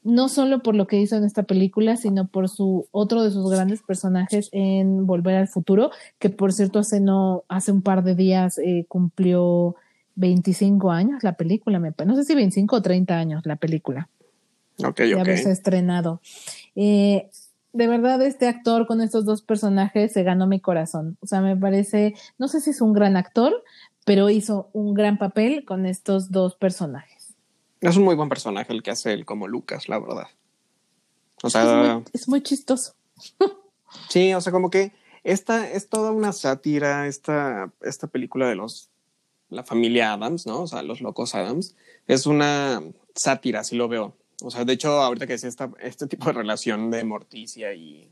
no 0.03 0.29
solo 0.29 0.61
por 0.61 0.75
lo 0.75 0.85
que 0.85 1.01
hizo 1.01 1.17
en 1.17 1.23
esta 1.23 1.43
película, 1.43 1.97
sino 1.97 2.27
por 2.27 2.47
su 2.47 2.87
otro 2.91 3.23
de 3.23 3.31
sus 3.31 3.49
grandes 3.49 3.81
personajes 3.81 4.49
en 4.51 5.07
Volver 5.07 5.35
al 5.35 5.47
Futuro, 5.47 5.89
que 6.19 6.29
por 6.29 6.53
cierto 6.53 6.79
hace, 6.79 7.01
no, 7.01 7.43
hace 7.49 7.71
un 7.71 7.81
par 7.81 8.03
de 8.03 8.13
días 8.13 8.59
eh, 8.59 8.85
cumplió 8.87 9.75
25 10.13 10.91
años 10.91 11.23
la 11.23 11.33
película, 11.33 11.79
me, 11.79 11.91
no 12.05 12.15
sé 12.15 12.23
si 12.23 12.35
25 12.35 12.75
o 12.75 12.81
30 12.83 13.17
años 13.17 13.45
la 13.45 13.55
película. 13.55 14.09
Ok, 14.77 15.01
ya 15.05 15.17
ok. 15.17 15.27
estrenado. 15.27 16.21
Eh, 16.75 17.29
de 17.73 17.87
verdad, 17.87 18.21
este 18.21 18.47
actor 18.47 18.87
con 18.87 19.01
estos 19.01 19.25
dos 19.25 19.41
personajes 19.41 20.13
se 20.13 20.23
ganó 20.23 20.47
mi 20.47 20.61
corazón. 20.61 21.17
O 21.19 21.27
sea, 21.27 21.41
me 21.41 21.57
parece, 21.57 22.13
no 22.37 22.47
sé 22.47 22.61
si 22.61 22.69
es 22.69 22.79
un 22.79 22.93
gran 22.93 23.17
actor, 23.17 23.53
pero 24.05 24.29
hizo 24.29 24.69
un 24.71 24.93
gran 24.93 25.17
papel 25.17 25.65
con 25.65 25.85
estos 25.85 26.31
dos 26.31 26.55
personajes. 26.55 27.35
Es 27.81 27.97
un 27.97 28.03
muy 28.03 28.15
buen 28.15 28.29
personaje 28.29 28.71
el 28.71 28.81
que 28.81 28.91
hace 28.91 29.11
él 29.11 29.25
como 29.25 29.47
Lucas, 29.47 29.89
la 29.89 29.99
verdad. 29.99 30.27
O 31.43 31.49
sea, 31.49 32.01
es 32.13 32.27
muy, 32.27 32.41
chistoso. 32.41 32.93
sí, 34.09 34.33
o 34.33 34.41
sea, 34.41 34.51
como 34.51 34.69
que 34.69 34.93
esta 35.23 35.69
es 35.69 35.89
toda 35.89 36.11
una 36.11 36.31
sátira, 36.31 37.07
esta, 37.07 37.71
esta 37.81 38.07
película 38.07 38.47
de 38.47 38.55
los 38.55 38.89
la 39.49 39.63
familia 39.63 40.13
Adams, 40.13 40.45
¿no? 40.45 40.61
O 40.61 40.67
sea, 40.67 40.81
los 40.81 41.01
locos 41.01 41.35
Adams, 41.35 41.75
es 42.07 42.25
una 42.25 42.81
sátira, 43.13 43.61
así 43.61 43.75
lo 43.75 43.87
veo. 43.87 44.15
O 44.41 44.51
sea, 44.51 44.65
de 44.65 44.73
hecho, 44.73 45.01
ahorita 45.01 45.27
que 45.27 45.33
decía 45.33 45.49
esta, 45.49 45.71
este 45.79 46.07
tipo 46.07 46.25
de 46.27 46.33
relación 46.33 46.91
de 46.91 47.03
Morticia 47.03 47.73
y 47.73 48.11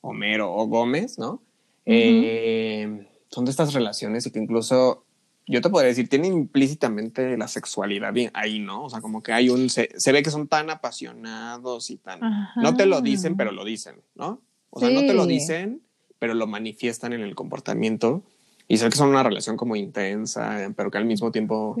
Homero 0.00 0.52
o 0.52 0.66
Gómez, 0.66 1.18
¿no? 1.18 1.42
Eh, 1.86 3.06
son 3.28 3.44
de 3.44 3.50
estas 3.50 3.74
relaciones 3.74 4.26
y 4.26 4.30
que 4.30 4.38
incluso 4.38 5.03
yo 5.46 5.60
te 5.60 5.68
podría 5.68 5.88
decir, 5.88 6.08
tiene 6.08 6.28
implícitamente 6.28 7.36
la 7.36 7.48
sexualidad 7.48 8.14
ahí, 8.32 8.60
¿no? 8.60 8.84
O 8.84 8.90
sea, 8.90 9.00
como 9.00 9.22
que 9.22 9.32
hay 9.32 9.50
un, 9.50 9.68
se, 9.68 9.88
ve 10.12 10.22
que 10.22 10.30
son 10.30 10.48
tan 10.48 10.70
apasionados 10.70 11.90
y 11.90 11.96
tan... 11.96 12.20
No 12.56 12.74
te 12.76 12.86
lo 12.86 13.00
dicen, 13.00 13.36
pero 13.36 13.52
lo 13.52 13.64
dicen, 13.64 13.96
¿no? 14.14 14.40
O 14.70 14.80
sea, 14.80 14.90
no 14.90 15.00
te 15.00 15.14
lo 15.14 15.26
dicen, 15.26 15.82
pero 16.18 16.34
lo 16.34 16.46
manifiestan 16.46 17.12
en 17.12 17.20
el 17.20 17.34
comportamiento. 17.34 18.22
Y 18.66 18.78
sé 18.78 18.88
que 18.88 18.96
son 18.96 19.10
una 19.10 19.22
relación 19.22 19.58
como 19.58 19.76
intensa, 19.76 20.72
pero 20.74 20.90
que 20.90 20.96
al 20.96 21.04
mismo 21.04 21.30
tiempo, 21.30 21.76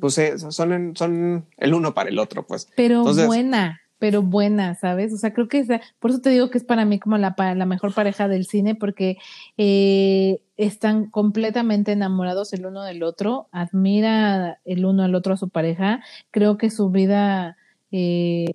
pues 0.00 0.18
eh, 0.18 0.38
son, 0.38 0.94
son 0.94 1.46
el 1.56 1.74
uno 1.74 1.94
para 1.94 2.10
el 2.10 2.18
otro, 2.18 2.46
pues. 2.46 2.68
Pero 2.76 3.04
buena 3.26 3.80
pero 3.98 4.22
buena, 4.22 4.74
¿sabes? 4.74 5.12
O 5.12 5.16
sea, 5.16 5.32
creo 5.32 5.48
que 5.48 5.64
por 5.98 6.10
eso 6.10 6.20
te 6.20 6.30
digo 6.30 6.50
que 6.50 6.58
es 6.58 6.64
para 6.64 6.84
mí 6.84 6.98
como 6.98 7.16
la, 7.18 7.34
la 7.38 7.66
mejor 7.66 7.94
pareja 7.94 8.28
del 8.28 8.46
cine, 8.46 8.74
porque 8.74 9.18
eh, 9.56 10.40
están 10.56 11.10
completamente 11.10 11.92
enamorados 11.92 12.52
el 12.52 12.66
uno 12.66 12.82
del 12.82 13.02
otro, 13.02 13.48
admira 13.52 14.60
el 14.64 14.84
uno 14.84 15.04
al 15.04 15.14
otro 15.14 15.34
a 15.34 15.38
su 15.38 15.48
pareja, 15.48 16.02
creo 16.30 16.58
que 16.58 16.70
su 16.70 16.90
vida... 16.90 17.56
Eh, 17.96 18.46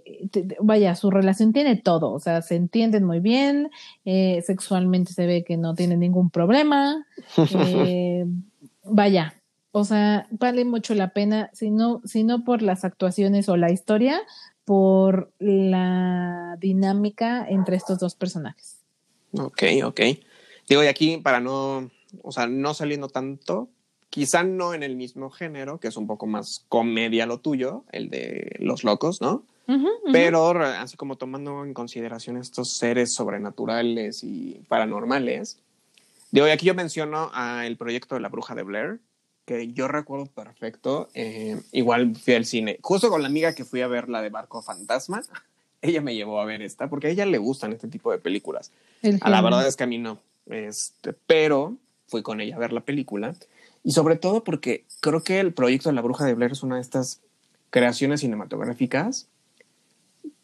vaya, 0.60 0.96
su 0.96 1.10
relación 1.12 1.54
tiene 1.54 1.78
todo, 1.78 2.12
o 2.12 2.20
sea, 2.20 2.42
se 2.42 2.58
entienden 2.58 3.06
muy 3.06 3.22
bien, 3.22 3.70
eh, 4.04 4.44
sexualmente 4.46 5.14
se 5.14 5.28
ve 5.28 5.46
que 5.46 5.56
no 5.56 5.76
tienen 5.76 6.02
ningún 6.02 6.30
problema, 6.30 7.06
vaya, 8.84 9.40
o 9.72 9.84
sea, 9.86 10.28
vale 10.32 10.66
mucho 10.66 10.96
la 10.96 11.14
pena, 11.14 11.50
si 11.54 11.70
no, 11.70 12.02
si 12.04 12.24
no 12.24 12.44
por 12.44 12.62
las 12.62 12.84
actuaciones 12.84 13.50
o 13.50 13.58
la 13.58 13.72
historia, 13.72 14.20
por 14.70 15.32
la 15.40 16.56
dinámica 16.60 17.44
entre 17.50 17.76
estos 17.76 17.98
dos 17.98 18.14
personajes. 18.14 18.78
Ok, 19.32 19.64
ok. 19.84 20.00
Digo, 20.68 20.84
y 20.84 20.86
aquí 20.86 21.18
para 21.18 21.40
no, 21.40 21.90
o 22.22 22.32
sea, 22.32 22.46
no 22.46 22.76
saliendo 22.76 23.08
tanto, 23.08 23.70
quizá 24.12 24.44
no 24.44 24.76
en 24.76 24.84
el 24.84 24.96
mismo 24.96 25.32
género, 25.32 25.80
que 25.80 25.88
es 25.88 25.98
un 25.98 26.06
poco 26.06 26.28
más 26.28 26.68
comedia 26.70 27.26
lo 27.26 27.40
tuyo, 27.40 27.84
el 27.92 28.12
de 28.12 28.58
los 28.60 28.84
locos, 28.84 29.22
¿no? 29.22 29.44
Pero 30.12 30.52
así 30.52 30.96
como 30.98 31.18
tomando 31.18 31.66
en 31.66 31.74
consideración 31.74 32.38
estos 32.38 32.74
seres 32.74 33.12
sobrenaturales 33.12 34.24
y 34.24 34.62
paranormales, 34.68 35.58
digo, 36.30 36.48
y 36.48 36.52
aquí 36.52 36.68
yo 36.68 36.76
menciono 36.76 37.32
a 37.34 37.66
el 37.66 37.76
proyecto 37.76 38.14
de 38.14 38.22
la 38.22 38.30
bruja 38.30 38.54
de 38.54 38.62
Blair, 38.62 39.00
que 39.50 39.74
yo 39.74 39.88
recuerdo 39.88 40.28
perfecto. 40.28 41.10
Eh, 41.16 41.60
igual 41.72 42.16
fui 42.16 42.36
al 42.36 42.46
cine, 42.46 42.78
justo 42.84 43.10
con 43.10 43.24
la 43.24 43.28
amiga 43.28 43.56
que 43.56 43.66
fui 43.66 43.82
a 43.82 43.88
ver 43.88 44.08
la 44.08 44.22
de 44.22 44.30
Barco 44.30 44.62
Fantasma. 44.62 45.24
Ella 45.82 46.02
me 46.02 46.14
llevó 46.14 46.40
a 46.40 46.46
ver 46.46 46.62
esta 46.62 46.88
porque 46.88 47.08
a 47.08 47.10
ella 47.10 47.26
le 47.26 47.38
gustan 47.38 47.72
este 47.72 47.88
tipo 47.88 48.12
de 48.12 48.18
películas. 48.18 48.74
a 49.22 49.30
la 49.30 49.42
verdad 49.42 49.66
es 49.66 49.78
que 49.78 49.86
a 49.86 49.88
mí 49.88 49.98
no. 49.98 50.20
Este, 50.48 51.14
pero 51.14 51.78
fui 52.08 52.22
con 52.22 52.42
ella 52.42 52.58
a 52.58 52.60
ver 52.60 52.74
la 52.74 52.82
película 52.82 53.34
y 53.82 53.94
sobre 53.94 54.18
todo 54.18 54.44
porque 54.44 54.84
creo 55.00 55.24
que 55.24 55.40
el 55.40 55.54
proyecto 55.54 55.88
de 55.88 55.96
la 55.96 56.02
Bruja 56.02 56.26
de 56.26 56.34
Blair 56.34 56.52
es 56.52 56.64
una 56.64 56.76
de 56.76 56.82
estas 56.82 57.22
creaciones 57.70 58.20
cinematográficas 58.20 59.30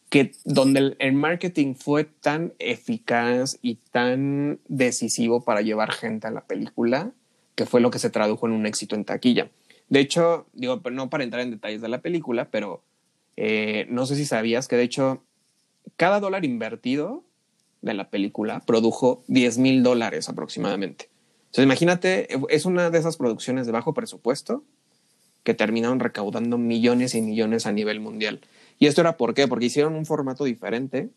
que 0.10 0.32
donde 0.46 0.96
el 0.98 1.14
marketing 1.14 1.76
fue 1.76 2.06
tan 2.06 2.54
eficaz 2.58 3.60
y 3.62 3.76
tan 3.92 4.60
decisivo 4.70 5.44
para 5.44 5.62
llevar 5.62 5.92
gente 5.92 6.28
a 6.28 6.32
la 6.32 6.46
película 6.46 7.12
que 7.56 7.66
fue 7.66 7.82
lo 7.82 7.92
que 7.92 8.00
se 8.00 8.10
tradujo 8.10 8.48
en 8.48 8.54
un 8.54 8.66
éxito 8.66 8.96
en 8.96 9.06
taquilla. 9.06 9.50
De 9.90 10.00
hecho, 10.00 10.48
digo, 10.54 10.82
no 10.92 11.10
para 11.10 11.24
entrar 11.24 11.42
en 11.42 11.52
detalles 11.52 11.82
de 11.82 11.90
la 11.90 12.02
película, 12.02 12.50
pero 12.52 12.84
eh, 13.38 13.86
no 13.90 14.06
sé 14.06 14.16
si 14.16 14.26
sabías 14.26 14.68
que 14.68 14.76
de 14.76 14.84
hecho 14.84 15.24
cada 15.98 16.20
dólar 16.20 16.46
invertido 16.46 17.24
de 17.82 17.94
la 17.94 18.10
película 18.10 18.62
produjo 18.66 19.24
10 19.28 19.58
mil 19.60 19.84
dólares 19.84 20.30
aproximadamente. 20.30 21.10
Entonces 21.46 21.66
imagínate, 21.66 22.28
es 22.50 22.66
una 22.66 22.90
de 22.90 22.98
esas 22.98 23.18
producciones 23.18 23.66
de 23.66 23.72
bajo 23.72 23.94
presupuesto 23.94 24.64
que 25.44 25.54
terminaron 25.54 26.00
recaudando 26.00 26.58
millones 26.58 27.14
y 27.14 27.22
millones 27.22 27.68
a 27.68 27.72
nivel 27.72 28.00
mundial. 28.00 28.42
Y 28.80 28.88
esto 28.88 29.02
era 29.02 29.16
por 29.16 29.36
qué? 29.36 29.48
Porque 29.48 29.66
hicieron 29.66 29.94
un 29.94 30.06
formato 30.06 30.44
diferente, 30.44 31.12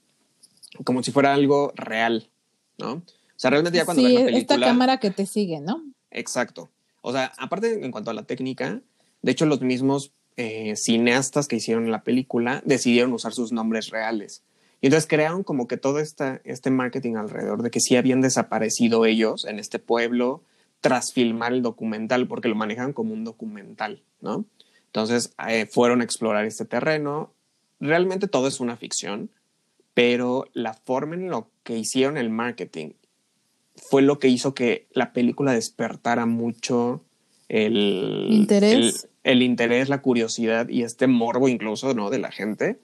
como 0.85 1.02
si 1.02 1.10
fuera 1.10 1.32
algo 1.32 1.73
real, 1.74 2.28
¿no? 2.77 2.93
O 2.93 3.02
sea, 3.40 3.51
realmente 3.51 3.78
ya 3.78 3.85
cuando 3.86 4.02
ves 4.02 4.12
la 4.12 4.24
película... 4.27 4.56
esta 4.56 4.60
cámara 4.60 4.98
que 4.98 5.10
te 5.10 5.24
sigue, 5.24 5.60
¿no? 5.60 5.82
Exacto. 6.10 6.70
O 7.01 7.12
sea, 7.12 7.32
aparte 7.39 7.85
en 7.85 7.90
cuanto 7.90 8.10
a 8.10 8.14
la 8.14 8.24
técnica, 8.24 8.80
de 9.22 9.32
hecho 9.32 9.47
los 9.47 9.60
mismos 9.60 10.12
eh, 10.36 10.76
cineastas 10.76 11.48
que 11.48 11.56
hicieron 11.56 11.90
la 11.90 12.02
película 12.02 12.62
decidieron 12.64 13.12
usar 13.12 13.32
sus 13.32 13.52
nombres 13.52 13.90
reales. 13.90 14.43
Y 14.80 14.86
entonces 14.86 15.09
crearon 15.09 15.43
como 15.43 15.66
que 15.66 15.76
todo 15.76 15.98
esta, 15.98 16.40
este 16.44 16.70
marketing 16.70 17.16
alrededor 17.16 17.62
de 17.62 17.70
que 17.70 17.80
sí 17.80 17.97
habían 17.97 18.20
desaparecido 18.20 19.05
ellos 19.06 19.44
en 19.44 19.59
este 19.59 19.78
pueblo 19.78 20.43
tras 20.80 21.12
filmar 21.12 21.52
el 21.52 21.62
documental, 21.62 22.28
porque 22.28 22.48
lo 22.48 22.55
manejan 22.55 22.93
como 22.93 23.12
un 23.12 23.24
documental, 23.24 24.02
¿no? 24.20 24.44
Entonces 24.86 25.35
eh, 25.48 25.66
fueron 25.66 26.01
a 26.01 26.05
explorar 26.05 26.44
este 26.44 26.64
terreno. 26.64 27.32
Realmente 27.80 28.28
todo 28.28 28.47
es 28.47 28.60
una 28.60 28.76
ficción, 28.76 29.30
pero 29.94 30.47
la 30.52 30.74
forma 30.74 31.16
en 31.16 31.28
lo 31.28 31.51
que 31.64 31.76
hicieron 31.76 32.16
el 32.16 32.30
marketing 32.30 32.90
fue 33.80 34.02
lo 34.02 34.18
que 34.18 34.28
hizo 34.28 34.55
que 34.55 34.86
la 34.92 35.12
película 35.12 35.52
despertara 35.52 36.26
mucho 36.26 37.02
el 37.48 38.26
interés, 38.30 39.09
el, 39.24 39.42
interés, 39.42 39.88
la 39.88 40.02
curiosidad 40.02 40.68
y 40.68 40.82
este 40.82 41.06
morbo 41.06 41.48
incluso, 41.48 41.94
¿no? 41.94 42.10
De 42.10 42.18
la 42.18 42.30
gente 42.30 42.78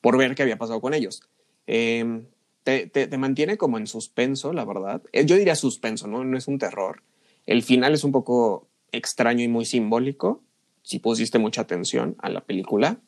por 0.00 0.18
ver 0.18 0.34
qué 0.34 0.42
había 0.42 0.58
pasado 0.58 0.80
con 0.80 0.92
ellos. 0.92 1.22
Em, 1.66 2.26
te, 2.64 2.86
te, 2.86 3.18
mantiene 3.18 3.56
como 3.56 3.78
en 3.78 3.86
suspenso, 3.86 4.52
la 4.52 4.64
verdad. 4.64 5.02
Eh, 5.12 5.24
yo 5.24 5.36
diría 5.36 5.54
suspenso, 5.54 6.06
¿no? 6.06 6.24
No 6.24 6.36
es 6.36 6.46
un 6.48 6.58
terror. 6.58 7.02
El 7.46 7.62
final 7.62 7.94
es 7.94 8.04
un 8.04 8.12
poco 8.12 8.68
extraño 8.92 9.42
y 9.42 9.48
muy 9.48 9.64
simbólico, 9.64 10.42
si 10.82 10.98
pusiste 10.98 11.38
mucha 11.38 11.62
atención 11.62 12.16
a 12.18 12.28
la 12.28 12.42
película. 12.42 12.98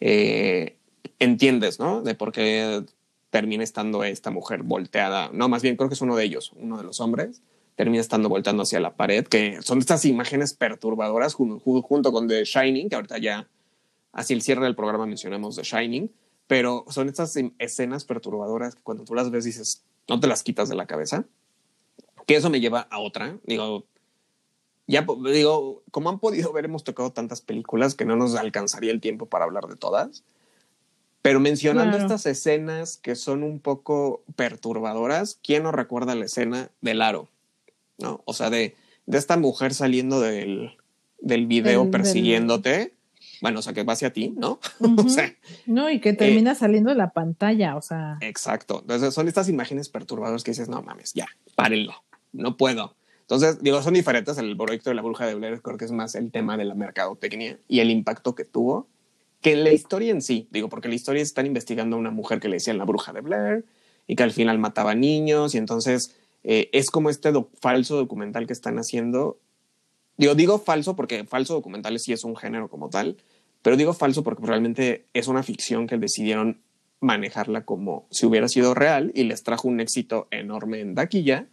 Eh, 0.00 0.76
entiendes, 1.18 1.78
¿no? 1.78 2.02
De 2.02 2.14
por 2.14 2.32
qué 2.32 2.82
termina 3.32 3.64
estando 3.64 4.04
esta 4.04 4.30
mujer 4.30 4.62
volteada. 4.62 5.30
No, 5.32 5.48
más 5.48 5.62
bien 5.62 5.76
creo 5.76 5.88
que 5.88 5.94
es 5.94 6.02
uno 6.02 6.16
de 6.16 6.24
ellos, 6.24 6.52
uno 6.54 6.76
de 6.76 6.84
los 6.84 7.00
hombres, 7.00 7.40
termina 7.76 8.02
estando 8.02 8.28
volteando 8.28 8.62
hacia 8.62 8.78
la 8.78 8.94
pared, 8.94 9.26
que 9.26 9.62
son 9.62 9.78
estas 9.78 10.04
imágenes 10.04 10.52
perturbadoras 10.52 11.32
junto 11.32 12.12
con 12.12 12.28
The 12.28 12.44
Shining, 12.44 12.90
que 12.90 12.96
ahorita 12.96 13.16
ya 13.16 13.48
hacia 14.12 14.34
el 14.34 14.42
cierre 14.42 14.64
del 14.64 14.76
programa 14.76 15.06
mencionamos 15.06 15.56
The 15.56 15.62
Shining, 15.62 16.12
pero 16.46 16.84
son 16.90 17.08
estas 17.08 17.34
escenas 17.58 18.04
perturbadoras 18.04 18.74
que 18.74 18.82
cuando 18.82 19.04
tú 19.04 19.14
las 19.14 19.30
ves 19.30 19.44
dices, 19.44 19.82
no 20.08 20.20
te 20.20 20.26
las 20.26 20.42
quitas 20.42 20.68
de 20.68 20.74
la 20.74 20.86
cabeza. 20.86 21.24
Que 22.26 22.36
eso 22.36 22.50
me 22.50 22.60
lleva 22.60 22.86
a 22.90 22.98
otra. 22.98 23.38
Digo, 23.44 23.86
ya 24.86 25.06
digo, 25.32 25.82
como 25.90 26.10
han 26.10 26.18
podido 26.18 26.52
ver, 26.52 26.66
hemos 26.66 26.84
tocado 26.84 27.12
tantas 27.12 27.40
películas 27.40 27.94
que 27.94 28.04
no 28.04 28.14
nos 28.14 28.34
alcanzaría 28.34 28.92
el 28.92 29.00
tiempo 29.00 29.24
para 29.24 29.46
hablar 29.46 29.68
de 29.68 29.76
todas. 29.76 30.22
Pero 31.22 31.38
mencionando 31.38 31.96
estas 31.96 32.26
escenas 32.26 32.96
que 32.96 33.14
son 33.14 33.44
un 33.44 33.60
poco 33.60 34.24
perturbadoras, 34.34 35.38
¿quién 35.42 35.62
nos 35.62 35.72
recuerda 35.72 36.16
la 36.16 36.24
escena 36.24 36.70
del 36.80 37.00
aro? 37.00 37.28
¿No? 37.98 38.22
O 38.24 38.34
sea, 38.34 38.50
de, 38.50 38.74
de 39.06 39.18
esta 39.18 39.36
mujer 39.36 39.72
saliendo 39.72 40.20
del, 40.20 40.76
del 41.20 41.46
video 41.46 41.90
persiguiéndote. 41.90 42.94
Bueno, 43.40 43.60
o 43.60 43.62
sea, 43.62 43.72
que 43.72 43.84
va 43.84 43.92
hacia 43.92 44.12
ti, 44.12 44.34
¿no? 44.36 44.58
o 44.98 45.08
sea, 45.08 45.32
no, 45.66 45.90
y 45.90 46.00
que 46.00 46.10
eh, 46.10 46.14
termina 46.14 46.56
saliendo 46.56 46.90
de 46.90 46.96
la 46.96 47.10
pantalla, 47.10 47.76
o 47.76 47.82
sea. 47.82 48.18
Exacto. 48.20 48.80
Entonces 48.80 49.14
son 49.14 49.28
estas 49.28 49.48
imágenes 49.48 49.88
perturbadoras 49.88 50.42
que 50.42 50.50
dices, 50.50 50.68
no 50.68 50.82
mames, 50.82 51.12
ya, 51.14 51.26
párenlo, 51.54 51.94
no 52.32 52.56
puedo. 52.56 52.96
Entonces, 53.20 53.62
digo, 53.62 53.80
son 53.82 53.94
diferentes. 53.94 54.36
El 54.38 54.56
proyecto 54.56 54.90
de 54.90 54.94
la 54.94 55.02
bruja 55.02 55.26
de 55.26 55.34
Blair 55.34 55.62
creo 55.62 55.78
que 55.78 55.84
es 55.84 55.92
más 55.92 56.14
el 56.16 56.30
tema 56.30 56.56
de 56.56 56.64
la 56.64 56.74
mercadotecnia 56.74 57.58
y 57.68 57.80
el 57.80 57.90
impacto 57.90 58.34
que 58.34 58.44
tuvo 58.44 58.88
que 59.42 59.56
la 59.56 59.72
historia 59.72 60.12
en 60.12 60.22
sí, 60.22 60.48
digo, 60.50 60.68
porque 60.68 60.88
la 60.88 60.94
historia 60.94 61.22
están 61.22 61.46
investigando 61.46 61.96
a 61.96 61.98
una 61.98 62.12
mujer 62.12 62.40
que 62.40 62.48
le 62.48 62.56
decían 62.56 62.78
la 62.78 62.84
bruja 62.84 63.12
de 63.12 63.20
Blair 63.20 63.64
y 64.06 64.16
que 64.16 64.22
al 64.22 64.30
final 64.30 64.58
mataba 64.58 64.94
niños 64.94 65.54
y 65.54 65.58
entonces 65.58 66.14
eh, 66.44 66.70
es 66.72 66.90
como 66.90 67.10
este 67.10 67.32
falso 67.60 67.96
documental 67.96 68.46
que 68.46 68.52
están 68.52 68.78
haciendo. 68.78 69.38
Digo, 70.16 70.34
digo 70.36 70.58
falso 70.58 70.94
porque 70.94 71.24
falso 71.24 71.54
documental 71.54 71.98
sí 71.98 72.12
es 72.12 72.22
un 72.22 72.36
género 72.36 72.68
como 72.68 72.88
tal, 72.88 73.16
pero 73.62 73.76
digo 73.76 73.92
falso 73.92 74.22
porque 74.22 74.46
realmente 74.46 75.06
es 75.12 75.26
una 75.26 75.42
ficción 75.42 75.88
que 75.88 75.98
decidieron 75.98 76.60
manejarla 77.00 77.64
como 77.64 78.06
si 78.10 78.26
hubiera 78.26 78.48
sido 78.48 78.74
real 78.74 79.10
y 79.14 79.24
les 79.24 79.42
trajo 79.42 79.66
un 79.66 79.80
éxito 79.80 80.28
enorme 80.30 80.80
en 80.80 80.94
taquilla. 80.94 81.48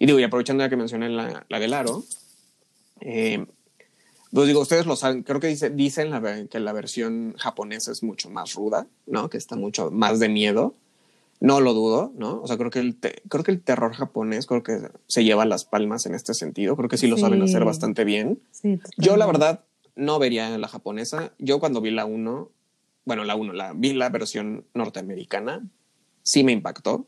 Y 0.00 0.06
digo, 0.06 0.18
y 0.18 0.24
aprovechando 0.24 0.64
ya 0.64 0.68
que 0.68 0.76
mencioné 0.76 1.08
la, 1.08 1.46
la 1.48 1.58
del 1.60 1.72
aro, 1.72 2.02
eh, 3.00 3.46
pues 4.32 4.46
digo, 4.46 4.60
ustedes 4.60 4.86
lo 4.86 4.96
saben, 4.96 5.22
creo 5.22 5.40
que 5.40 5.48
dice, 5.48 5.68
dicen 5.68 6.10
que 6.48 6.58
la 6.58 6.72
versión 6.72 7.34
japonesa 7.36 7.92
es 7.92 8.02
mucho 8.02 8.30
más 8.30 8.54
ruda, 8.54 8.86
¿no? 9.06 9.28
Que 9.28 9.36
está 9.36 9.56
mucho 9.56 9.90
más 9.90 10.20
de 10.20 10.30
miedo. 10.30 10.74
No 11.38 11.60
lo 11.60 11.74
dudo, 11.74 12.12
¿no? 12.16 12.40
O 12.40 12.46
sea, 12.46 12.56
creo 12.56 12.70
que 12.70 12.78
el, 12.78 12.96
creo 12.96 13.44
que 13.44 13.50
el 13.50 13.60
terror 13.60 13.92
japonés 13.92 14.46
creo 14.46 14.62
que 14.62 14.88
se 15.06 15.24
lleva 15.24 15.44
las 15.44 15.64
palmas 15.64 16.06
en 16.06 16.14
este 16.14 16.34
sentido. 16.34 16.76
Creo 16.76 16.88
que 16.88 16.96
sí 16.96 17.08
lo 17.08 17.18
saben 17.18 17.42
hacer 17.42 17.64
bastante 17.64 18.04
bien. 18.04 18.40
Yo, 18.96 19.16
la 19.16 19.26
verdad, 19.26 19.64
no 19.96 20.18
vería 20.18 20.56
la 20.56 20.68
japonesa. 20.68 21.32
Yo 21.38 21.60
cuando 21.60 21.80
vi 21.80 21.90
la 21.90 22.06
1, 22.06 22.50
bueno, 23.04 23.24
la 23.24 23.34
1, 23.34 23.52
la, 23.52 23.72
vi 23.74 23.92
la 23.92 24.08
versión 24.08 24.64
norteamericana, 24.72 25.66
sí 26.22 26.44
me 26.44 26.52
impactó. 26.52 27.06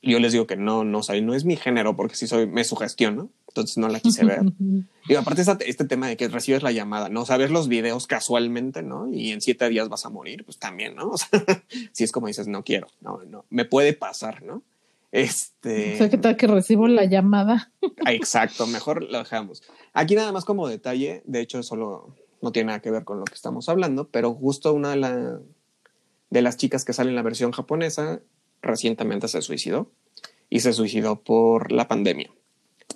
Yo 0.00 0.20
les 0.20 0.32
digo 0.32 0.46
que 0.46 0.56
no, 0.56 0.84
no, 0.84 1.00
o 1.00 1.20
no 1.20 1.34
es 1.34 1.44
mi 1.44 1.56
género 1.56 1.96
porque 1.96 2.14
sí 2.14 2.26
soy, 2.26 2.46
me 2.46 2.64
sugestiono 2.64 3.30
entonces 3.48 3.78
no 3.78 3.88
la 3.88 4.00
quise 4.00 4.24
ver. 4.24 4.42
y 5.08 5.14
aparte 5.14 5.42
este 5.66 5.84
tema 5.84 6.08
de 6.08 6.16
que 6.16 6.28
recibes 6.28 6.62
la 6.62 6.72
llamada, 6.72 7.08
¿no? 7.08 7.22
O 7.22 7.38
los 7.48 7.68
videos 7.68 8.06
casualmente, 8.06 8.82
¿no? 8.82 9.12
Y 9.12 9.32
en 9.32 9.40
siete 9.40 9.68
días 9.68 9.88
vas 9.88 10.06
a 10.06 10.10
morir, 10.10 10.44
pues 10.44 10.58
también, 10.58 10.94
¿no? 10.94 11.10
O 11.18 11.18
sea, 11.18 11.44
si 11.92 12.04
es 12.04 12.12
como 12.12 12.28
dices, 12.28 12.46
no 12.46 12.62
quiero, 12.62 12.88
no, 13.00 13.20
no, 13.26 13.44
me 13.50 13.64
puede 13.64 13.92
pasar, 13.92 14.42
¿no? 14.42 14.62
Este. 15.10 15.94
O 15.94 15.98
sea, 15.98 16.10
¿qué 16.10 16.18
tal 16.18 16.36
que 16.36 16.46
recibo 16.46 16.86
la 16.86 17.04
llamada? 17.06 17.72
Ah, 18.04 18.12
exacto, 18.12 18.66
mejor 18.66 19.02
lo 19.02 19.18
dejamos. 19.18 19.62
Aquí 19.94 20.14
nada 20.14 20.32
más 20.32 20.44
como 20.44 20.68
detalle, 20.68 21.22
de 21.24 21.40
hecho, 21.40 21.62
solo 21.62 22.14
no 22.42 22.52
tiene 22.52 22.68
nada 22.68 22.80
que 22.80 22.90
ver 22.90 23.04
con 23.04 23.18
lo 23.18 23.24
que 23.24 23.34
estamos 23.34 23.68
hablando, 23.68 24.08
pero 24.08 24.34
justo 24.34 24.72
una 24.74 24.90
de, 24.90 24.96
la, 24.96 25.40
de 26.30 26.42
las 26.42 26.56
chicas 26.56 26.84
que 26.84 26.92
sale 26.92 27.10
en 27.10 27.16
la 27.16 27.22
versión 27.22 27.52
japonesa 27.52 28.20
recientemente 28.62 29.28
se 29.28 29.42
suicidó 29.42 29.90
y 30.50 30.60
se 30.60 30.72
suicidó 30.72 31.22
por 31.22 31.72
la 31.72 31.88
pandemia. 31.88 32.30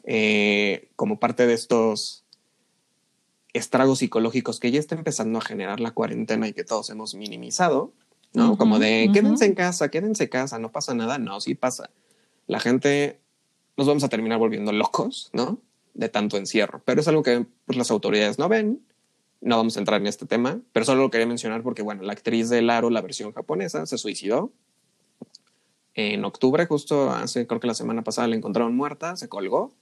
Eh, 0.05 0.89
como 0.97 1.21
parte 1.21 1.47
de 1.47 1.55
estos 1.55 2.25
estragos 3.53 3.99
psicológicos 3.99 4.59
que 4.59 4.71
ya 4.71 4.81
está 4.81 4.95
empezando 4.95 5.39
a 5.39 5.43
generar 5.43 5.81
la 5.81 5.91
cuarentena 5.91 6.49
y 6.49 6.53
que 6.53 6.65
todos 6.65 6.89
hemos 6.91 7.15
minimizado, 7.15 7.93
¿no? 8.33 8.57
como 8.57 8.79
de 8.79 9.11
quédense 9.13 9.45
en 9.45 9.55
casa, 9.55 9.91
quédense 9.91 10.25
en 10.25 10.31
casa, 10.31 10.59
no 10.59 10.73
pasa 10.73 10.95
nada. 10.95 11.19
No, 11.19 11.41
sí 11.41 11.55
pasa. 11.55 11.91
La 12.47 12.61
gente 12.61 13.21
nos 13.77 13.87
vamos 13.87 14.05
a 14.05 14.09
terminar 14.09 14.39
volviendo 14.39 14.73
locos, 14.73 15.31
¿no? 15.33 15.59
De 15.95 16.09
tanto 16.09 16.37
encierro. 16.37 16.83
Pero 16.85 17.01
es 17.01 17.09
algo 17.09 17.23
que 17.23 17.47
pues, 17.67 17.77
las 17.77 17.91
autoridades 17.91 18.39
no 18.39 18.49
ven. 18.49 18.81
No 19.41 19.57
vamos 19.57 19.77
a 19.77 19.81
entrar 19.81 20.01
en 20.01 20.07
este 20.07 20.25
tema, 20.25 20.61
pero 20.73 20.87
solo 20.87 21.03
lo 21.03 21.11
quería 21.11 21.27
mencionar 21.27 21.63
porque, 21.65 21.83
bueno, 21.83 22.03
la 22.03 22.13
actriz 22.13 22.49
de 22.49 22.63
Laro, 22.63 22.91
la 22.91 23.01
versión 23.01 23.33
japonesa, 23.33 23.87
se 23.87 23.99
suicidó. 23.99 24.53
En 25.95 26.25
octubre, 26.25 26.67
justo 26.67 27.11
hace, 27.11 27.47
creo 27.47 27.61
que 27.61 27.67
la 27.67 27.75
semana 27.75 28.03
pasada 28.03 28.29
la 28.29 28.37
encontraron 28.37 28.75
muerta, 28.75 29.17
se 29.17 29.29
colgó 29.29 29.73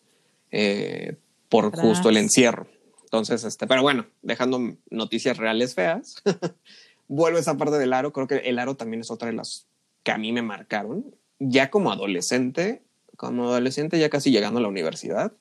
eh, 0.51 1.16
por 1.49 1.74
justo 1.77 2.09
el 2.09 2.16
encierro. 2.16 2.66
Entonces, 3.05 3.45
este, 3.45 3.66
pero 3.66 3.82
bueno, 3.82 4.07
dejando 4.23 4.77
noticias 4.91 5.37
reales 5.37 5.74
feas, 5.74 6.23
vuelvo 7.09 7.39
a 7.39 7.41
esa 7.41 7.57
parte 7.57 7.78
del 7.78 7.93
aro. 7.93 8.12
Creo 8.12 8.27
que 8.27 8.37
el 8.37 8.59
aro 8.59 8.77
también 8.77 9.01
es 9.01 9.11
otra 9.11 9.28
de 9.28 9.35
las 9.35 9.66
que 10.03 10.12
a 10.12 10.19
mí 10.19 10.32
me 10.32 10.43
marcaron. 10.43 11.15
Ya 11.39 11.70
como 11.70 11.93
adolescente, 11.93 12.82
como 13.16 13.49
adolescente, 13.49 13.99
ya 13.99 14.11
casi 14.11 14.31
llegando 14.31 14.59
a 14.59 14.62
la 14.62 14.69
universidad, 14.69 15.32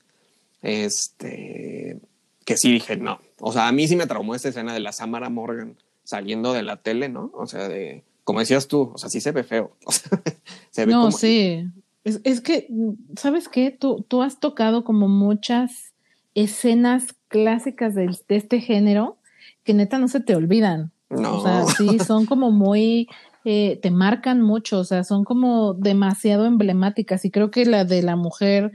este, 0.62 2.00
que 2.46 2.58
sí 2.58 2.72
dije, 2.72 2.98
no. 2.98 3.22
O 3.40 3.54
sea, 3.54 3.68
a 3.68 3.72
mí 3.72 3.88
sí 3.88 3.96
me 3.96 4.08
traumó 4.08 4.36
esta 4.36 4.50
escena 4.50 4.74
de 4.74 4.80
la 4.80 4.92
Samara 4.92 5.30
Morgan 5.30 5.78
saliendo 6.04 6.54
de 6.54 6.64
la 6.64 6.78
tele, 6.78 7.08
¿no? 7.08 7.32
O 7.36 7.46
sea, 7.46 7.70
de, 7.70 8.04
como 8.30 8.42
decías 8.42 8.68
tú, 8.68 8.92
o 8.94 8.98
sea, 9.00 9.10
sí 9.10 9.22
se 9.22 9.32
ve 9.32 9.44
feo. 9.44 9.76
se 10.70 10.86
ve 10.86 10.92
no, 10.92 11.12
sí. 11.12 11.66
Es, 12.04 12.22
es 12.24 12.42
que, 12.42 12.68
¿sabes 13.16 13.50
qué? 13.50 13.72
Tú, 13.72 14.06
tú 14.08 14.22
has 14.22 14.40
tocado 14.40 14.84
como 14.84 15.08
muchas 15.08 15.94
escenas 16.36 17.16
clásicas 17.28 17.96
de, 17.96 18.16
de 18.28 18.36
este 18.36 18.62
género 18.62 19.18
que 19.64 19.74
neta 19.74 19.98
no 19.98 20.08
se 20.08 20.20
te 20.20 20.36
olvidan. 20.36 20.92
No. 21.10 21.40
O 21.40 21.42
sea, 21.42 21.66
sí, 21.66 21.98
son 22.06 22.28
como 22.28 22.52
muy, 22.52 23.08
eh, 23.46 23.80
te 23.82 23.90
marcan 23.90 24.44
mucho, 24.44 24.78
o 24.78 24.84
sea, 24.84 25.04
son 25.04 25.24
como 25.24 25.74
demasiado 25.74 26.46
emblemáticas 26.46 27.26
y 27.26 27.32
creo 27.32 27.50
que 27.50 27.66
la 27.66 27.84
de 27.84 28.04
la 28.04 28.16
mujer, 28.16 28.74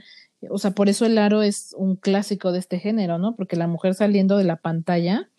o 0.49 0.57
sea, 0.57 0.71
por 0.71 0.89
eso 0.89 1.05
el 1.05 1.17
aro 1.17 1.43
es 1.43 1.73
un 1.77 1.95
clásico 1.95 2.51
de 2.51 2.59
este 2.59 2.77
género, 2.77 3.19
¿no? 3.19 3.37
Porque 3.37 3.55
la 3.55 3.67
mujer 3.67 3.93
saliendo 3.93 4.35
de 4.35 4.43
la 4.43 4.57
pantalla 4.57 5.29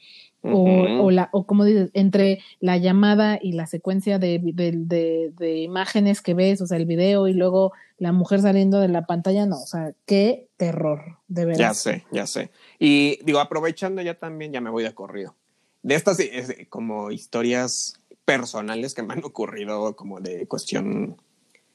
o, 0.53 1.11
la, 1.11 1.29
o 1.33 1.47
como 1.47 1.65
dices, 1.65 1.91
entre 1.95 2.41
la 2.61 2.77
llamada 2.77 3.39
y 3.41 3.53
la 3.53 3.67
secuencia 3.67 4.19
de, 4.19 4.41
de, 4.43 5.57
imágenes 5.59 6.23
que 6.23 6.35
ves, 6.35 6.61
o 6.61 6.67
sea, 6.67 6.77
el 6.77 6.87
video 6.87 7.29
y 7.29 7.35
luego 7.35 7.73
la 7.99 8.13
mujer 8.13 8.41
saliendo 8.41 8.81
de 8.81 8.89
la 8.89 9.07
pantalla, 9.07 9.47
no, 9.47 9.61
o 9.61 9.67
sea, 9.67 9.93
qué 10.05 10.49
terror, 10.57 11.19
de 11.29 11.45
verdad. 11.47 11.61
Ya 11.61 11.75
sé, 11.75 12.05
ya 12.11 12.27
sé. 12.27 12.51
Y 12.79 13.19
digo, 13.25 13.41
aprovechando 13.41 14.03
ya 14.03 14.15
también, 14.15 14.53
ya 14.53 14.61
me 14.61 14.71
voy 14.71 14.85
de 14.85 14.95
corrido. 14.95 15.35
De 15.83 15.95
estas 15.95 16.19
como 16.69 17.11
historias 17.11 17.95
personales 18.25 18.95
que 18.95 19.03
me 19.03 19.15
han 19.15 19.25
ocurrido, 19.25 19.95
como 19.97 20.21
de 20.21 20.47
cuestión 20.47 21.17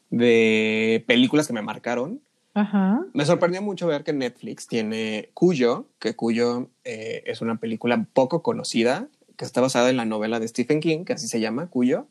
de 0.09 1.03
películas 1.07 1.47
que 1.47 1.53
me 1.53 1.61
marcaron, 1.61 2.21
Ajá. 2.53 3.05
Me 3.13 3.25
sorprendió 3.25 3.61
mucho 3.61 3.87
ver 3.87 4.03
que 4.03 4.13
Netflix 4.13 4.67
tiene 4.67 5.29
Cuyo, 5.33 5.85
que 5.99 6.15
Cuyo 6.15 6.69
eh, 6.83 7.23
es 7.25 7.41
una 7.41 7.57
película 7.57 8.05
poco 8.13 8.43
conocida, 8.43 9.07
que 9.37 9.45
está 9.45 9.61
basada 9.61 9.89
en 9.89 9.97
la 9.97 10.05
novela 10.05 10.39
de 10.39 10.47
Stephen 10.47 10.81
King, 10.81 11.05
que 11.05 11.13
así 11.13 11.27
se 11.27 11.39
llama, 11.39 11.67
Cuyo. 11.67 12.07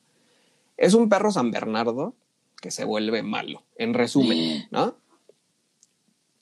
Es 0.76 0.94
un 0.94 1.08
perro 1.08 1.30
San 1.30 1.50
Bernardo 1.50 2.14
que 2.60 2.70
se 2.70 2.84
vuelve 2.84 3.22
malo, 3.22 3.62
en 3.76 3.94
resumen, 3.94 4.66
¿no? 4.70 4.94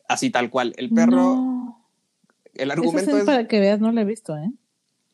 Así 0.08 0.30
tal 0.30 0.48
cual. 0.50 0.74
El 0.76 0.90
perro, 0.90 1.16
No. 1.16 1.84
el 2.54 2.70
argumento 2.70 3.10
sí, 3.10 3.18
es... 3.18 3.24
para 3.24 3.46
que 3.46 3.60
veas, 3.60 3.80
no 3.80 3.92
la 3.92 4.02
he 4.02 4.04
visto, 4.04 4.36
¿eh? 4.36 4.50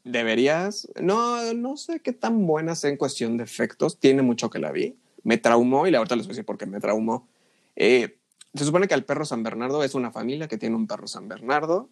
Deberías, 0.04 0.86
no, 1.00 1.54
no 1.54 1.78
sé 1.78 2.00
qué 2.00 2.12
tan 2.12 2.46
buena 2.46 2.74
sea 2.74 2.90
en 2.90 2.98
cuestión 2.98 3.38
de 3.38 3.44
efectos. 3.44 3.98
Tiene 3.98 4.20
mucho 4.20 4.50
que 4.50 4.58
la 4.58 4.70
vi. 4.70 4.96
Me 5.22 5.38
traumó 5.38 5.86
y 5.86 5.90
la 5.90 5.98
verdad 5.98 6.16
les 6.16 6.26
voy 6.26 6.32
a 6.32 6.34
decir 6.34 6.44
por 6.44 6.58
qué 6.58 6.66
me 6.66 6.78
traumó. 6.78 7.26
Eh, 7.74 8.18
se 8.54 8.64
supone 8.64 8.88
que 8.88 8.94
el 8.94 9.04
perro 9.04 9.24
San 9.24 9.42
Bernardo 9.42 9.82
es 9.82 9.94
una 9.94 10.10
familia 10.10 10.48
que 10.48 10.58
tiene 10.58 10.76
un 10.76 10.86
perro 10.86 11.06
San 11.08 11.28
Bernardo 11.28 11.88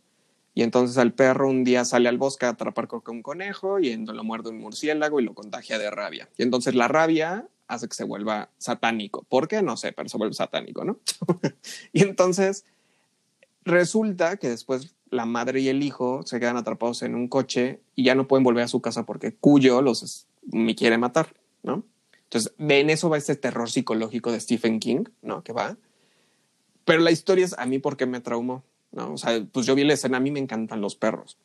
y 0.55 0.63
entonces 0.63 0.99
al 0.99 1.13
perro 1.13 1.49
un 1.49 1.65
día 1.65 1.85
sale 1.85 2.09
al 2.09 2.19
bosque 2.19 2.47
a 2.47 2.51
atrapar 2.51 2.89
que 2.89 3.11
un 3.11 3.23
conejo 3.23 3.79
y 3.79 3.97
lo 3.97 4.25
muerde 4.25 4.51
un 4.51 4.59
murciélago 4.59 5.19
y 5.19 5.25
lo 5.25 5.35
contagia 5.35 5.79
de 5.79 5.91
rabia. 5.91 6.29
Y 6.37 6.43
entonces 6.43 6.75
la 6.75 6.89
rabia 6.89 7.47
hace 7.69 7.89
que 7.89 7.95
se 7.95 8.05
vuelva 8.05 8.51
satánico. 8.59 9.25
¿Por 9.29 9.49
qué? 9.49 9.63
No 9.63 9.77
sé, 9.77 9.93
pero 9.93 10.09
se 10.09 10.19
vuelve 10.19 10.35
satánico, 10.35 10.85
¿no? 10.85 10.99
y 11.93 12.03
entonces 12.03 12.65
resulta 13.65 14.37
que 14.37 14.51
después 14.51 14.95
la 15.11 15.25
madre 15.25 15.61
y 15.61 15.69
el 15.69 15.83
hijo 15.83 16.23
se 16.25 16.39
quedan 16.39 16.57
atrapados 16.57 17.03
en 17.03 17.15
un 17.15 17.29
coche 17.29 17.81
y 17.95 18.05
ya 18.05 18.15
no 18.15 18.29
pueden 18.29 18.45
volver 18.45 18.65
a 18.65 18.69
su 18.69 18.81
casa 18.81 19.05
porque 19.05 19.35
Cuyo 19.35 19.81
los 19.81 20.27
me 20.51 20.75
quiere 20.75 20.99
matar, 20.99 21.35
¿no? 21.63 21.85
Entonces, 22.25 22.53
en 22.59 22.91
eso 22.91 23.11
va 23.11 23.19
este 23.19 23.37
terror 23.37 23.71
psicológico 23.71 24.33
de 24.33 24.41
Stephen 24.41 24.81
King, 24.81 25.05
¿no? 25.21 25.43
Que 25.43 25.53
va. 25.53 25.77
Pero 26.85 27.01
la 27.01 27.11
historia 27.11 27.45
es 27.45 27.59
a 27.59 27.67
mí 27.67 27.79
porque 27.79 28.07
me 28.07 28.21
traumó, 28.21 28.65
¿no? 28.91 29.13
O 29.13 29.19
sea, 29.19 29.45
pues 29.53 29.67
yo 29.67 29.75
vi 29.75 29.85
la 29.85 29.95
escena, 29.95 30.17
a 30.17 30.21
mí 30.21 30.31
me 30.31 30.41
encantan 30.41 30.81
los 30.81 30.97
perros. 30.97 31.39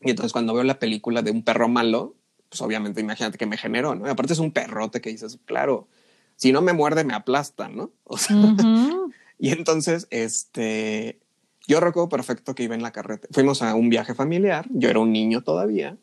Y 0.00 0.10
entonces 0.10 0.32
cuando 0.32 0.54
veo 0.54 0.64
la 0.64 0.78
película 0.78 1.22
de 1.22 1.30
un 1.30 1.42
perro 1.42 1.68
malo, 1.68 2.14
pues 2.48 2.60
obviamente 2.62 3.00
imagínate 3.00 3.38
que 3.38 3.46
me 3.46 3.56
generó, 3.56 3.94
¿no? 3.94 4.06
Y 4.06 4.10
aparte 4.10 4.32
es 4.32 4.38
un 4.38 4.52
perrote 4.52 5.00
que 5.00 5.10
dices, 5.10 5.38
claro, 5.44 5.88
si 6.36 6.52
no 6.52 6.62
me 6.62 6.72
muerde 6.72 7.04
me 7.04 7.14
aplasta, 7.14 7.68
¿no? 7.68 7.90
O 8.04 8.16
sea, 8.16 8.36
Ujú. 8.36 9.12
y 9.38 9.50
entonces, 9.50 10.06
este, 10.10 11.18
yo 11.66 11.80
recuerdo 11.80 12.08
perfecto 12.08 12.54
que 12.54 12.62
iba 12.62 12.74
en 12.74 12.82
la 12.82 12.92
carretera. 12.92 13.28
Fuimos 13.32 13.62
a 13.62 13.74
un 13.74 13.88
viaje 13.88 14.14
familiar, 14.14 14.66
yo 14.70 14.88
era 14.88 15.00
un 15.00 15.12
niño 15.12 15.42
todavía, 15.42 15.96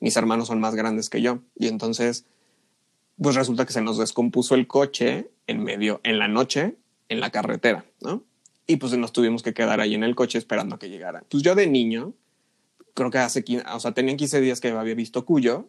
mis 0.00 0.16
hermanos 0.16 0.48
son 0.48 0.60
más 0.60 0.74
grandes 0.74 1.10
que 1.10 1.20
yo, 1.20 1.40
y 1.56 1.68
entonces, 1.68 2.24
pues 3.20 3.36
resulta 3.36 3.66
que 3.66 3.72
se 3.72 3.82
nos 3.82 3.98
descompuso 3.98 4.54
el 4.54 4.66
coche 4.66 5.30
en 5.46 5.62
medio, 5.62 6.00
en 6.04 6.18
la 6.18 6.28
noche, 6.28 6.76
en 7.12 7.20
la 7.20 7.30
carretera, 7.30 7.84
¿no? 8.00 8.24
Y 8.66 8.76
pues 8.76 8.96
nos 8.96 9.12
tuvimos 9.12 9.42
que 9.42 9.54
quedar 9.54 9.80
ahí 9.80 9.94
en 9.94 10.04
el 10.04 10.14
coche 10.14 10.38
esperando 10.38 10.76
a 10.76 10.78
que 10.78 10.88
llegara. 10.88 11.24
Pues 11.28 11.42
yo 11.42 11.54
de 11.54 11.66
niño, 11.66 12.14
creo 12.94 13.10
que 13.10 13.18
hace, 13.18 13.44
15 13.44 13.64
o 13.74 13.80
sea, 13.80 13.92
tenían 13.92 14.16
15 14.16 14.40
días 14.40 14.60
que 14.60 14.68
había 14.68 14.94
visto 14.94 15.24
Cuyo, 15.24 15.68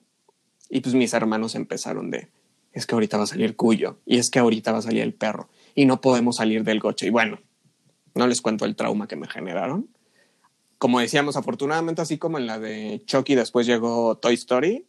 y 0.69 0.81
pues 0.81 0.95
mis 0.95 1.13
hermanos 1.13 1.55
empezaron 1.55 2.11
de, 2.11 2.29
es 2.71 2.85
que 2.85 2.95
ahorita 2.95 3.17
va 3.17 3.23
a 3.23 3.27
salir 3.27 3.55
Cuyo, 3.55 3.99
y 4.05 4.17
es 4.17 4.29
que 4.29 4.39
ahorita 4.39 4.71
va 4.71 4.79
a 4.79 4.83
salir 4.83 5.01
el 5.01 5.13
perro, 5.13 5.49
y 5.75 5.85
no 5.85 6.01
podemos 6.01 6.37
salir 6.37 6.63
del 6.63 6.79
coche. 6.79 7.07
Y 7.07 7.09
bueno, 7.09 7.39
no 8.15 8.27
les 8.27 8.41
cuento 8.41 8.65
el 8.65 8.75
trauma 8.75 9.07
que 9.07 9.15
me 9.15 9.27
generaron. 9.27 9.89
Como 10.77 10.99
decíamos, 10.99 11.37
afortunadamente, 11.37 12.01
así 12.01 12.17
como 12.17 12.37
en 12.37 12.45
la 12.45 12.59
de 12.59 13.01
Chucky, 13.05 13.35
después 13.35 13.65
llegó 13.65 14.17
Toy 14.17 14.33
Story. 14.35 14.85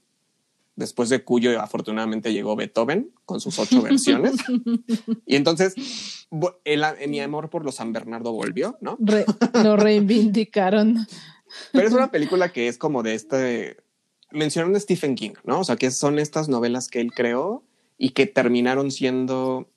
Después 0.76 1.08
de 1.08 1.22
Cuyo, 1.22 1.60
afortunadamente, 1.60 2.32
llegó 2.32 2.56
Beethoven 2.56 3.10
con 3.24 3.40
sus 3.40 3.58
ocho 3.58 3.80
versiones. 3.82 4.34
Y 5.26 5.36
entonces, 5.36 5.74
el- 6.64 6.84
mi 7.08 7.20
amor 7.20 7.48
por 7.50 7.64
los 7.64 7.76
San 7.76 7.92
Bernardo 7.92 8.32
volvió, 8.32 8.76
¿no? 8.80 8.96
Re- 9.00 9.24
lo 9.62 9.76
reivindicaron. 9.76 11.06
Pero 11.72 11.86
es 11.86 11.92
una 11.94 12.10
película 12.10 12.50
que 12.52 12.66
es 12.68 12.76
como 12.78 13.02
de 13.02 13.14
este. 13.14 13.76
Mencionaron 14.32 14.78
Stephen 14.80 15.14
King, 15.14 15.34
¿no? 15.44 15.60
O 15.60 15.64
sea, 15.64 15.76
que 15.76 15.92
son 15.92 16.18
estas 16.18 16.48
novelas 16.48 16.88
que 16.88 17.00
él 17.00 17.12
creó 17.12 17.62
y 17.98 18.10
que 18.10 18.26
terminaron 18.26 18.90
siendo 18.90 19.68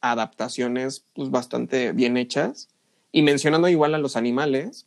adaptaciones 0.00 1.04
pues, 1.14 1.30
bastante 1.30 1.92
bien 1.92 2.16
hechas. 2.16 2.68
Y 3.10 3.22
mencionando 3.22 3.68
igual 3.68 3.94
a 3.94 3.98
los 3.98 4.16
animales, 4.16 4.86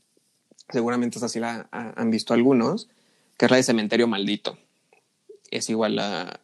seguramente 0.70 1.18
esa 1.18 1.30
sí 1.30 1.40
la 1.40 1.68
ha- 1.72 1.94
han 2.00 2.10
visto 2.12 2.34
algunos, 2.34 2.88
que 3.38 3.46
es 3.46 3.52
la 3.52 3.58
de 3.58 3.64
Cementerio 3.64 4.08
Maldito. 4.08 4.58
Es 5.56 5.70
igual 5.70 6.00
a. 6.00 6.42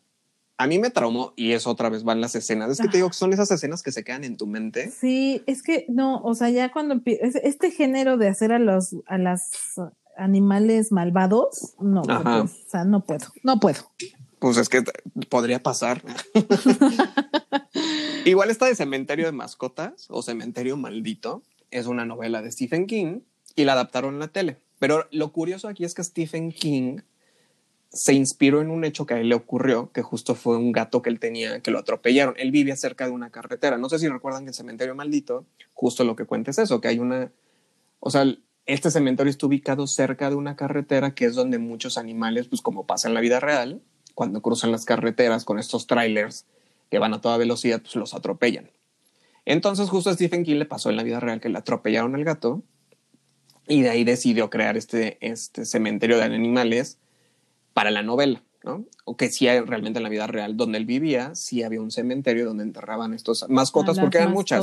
A 0.58 0.68
mí 0.68 0.78
me 0.78 0.92
traumó 0.92 1.34
y 1.36 1.54
es 1.54 1.66
otra 1.66 1.90
vez 1.90 2.04
van 2.04 2.22
las 2.22 2.36
escenas. 2.36 2.70
Es 2.70 2.80
que 2.80 2.88
te 2.88 2.98
digo 2.98 3.10
que 3.10 3.16
son 3.16 3.34
esas 3.34 3.50
escenas 3.50 3.82
que 3.82 3.92
se 3.92 4.04
quedan 4.04 4.24
en 4.24 4.38
tu 4.38 4.46
mente. 4.46 4.92
Sí, 4.92 5.42
es 5.48 5.64
que 5.64 5.86
no, 5.90 6.22
o 6.22 6.36
sea, 6.36 6.52
ya 6.52 6.72
cuando 6.72 7.02
este 7.06 7.72
género 7.72 8.18
de 8.18 8.28
hacer 8.28 8.52
a 8.54 8.60
los 8.60 8.96
a 9.08 9.18
las 9.18 9.52
animales 10.18 10.92
malvados, 10.92 11.74
no, 11.80 12.04
pues, 12.04 12.52
o 12.52 12.70
sea, 12.70 12.86
no 12.86 13.04
puedo, 13.04 13.26
no 13.44 13.60
puedo. 13.60 13.80
Pues 14.38 14.58
es 14.58 14.70
que 14.70 14.84
podría 15.30 15.64
pasar. 15.64 16.04
Igual 18.26 18.52
esta 18.52 18.68
de 18.68 18.76
Cementerio 18.76 19.26
de 19.26 19.32
Mascotas 19.32 20.06
o 20.10 20.22
Cementerio 20.22 20.78
Maldito 20.78 21.42
es 21.72 21.88
una 21.88 22.06
novela 22.06 22.44
de 22.44 22.52
Stephen 22.52 22.86
King 22.86 23.22
y 23.56 23.66
la 23.66 23.74
adaptaron 23.74 24.14
en 24.14 24.20
la 24.20 24.28
tele. 24.28 24.58
Pero 24.78 25.08
lo 25.12 25.32
curioso 25.32 25.68
aquí 25.68 25.86
es 25.86 25.96
que 25.96 26.04
Stephen 26.04 26.52
King 26.52 27.00
se 27.92 28.14
inspiró 28.14 28.62
en 28.62 28.70
un 28.70 28.86
hecho 28.86 29.06
que 29.06 29.16
a 29.16 29.20
él 29.20 29.28
le 29.28 29.36
ocurrió, 29.36 29.92
que 29.92 30.02
justo 30.02 30.34
fue 30.34 30.58
un 30.58 30.72
gato 30.72 31.02
que 31.02 31.10
él 31.10 31.20
tenía, 31.20 31.60
que 31.60 31.72
lo 31.72 31.80
atropellaron. 31.80 32.36
Él 32.38 32.52
vivía 32.52 32.76
cerca 32.78 33.06
de 33.06 33.12
una 33.12 33.32
carretera. 33.32 33.78
No 33.78 33.90
sé 33.90 34.00
si 34.00 34.08
recuerdan 34.08 34.44
que 34.44 34.50
el 34.50 34.56
Cementerio 34.56 34.96
Maldito, 34.96 35.46
justo 35.74 36.06
lo 36.06 36.16
que 36.16 36.26
cuenta 36.26 36.52
es 36.52 36.58
eso, 36.58 36.80
que 36.80 36.88
hay 36.88 37.00
una... 37.00 37.32
O 38.00 38.10
sea, 38.10 38.26
este 38.66 38.92
cementerio 38.92 39.30
está 39.30 39.46
ubicado 39.46 39.88
cerca 39.88 40.30
de 40.30 40.36
una 40.36 40.56
carretera 40.56 41.14
que 41.14 41.26
es 41.26 41.36
donde 41.36 41.60
muchos 41.60 41.98
animales, 41.98 42.48
pues 42.48 42.62
como 42.62 42.88
pasa 42.88 43.10
en 43.10 43.14
la 43.14 43.20
vida 43.20 43.42
real, 43.42 43.82
cuando 44.16 44.42
cruzan 44.42 44.72
las 44.72 44.86
carreteras 44.86 45.44
con 45.44 45.60
estos 45.60 45.86
trailers 45.86 46.46
que 46.90 47.00
van 47.00 47.14
a 47.14 47.20
toda 47.20 47.38
velocidad, 47.38 47.82
pues 47.82 47.96
los 47.96 48.14
atropellan. 48.14 48.70
Entonces 49.46 49.90
justo 49.90 50.10
a 50.10 50.14
Stephen 50.14 50.44
King 50.44 50.58
le 50.58 50.66
pasó 50.66 50.90
en 50.90 50.96
la 50.96 51.04
vida 51.04 51.20
real 51.20 51.42
que 51.42 51.50
le 51.50 51.58
atropellaron 51.58 52.16
al 52.16 52.24
gato 52.24 52.64
y 53.68 53.82
de 53.82 53.90
ahí 53.90 54.04
decidió 54.04 54.50
crear 54.50 54.78
este, 54.78 55.18
este 55.20 55.66
cementerio 55.66 56.18
de 56.18 56.24
animales 56.24 57.00
para 57.74 57.92
la 57.92 58.04
novela, 58.04 58.44
¿no? 58.64 58.86
O 59.06 59.18
que 59.18 59.30
sí 59.30 59.48
realmente 59.48 60.00
en 60.00 60.04
la 60.04 60.10
vida 60.10 60.28
real 60.28 60.58
donde 60.58 60.78
él 60.78 60.86
vivía, 60.86 61.36
sí 61.36 61.64
había 61.64 61.82
un 61.82 61.92
cementerio 61.92 62.46
donde 62.46 62.64
enterraban 62.64 63.14
estos 63.14 63.46
mascotas, 63.50 63.98
porque 64.00 64.18
eran 64.18 64.30
muchas 64.34 64.60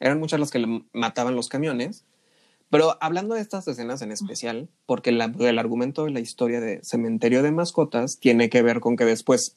eran 0.00 0.18
muchas 0.20 0.40
las 0.40 0.50
que 0.50 0.58
le 0.58 0.84
mataban 0.92 1.34
los 1.36 1.48
camiones. 1.48 2.04
Pero 2.70 2.96
hablando 3.00 3.34
de 3.34 3.40
estas 3.40 3.66
escenas 3.68 4.02
en 4.02 4.10
especial, 4.12 4.68
porque 4.86 5.12
la- 5.12 5.32
el 5.38 5.58
argumento 5.58 6.04
de 6.04 6.10
la 6.10 6.20
historia 6.20 6.60
de 6.60 6.80
Cementerio 6.82 7.42
de 7.42 7.52
Mascotas 7.52 8.18
tiene 8.18 8.50
que 8.50 8.62
ver 8.62 8.80
con 8.80 8.96
que 8.96 9.04
después 9.04 9.56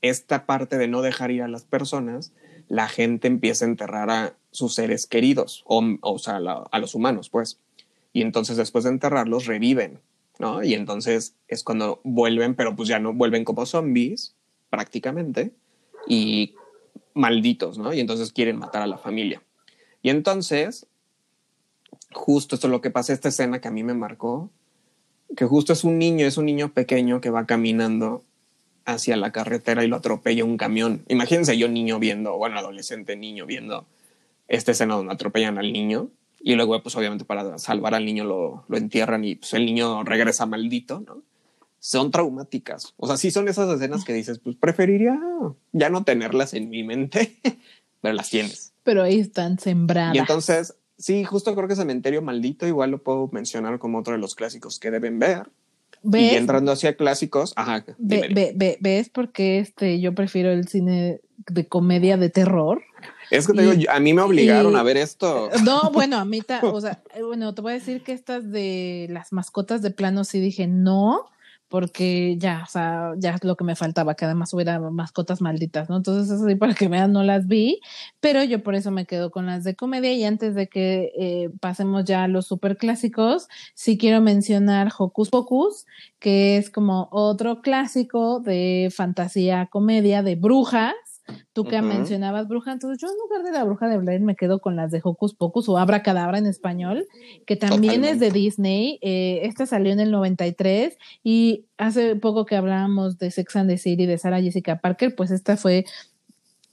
esta 0.00 0.46
parte 0.46 0.78
de 0.78 0.88
no 0.88 1.02
dejar 1.02 1.30
ir 1.30 1.42
a 1.42 1.48
las 1.48 1.64
personas, 1.64 2.32
la 2.68 2.88
gente 2.88 3.28
empieza 3.28 3.64
a 3.64 3.68
enterrar 3.68 4.10
a 4.10 4.34
sus 4.50 4.74
seres 4.74 5.06
queridos, 5.06 5.62
o, 5.66 5.82
o 6.00 6.18
sea, 6.18 6.40
la- 6.40 6.64
a 6.70 6.78
los 6.78 6.94
humanos, 6.94 7.28
pues. 7.30 7.58
Y 8.12 8.22
entonces 8.22 8.56
después 8.56 8.84
de 8.84 8.90
enterrarlos, 8.90 9.46
reviven, 9.46 10.00
¿no? 10.38 10.62
Y 10.62 10.74
entonces 10.74 11.34
es 11.48 11.62
cuando 11.62 12.00
vuelven, 12.04 12.54
pero 12.54 12.74
pues 12.74 12.88
ya 12.88 12.98
no 12.98 13.12
vuelven 13.12 13.44
como 13.44 13.66
zombies, 13.66 14.34
prácticamente, 14.70 15.52
y 16.06 16.54
malditos, 17.14 17.78
¿no? 17.78 17.92
Y 17.92 18.00
entonces 18.00 18.32
quieren 18.32 18.58
matar 18.58 18.82
a 18.82 18.86
la 18.86 18.98
familia. 18.98 19.42
Y 20.02 20.10
entonces, 20.10 20.86
justo 22.12 22.56
esto 22.56 22.66
es 22.66 22.70
lo 22.70 22.80
que 22.80 22.90
pasa, 22.90 23.12
esta 23.12 23.28
escena 23.28 23.60
que 23.60 23.68
a 23.68 23.72
mí 23.72 23.82
me 23.82 23.94
marcó, 23.94 24.50
que 25.36 25.46
justo 25.46 25.72
es 25.72 25.84
un 25.84 25.98
niño, 25.98 26.26
es 26.26 26.36
un 26.36 26.46
niño 26.46 26.72
pequeño 26.72 27.20
que 27.20 27.30
va 27.30 27.46
caminando 27.46 28.22
hacia 28.84 29.16
la 29.16 29.32
carretera 29.32 29.84
y 29.84 29.88
lo 29.88 29.96
atropella 29.96 30.44
un 30.44 30.56
camión. 30.56 31.04
Imagínense 31.08 31.56
yo 31.56 31.68
niño 31.68 31.98
viendo, 31.98 32.36
bueno, 32.36 32.58
adolescente 32.58 33.16
niño 33.16 33.46
viendo 33.46 33.86
esta 34.48 34.72
escena 34.72 34.96
donde 34.96 35.12
atropellan 35.12 35.58
al 35.58 35.72
niño 35.72 36.08
y 36.42 36.54
luego 36.54 36.82
pues 36.82 36.96
obviamente 36.96 37.24
para 37.24 37.58
salvar 37.58 37.94
al 37.94 38.04
niño 38.04 38.24
lo, 38.24 38.64
lo 38.68 38.76
entierran 38.76 39.24
y 39.24 39.36
pues 39.36 39.54
el 39.54 39.64
niño 39.64 40.02
regresa 40.04 40.46
maldito, 40.46 41.00
¿no? 41.00 41.22
Son 41.78 42.10
traumáticas. 42.12 42.94
O 42.96 43.06
sea, 43.08 43.16
sí 43.16 43.30
son 43.30 43.48
esas 43.48 43.68
escenas 43.74 44.04
que 44.04 44.12
dices, 44.12 44.38
pues 44.38 44.54
preferiría 44.56 45.18
ya 45.72 45.88
no 45.88 46.04
tenerlas 46.04 46.54
en 46.54 46.70
mi 46.70 46.84
mente, 46.84 47.36
pero 48.00 48.14
las 48.14 48.30
tienes. 48.30 48.72
Pero 48.84 49.02
ahí 49.02 49.18
están 49.18 49.58
sembradas. 49.58 50.14
Y 50.14 50.18
entonces, 50.18 50.76
sí, 50.98 51.24
justo 51.24 51.54
creo 51.56 51.66
que 51.68 51.74
Cementerio 51.76 52.22
Maldito 52.22 52.66
igual 52.66 52.90
lo 52.92 53.02
puedo 53.02 53.28
mencionar 53.32 53.78
como 53.80 53.98
otro 53.98 54.12
de 54.12 54.20
los 54.20 54.34
clásicos 54.36 54.78
que 54.78 54.90
deben 54.90 55.18
ver. 55.18 55.48
¿Ves? 56.04 56.32
Y 56.32 56.36
entrando 56.36 56.72
hacia 56.72 56.96
clásicos, 56.96 57.52
ajá. 57.54 57.84
Ve- 57.98 58.28
ve- 58.32 58.52
ve- 58.56 58.78
¿Ves 58.80 59.08
por 59.08 59.30
qué 59.30 59.58
este, 59.60 60.00
yo 60.00 60.14
prefiero 60.14 60.50
el 60.50 60.66
cine 60.66 61.20
de 61.48 61.66
comedia 61.68 62.16
de 62.16 62.28
terror? 62.28 62.82
Es 63.32 63.46
que 63.46 63.54
te 63.54 63.64
y- 63.64 63.70
digo, 63.76 63.90
a 63.92 63.98
mí 64.00 64.12
me 64.14 64.22
obligaron 64.22 64.72
y- 64.72 64.76
a 64.76 64.82
ver 64.82 64.96
esto. 64.96 65.48
No, 65.64 65.90
bueno, 65.90 66.18
a 66.18 66.24
mí, 66.24 66.40
ta- 66.42 66.60
o 66.62 66.80
sea, 66.80 67.02
eh, 67.14 67.22
bueno, 67.22 67.54
te 67.54 67.62
voy 67.62 67.72
a 67.72 67.74
decir 67.74 68.02
que 68.02 68.12
estas 68.12 68.50
de 68.50 69.06
las 69.10 69.32
mascotas 69.32 69.82
de 69.82 69.90
plano 69.90 70.24
sí 70.24 70.40
dije 70.40 70.66
no, 70.66 71.24
porque 71.68 72.36
ya, 72.36 72.64
o 72.68 72.70
sea, 72.70 73.12
ya 73.16 73.30
es 73.30 73.44
lo 73.44 73.56
que 73.56 73.64
me 73.64 73.74
faltaba, 73.76 74.14
que 74.14 74.26
además 74.26 74.52
hubiera 74.52 74.78
mascotas 74.78 75.40
malditas, 75.40 75.88
¿no? 75.88 75.96
Entonces, 75.96 76.30
eso 76.30 76.46
sí, 76.46 76.54
para 76.54 76.74
que 76.74 76.86
vean, 76.88 77.12
no 77.14 77.22
las 77.22 77.46
vi, 77.46 77.80
pero 78.20 78.44
yo 78.44 78.62
por 78.62 78.74
eso 78.74 78.90
me 78.90 79.06
quedo 79.06 79.30
con 79.30 79.46
las 79.46 79.64
de 79.64 79.74
comedia 79.74 80.12
y 80.12 80.22
antes 80.24 80.54
de 80.54 80.68
que 80.68 81.12
eh, 81.18 81.48
pasemos 81.60 82.04
ya 82.04 82.24
a 82.24 82.28
los 82.28 82.46
super 82.46 82.76
clásicos, 82.76 83.48
sí 83.74 83.96
quiero 83.96 84.20
mencionar 84.20 84.92
Hocus 84.98 85.30
Pocus, 85.30 85.86
que 86.18 86.58
es 86.58 86.68
como 86.68 87.08
otro 87.10 87.62
clásico 87.62 88.40
de 88.40 88.92
fantasía 88.94 89.66
comedia 89.72 90.22
de 90.22 90.34
brujas 90.36 90.92
Tú 91.52 91.64
que 91.64 91.80
mencionabas 91.82 92.48
bruja, 92.48 92.72
entonces 92.72 92.98
yo 93.00 93.08
en 93.08 93.18
lugar 93.18 93.42
de 93.44 93.52
la 93.52 93.64
bruja 93.64 93.88
de 93.88 93.98
Blair 93.98 94.20
me 94.20 94.36
quedo 94.36 94.60
con 94.60 94.74
las 94.74 94.90
de 94.90 95.00
Hocus 95.02 95.34
Pocus 95.34 95.68
o 95.68 95.78
Abra 95.78 96.02
Cadabra 96.02 96.38
en 96.38 96.46
español, 96.46 97.06
que 97.46 97.56
también 97.56 98.04
es 98.04 98.20
de 98.20 98.30
Disney. 98.30 98.98
Eh, 99.02 99.40
esta 99.44 99.66
salió 99.66 99.92
en 99.92 100.00
el 100.00 100.10
93 100.10 100.96
y 101.22 101.66
hace 101.76 102.16
poco 102.16 102.46
que 102.46 102.56
hablábamos 102.56 103.18
de 103.18 103.30
Sex 103.30 103.56
and 103.56 103.70
the 103.70 103.78
City 103.78 104.06
de 104.06 104.18
Sarah 104.18 104.40
Jessica 104.40 104.80
Parker, 104.80 105.14
pues 105.14 105.30
esta 105.30 105.56
fue 105.56 105.84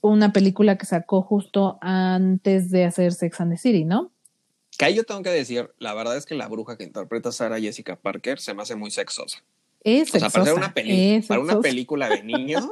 una 0.00 0.32
película 0.32 0.78
que 0.78 0.86
sacó 0.86 1.22
justo 1.22 1.78
antes 1.80 2.70
de 2.70 2.84
hacer 2.84 3.12
Sex 3.12 3.40
and 3.40 3.52
the 3.52 3.58
City, 3.58 3.84
¿no? 3.84 4.10
Que 4.78 4.86
ahí 4.86 4.94
yo 4.94 5.04
tengo 5.04 5.22
que 5.22 5.30
decir, 5.30 5.70
la 5.78 5.92
verdad 5.94 6.16
es 6.16 6.24
que 6.24 6.34
la 6.34 6.48
bruja 6.48 6.78
que 6.78 6.84
interpreta 6.84 7.32
Sarah 7.32 7.60
Jessica 7.60 7.96
Parker 7.96 8.40
se 8.40 8.54
me 8.54 8.62
hace 8.62 8.76
muy 8.76 8.90
sexosa. 8.90 9.42
Es 9.82 10.10
sexosa. 10.10 10.30
para, 10.40 10.54
una 10.54 10.74
para 11.26 11.40
una 11.40 11.60
película 11.60 12.08
de 12.08 12.22
niños 12.24 12.66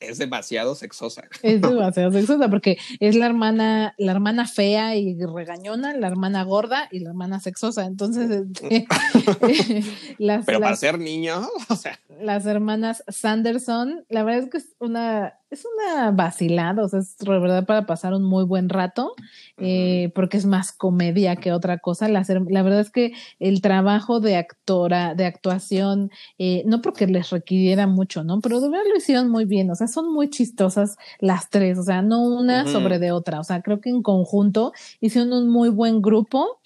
es 0.00 0.18
demasiado 0.18 0.74
sexosa. 0.74 1.24
Es 1.42 1.60
demasiado 1.62 2.12
sexosa 2.12 2.48
porque 2.48 2.78
es 3.00 3.16
la 3.16 3.26
hermana, 3.26 3.94
la 3.98 4.12
hermana 4.12 4.46
fea 4.46 4.96
y 4.96 5.18
regañona, 5.24 5.94
la 5.94 6.06
hermana 6.06 6.44
gorda 6.44 6.88
y 6.90 7.00
la 7.00 7.10
hermana 7.10 7.40
sexosa. 7.40 7.86
Entonces, 7.86 8.30
este, 8.30 8.86
las, 10.18 10.46
pero 10.46 10.60
para 10.60 10.76
ser 10.76 10.98
niño, 10.98 11.48
o 11.68 11.76
sea. 11.76 11.98
Las 12.20 12.46
hermanas 12.46 13.02
Sanderson, 13.08 14.04
la 14.08 14.22
verdad 14.22 14.44
es 14.44 14.50
que 14.50 14.58
es 14.58 14.76
una 14.78 15.34
es 15.56 15.66
una 15.66 16.10
vacilada, 16.10 16.84
o 16.84 16.88
sea, 16.88 17.00
es 17.00 17.16
de 17.16 17.38
verdad 17.38 17.66
para 17.66 17.86
pasar 17.86 18.12
un 18.14 18.22
muy 18.22 18.44
buen 18.44 18.68
rato, 18.68 19.14
eh, 19.56 20.12
porque 20.14 20.36
es 20.36 20.46
más 20.46 20.72
comedia 20.72 21.36
que 21.36 21.52
otra 21.52 21.78
cosa. 21.78 22.08
La, 22.08 22.24
la, 22.48 22.62
verdad 22.62 22.80
es 22.80 22.90
que 22.90 23.12
el 23.40 23.60
trabajo 23.62 24.20
de 24.20 24.36
actora, 24.36 25.14
de 25.14 25.24
actuación, 25.24 26.10
eh, 26.38 26.62
no 26.66 26.82
porque 26.82 27.06
les 27.06 27.30
requiriera 27.30 27.86
mucho, 27.86 28.22
¿no? 28.22 28.40
Pero 28.40 28.60
de 28.60 28.68
verdad 28.68 28.84
lo 28.90 28.96
hicieron 28.96 29.30
muy 29.30 29.46
bien, 29.46 29.70
o 29.70 29.74
sea, 29.74 29.86
son 29.86 30.12
muy 30.12 30.28
chistosas 30.30 30.96
las 31.20 31.50
tres, 31.50 31.78
o 31.78 31.82
sea, 31.82 32.02
no 32.02 32.22
una 32.22 32.66
sobre 32.66 32.98
de 32.98 33.12
otra, 33.12 33.40
o 33.40 33.44
sea, 33.44 33.62
creo 33.62 33.80
que 33.80 33.90
en 33.90 34.02
conjunto 34.02 34.72
hicieron 35.00 35.32
un 35.32 35.48
muy 35.48 35.70
buen 35.70 36.02
grupo. 36.02 36.60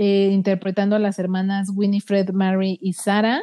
Eh, 0.00 0.30
interpretando 0.32 0.94
a 0.94 1.00
las 1.00 1.18
hermanas 1.18 1.72
Winifred, 1.74 2.30
Mary 2.30 2.78
y 2.80 2.92
Sarah. 2.92 3.42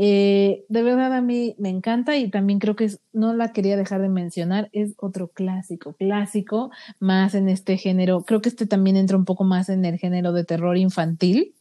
Eh, 0.00 0.64
de 0.68 0.82
verdad 0.84 1.12
a 1.12 1.20
mí 1.20 1.56
me 1.58 1.70
encanta 1.70 2.16
y 2.16 2.30
también 2.30 2.60
creo 2.60 2.76
que 2.76 2.84
es, 2.84 3.00
no 3.12 3.34
la 3.34 3.52
quería 3.52 3.76
dejar 3.76 4.00
de 4.00 4.08
mencionar, 4.08 4.68
es 4.72 4.94
otro 4.96 5.26
clásico, 5.26 5.94
clásico, 5.94 6.70
más 7.00 7.34
en 7.34 7.48
este 7.48 7.76
género, 7.78 8.22
creo 8.22 8.40
que 8.40 8.48
este 8.48 8.66
también 8.66 8.96
entra 8.96 9.16
un 9.16 9.24
poco 9.24 9.42
más 9.42 9.68
en 9.68 9.84
el 9.84 9.98
género 9.98 10.32
de 10.32 10.44
terror 10.44 10.76
infantil. 10.76 11.52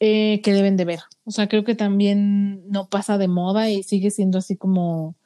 Eh, 0.00 0.42
que 0.42 0.52
deben 0.52 0.76
de 0.76 0.84
ver. 0.84 1.00
O 1.24 1.30
sea, 1.30 1.48
creo 1.48 1.64
que 1.64 1.74
también 1.74 2.68
no 2.68 2.88
pasa 2.90 3.16
de 3.16 3.28
moda 3.28 3.70
y 3.70 3.82
sigue 3.82 4.10
siendo 4.10 4.36
así 4.36 4.56
como, 4.56 5.16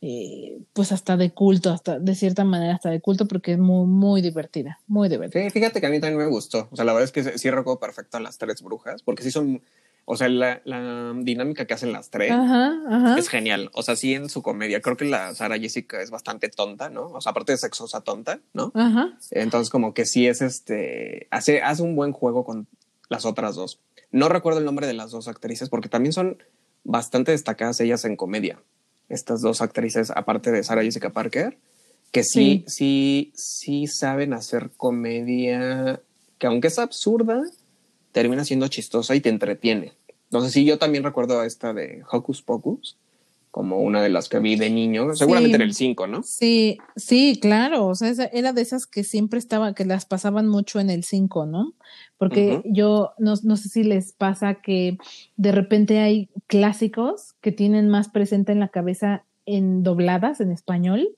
eh, 0.00 0.58
pues 0.72 0.90
hasta 0.90 1.18
de 1.18 1.32
culto, 1.32 1.70
hasta 1.70 1.98
de 1.98 2.14
cierta 2.14 2.44
manera 2.44 2.76
hasta 2.76 2.88
de 2.88 3.00
culto 3.02 3.28
porque 3.28 3.52
es 3.52 3.58
muy, 3.58 3.86
muy 3.86 4.22
divertida, 4.22 4.80
muy 4.86 5.10
divertida. 5.10 5.44
Sí, 5.44 5.50
fíjate 5.50 5.82
que 5.82 5.86
a 5.86 5.90
mí 5.90 6.00
también 6.00 6.18
me 6.18 6.30
gustó. 6.30 6.68
O 6.70 6.76
sea, 6.76 6.86
la 6.86 6.94
verdad 6.94 7.04
es 7.04 7.12
que 7.12 7.38
sí 7.38 7.50
recuerdo 7.50 7.78
perfecto 7.78 8.16
a 8.16 8.20
las 8.20 8.38
tres 8.38 8.62
brujas 8.62 9.02
porque 9.02 9.22
sí 9.22 9.30
son 9.30 9.62
o 10.04 10.16
sea, 10.16 10.28
la, 10.28 10.60
la, 10.64 11.12
dinámica 11.16 11.66
que 11.66 11.74
hacen 11.74 11.92
las 11.92 12.10
tres 12.10 12.32
es 13.16 13.28
genial. 13.28 13.70
O 13.72 13.82
sea, 13.82 13.96
sí 13.96 14.14
en 14.14 14.28
su 14.28 14.42
comedia. 14.42 14.80
Creo 14.80 14.96
que 14.96 15.04
la 15.04 15.34
Sara 15.34 15.58
Jessica 15.58 16.02
es 16.02 16.10
bastante 16.10 16.48
tonta, 16.48 16.90
¿no? 16.90 17.06
O 17.06 17.20
sea, 17.20 17.30
aparte 17.30 17.52
de 17.52 17.58
sexosa 17.58 18.00
tonta, 18.00 18.40
¿no? 18.52 18.72
Entonces, 19.30 19.70
como 19.70 19.94
que 19.94 20.04
sí 20.04 20.26
es 20.26 20.42
este. 20.42 21.28
Hace, 21.30 21.62
hace 21.62 21.82
un 21.82 21.94
buen 21.94 22.12
juego 22.12 22.44
con 22.44 22.66
las 23.08 23.24
otras 23.24 23.54
dos. 23.54 23.80
No 24.10 24.28
recuerdo 24.28 24.58
el 24.58 24.64
nombre 24.64 24.86
de 24.86 24.92
las 24.92 25.10
dos 25.10 25.28
actrices 25.28 25.68
porque 25.68 25.88
también 25.88 26.12
son 26.12 26.42
bastante 26.84 27.30
destacadas 27.30 27.80
ellas 27.80 28.04
en 28.04 28.16
comedia. 28.16 28.60
Estas 29.08 29.40
dos 29.40 29.62
actrices, 29.62 30.10
aparte 30.10 30.50
de 30.50 30.64
Sara 30.64 30.82
Jessica 30.82 31.10
Parker, 31.10 31.58
que 32.10 32.24
sí, 32.24 32.64
sí, 32.66 33.32
sí 33.34 33.86
saben 33.86 34.32
hacer 34.32 34.70
comedia 34.76 36.00
que 36.42 36.48
aunque 36.48 36.66
es 36.66 36.78
absurda, 36.80 37.40
termina 38.12 38.44
siendo 38.44 38.68
chistosa 38.68 39.14
y 39.14 39.20
te 39.20 39.28
entretiene. 39.28 39.92
Entonces, 40.24 40.52
sí, 40.52 40.64
yo 40.64 40.78
también 40.78 41.04
recuerdo 41.04 41.40
a 41.40 41.46
esta 41.46 41.74
de 41.74 42.02
Hocus 42.10 42.42
Pocus 42.42 42.96
como 43.52 43.80
una 43.80 44.02
de 44.02 44.08
las 44.08 44.30
que 44.30 44.38
vi 44.38 44.56
de 44.56 44.70
niño, 44.70 45.14
seguramente 45.14 45.56
en 45.56 45.62
el 45.62 45.74
5, 45.74 46.06
¿no? 46.06 46.22
Sí, 46.22 46.78
sí, 46.96 47.38
claro, 47.38 47.86
o 47.86 47.94
sea, 47.94 48.10
era 48.32 48.54
de 48.54 48.62
esas 48.62 48.86
que 48.86 49.04
siempre 49.04 49.38
estaba, 49.38 49.74
que 49.74 49.84
las 49.84 50.06
pasaban 50.06 50.48
mucho 50.48 50.80
en 50.80 50.88
el 50.88 51.04
5, 51.04 51.44
¿no? 51.44 51.74
Porque 52.16 52.62
yo 52.64 53.12
no, 53.18 53.34
no, 53.42 53.56
sé 53.58 53.68
si 53.68 53.84
les 53.84 54.12
pasa 54.12 54.54
que 54.54 54.96
de 55.36 55.52
repente 55.52 55.98
hay 55.98 56.30
clásicos 56.46 57.34
que 57.42 57.52
tienen 57.52 57.90
más 57.90 58.08
presente 58.08 58.52
en 58.52 58.60
la 58.60 58.68
cabeza 58.68 59.24
en 59.44 59.82
dobladas 59.82 60.40
en 60.40 60.50
español 60.50 61.10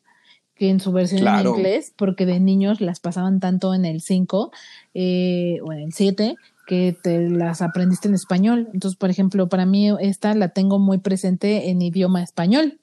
que 0.57 0.71
en 0.71 0.81
su 0.81 0.93
versión 0.93 1.27
en 1.27 1.47
inglés, 1.47 1.93
porque 1.97 2.27
de 2.27 2.41
niños 2.41 2.81
las 2.81 3.01
pasaban 3.01 3.41
tanto 3.41 3.75
en 3.75 3.85
el 3.85 4.01
5 4.01 4.53
eh, 4.95 5.59
o 5.63 5.73
en 5.73 5.79
el 5.81 5.93
7 5.93 6.37
que 6.67 6.97
te 7.03 7.29
las 7.29 7.63
aprendiste 7.63 8.09
en 8.09 8.15
español. 8.15 8.69
Entonces, 8.73 8.97
por 8.99 9.11
ejemplo, 9.11 9.49
para 9.49 9.67
mí 9.67 9.91
esta 10.01 10.35
la 10.35 10.49
tengo 10.49 10.79
muy 10.79 10.99
presente 10.99 11.71
en 11.71 11.83
idioma 11.83 12.23
español, 12.23 12.81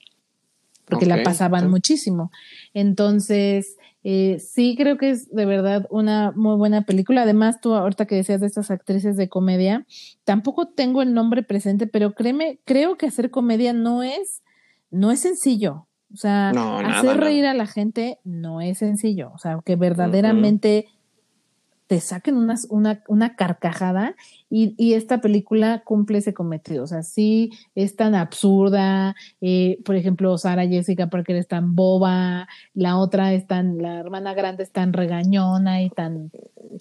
porque 0.85 1.05
la 1.05 1.23
pasaban 1.23 1.69
muchísimo. 1.69 2.31
Entonces, 2.73 3.77
eh, 4.03 4.39
sí 4.39 4.75
creo 4.77 4.97
que 4.97 5.11
es 5.11 5.29
de 5.29 5.45
verdad 5.45 5.85
una 5.89 6.31
muy 6.35 6.55
buena 6.55 6.83
película. 6.83 7.23
Además, 7.23 7.61
tú 7.61 7.73
ahorita 7.73 8.05
que 8.05 8.15
decías 8.15 8.41
de 8.41 8.47
estas 8.47 8.71
actrices 8.71 9.15
de 9.15 9.29
comedia, 9.29 9.85
tampoco 10.23 10.67
tengo 10.67 11.01
el 11.01 11.13
nombre 11.13 11.43
presente, 11.43 11.87
pero 11.87 12.13
créeme, 12.13 12.59
creo 12.65 12.97
que 12.97 13.07
hacer 13.07 13.31
comedia 13.31 13.73
no 13.73 14.03
es, 14.03 14.41
no 14.89 15.11
es 15.11 15.19
sencillo. 15.19 15.87
O 16.13 16.17
sea, 16.17 16.49
hacer 16.49 17.17
reír 17.17 17.45
a 17.45 17.53
la 17.53 17.67
gente 17.67 18.19
no 18.25 18.59
es 18.59 18.79
sencillo. 18.79 19.31
O 19.33 19.37
sea, 19.37 19.59
que 19.63 19.77
verdaderamente 19.77 20.87
te 21.91 21.99
saquen 21.99 22.37
unas, 22.37 22.67
una, 22.69 23.03
una 23.09 23.35
carcajada 23.35 24.15
y, 24.49 24.75
y, 24.77 24.93
esta 24.93 25.19
película 25.19 25.83
cumple 25.83 26.19
ese 26.19 26.33
cometido. 26.33 26.85
O 26.85 26.87
sea, 26.87 27.03
sí 27.03 27.51
es 27.75 27.97
tan 27.97 28.15
absurda. 28.15 29.13
Eh, 29.41 29.77
por 29.83 29.97
ejemplo, 29.97 30.37
Sara 30.37 30.65
Jessica 30.65 31.09
Parker 31.09 31.35
es 31.35 31.49
tan 31.49 31.75
boba, 31.75 32.47
la 32.73 32.97
otra 32.97 33.33
es 33.33 33.45
tan, 33.45 33.79
la 33.79 33.99
hermana 33.99 34.33
grande 34.33 34.63
es 34.63 34.71
tan 34.71 34.93
regañona 34.93 35.83
y 35.83 35.89
tan. 35.89 36.31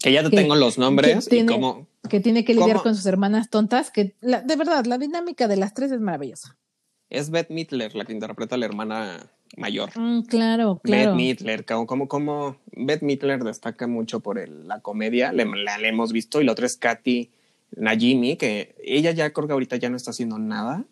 Que 0.01 0.13
ya 0.13 0.23
te 0.23 0.31
tengo 0.31 0.55
los 0.55 0.79
nombres 0.79 1.25
que 1.25 1.31
tiene, 1.31 1.53
y 1.53 1.57
cómo. 1.57 1.89
Que 2.09 2.21
tiene 2.21 2.45
que 2.45 2.55
lidiar 2.55 2.81
con 2.81 2.95
sus 2.95 3.07
hermanas 3.07 3.51
tontas, 3.51 3.91
que 3.91 4.15
de 4.21 4.57
verdad, 4.57 4.85
la 4.87 4.97
dinámica 4.97 5.49
de 5.49 5.57
las 5.57 5.75
tres 5.75 5.91
es 5.91 6.01
maravillosa. 6.01 6.57
Es 7.09 7.31
Beth 7.31 7.51
Midler 7.51 7.97
la 7.97 8.05
que 8.05 8.13
interpreta 8.13 8.55
a 8.55 8.59
la 8.59 8.67
hermana 8.67 9.29
mayor. 9.57 9.91
Mm, 9.95 10.23
claro, 10.23 10.81
claro. 10.83 11.11
Beth 11.11 11.17
Midler, 11.17 11.65
como, 11.65 12.09
como, 12.09 12.57
Beth 12.73 13.03
Midler 13.03 13.43
destaca 13.43 13.87
mucho 13.87 14.21
por 14.21 14.49
la 14.49 14.81
comedia, 14.81 15.33
la, 15.33 15.43
hemos 15.83 16.13
visto, 16.13 16.41
y 16.41 16.45
la 16.45 16.53
otra 16.53 16.67
es 16.67 16.77
Katy 16.77 17.31
Najimi, 17.77 18.37
que 18.37 18.75
ella 18.83 19.11
ya 19.13 19.33
creo 19.33 19.47
que 19.47 19.53
ahorita 19.53 19.77
ya 19.77 19.91
no 19.91 19.97
está 19.97 20.11
haciendo 20.11 20.39
nada, 20.39 20.85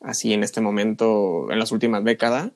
así 0.00 0.32
en 0.32 0.42
este 0.42 0.60
momento, 0.60 1.50
en 1.50 1.58
las 1.58 1.72
últimas 1.72 2.04
décadas, 2.04 2.52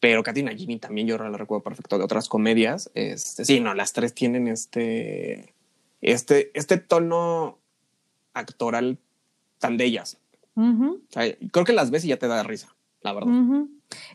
pero 0.00 0.22
Katy 0.22 0.42
Najimi 0.42 0.78
también 0.78 1.06
yo 1.06 1.18
la 1.18 1.36
recuerdo 1.36 1.64
perfecto 1.64 1.98
de 1.98 2.04
otras 2.04 2.28
comedias. 2.28 2.90
Este, 2.94 3.44
sí, 3.44 3.60
no, 3.60 3.74
las 3.74 3.92
tres 3.92 4.14
tienen 4.14 4.46
este, 4.46 5.54
este, 6.00 6.50
este 6.54 6.78
tono 6.78 7.58
actoral 8.32 8.98
tan 9.58 9.76
de 9.76 9.84
ellas. 9.86 10.18
creo 10.54 11.64
que 11.64 11.72
las 11.72 11.90
ves 11.90 12.04
y 12.04 12.08
ya 12.08 12.16
te 12.16 12.28
da 12.28 12.42
risa, 12.44 12.74
la 13.02 13.12
verdad. 13.12 13.32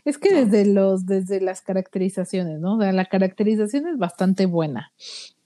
Es 0.04 0.18
que 0.18 0.34
desde 0.34 0.66
los, 0.66 1.06
desde 1.06 1.40
las 1.40 1.62
caracterizaciones, 1.62 2.60
¿no? 2.60 2.76
O 2.76 2.80
sea, 2.80 2.92
la 2.92 3.06
caracterización 3.06 3.88
es 3.88 3.98
bastante 3.98 4.46
buena. 4.46 4.92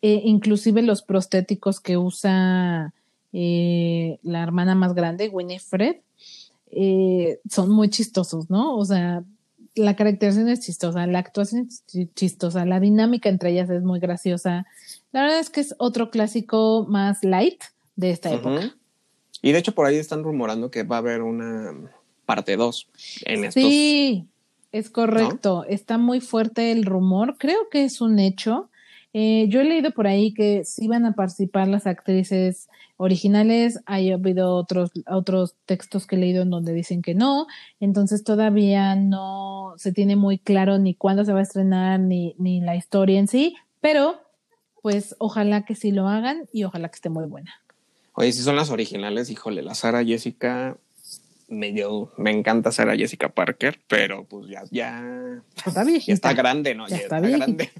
Eh, 0.02 0.22
inclusive 0.24 0.82
los 0.82 1.02
prostéticos 1.02 1.80
que 1.80 1.96
usa 1.96 2.92
eh, 3.32 4.18
la 4.22 4.42
hermana 4.42 4.74
más 4.74 4.94
grande, 4.94 5.28
Winifred, 5.28 5.96
eh, 6.70 7.40
son 7.48 7.70
muy 7.70 7.88
chistosos, 7.88 8.50
¿no? 8.50 8.76
O 8.76 8.84
sea, 8.84 9.24
la 9.74 9.96
caracterización 9.96 10.48
es 10.48 10.60
chistosa, 10.60 11.06
la 11.06 11.20
actuación 11.20 11.68
es 11.68 11.84
chistosa, 12.14 12.64
la 12.66 12.80
dinámica 12.80 13.28
entre 13.28 13.50
ellas 13.50 13.70
es 13.70 13.82
muy 13.82 14.00
graciosa. 14.00 14.66
La 15.12 15.22
verdad 15.22 15.38
es 15.38 15.50
que 15.50 15.60
es 15.60 15.74
otro 15.78 16.10
clásico 16.10 16.86
más 16.88 17.24
light 17.24 17.62
de 17.96 18.10
esta 18.10 18.32
época. 18.32 18.74
Y 19.40 19.52
de 19.52 19.58
hecho 19.58 19.72
por 19.72 19.86
ahí 19.86 19.96
están 19.96 20.24
rumorando 20.24 20.70
que 20.70 20.82
va 20.82 20.96
a 20.96 20.98
haber 20.98 21.22
una 21.22 21.72
parte 22.28 22.58
2 22.58 22.88
en 23.24 23.44
estos. 23.44 23.62
Sí, 23.62 24.26
es 24.70 24.90
correcto. 24.90 25.64
Está 25.66 25.96
muy 25.96 26.20
fuerte 26.20 26.72
el 26.72 26.84
rumor. 26.84 27.36
Creo 27.38 27.70
que 27.70 27.84
es 27.84 28.02
un 28.02 28.18
hecho. 28.18 28.68
Eh, 29.14 29.46
yo 29.48 29.62
he 29.62 29.64
leído 29.64 29.92
por 29.92 30.06
ahí 30.06 30.34
que 30.34 30.62
sí 30.66 30.88
van 30.88 31.06
a 31.06 31.14
participar 31.14 31.68
las 31.68 31.86
actrices 31.86 32.68
originales, 32.98 33.80
hay 33.86 34.12
habido 34.12 34.54
otros, 34.54 34.90
otros 35.06 35.54
textos 35.64 36.06
que 36.06 36.16
he 36.16 36.18
leído 36.18 36.42
en 36.42 36.50
donde 36.50 36.74
dicen 36.74 37.00
que 37.00 37.14
no, 37.14 37.46
entonces 37.80 38.24
todavía 38.24 38.96
no 38.96 39.72
se 39.78 39.92
tiene 39.92 40.16
muy 40.16 40.36
claro 40.36 40.78
ni 40.78 40.94
cuándo 40.94 41.24
se 41.24 41.32
va 41.32 41.38
a 41.38 41.44
estrenar 41.44 42.00
ni, 42.00 42.34
ni 42.38 42.60
la 42.60 42.76
historia 42.76 43.18
en 43.18 43.28
sí, 43.28 43.56
pero 43.80 44.20
pues 44.82 45.16
ojalá 45.18 45.64
que 45.64 45.74
sí 45.74 45.92
lo 45.92 46.08
hagan 46.08 46.48
y 46.52 46.64
ojalá 46.64 46.88
que 46.88 46.96
esté 46.96 47.08
muy 47.08 47.24
buena. 47.24 47.52
Oye, 48.12 48.32
si 48.32 48.42
son 48.42 48.56
las 48.56 48.70
originales, 48.70 49.30
híjole, 49.30 49.62
la 49.62 49.74
Sara 49.74 50.04
Jessica 50.04 50.76
medio, 51.48 52.12
me 52.16 52.30
encanta 52.30 52.70
Sara 52.72 52.96
Jessica 52.96 53.30
Parker, 53.30 53.80
pero 53.88 54.24
pues 54.24 54.48
ya, 54.48 54.62
ya, 54.70 55.42
está, 55.66 55.84
ya 55.84 56.14
está 56.14 56.32
grande, 56.34 56.74
¿no? 56.74 56.86
Ya, 56.88 56.96
está, 56.96 57.20
grande. 57.20 57.70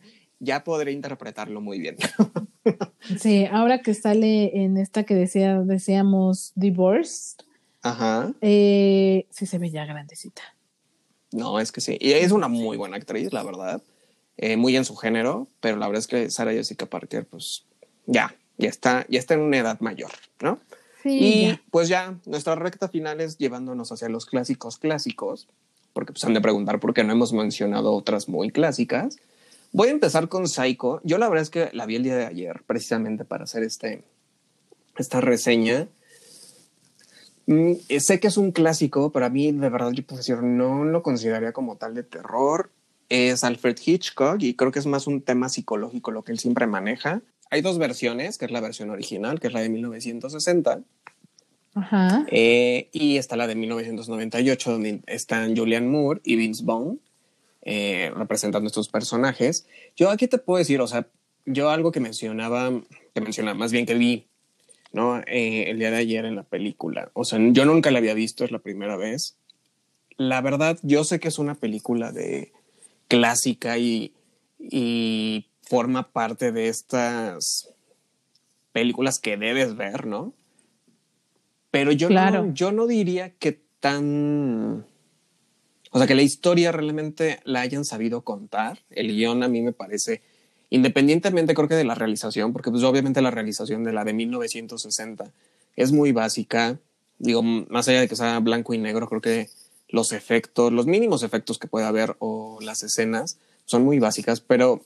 Ya 0.41 0.65
podré 0.65 0.93
interpretarlo 0.93 1.61
muy 1.61 1.79
bien. 1.81 1.97
sí, 3.21 3.47
ahora 3.51 3.83
que 3.83 3.95
sale 3.95 4.63
en 4.63 4.77
esta 4.77 5.05
que 5.05 5.15
decía, 5.15 5.59
decíamos 5.61 6.53
Divorce. 6.55 7.37
Ajá. 7.83 8.33
Eh, 8.41 9.27
sí 9.31 9.47
se 9.47 9.59
ve 9.59 9.71
ya 9.71 9.85
grandecita. 9.85 10.43
No, 11.33 11.61
es 11.61 11.73
que 11.73 11.81
sí. 11.81 11.99
Y 12.01 12.13
es 12.13 12.33
una 12.33 12.49
muy 12.49 12.77
buena 12.77 12.97
actriz, 12.97 13.33
la 13.33 13.43
verdad. 13.43 13.83
Eh, 14.37 14.57
muy 14.57 14.77
en 14.77 14.85
su 14.85 14.97
género, 14.97 15.49
pero 15.61 15.77
la 15.77 15.87
verdad 15.87 16.01
es 16.01 16.07
que 16.07 16.31
Sara 16.31 16.53
Jessica 16.53 16.87
Parker, 16.87 17.27
pues 17.27 17.67
ya, 18.07 18.35
ya 18.57 18.69
está, 18.69 19.05
ya 19.09 19.19
está 19.19 19.35
en 19.35 19.41
una 19.41 19.59
edad 19.59 19.81
mayor, 19.81 20.13
¿no? 20.41 20.61
Y 21.05 21.59
pues 21.71 21.89
ya, 21.89 22.19
nuestra 22.27 22.55
recta 22.55 22.89
final 22.89 23.21
es 23.21 23.39
llevándonos 23.39 23.93
hacia 23.93 24.09
los 24.09 24.27
clásicos 24.27 24.79
clásicos, 24.79 25.49
porque 25.93 26.13
pues 26.13 26.25
han 26.25 26.35
de 26.35 26.41
preguntar 26.41 26.81
por 26.81 26.95
qué 26.95 27.05
no 27.05 27.13
hemos 27.13 27.33
mencionado 27.33 27.93
otras 27.93 28.29
muy 28.29 28.51
clásicas. 28.51 29.17
Voy 29.73 29.89
a 29.89 29.93
empezar 29.93 30.29
con 30.29 30.49
Psycho. 30.49 31.01
Yo 31.05 31.19
la 31.19 31.29
verdad 31.29 31.43
es 31.43 31.51
que 31.51 31.71
la 31.73 31.87
vi 31.87 31.97
el 31.97 32.03
día 32.03 32.17
de 32.17 32.27
ayer, 32.27 32.63
precisamente 32.67 33.25
para 33.25 33.45
hacer 33.45 33.63
este, 33.63 34.03
esta 34.97 35.21
reseña. 35.21 35.89
Mm, 37.47 37.75
sé 37.99 38.21
que 38.21 38.29
es 38.29 38.37
un 38.37 38.53
clásico, 38.53 39.11
pero 39.11 39.27
a 39.27 39.31
mí 39.31 39.53
de 39.53 39.69
verdad 39.69 39.93
yo 39.93 40.05
puedo 40.05 40.19
decir, 40.19 40.43
no 40.43 40.85
lo 40.85 41.03
consideraría 41.03 41.53
como 41.53 41.77
tal 41.77 41.95
de 41.95 42.03
terror. 42.03 42.71
Es 43.09 43.45
Alfred 43.45 43.79
Hitchcock 43.83 44.43
y 44.43 44.55
creo 44.55 44.71
que 44.71 44.79
es 44.79 44.87
más 44.87 45.07
un 45.07 45.23
tema 45.23 45.49
psicológico 45.49 46.11
lo 46.11 46.25
que 46.25 46.33
él 46.33 46.39
siempre 46.39 46.67
maneja. 46.67 47.23
Hay 47.51 47.63
dos 47.63 47.79
versiones, 47.79 48.39
que 48.39 48.45
es 48.45 48.51
la 48.51 48.61
versión 48.61 48.91
original, 48.91 49.41
que 49.41 49.47
es 49.47 49.53
la 49.53 49.61
de 49.61 49.69
1960. 49.69 50.81
Ajá. 51.75 52.27
Eh, 52.31 52.89
y 52.93 53.17
está 53.17 53.37
la 53.37 53.47
de 53.47 53.55
1998, 53.55 54.73
donde 54.73 55.01
están 55.07 55.57
Julian 55.57 55.91
Moore 55.91 56.21
y 56.25 56.37
Vince 56.37 56.65
Vaughn 56.65 57.01
eh, 57.63 58.11
representando 58.17 58.67
estos 58.67 58.89
personajes. 58.89 59.67
Yo 59.97 60.11
aquí 60.11 60.27
te 60.27 60.39
puedo 60.39 60.59
decir, 60.59 60.81
o 60.81 60.87
sea, 60.87 61.07
yo 61.45 61.71
algo 61.71 61.93
que 61.93 62.01
mencionaba, 62.01 62.71
que 63.15 63.21
mencionaba, 63.21 63.59
más 63.59 63.73
bien 63.73 63.85
que 63.85 63.95
vi, 63.95 64.27
¿no? 64.93 65.19
Eh, 65.27 65.65
el 65.69 65.79
día 65.79 65.91
de 65.91 65.99
ayer 65.99 66.25
en 66.25 66.37
la 66.37 66.45
película. 66.45 67.11
O 67.13 67.25
sea, 67.25 67.39
yo 67.41 67.65
nunca 67.65 67.91
la 67.91 67.99
había 67.99 68.15
visto, 68.15 68.45
es 68.45 68.53
la 68.53 68.59
primera 68.59 68.97
vez. 68.97 69.37
La 70.17 70.41
verdad, 70.41 70.79
yo 70.83 71.05
sé 71.05 71.21
que 71.21 71.29
es 71.29 71.39
una 71.39 71.57
película 71.57 72.11
de 72.11 72.53
clásica 73.07 73.77
y, 73.77 74.13
y 74.59 75.48
forma 75.69 76.11
parte 76.11 76.51
de 76.51 76.69
estas 76.69 77.75
películas 78.73 79.19
que 79.19 79.37
debes 79.37 79.77
ver, 79.77 80.07
¿no? 80.07 80.33
Pero 81.71 81.93
yo, 81.93 82.09
no, 82.09 82.55
yo 82.55 82.73
no 82.73 82.87
diría 82.87 83.35
que 83.35 83.61
tan... 83.81 84.87
O 85.91 85.99
sea, 85.99 86.07
que 86.07 86.15
la 86.15 86.23
historia 86.23 86.73
realmente 86.73 87.41
la 87.45 87.61
hayan 87.61 87.85
sabido 87.85 88.23
contar. 88.23 88.79
El 88.91 89.09
guion 89.09 89.43
a 89.43 89.49
mí 89.49 89.63
me 89.63 89.73
parece, 89.73 90.23
independientemente 90.71 91.55
creo 91.55 91.69
que 91.69 91.75
de 91.75 91.85
la 91.85 91.95
realización, 91.95 92.53
porque 92.53 92.71
pues 92.71 92.83
obviamente 92.83 93.23
la 93.23 93.31
realización 93.31 93.85
de 93.85 93.93
la 93.93 94.05
de 94.05 94.13
1960 94.13 95.31
es 95.77 95.93
muy 95.93 96.13
básica. 96.13 96.79
Digo, 97.19 97.43
más 97.43 97.89
allá 97.89 98.01
de 98.01 98.09
que 98.09 98.17
sea 98.17 98.39
blanco 98.41 98.75
y 98.75 98.79
negro, 98.79 99.09
creo 99.09 99.21
que 99.21 99.49
los 99.89 100.13
efectos, 100.13 100.73
los 100.73 100.87
mínimos 100.87 101.23
efectos 101.23 101.59
que 101.59 101.69
puede 101.69 101.87
haber 101.87 102.17
o 102.19 102.59
las 102.61 102.83
escenas 102.83 103.39
son 103.65 103.85
muy 103.85 103.99
básicas, 103.99 104.41
pero 104.41 104.83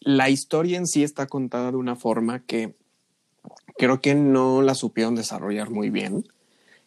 la 0.00 0.30
historia 0.30 0.78
en 0.78 0.86
sí 0.86 1.02
está 1.02 1.26
contada 1.26 1.70
de 1.70 1.76
una 1.76 1.96
forma 1.96 2.40
que 2.40 2.74
creo 3.76 4.00
que 4.00 4.14
no 4.14 4.62
la 4.62 4.74
supieron 4.74 5.14
desarrollar 5.14 5.70
muy 5.70 5.90
bien. 5.90 6.26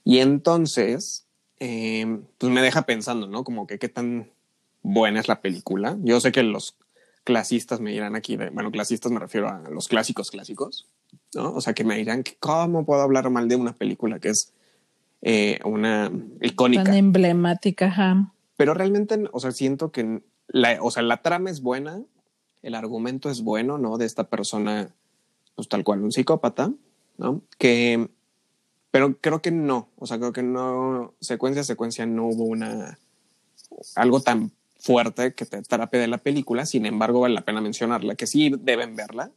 Y 0.03 0.19
entonces, 0.19 1.25
eh, 1.59 2.19
pues 2.37 2.51
me 2.51 2.61
deja 2.61 2.83
pensando, 2.83 3.27
¿no? 3.27 3.43
Como 3.43 3.67
que 3.67 3.79
qué 3.79 3.89
tan 3.89 4.31
buena 4.81 5.19
es 5.19 5.27
la 5.27 5.41
película. 5.41 5.97
Yo 6.01 6.19
sé 6.19 6.31
que 6.31 6.43
los 6.43 6.77
clasistas 7.23 7.79
me 7.79 7.91
dirán 7.91 8.15
aquí, 8.15 8.35
de, 8.35 8.49
bueno, 8.49 8.71
clasistas 8.71 9.11
me 9.11 9.19
refiero 9.19 9.47
a 9.47 9.69
los 9.69 9.87
clásicos 9.87 10.29
clásicos, 10.29 10.87
¿no? 11.33 11.53
O 11.53 11.61
sea, 11.61 11.73
que 11.73 11.83
me 11.83 11.97
dirán 11.97 12.23
que 12.23 12.35
cómo 12.39 12.85
puedo 12.85 13.01
hablar 13.01 13.29
mal 13.29 13.47
de 13.47 13.55
una 13.55 13.73
película 13.73 14.19
que 14.19 14.29
es 14.29 14.53
eh, 15.21 15.59
una 15.63 16.11
icónica. 16.41 16.83
Tan 16.83 16.95
emblemática, 16.95 17.87
ajá. 17.87 18.33
Pero 18.57 18.73
realmente, 18.73 19.23
o 19.31 19.39
sea, 19.39 19.51
siento 19.51 19.91
que 19.91 20.21
la, 20.47 20.77
o 20.81 20.91
sea, 20.91 21.01
la 21.01 21.21
trama 21.21 21.49
es 21.49 21.61
buena, 21.61 22.01
el 22.63 22.75
argumento 22.75 23.29
es 23.29 23.41
bueno, 23.41 23.77
¿no? 23.77 23.97
De 23.97 24.05
esta 24.05 24.23
persona, 24.23 24.95
pues 25.55 25.67
tal 25.67 25.83
cual, 25.83 26.01
un 26.01 26.11
psicópata, 26.11 26.71
¿no? 27.17 27.41
Que, 27.57 28.09
pero 28.89 29.17
creo 29.19 29.41
que 29.41 29.51
no, 29.51 29.89
o 29.97 30.07
sea, 30.07 30.17
creo 30.17 30.33
que 30.33 30.43
no, 30.43 31.13
secuencia 31.19 31.61
a 31.61 31.65
secuencia 31.65 32.05
no 32.05 32.25
hubo 32.25 32.45
una, 32.45 32.97
algo 33.95 34.21
tan 34.21 34.51
fuerte 34.79 35.33
que 35.33 35.45
te 35.45 35.61
de 35.61 36.07
la 36.07 36.17
película, 36.17 36.65
sin 36.65 36.85
embargo 36.85 37.21
vale 37.21 37.35
la 37.35 37.45
pena 37.45 37.61
mencionarla, 37.61 38.15
que 38.15 38.27
sí 38.27 38.51
deben 38.59 38.95
verla. 38.95 39.31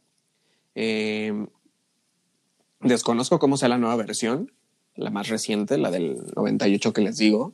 Eh, 0.75 1.47
desconozco 2.81 3.39
cómo 3.39 3.57
sea 3.57 3.69
la 3.69 3.77
nueva 3.77 3.95
versión, 3.95 4.51
la 4.95 5.09
más 5.09 5.29
reciente, 5.29 5.77
la 5.77 5.91
del 5.91 6.21
98 6.35 6.93
que 6.93 7.01
les 7.01 7.17
digo, 7.17 7.53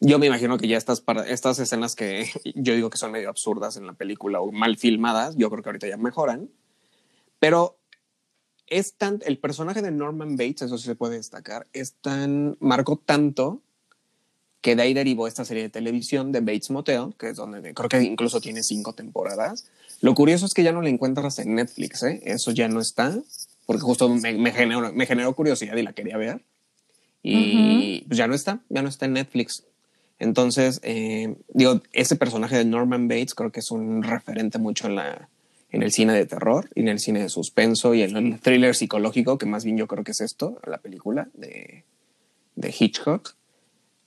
yo 0.00 0.18
me 0.18 0.26
imagino 0.26 0.58
que 0.58 0.68
ya 0.68 0.76
estas, 0.76 1.02
estas 1.26 1.58
escenas 1.58 1.96
que 1.96 2.30
yo 2.54 2.74
digo 2.74 2.90
que 2.90 2.98
son 2.98 3.12
medio 3.12 3.28
absurdas 3.28 3.76
en 3.76 3.86
la 3.86 3.94
película 3.94 4.40
o 4.40 4.52
mal 4.52 4.76
filmadas, 4.76 5.36
yo 5.36 5.50
creo 5.50 5.62
que 5.62 5.68
ahorita 5.68 5.88
ya 5.88 5.96
mejoran. 5.96 6.50
Pero 7.38 7.78
es 8.66 8.94
tan, 8.94 9.20
el 9.24 9.38
personaje 9.38 9.82
de 9.82 9.90
Norman 9.90 10.36
Bates, 10.36 10.62
eso 10.62 10.78
sí 10.78 10.84
se 10.84 10.94
puede 10.94 11.16
destacar, 11.16 11.66
es 11.72 11.94
tan, 11.94 12.56
marcó 12.60 12.96
tanto 12.96 13.62
que 14.60 14.74
de 14.74 14.82
ahí 14.82 14.92
derivó 14.92 15.28
esta 15.28 15.44
serie 15.44 15.62
de 15.62 15.68
televisión 15.68 16.32
de 16.32 16.40
Bates 16.40 16.70
Motel, 16.70 17.14
que 17.16 17.30
es 17.30 17.36
donde 17.36 17.74
creo 17.74 17.88
que 17.88 18.02
incluso 18.02 18.40
tiene 18.40 18.62
cinco 18.62 18.92
temporadas. 18.92 19.66
Lo 20.00 20.14
curioso 20.14 20.46
es 20.46 20.54
que 20.54 20.64
ya 20.64 20.72
no 20.72 20.82
la 20.82 20.88
encuentras 20.88 21.38
en 21.38 21.54
Netflix, 21.54 22.02
¿eh? 22.02 22.20
eso 22.24 22.50
ya 22.50 22.68
no 22.68 22.80
está, 22.80 23.16
porque 23.66 23.82
justo 23.82 24.08
me, 24.08 24.34
me, 24.34 24.52
generó, 24.52 24.92
me 24.92 25.06
generó 25.06 25.34
curiosidad 25.34 25.76
y 25.76 25.82
la 25.82 25.92
quería 25.92 26.16
ver. 26.16 26.44
Y 27.22 28.04
pues 28.06 28.16
ya 28.16 28.26
no 28.26 28.34
está, 28.34 28.60
ya 28.68 28.82
no 28.82 28.88
está 28.88 29.06
en 29.06 29.14
Netflix. 29.14 29.64
Entonces, 30.18 30.80
eh, 30.82 31.36
digo, 31.52 31.82
ese 31.92 32.16
personaje 32.16 32.56
de 32.56 32.64
Norman 32.64 33.08
Bates 33.08 33.34
creo 33.34 33.52
que 33.52 33.60
es 33.60 33.70
un 33.70 34.02
referente 34.02 34.58
mucho 34.58 34.86
en, 34.88 34.96
la, 34.96 35.28
en 35.70 35.82
el 35.82 35.92
cine 35.92 36.12
de 36.12 36.26
terror 36.26 36.68
y 36.74 36.80
en 36.80 36.88
el 36.88 36.98
cine 36.98 37.20
de 37.20 37.28
suspenso 37.28 37.94
y 37.94 38.02
en 38.02 38.16
el 38.16 38.40
thriller 38.40 38.74
psicológico, 38.74 39.38
que 39.38 39.46
más 39.46 39.64
bien 39.64 39.76
yo 39.76 39.86
creo 39.86 40.02
que 40.02 40.12
es 40.12 40.20
esto, 40.20 40.60
la 40.66 40.78
película 40.78 41.28
de, 41.34 41.84
de 42.56 42.74
Hitchcock. 42.76 43.34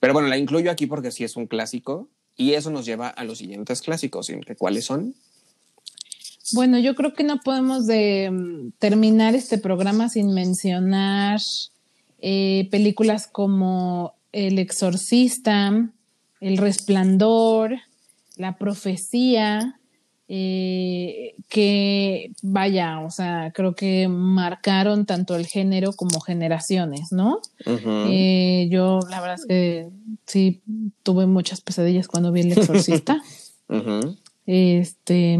Pero 0.00 0.12
bueno, 0.12 0.28
la 0.28 0.36
incluyo 0.36 0.70
aquí 0.70 0.86
porque 0.86 1.10
sí 1.12 1.24
es 1.24 1.36
un 1.36 1.46
clásico 1.46 2.08
y 2.36 2.52
eso 2.52 2.70
nos 2.70 2.84
lleva 2.84 3.08
a 3.08 3.24
los 3.24 3.38
siguientes 3.38 3.80
clásicos. 3.82 4.30
¿Cuáles 4.58 4.84
son? 4.84 5.14
Bueno, 6.54 6.78
yo 6.78 6.94
creo 6.94 7.14
que 7.14 7.24
no 7.24 7.40
podemos 7.40 7.86
de, 7.86 8.30
mm, 8.30 8.72
terminar 8.78 9.34
este 9.34 9.58
programa 9.58 10.08
sin 10.08 10.34
mencionar 10.34 11.40
eh, 12.18 12.68
películas 12.70 13.26
como 13.26 14.14
El 14.32 14.58
Exorcista, 14.58 15.90
el 16.42 16.58
resplandor, 16.58 17.78
la 18.36 18.58
profecía, 18.58 19.78
eh, 20.28 21.34
que 21.48 22.32
vaya, 22.42 23.00
o 23.00 23.10
sea, 23.10 23.52
creo 23.54 23.74
que 23.74 24.08
marcaron 24.08 25.06
tanto 25.06 25.36
el 25.36 25.46
género 25.46 25.92
como 25.92 26.20
generaciones, 26.20 27.12
¿no? 27.12 27.40
Eh, 27.64 28.66
yo 28.70 29.00
la 29.08 29.20
verdad 29.20 29.36
es 29.38 29.46
que 29.46 29.88
sí 30.26 30.62
tuve 31.04 31.26
muchas 31.26 31.60
pesadillas 31.60 32.08
cuando 32.08 32.32
vi 32.32 32.40
El 32.42 32.52
Exorcista. 32.52 33.22
Este. 34.44 35.38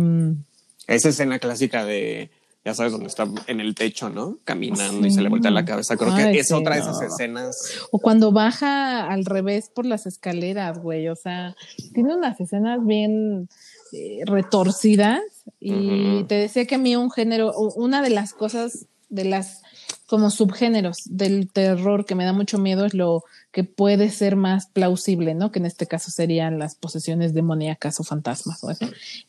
Esa 0.86 1.08
escena 1.08 1.40
clásica 1.40 1.84
de 1.84 2.30
ya 2.64 2.74
sabes, 2.74 2.92
dónde 2.92 3.08
está 3.08 3.28
en 3.48 3.60
el 3.60 3.74
techo, 3.74 4.08
¿no? 4.08 4.38
Caminando 4.44 5.04
y 5.06 5.10
se 5.10 5.20
le 5.20 5.28
voltea 5.28 5.50
la 5.50 5.64
cabeza. 5.64 5.96
Creo 5.96 6.14
que 6.14 6.38
es 6.38 6.52
otra 6.52 6.76
de 6.76 6.82
esas 6.82 7.02
escenas. 7.02 7.80
O 7.90 7.98
cuando 7.98 8.30
baja 8.30 9.08
al 9.08 9.24
revés 9.24 9.68
por 9.68 9.84
las 9.84 10.06
escaleras, 10.06 10.78
güey. 10.78 11.08
O 11.08 11.16
sea, 11.16 11.56
tiene 11.92 12.14
unas 12.14 12.40
escenas 12.40 12.84
bien 12.86 13.48
eh, 13.92 14.20
retorcidas. 14.26 15.20
Y 15.58 16.22
te 16.24 16.36
decía 16.36 16.66
que 16.66 16.76
a 16.76 16.78
mí 16.78 16.94
un 16.94 17.10
género, 17.10 17.52
una 17.74 18.00
de 18.00 18.10
las 18.10 18.32
cosas, 18.32 18.86
de 19.08 19.24
las 19.24 19.62
como 20.06 20.30
subgéneros 20.30 21.02
del 21.06 21.50
terror 21.50 22.04
que 22.04 22.14
me 22.14 22.24
da 22.24 22.32
mucho 22.32 22.58
miedo 22.58 22.84
es 22.84 22.94
lo 22.94 23.24
que 23.50 23.64
puede 23.64 24.10
ser 24.10 24.36
más 24.36 24.66
plausible, 24.66 25.34
¿no? 25.34 25.50
Que 25.50 25.58
en 25.58 25.66
este 25.66 25.86
caso 25.86 26.10
serían 26.10 26.58
las 26.58 26.74
posesiones 26.74 27.34
demoníacas 27.34 27.98
o 27.98 28.04
fantasmas. 28.04 28.62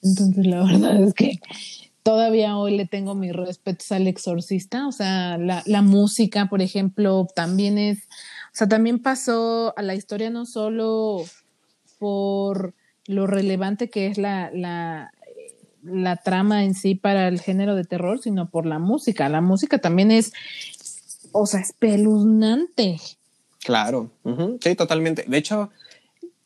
Entonces, 0.01 0.45
la 0.45 0.63
verdad 0.63 1.01
es 1.01 1.13
que 1.13 1.39
todavía 2.03 2.57
hoy 2.57 2.75
le 2.77 2.85
tengo 2.85 3.15
mis 3.15 3.33
respetos 3.33 3.91
al 3.91 4.07
exorcista, 4.07 4.87
o 4.87 4.91
sea, 4.91 5.37
la, 5.37 5.63
la 5.65 5.81
música, 5.81 6.47
por 6.47 6.61
ejemplo, 6.61 7.27
también 7.33 7.77
es, 7.77 7.99
o 7.99 8.55
sea, 8.55 8.67
también 8.67 8.99
pasó 8.99 9.73
a 9.77 9.81
la 9.81 9.95
historia 9.95 10.29
no 10.29 10.45
solo 10.45 11.23
por 11.97 12.73
lo 13.07 13.27
relevante 13.27 13.89
que 13.89 14.07
es 14.07 14.17
la, 14.17 14.51
la, 14.53 15.11
la 15.83 16.17
trama 16.17 16.63
en 16.63 16.73
sí 16.73 16.95
para 16.95 17.27
el 17.27 17.39
género 17.39 17.75
de 17.75 17.83
terror, 17.83 18.19
sino 18.19 18.49
por 18.49 18.65
la 18.65 18.79
música. 18.79 19.29
La 19.29 19.41
música 19.41 19.79
también 19.79 20.11
es, 20.11 20.33
o 21.31 21.45
sea, 21.45 21.61
espeluznante. 21.61 22.99
Claro, 23.63 24.11
sí, 24.61 24.75
totalmente. 24.75 25.25
De 25.27 25.37
hecho, 25.37 25.69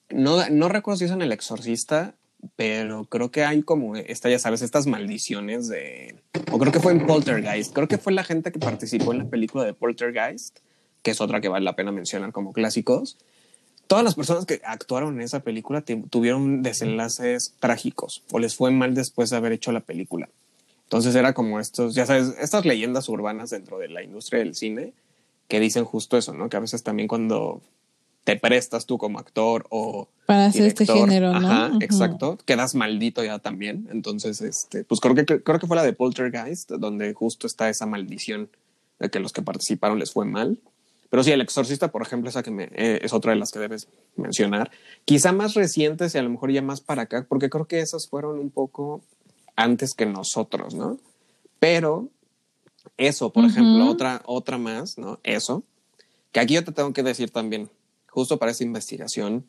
no, 0.09 0.47
no 0.49 0.69
recuerdo 0.69 0.97
si 0.99 1.05
es 1.05 1.11
en 1.11 1.21
El 1.21 1.31
Exorcista, 1.31 2.15
pero 2.55 3.05
creo 3.05 3.31
que 3.31 3.43
hay 3.43 3.64
como 3.64 3.95
esta, 3.95 4.30
ya 4.30 4.39
sabes, 4.39 4.61
estas 4.61 4.88
maldiciones 4.88 5.68
de. 5.68 6.15
O 6.51 6.59
creo 6.59 6.72
que 6.72 6.80
fue 6.80 6.91
en 6.91 7.05
Poltergeist. 7.05 7.73
Creo 7.73 7.88
que 7.88 7.97
fue 7.97 8.14
la 8.14 8.23
gente 8.23 8.51
que 8.51 8.59
participó 8.59 9.11
en 9.11 9.19
la 9.19 9.26
película 9.26 9.64
de 9.64 9.73
Poltergeist, 9.73 10.59
que 11.01 11.11
es 11.11 11.22
otra 11.22 11.41
que 11.41 11.49
vale 11.49 11.65
la 11.65 11.76
pena 11.76 11.91
mencionar 11.91 12.31
como 12.31 12.53
clásicos. 12.53 13.18
Todas 13.88 14.03
las 14.03 14.15
personas 14.15 14.45
que 14.45 14.61
actuaron 14.65 15.15
en 15.15 15.22
esa 15.22 15.39
película 15.39 15.81
tuvieron 15.81 16.61
desenlaces 16.61 17.53
trágicos 17.59 18.23
o 18.31 18.39
les 18.39 18.55
fue 18.55 18.69
mal 18.69 18.93
después 18.93 19.30
de 19.30 19.38
haber 19.38 19.53
hecho 19.53 19.72
la 19.72 19.80
película. 19.80 20.27
Entonces 20.84 21.15
era 21.15 21.34
como 21.34 21.59
estos, 21.59 21.95
ya 21.95 22.05
sabes, 22.05 22.34
estas 22.39 22.65
leyendas 22.65 23.07
urbanas 23.09 23.49
dentro 23.49 23.77
de 23.77 23.88
la 23.88 24.03
industria 24.03 24.39
del 24.39 24.55
cine 24.55 24.93
que 25.47 25.59
dicen 25.59 25.85
justo 25.85 26.18
eso, 26.18 26.34
¿no? 26.34 26.49
Que 26.49 26.57
a 26.57 26.61
veces 26.61 26.84
también 26.84 27.07
cuando 27.07 27.61
te 28.26 28.35
prestas 28.35 28.85
tú 28.85 28.97
como 28.97 29.19
actor 29.19 29.65
o 29.69 30.09
para 30.28 30.48
hacer 30.48 30.66
este 30.66 30.86
género, 30.86 31.32
¿no? 31.40 31.48
Ajá, 31.48 31.72
exacto, 31.80 32.38
quedas 32.45 32.76
maldito 32.76 33.24
ya 33.24 33.40
también. 33.40 33.88
Entonces, 33.94 34.41
este, 34.41 34.84
pues 34.84 34.99
creo 34.99 35.16
que 35.16 35.26
creo 35.26 35.58
que 35.58 35.68
fue 35.68 35.78
la 35.78 35.84
de 35.84 35.94
Poltergeist 35.94 36.70
donde 36.70 37.14
justo 37.14 37.48
está 37.48 37.70
esa 37.70 37.86
maldición 37.86 38.49
de 38.99 39.10
que 39.10 39.22
los 39.22 39.32
que 39.32 39.41
participaron 39.41 39.99
les 39.99 40.12
fue 40.12 40.26
mal. 40.26 40.60
Pero 41.10 41.24
sí, 41.24 41.32
El 41.32 41.40
Exorcista, 41.40 41.94
por 41.94 42.02
ejemplo, 42.02 42.30
esa 42.30 42.44
que 42.44 42.52
me, 42.52 42.66
eh, 42.74 42.99
es 43.02 43.14
otra 43.14 43.32
de 43.32 43.40
las 43.40 43.54
que 43.54 43.60
debes 43.60 43.88
mencionar. 44.18 44.70
Quizá 45.06 45.32
más 45.32 45.54
recientes 45.54 46.14
y 46.14 46.18
a 46.18 46.24
lo 46.24 46.30
mejor 46.30 46.52
ya 46.52 46.62
más 46.62 46.82
para 46.82 47.04
acá, 47.04 47.26
porque 47.30 47.49
creo 47.49 47.66
que 47.66 47.80
esas 47.80 48.10
fueron 48.10 48.38
un 48.38 48.49
poco 48.49 49.02
antes 49.56 49.94
que 49.94 50.06
nosotros, 50.06 50.76
¿no? 50.76 50.98
Pero 51.60 52.10
eso, 52.98 53.32
por 53.32 53.45
ejemplo, 53.45 53.90
otra, 53.90 54.22
otra 54.26 54.58
más, 54.58 54.98
¿no? 54.98 55.22
Eso, 55.24 55.64
que 56.34 56.41
aquí 56.41 56.56
yo 56.56 56.66
te 56.66 56.74
tengo 56.74 56.91
que 56.91 57.04
decir 57.04 57.30
también, 57.30 57.70
justo 58.10 58.38
para 58.38 58.52
esa 58.52 58.66
investigación, 58.66 59.45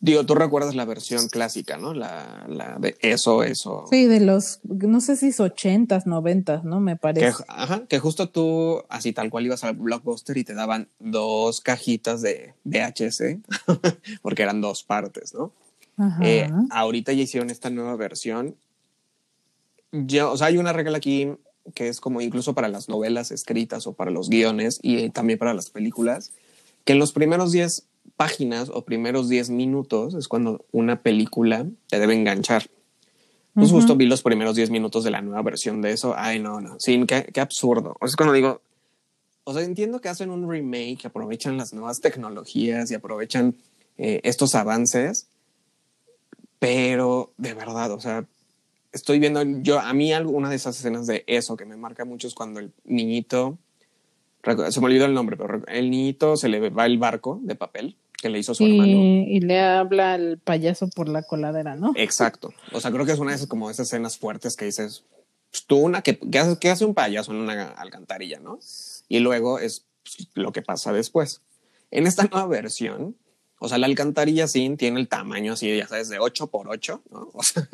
digo, 0.00 0.26
tú 0.26 0.34
recuerdas 0.34 0.74
la 0.74 0.84
versión 0.84 1.28
clásica, 1.28 1.76
¿no? 1.76 1.94
La, 1.94 2.44
la 2.48 2.78
de 2.78 2.96
eso, 3.00 3.42
eso. 3.42 3.86
Sí, 3.90 4.06
de 4.06 4.20
los, 4.20 4.60
no 4.64 5.00
sé 5.00 5.16
si 5.16 5.28
es 5.28 5.40
ochentas, 5.40 6.06
noventas, 6.06 6.64
¿no? 6.64 6.80
Me 6.80 6.96
parece. 6.96 7.26
Que, 7.26 7.44
ajá, 7.48 7.86
que 7.86 7.98
justo 7.98 8.28
tú, 8.28 8.82
así 8.88 9.12
tal 9.12 9.30
cual 9.30 9.46
ibas 9.46 9.64
al 9.64 9.76
blockbuster 9.76 10.36
y 10.36 10.44
te 10.44 10.54
daban 10.54 10.88
dos 10.98 11.60
cajitas 11.60 12.22
de 12.22 12.54
VHS, 12.64 13.38
porque 14.22 14.42
eran 14.42 14.60
dos 14.60 14.82
partes, 14.82 15.34
¿no? 15.34 15.52
Ajá. 15.96 16.24
Eh, 16.24 16.50
ahorita 16.70 17.12
ya 17.12 17.22
hicieron 17.22 17.50
esta 17.50 17.70
nueva 17.70 17.96
versión. 17.96 18.56
Yo, 19.92 20.32
o 20.32 20.36
sea, 20.36 20.48
hay 20.48 20.58
una 20.58 20.72
regla 20.72 20.98
aquí 20.98 21.32
que 21.74 21.88
es 21.88 22.00
como 22.00 22.20
incluso 22.20 22.54
para 22.54 22.68
las 22.68 22.88
novelas 22.88 23.30
escritas 23.30 23.86
o 23.86 23.94
para 23.94 24.10
los 24.10 24.28
guiones 24.28 24.80
y 24.82 25.08
también 25.10 25.38
para 25.38 25.54
las 25.54 25.70
películas, 25.70 26.32
que 26.84 26.92
en 26.92 26.98
los 26.98 27.12
primeros 27.12 27.52
10 27.52 27.86
páginas 28.16 28.70
o 28.72 28.84
primeros 28.84 29.28
10 29.28 29.50
minutos 29.50 30.14
es 30.14 30.28
cuando 30.28 30.64
una 30.72 31.02
película 31.02 31.66
te 31.88 31.98
debe 31.98 32.14
enganchar. 32.14 32.68
Pues 33.54 33.70
justo 33.70 33.94
vi 33.94 34.06
los 34.06 34.22
primeros 34.22 34.56
10 34.56 34.70
minutos 34.70 35.04
de 35.04 35.12
la 35.12 35.20
nueva 35.20 35.42
versión 35.42 35.80
de 35.80 35.92
eso. 35.92 36.14
Ay, 36.16 36.40
no, 36.40 36.60
no. 36.60 36.74
Sí, 36.80 37.04
qué, 37.06 37.24
qué 37.32 37.40
absurdo. 37.40 37.96
O 38.00 38.06
sea, 38.06 38.08
es 38.08 38.16
cuando 38.16 38.32
digo, 38.32 38.60
o 39.44 39.52
sea, 39.52 39.62
entiendo 39.62 40.00
que 40.00 40.08
hacen 40.08 40.30
un 40.30 40.50
remake, 40.50 41.06
aprovechan 41.06 41.56
las 41.56 41.72
nuevas 41.72 42.00
tecnologías 42.00 42.90
y 42.90 42.94
aprovechan 42.94 43.54
eh, 43.96 44.20
estos 44.24 44.54
avances, 44.54 45.28
pero 46.58 47.32
de 47.36 47.54
verdad, 47.54 47.92
o 47.92 48.00
sea, 48.00 48.26
estoy 48.92 49.18
viendo 49.18 49.42
yo, 49.62 49.78
a 49.78 49.92
mí 49.92 50.12
una 50.14 50.48
de 50.48 50.56
esas 50.56 50.78
escenas 50.78 51.06
de 51.06 51.24
eso 51.26 51.56
que 51.56 51.64
me 51.64 51.76
marca 51.76 52.04
mucho 52.04 52.26
es 52.26 52.34
cuando 52.34 52.58
el 52.58 52.72
niñito 52.84 53.58
se 54.70 54.80
me 54.80 54.86
olvidó 54.86 55.06
el 55.06 55.14
nombre, 55.14 55.36
pero 55.36 55.62
el 55.68 55.90
niñito 55.90 56.36
se 56.36 56.48
le 56.48 56.70
va 56.70 56.86
el 56.86 56.98
barco 56.98 57.38
de 57.42 57.54
papel 57.54 57.96
que 58.24 58.30
le 58.30 58.38
hizo 58.38 58.54
su 58.54 58.64
hermano. 58.64 58.96
Y 59.28 59.40
le 59.40 59.60
habla 59.60 60.14
al 60.14 60.38
payaso 60.38 60.88
por 60.88 61.10
la 61.10 61.24
coladera, 61.24 61.76
¿no? 61.76 61.92
Exacto. 61.94 62.54
O 62.72 62.80
sea, 62.80 62.90
creo 62.90 63.04
que 63.04 63.12
es 63.12 63.18
una 63.18 63.32
de 63.32 63.36
esas 63.36 63.48
como 63.48 63.68
esas 63.68 63.88
escenas 63.88 64.16
fuertes 64.16 64.56
que 64.56 64.64
dices, 64.64 65.04
pues, 65.50 65.66
tú 65.66 65.76
una, 65.76 66.00
que, 66.00 66.18
hace, 66.38 66.70
hace 66.70 66.86
un 66.86 66.94
payaso 66.94 67.32
en 67.32 67.36
una 67.36 67.64
alcantarilla, 67.72 68.40
¿no? 68.40 68.58
Y 69.10 69.18
luego 69.18 69.58
es 69.58 69.84
pues, 70.04 70.28
lo 70.32 70.52
que 70.52 70.62
pasa 70.62 70.90
después. 70.94 71.42
En 71.90 72.06
esta 72.06 72.24
nueva 72.24 72.46
versión, 72.46 73.14
o 73.58 73.68
sea, 73.68 73.76
la 73.76 73.84
alcantarilla 73.84 74.48
sí 74.48 74.74
tiene 74.78 74.98
el 74.98 75.08
tamaño 75.08 75.52
así, 75.52 75.76
ya 75.76 75.86
sabes, 75.86 76.08
de 76.08 76.18
8 76.18 76.46
por 76.46 76.70
8, 76.70 77.02
¿no? 77.10 77.28
O 77.34 77.42
sea, 77.42 77.68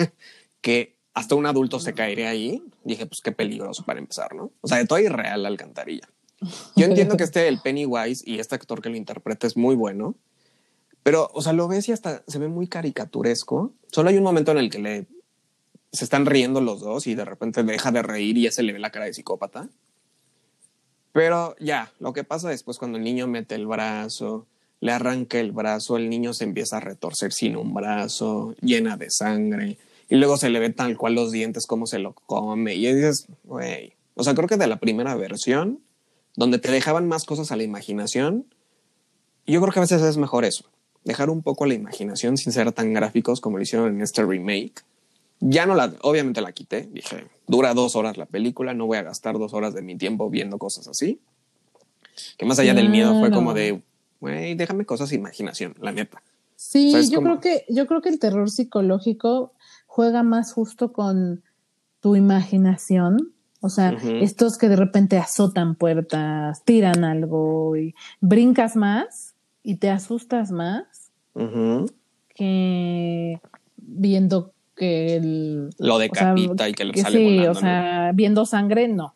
que 0.60 0.97
hasta 1.14 1.36
un 1.36 1.47
adulto 1.47 1.78
se 1.78 1.94
caería 1.94 2.31
ahí. 2.31 2.60
Dije, 2.82 3.06
pues 3.06 3.20
qué 3.20 3.31
peligroso 3.31 3.85
para 3.85 4.01
empezar, 4.01 4.35
¿no? 4.35 4.51
O 4.62 4.66
sea, 4.66 4.78
de 4.78 4.86
todo 4.86 4.98
irreal 4.98 5.44
la 5.44 5.48
alcantarilla. 5.48 6.09
Yo 6.74 6.86
entiendo 6.86 7.16
que 7.16 7.22
este, 7.22 7.47
el 7.47 7.60
Pennywise 7.60 8.24
y 8.27 8.40
este 8.40 8.56
actor 8.56 8.82
que 8.82 8.89
lo 8.89 8.97
interpreta 8.97 9.47
es 9.47 9.56
muy 9.56 9.77
bueno, 9.77 10.16
pero, 11.02 11.31
o 11.32 11.43
sea, 11.43 11.52
lo 11.52 11.68
ves 11.68 11.89
y 11.89 11.93
hasta 11.93 12.22
se 12.27 12.39
ve 12.39 12.48
muy 12.48 12.66
caricaturesco. 12.66 13.72
Solo 13.90 14.10
hay 14.10 14.18
un 14.18 14.24
momento 14.24 14.52
en 14.52 14.59
el 14.59 14.70
que 14.70 14.78
le 14.78 15.06
se 15.93 16.05
están 16.05 16.27
riendo 16.27 16.60
los 16.60 16.81
dos 16.81 17.06
y 17.06 17.14
de 17.14 17.24
repente 17.24 17.62
deja 17.64 17.90
de 17.90 18.02
reír 18.02 18.39
y 18.39 18.43
ya 18.43 18.52
se 18.52 18.62
le 18.62 18.72
ve 18.72 18.78
la 18.78 18.90
cara 18.90 19.06
de 19.06 19.14
psicópata. 19.14 19.68
Pero 21.12 21.56
ya, 21.59 21.93
lo 21.98 22.12
que 22.12 22.22
pasa 22.22 22.48
después 22.48 22.78
cuando 22.78 22.98
el 22.98 23.05
niño 23.05 23.27
mete 23.27 23.56
el 23.56 23.66
brazo, 23.66 24.47
le 24.81 24.93
arranca 24.93 25.40
el 25.40 25.51
brazo, 25.51 25.97
el 25.97 26.09
niño 26.09 26.32
se 26.32 26.44
empieza 26.44 26.77
a 26.77 26.81
retorcer 26.81 27.32
sin 27.32 27.56
un 27.56 27.74
brazo, 27.74 28.55
llena 28.60 28.97
de 28.97 29.10
sangre, 29.10 29.78
y 30.09 30.16
luego 30.16 30.36
se 30.36 30.51
le 30.51 30.60
ve 30.60 30.70
tal 30.70 30.97
cual 30.97 31.14
los 31.14 31.32
dientes, 31.32 31.66
como 31.66 31.86
se 31.86 31.98
lo 31.98 32.14
come, 32.14 32.77
y 32.77 32.86
dices, 32.94 33.27
güey, 33.44 33.94
o 34.14 34.22
sea, 34.22 34.35
creo 34.35 34.48
que 34.48 34.56
de 34.56 34.66
la 34.66 34.78
primera 34.78 35.14
versión 35.16 35.81
donde 36.36 36.59
te 36.59 36.70
dejaban 36.70 37.09
más 37.09 37.24
cosas 37.24 37.51
a 37.51 37.56
la 37.56 37.64
imaginación. 37.64 38.47
yo 39.47 39.60
creo 39.60 39.72
que 39.72 39.81
a 39.81 39.82
veces 39.82 40.02
es 40.02 40.16
mejor 40.16 40.44
eso, 40.44 40.70
dejar 41.05 41.31
un 41.31 41.43
poco 41.43 41.66
la 41.66 41.74
imaginación 41.74 42.36
sin 42.36 42.52
ser 42.52 42.72
tan 42.72 42.93
gráficos 42.93 43.40
como 43.40 43.56
lo 43.56 43.62
hicieron 43.62 43.94
en 43.94 44.02
este 44.02 44.24
remake. 44.24 44.82
Ya 45.40 45.64
no 45.64 45.74
la, 45.74 45.93
obviamente 46.02 46.40
la 46.40 46.52
quité, 46.52 46.89
dije, 46.93 47.27
dura 47.47 47.72
dos 47.72 47.97
horas 47.97 48.18
la 48.18 48.27
película, 48.27 48.74
no 48.74 48.86
voy 48.86 48.98
a 48.98 49.02
gastar 49.02 49.39
dos 49.39 49.55
horas 49.55 49.74
de 49.74 49.82
mi 49.82 49.97
tiempo 49.97 50.28
viendo 50.28 50.59
cosas 50.59 50.86
así. 50.89 51.20
Que 52.36 52.44
más 52.44 52.59
allá 52.59 52.74
del 52.74 52.90
miedo 52.90 53.18
fue 53.18 53.31
como 53.31 53.55
de, 53.55 53.82
güey, 54.20 54.55
déjame 54.55 54.85
cosas 54.85 55.12
imaginación, 55.12 55.74
la 55.81 55.93
neta. 55.93 56.22
Sí, 56.56 56.93
yo 57.09 57.22
creo 57.22 57.40
que, 57.40 57.64
yo 57.70 57.86
creo 57.86 58.02
que 58.02 58.10
el 58.10 58.18
terror 58.18 58.51
psicológico 58.51 59.55
juega 59.86 60.22
más 60.22 60.52
justo 60.52 60.93
con 60.93 61.43
tu 62.01 62.16
imaginación 62.16 63.32
o 63.62 63.68
sea, 63.68 63.90
estos 63.90 64.56
que 64.56 64.70
de 64.70 64.77
repente 64.77 65.18
azotan 65.18 65.74
puertas, 65.74 66.64
tiran 66.64 67.05
algo 67.05 67.77
y 67.77 67.94
brincas 68.20 68.74
más 68.74 69.30
y 69.62 69.77
te 69.77 69.91
asustas 69.91 70.51
más 70.51 71.11
que 72.35 73.41
viendo 73.77 74.53
que 74.77 75.16
el... 75.16 75.70
Lo 75.78 75.99
decapita 75.99 76.69
y 76.69 76.73
que 76.73 76.85
le 76.85 77.01
sale 77.01 77.19
Sí, 77.19 77.47
o 77.47 77.55
sea, 77.55 78.12
viendo 78.15 78.47
sangre, 78.47 78.89
no. 78.89 79.15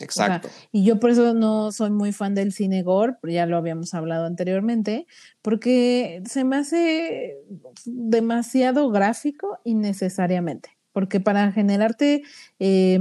Exacto. 0.00 0.48
y 0.72 0.84
yo 0.84 0.98
por 0.98 1.10
eso 1.10 1.34
no 1.34 1.70
soy 1.70 1.90
muy 1.90 2.12
fan 2.12 2.34
del 2.34 2.52
cine 2.52 2.82
gore, 2.82 3.14
ya 3.24 3.46
lo 3.46 3.58
habíamos 3.58 3.92
hablado 3.94 4.24
anteriormente, 4.24 5.06
porque 5.42 6.22
se 6.24 6.44
me 6.44 6.56
hace 6.56 7.36
demasiado 7.84 8.90
gráfico 8.90 9.58
innecesariamente. 9.64 10.70
Porque 10.92 11.20
para 11.20 11.52
generarte 11.52 12.22
eh, 12.58 12.98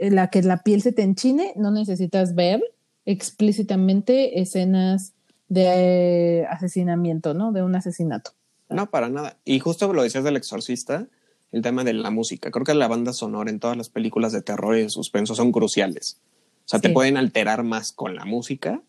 la 0.00 0.28
que 0.28 0.42
la 0.42 0.62
piel 0.62 0.82
se 0.82 0.92
te 0.92 1.02
enchine, 1.02 1.52
no 1.56 1.70
necesitas 1.70 2.34
ver 2.34 2.62
explícitamente 3.04 4.40
escenas 4.40 5.14
de 5.50 6.46
asesinamiento, 6.48 7.34
¿no? 7.34 7.52
De 7.52 7.62
un 7.62 7.74
asesinato. 7.74 8.30
No, 8.70 8.88
para 8.88 9.10
nada. 9.10 9.36
Y 9.44 9.60
justo 9.60 9.92
lo 9.92 10.02
decías 10.02 10.24
del 10.24 10.36
exorcista, 10.36 11.08
el 11.52 11.60
tema 11.60 11.84
de 11.84 11.92
la 11.92 12.10
música. 12.10 12.50
Creo 12.50 12.64
que 12.64 12.72
la 12.72 12.88
banda 12.88 13.12
sonora 13.12 13.50
en 13.50 13.60
todas 13.60 13.76
las 13.76 13.90
películas 13.90 14.32
de 14.32 14.40
terror 14.40 14.78
y 14.78 14.82
de 14.82 14.88
suspenso 14.88 15.34
son 15.34 15.52
cruciales. 15.52 16.18
O 16.64 16.68
sea, 16.70 16.80
te 16.80 16.88
pueden 16.88 17.18
alterar 17.18 17.64
más 17.64 17.92
con 17.92 18.14
la 18.14 18.24
música. 18.24 18.80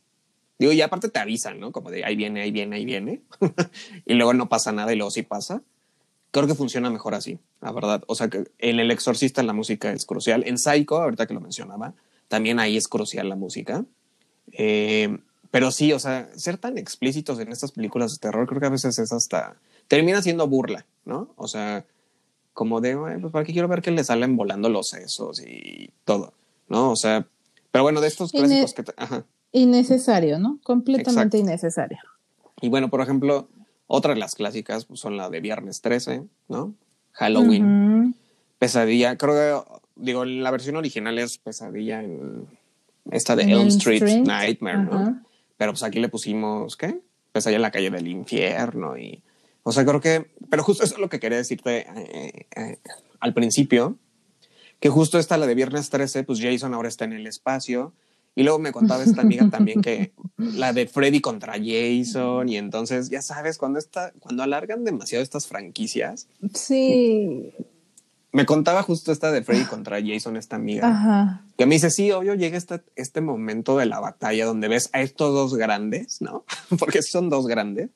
Digo, 0.58 0.72
y 0.72 0.82
aparte 0.82 1.10
te 1.10 1.20
avisan, 1.20 1.60
¿no? 1.60 1.74
Como 1.74 1.92
de 1.92 2.06
ahí 2.06 2.16
viene, 2.16 2.44
ahí 2.44 2.52
viene, 2.52 2.78
ahí 2.78 2.86
viene. 2.86 3.24
y 4.06 4.14
luego 4.14 4.34
no 4.34 4.48
pasa 4.48 4.72
nada 4.72 4.94
y 4.94 4.96
luego 4.96 5.12
sí 5.12 5.24
pasa 5.24 5.64
creo 6.32 6.48
que 6.48 6.56
funciona 6.56 6.90
mejor 6.90 7.14
así, 7.14 7.40
la 7.62 7.72
verdad. 7.72 8.04
O 8.08 8.16
sea, 8.16 8.30
que 8.30 8.46
en 8.58 8.80
El 8.80 8.90
Exorcista 8.90 9.44
la 9.44 9.54
música 9.54 9.92
es 9.92 10.06
crucial. 10.06 10.44
En 10.48 10.58
Psycho, 10.58 11.02
ahorita 11.02 11.28
que 11.28 11.34
lo 11.34 11.42
mencionaba, 11.42 11.94
también 12.28 12.60
ahí 12.60 12.78
es 12.78 12.88
crucial 12.88 13.30
la 13.30 13.36
música. 13.36 13.86
Eh, 14.54 15.18
pero 15.52 15.70
sí, 15.72 15.92
o 15.92 16.00
sea, 16.00 16.30
ser 16.36 16.58
tan 16.58 16.78
explícitos 16.78 17.40
en 17.40 17.52
estas 17.52 17.74
películas 17.74 18.14
de 18.14 18.18
terror, 18.20 18.48
creo 18.48 18.62
que 18.62 18.68
a 18.68 18.72
veces 18.72 18.98
es 18.98 19.12
hasta. 19.12 19.58
termina 19.88 20.22
siendo 20.22 20.48
burla, 20.48 20.86
¿no? 21.06 21.34
O 21.36 21.48
sea, 21.48 21.86
como 22.54 22.82
de, 22.82 22.98
pues 23.20 23.32
para 23.32 23.46
qué 23.46 23.52
quiero 23.52 23.68
ver 23.68 23.82
que 23.82 23.92
le 23.92 24.04
salen 24.04 24.38
volando 24.38 24.70
los 24.70 24.90
sesos 24.90 25.42
y 25.42 25.92
todo, 26.06 26.34
¿no? 26.70 26.92
O 26.92 26.96
sea, 26.96 27.28
pero 27.72 27.84
bueno, 27.84 28.02
de 28.02 28.08
estos 28.08 28.32
clásicos 28.32 28.74
que... 28.74 28.84
Ajá. 28.98 29.26
Innecesario, 29.52 30.40
¿no? 30.40 30.60
Completamente 30.64 31.38
innecesario. 31.38 32.00
Y 32.62 32.70
bueno, 32.70 32.90
por 32.90 33.02
ejemplo, 33.02 33.50
otra 33.88 34.14
de 34.14 34.20
las 34.20 34.36
clásicas 34.36 34.86
pues, 34.86 35.02
son 35.02 35.18
la 35.18 35.30
de 35.30 35.42
Viernes 35.42 35.82
13, 35.82 36.24
¿no? 36.48 36.74
Halloween, 37.14 38.16
Pesadilla, 38.58 39.18
creo 39.18 39.34
que, 39.34 39.82
digo, 39.98 40.24
la 40.24 40.52
versión 40.52 40.78
original 40.78 41.20
es 41.20 41.38
Pesadilla 41.38 42.02
en 42.02 42.48
esta 43.12 43.36
de 43.36 43.52
Elm 43.52 43.68
Street, 43.68 44.24
Nightmare, 44.24 44.78
¿no? 44.78 45.22
Pero 45.62 45.74
pues 45.74 45.84
aquí 45.84 46.00
le 46.00 46.10
pusimos, 46.10 46.76
¿qué? 46.76 47.02
Pesadilla 47.32 47.58
en 47.58 47.62
la 47.62 47.70
calle 47.70 47.92
del 47.92 48.08
infierno 48.08 48.98
y... 48.98 49.22
O 49.62 49.72
sea, 49.72 49.86
creo 49.86 50.02
que, 50.02 50.32
pero 50.50 50.64
justo 50.64 50.84
eso 50.84 50.96
es 50.96 51.00
lo 51.00 51.08
que 51.08 51.20
quería 51.20 51.38
decirte 51.38 51.86
eh, 51.96 52.48
eh, 52.56 52.80
al 53.20 53.36
principio, 53.36 54.00
que 54.80 54.90
justo 54.90 55.20
esta, 55.20 55.38
la 55.38 55.46
de 55.46 55.54
Viernes 55.54 55.92
13, 55.92 56.24
pues 56.24 56.40
Jason 56.42 56.74
ahora 56.74 56.90
está 56.90 57.06
en 57.06 57.14
el 57.14 57.28
espacio. 57.28 57.94
Y 58.34 58.42
luego 58.42 58.58
me 58.58 58.72
contaba 58.72 59.04
esta 59.04 59.22
amiga 59.22 59.52
también 59.52 59.84
que 59.84 60.14
la 60.38 60.74
de 60.74 60.88
Freddy 60.88 61.22
contra 61.22 61.54
Jason. 61.64 62.50
Y 62.50 62.58
entonces, 62.58 63.12
ya 63.12 63.22
sabes, 63.22 63.60
cuando, 63.60 63.78
está, 63.78 64.14
cuando 64.20 64.42
alargan 64.42 64.84
demasiado 64.84 65.22
estas 65.22 65.46
franquicias. 65.46 66.28
Sí. 66.56 67.54
Me 68.32 68.46
contaba 68.46 68.82
justo 68.84 69.12
esta 69.12 69.32
de 69.32 69.44
Freddy 69.44 69.66
contra 69.66 70.00
Jason, 70.02 70.38
esta 70.38 70.56
amiga. 70.56 70.88
Ajá. 70.88 71.42
Que 71.58 71.66
me 71.66 71.76
dice, 71.76 71.90
sí, 71.90 72.12
obvio, 72.12 72.34
llega 72.36 72.58
este, 72.58 72.82
este 72.96 73.20
momento 73.20 73.78
de 73.78 73.86
la 73.86 74.00
batalla 74.00 74.46
donde 74.46 74.70
ves 74.70 74.90
a 74.94 75.02
estos 75.02 75.34
dos 75.34 75.56
grandes, 75.56 76.22
¿no? 76.22 76.46
Porque 76.80 77.02
son 77.02 77.30
dos 77.30 77.48
grandes, 77.48 77.90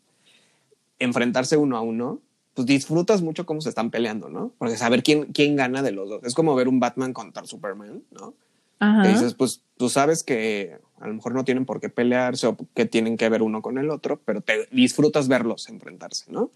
enfrentarse 1.00 1.58
uno 1.58 1.78
a 1.78 1.82
uno 1.82 2.22
pues 2.56 2.66
disfrutas 2.66 3.22
mucho 3.22 3.46
cómo 3.46 3.62
se 3.62 3.70
están 3.70 3.92
peleando, 3.92 4.30
¿no? 4.30 4.54
Porque 4.58 4.78
saber 4.78 5.04
quién, 5.04 5.26
quién 5.26 5.58
gana 5.58 5.84
de 5.84 5.92
los 5.92 6.10
dos. 6.10 6.24
Es 6.24 6.34
como 6.34 6.56
ver 6.56 6.70
un 6.70 6.80
Batman 6.80 7.12
contra 7.12 7.46
Superman, 7.46 8.02
¿no? 8.12 8.34
Ajá. 8.80 9.08
dices, 9.08 9.34
pues 9.36 9.62
tú 9.78 9.90
sabes 9.90 10.24
que 10.24 10.78
a 11.00 11.08
lo 11.08 11.14
mejor 11.14 11.34
no 11.34 11.46
tienen 11.46 11.66
por 11.66 11.80
qué 11.80 11.90
pelearse 11.90 12.48
o 12.48 12.58
que 12.74 12.86
tienen 12.86 13.16
que 13.18 13.30
ver 13.30 13.42
uno 13.42 13.62
con 13.62 13.78
el 13.78 13.90
otro, 13.90 14.20
pero 14.26 14.42
te 14.42 14.68
disfrutas 14.72 15.28
verlos 15.28 15.70
enfrentarse, 15.70 16.32
¿no? 16.32 16.50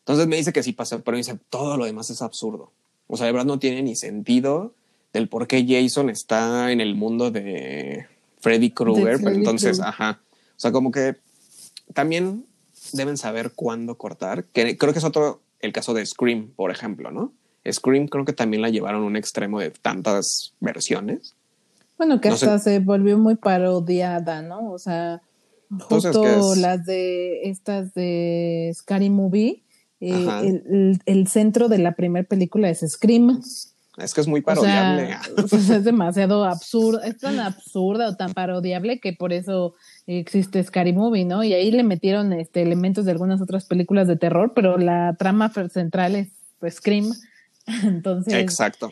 Entonces 0.00 0.26
me 0.26 0.36
dice 0.36 0.52
que 0.52 0.62
sí 0.62 0.72
pasa, 0.72 0.98
pero 0.98 1.14
me 1.14 1.18
dice, 1.18 1.38
todo 1.50 1.76
lo 1.76 1.84
demás 1.84 2.10
es 2.10 2.22
absurdo. 2.22 2.72
O 3.06 3.16
sea, 3.16 3.26
de 3.26 3.32
verdad 3.32 3.46
no 3.46 3.58
tiene 3.58 3.82
ni 3.82 3.96
sentido 3.96 4.74
del 5.12 5.28
por 5.28 5.46
qué 5.46 5.64
Jason 5.66 6.10
está 6.10 6.72
en 6.72 6.80
el 6.80 6.94
mundo 6.94 7.30
de 7.30 8.06
Freddy 8.40 8.70
Krueger. 8.70 9.20
entonces, 9.26 9.80
ajá. 9.80 10.20
O 10.56 10.60
sea, 10.60 10.72
como 10.72 10.90
que 10.90 11.16
también 11.92 12.44
deben 12.92 13.16
saber 13.16 13.52
cuándo 13.54 13.96
cortar, 13.96 14.44
que 14.44 14.76
creo 14.76 14.92
que 14.92 14.98
es 14.98 15.04
otro, 15.04 15.40
el 15.60 15.72
caso 15.72 15.94
de 15.94 16.04
Scream, 16.04 16.50
por 16.54 16.70
ejemplo, 16.70 17.10
¿no? 17.10 17.32
Scream 17.70 18.08
creo 18.08 18.24
que 18.24 18.32
también 18.32 18.62
la 18.62 18.68
llevaron 18.68 19.02
a 19.02 19.06
un 19.06 19.16
extremo 19.16 19.60
de 19.60 19.70
tantas 19.70 20.52
versiones. 20.60 21.34
Bueno, 21.96 22.20
que 22.20 22.28
hasta 22.28 22.58
se 22.58 22.80
volvió 22.80 23.16
muy 23.18 23.36
parodiada, 23.36 24.42
¿no? 24.42 24.70
O 24.72 24.78
sea, 24.78 25.22
justo 25.80 26.54
las 26.56 26.84
de 26.84 27.48
estas 27.48 27.94
de 27.94 28.72
Scary 28.74 29.10
Movie, 29.10 29.62
eh, 30.12 31.00
el, 31.06 31.28
centro 31.28 31.68
de 31.68 31.78
la 31.78 31.92
primera 31.92 32.26
película 32.26 32.68
es 32.68 32.80
Scream. 32.80 33.40
Es 33.96 34.12
que 34.12 34.20
es 34.20 34.26
muy 34.26 34.40
parodiable. 34.40 35.16
es 35.52 35.84
demasiado 35.84 36.44
absurdo, 36.44 37.00
es 37.02 37.18
tan 37.18 37.38
absurda 37.38 38.08
o 38.08 38.16
tan 38.16 38.34
parodiable 38.34 38.98
que 38.98 39.12
por 39.12 39.32
eso 39.32 39.74
existe 40.06 40.62
Scary 40.62 40.92
Movie, 40.92 41.24
¿no? 41.24 41.44
Y 41.44 41.52
ahí 41.54 41.70
le 41.70 41.84
metieron 41.84 42.32
este, 42.32 42.62
elementos 42.62 43.04
de 43.04 43.12
algunas 43.12 43.40
otras 43.40 43.66
películas 43.66 44.08
de 44.08 44.16
terror, 44.16 44.52
pero 44.54 44.78
la 44.78 45.14
trama 45.18 45.52
central 45.70 46.16
es 46.16 46.28
Scream. 46.68 47.14
Entonces. 47.84 48.34
Exacto. 48.34 48.90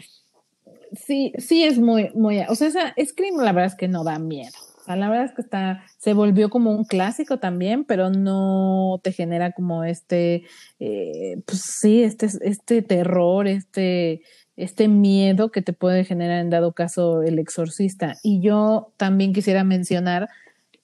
Sí, 0.93 1.33
sí 1.39 1.65
es 1.65 1.79
muy, 1.79 2.11
muy. 2.15 2.41
O 2.49 2.55
sea, 2.55 2.69
esa 2.69 2.95
Scream 3.05 3.39
la 3.39 3.53
verdad 3.53 3.73
es 3.73 3.75
que 3.75 3.89
no 3.89 4.05
da 4.05 4.19
miedo. 4.19 4.53
O 4.87 4.97
la 4.97 5.09
verdad 5.09 5.27
es 5.27 5.33
que 5.33 5.43
está, 5.43 5.85
se 5.99 6.13
volvió 6.13 6.51
como 6.51 6.73
un 6.73 6.85
clásico 6.85 7.39
también, 7.39 7.85
pero 7.85 8.11
no 8.11 9.01
te 9.03 9.13
genera 9.13 9.53
como 9.53 9.85
este, 9.85 10.45
eh, 10.81 11.41
pues 11.47 11.63
sí, 11.81 12.03
este, 12.03 12.29
este 12.43 12.83
terror, 12.83 13.47
este, 13.47 14.23
este 14.57 14.89
miedo 14.89 15.51
que 15.51 15.63
te 15.63 15.73
puede 15.73 16.05
generar 16.05 16.41
en 16.41 16.51
dado 16.51 16.73
caso 16.73 17.23
el 17.23 17.39
exorcista. 17.39 18.17
Y 18.23 18.41
yo 18.41 18.93
también 18.97 19.33
quisiera 19.33 19.65
mencionar 19.65 20.29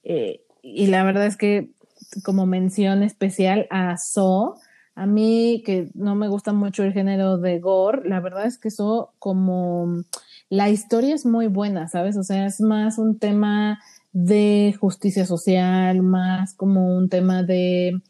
eh, 0.05 0.43
y 0.63 0.87
la 0.87 1.05
verdad 1.05 1.27
es 1.27 1.37
que 1.37 1.71
como 2.23 2.47
mención 2.47 3.03
especial 3.03 3.67
a 3.71 3.97
So, 3.97 4.55
a 4.99 5.07
mí 5.07 5.63
que 5.65 5.91
no 5.95 6.17
me 6.17 6.27
gusta 6.27 6.53
mucho 6.53 6.83
el 6.83 6.93
género 6.93 7.39
de 7.39 7.61
gore, 7.61 8.09
la 8.09 8.19
verdad 8.19 8.47
es 8.47 8.59
que 8.59 8.71
So 8.71 9.13
como 9.21 10.03
la 10.49 10.71
historia 10.71 11.15
es 11.15 11.25
muy 11.25 11.47
buena, 11.47 11.87
¿sabes? 11.87 12.17
O 12.17 12.25
sea, 12.25 12.47
es 12.47 12.61
más 12.61 12.99
un 12.99 13.19
tema 13.19 13.79
de 14.13 14.75
justicia 14.81 15.25
social, 15.25 16.03
más 16.03 16.55
como 16.55 16.97
un 16.97 17.09
tema 17.09 17.45
de 17.45 18.01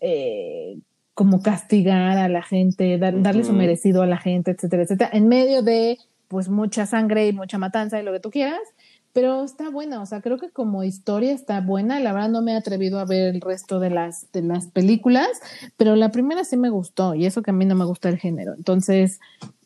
eh, 0.00 0.78
como 1.12 1.42
castigar 1.42 2.16
a 2.16 2.28
la 2.28 2.42
gente, 2.42 2.96
darle 2.96 3.44
su 3.44 3.52
merecido 3.52 4.02
a 4.02 4.06
la 4.06 4.16
gente, 4.16 4.52
etcétera, 4.52 4.84
etcétera, 4.84 5.10
en 5.12 5.28
medio 5.28 5.62
de 5.62 5.98
pues 6.28 6.48
mucha 6.48 6.86
sangre 6.86 7.28
y 7.28 7.32
mucha 7.32 7.58
matanza 7.58 8.00
y 8.00 8.04
lo 8.04 8.12
que 8.12 8.20
tú 8.20 8.30
quieras, 8.30 8.60
pero 9.16 9.44
está 9.44 9.70
buena, 9.70 10.02
o 10.02 10.04
sea, 10.04 10.20
creo 10.20 10.36
que 10.36 10.50
como 10.50 10.84
historia 10.84 11.32
está 11.32 11.62
buena. 11.62 11.98
La 12.00 12.12
verdad 12.12 12.28
no 12.28 12.42
me 12.42 12.52
he 12.52 12.54
atrevido 12.54 12.98
a 12.98 13.06
ver 13.06 13.34
el 13.34 13.40
resto 13.40 13.80
de 13.80 13.88
las, 13.88 14.30
de 14.32 14.42
las 14.42 14.66
películas, 14.66 15.30
pero 15.78 15.96
la 15.96 16.10
primera 16.10 16.44
sí 16.44 16.58
me 16.58 16.68
gustó 16.68 17.14
y 17.14 17.24
eso 17.24 17.40
que 17.40 17.50
a 17.50 17.54
mí 17.54 17.64
no 17.64 17.74
me 17.76 17.86
gusta 17.86 18.10
el 18.10 18.18
género. 18.18 18.52
Entonces, 18.52 19.20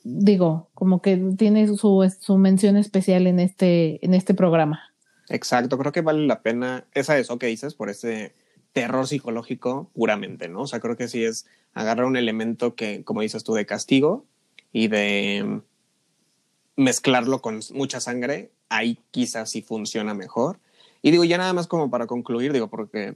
digo, 0.04 0.70
como 0.72 1.02
que 1.02 1.16
tiene 1.36 1.66
su, 1.66 2.14
su 2.20 2.38
mención 2.38 2.76
especial 2.76 3.26
en 3.26 3.40
este, 3.40 3.98
en 4.06 4.14
este 4.14 4.34
programa. 4.34 4.84
Exacto, 5.28 5.78
creo 5.78 5.90
que 5.90 6.02
vale 6.02 6.28
la 6.28 6.42
pena, 6.42 6.84
esa 6.94 7.18
eso 7.18 7.40
que 7.40 7.48
dices, 7.48 7.74
por 7.74 7.90
ese 7.90 8.32
terror 8.72 9.08
psicológico 9.08 9.90
puramente, 9.94 10.48
¿no? 10.48 10.60
O 10.60 10.66
sea, 10.68 10.78
creo 10.78 10.96
que 10.96 11.08
sí 11.08 11.24
es 11.24 11.48
agarrar 11.74 12.06
un 12.06 12.16
elemento 12.16 12.76
que, 12.76 13.02
como 13.02 13.22
dices 13.22 13.42
tú, 13.42 13.54
de 13.54 13.66
castigo 13.66 14.26
y 14.70 14.86
de 14.86 15.60
mezclarlo 16.76 17.40
con 17.40 17.60
mucha 17.72 18.00
sangre 18.00 18.50
ahí 18.70 18.98
quizás 19.10 19.50
sí 19.50 19.60
funciona 19.60 20.14
mejor. 20.14 20.58
Y 21.02 21.10
digo, 21.10 21.24
ya 21.24 21.36
nada 21.36 21.52
más 21.52 21.66
como 21.66 21.90
para 21.90 22.06
concluir, 22.06 22.52
digo, 22.52 22.68
porque 22.68 23.14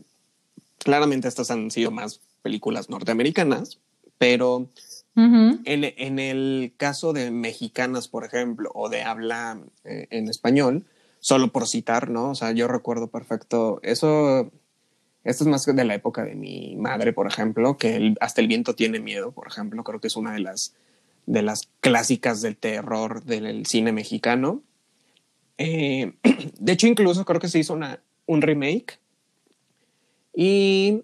claramente 0.78 1.28
estas 1.28 1.50
han 1.50 1.70
sido 1.70 1.90
más 1.90 2.20
películas 2.42 2.90
norteamericanas, 2.90 3.78
pero 4.18 4.68
en, 5.16 5.62
en, 5.64 6.18
el 6.18 6.74
caso 6.76 7.12
de 7.12 7.30
mexicanas, 7.30 8.08
por 8.08 8.24
ejemplo, 8.24 8.70
o 8.74 8.88
de 8.88 9.02
habla 9.02 9.60
eh, 9.84 10.08
en 10.10 10.28
español, 10.28 10.84
solo 11.20 11.52
por 11.52 11.68
citar, 11.68 12.10
¿no? 12.10 12.30
O 12.30 12.34
sea, 12.34 12.50
yo 12.52 12.66
recuerdo 12.66 13.06
perfecto, 13.06 13.80
eso, 13.82 14.50
esto 15.22 15.44
es 15.44 15.48
más 15.48 15.64
de 15.64 15.84
la 15.84 15.94
época 15.94 16.24
de 16.24 16.34
mi 16.34 16.74
madre, 16.76 17.12
por 17.12 17.28
ejemplo, 17.28 17.76
que 17.76 18.14
hasta 18.20 18.40
el 18.40 18.48
viento 18.48 18.74
tiene 18.74 18.98
miedo, 18.98 19.30
por 19.30 19.46
ejemplo, 19.46 19.84
creo 19.84 20.00
que 20.00 20.08
es 20.08 20.16
una 20.16 20.32
de 20.32 20.40
las, 20.40 20.74
de 21.26 21.42
las 21.42 21.68
clásicas 21.80 22.42
del 22.42 22.56
terror 22.56 23.24
del 23.24 23.66
cine 23.66 23.92
mexicano. 23.92 24.62
Eh, 25.58 26.12
de 26.58 26.72
hecho, 26.72 26.86
incluso 26.86 27.24
creo 27.24 27.40
que 27.40 27.48
se 27.48 27.58
hizo 27.58 27.74
una, 27.74 28.00
un 28.26 28.42
remake. 28.42 28.98
Y, 30.34 31.02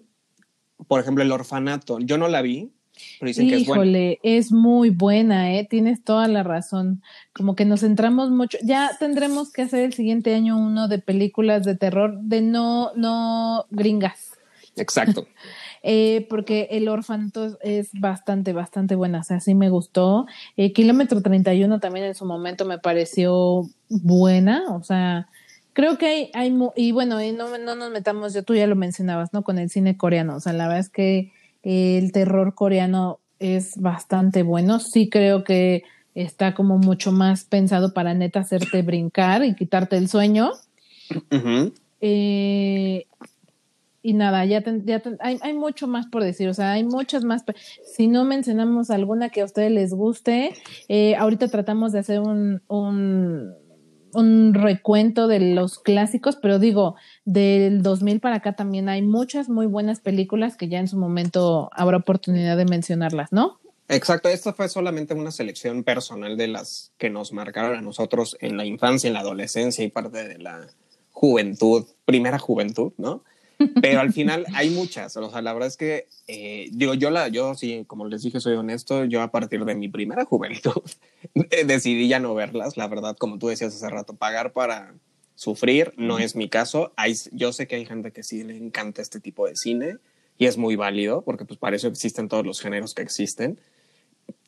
por 0.87 0.99
ejemplo, 0.99 1.23
El 1.23 1.31
Orfanato. 1.31 1.99
Yo 1.99 2.17
no 2.17 2.27
la 2.27 2.41
vi, 2.41 2.71
pero 3.19 3.27
dicen 3.27 3.47
que 3.47 3.55
es 3.55 3.65
buena. 3.65 4.15
es 4.23 4.51
muy 4.51 4.89
buena, 4.89 5.53
¿eh? 5.55 5.65
Tienes 5.69 6.03
toda 6.03 6.27
la 6.27 6.43
razón. 6.43 7.01
Como 7.33 7.55
que 7.55 7.65
nos 7.65 7.81
centramos 7.81 8.29
mucho. 8.29 8.57
Ya 8.63 8.91
tendremos 8.99 9.51
que 9.51 9.63
hacer 9.63 9.85
el 9.85 9.93
siguiente 9.93 10.35
año 10.35 10.57
uno 10.57 10.87
de 10.87 10.99
películas 10.99 11.63
de 11.63 11.75
terror 11.75 12.19
de 12.21 12.41
no, 12.41 12.91
no 12.95 13.65
gringas. 13.69 14.31
Exacto. 14.75 15.27
Eh, 15.83 16.27
porque 16.29 16.67
El 16.71 16.87
Orfanato 16.87 17.57
es 17.61 17.89
bastante, 17.93 18.53
bastante 18.53 18.95
buena, 18.95 19.21
o 19.21 19.23
sea, 19.23 19.39
sí 19.39 19.55
me 19.55 19.69
gustó. 19.69 20.27
Eh, 20.55 20.73
Kilómetro 20.73 21.21
31 21.21 21.79
también 21.79 22.05
en 22.05 22.15
su 22.15 22.25
momento 22.25 22.65
me 22.65 22.77
pareció 22.77 23.67
buena, 23.89 24.63
o 24.69 24.83
sea, 24.83 25.27
creo 25.73 25.97
que 25.97 26.05
hay, 26.05 26.31
hay 26.33 26.55
y 26.75 26.91
bueno, 26.91 27.21
y 27.21 27.31
no, 27.31 27.57
no 27.57 27.75
nos 27.75 27.91
metamos, 27.91 28.33
ya 28.33 28.43
tú 28.43 28.53
ya 28.53 28.67
lo 28.67 28.75
mencionabas, 28.75 29.33
¿no? 29.33 29.41
Con 29.41 29.57
el 29.57 29.69
cine 29.69 29.97
coreano, 29.97 30.35
o 30.35 30.39
sea, 30.39 30.53
la 30.53 30.67
verdad 30.67 30.81
es 30.81 30.89
que 30.89 31.31
el 31.63 32.11
terror 32.11 32.53
coreano 32.53 33.19
es 33.39 33.75
bastante 33.77 34.43
bueno, 34.43 34.79
sí 34.79 35.09
creo 35.09 35.43
que 35.43 35.83
está 36.13 36.53
como 36.53 36.77
mucho 36.77 37.11
más 37.11 37.45
pensado 37.45 37.93
para 37.93 38.13
neta 38.13 38.41
hacerte 38.41 38.81
brincar 38.83 39.43
y 39.43 39.55
quitarte 39.55 39.97
el 39.97 40.09
sueño. 40.09 40.51
eh, 42.01 43.05
y 44.03 44.13
nada, 44.13 44.45
ya, 44.45 44.63
ya 44.83 45.01
hay, 45.19 45.37
hay, 45.41 45.53
mucho 45.53 45.87
más 45.87 46.07
por 46.07 46.23
decir, 46.23 46.49
o 46.49 46.53
sea, 46.53 46.71
hay 46.71 46.83
muchas 46.83 47.23
más. 47.23 47.43
Si 47.95 48.07
no 48.07 48.25
mencionamos 48.25 48.89
alguna 48.89 49.29
que 49.29 49.41
a 49.41 49.45
ustedes 49.45 49.71
les 49.71 49.93
guste, 49.93 50.53
eh, 50.87 51.15
ahorita 51.15 51.47
tratamos 51.49 51.91
de 51.91 51.99
hacer 51.99 52.19
un, 52.19 52.63
un, 52.67 53.53
un, 54.13 54.53
recuento 54.55 55.27
de 55.27 55.39
los 55.39 55.77
clásicos, 55.77 56.35
pero 56.35 56.57
digo, 56.57 56.95
del 57.25 57.83
2000 57.83 58.19
para 58.19 58.37
acá 58.37 58.53
también 58.53 58.89
hay 58.89 59.03
muchas 59.03 59.49
muy 59.49 59.67
buenas 59.67 59.99
películas 59.99 60.57
que 60.57 60.67
ya 60.67 60.79
en 60.79 60.87
su 60.87 60.97
momento 60.97 61.69
habrá 61.73 61.97
oportunidad 61.97 62.57
de 62.57 62.65
mencionarlas, 62.65 63.31
¿no? 63.31 63.59
Exacto, 63.87 64.29
esta 64.29 64.53
fue 64.53 64.69
solamente 64.69 65.13
una 65.13 65.31
selección 65.31 65.83
personal 65.83 66.37
de 66.37 66.47
las 66.47 66.93
que 66.97 67.09
nos 67.09 67.33
marcaron 67.33 67.77
a 67.77 67.81
nosotros 67.81 68.37
en 68.39 68.55
la 68.55 68.65
infancia, 68.65 69.09
en 69.09 69.13
la 69.13 69.19
adolescencia 69.19 69.83
y 69.83 69.89
parte 69.89 70.27
de 70.27 70.39
la 70.39 70.65
juventud, 71.11 71.85
primera 72.05 72.39
juventud, 72.39 72.93
¿no? 72.97 73.23
Pero 73.81 73.99
al 73.99 74.13
final 74.13 74.45
hay 74.53 74.69
muchas, 74.69 75.15
o 75.17 75.29
sea, 75.29 75.41
la 75.41 75.53
verdad 75.53 75.67
es 75.67 75.77
que, 75.77 76.07
eh, 76.27 76.69
digo, 76.71 76.93
yo, 76.93 77.09
la, 77.09 77.27
yo 77.27 77.55
sí, 77.55 77.83
como 77.87 78.07
les 78.07 78.23
dije, 78.23 78.39
soy 78.39 78.55
honesto, 78.55 79.05
yo 79.05 79.21
a 79.21 79.31
partir 79.31 79.65
de 79.65 79.75
mi 79.75 79.89
primera 79.89 80.25
juventud 80.25 80.81
decidí 81.65 82.07
ya 82.07 82.19
no 82.19 82.33
verlas, 82.33 82.77
la 82.77 82.87
verdad, 82.87 83.15
como 83.17 83.39
tú 83.39 83.47
decías 83.47 83.75
hace 83.75 83.89
rato, 83.89 84.13
pagar 84.13 84.53
para 84.53 84.93
sufrir 85.41 85.93
no 85.97 86.19
es 86.19 86.35
mi 86.35 86.49
caso. 86.49 86.93
Hay, 86.95 87.15
yo 87.31 87.51
sé 87.51 87.67
que 87.67 87.75
hay 87.75 87.85
gente 87.87 88.11
que 88.11 88.21
sí 88.21 88.43
le 88.43 88.55
encanta 88.55 89.01
este 89.01 89.19
tipo 89.19 89.47
de 89.47 89.55
cine 89.55 89.97
y 90.37 90.45
es 90.45 90.57
muy 90.57 90.75
válido 90.75 91.23
porque 91.23 91.45
pues 91.45 91.57
para 91.57 91.75
eso 91.75 91.87
existen 91.87 92.27
todos 92.27 92.45
los 92.45 92.61
géneros 92.61 92.93
que 92.93 93.01
existen. 93.01 93.59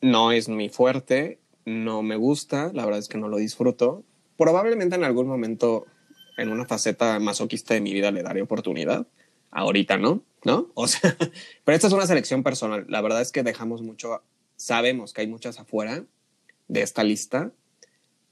No 0.00 0.30
es 0.30 0.48
mi 0.48 0.68
fuerte, 0.68 1.38
no 1.64 2.02
me 2.02 2.14
gusta, 2.14 2.70
la 2.72 2.84
verdad 2.84 3.00
es 3.00 3.08
que 3.08 3.18
no 3.18 3.26
lo 3.26 3.38
disfruto. 3.38 4.04
Probablemente 4.36 4.94
en 4.94 5.02
algún 5.02 5.26
momento 5.26 5.84
en 6.36 6.50
una 6.50 6.66
faceta 6.66 7.18
masoquista 7.18 7.74
de 7.74 7.80
mi 7.80 7.92
vida 7.92 8.10
le 8.10 8.22
daré 8.22 8.42
oportunidad. 8.42 9.06
Ahorita 9.50 9.96
no, 9.96 10.22
¿no? 10.44 10.70
O 10.74 10.88
sea, 10.88 11.16
pero 11.64 11.76
esta 11.76 11.86
es 11.86 11.92
una 11.92 12.06
selección 12.06 12.42
personal. 12.42 12.86
La 12.88 13.00
verdad 13.00 13.20
es 13.20 13.32
que 13.32 13.42
dejamos 13.42 13.82
mucho, 13.82 14.22
sabemos 14.56 15.12
que 15.12 15.22
hay 15.22 15.26
muchas 15.26 15.58
afuera 15.58 16.04
de 16.68 16.82
esta 16.82 17.04
lista, 17.04 17.52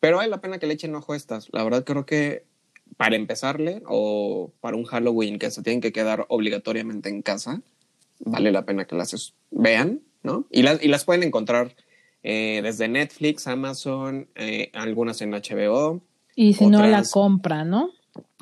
pero 0.00 0.16
vale 0.16 0.30
la 0.30 0.40
pena 0.40 0.58
que 0.58 0.66
le 0.66 0.74
echen 0.74 0.94
ojo 0.94 1.12
a 1.12 1.16
estas. 1.16 1.48
La 1.52 1.62
verdad 1.62 1.84
creo 1.84 2.06
que 2.06 2.44
para 2.96 3.16
empezarle 3.16 3.82
o 3.86 4.52
para 4.60 4.76
un 4.76 4.84
Halloween 4.84 5.38
que 5.38 5.50
se 5.50 5.62
tienen 5.62 5.80
que 5.80 5.92
quedar 5.92 6.26
obligatoriamente 6.28 7.08
en 7.08 7.22
casa, 7.22 7.62
vale 8.20 8.52
la 8.52 8.64
pena 8.64 8.84
que 8.86 8.96
las 8.96 9.34
vean, 9.50 10.00
¿no? 10.22 10.46
Y 10.50 10.62
las, 10.62 10.82
y 10.82 10.88
las 10.88 11.04
pueden 11.04 11.22
encontrar 11.22 11.74
eh, 12.22 12.60
desde 12.62 12.88
Netflix, 12.88 13.46
Amazon, 13.46 14.28
eh, 14.34 14.70
algunas 14.74 15.20
en 15.22 15.32
HBO, 15.32 16.02
y 16.34 16.54
si 16.54 16.66
no 16.66 16.86
la 16.86 17.04
compra, 17.04 17.64
¿no? 17.64 17.90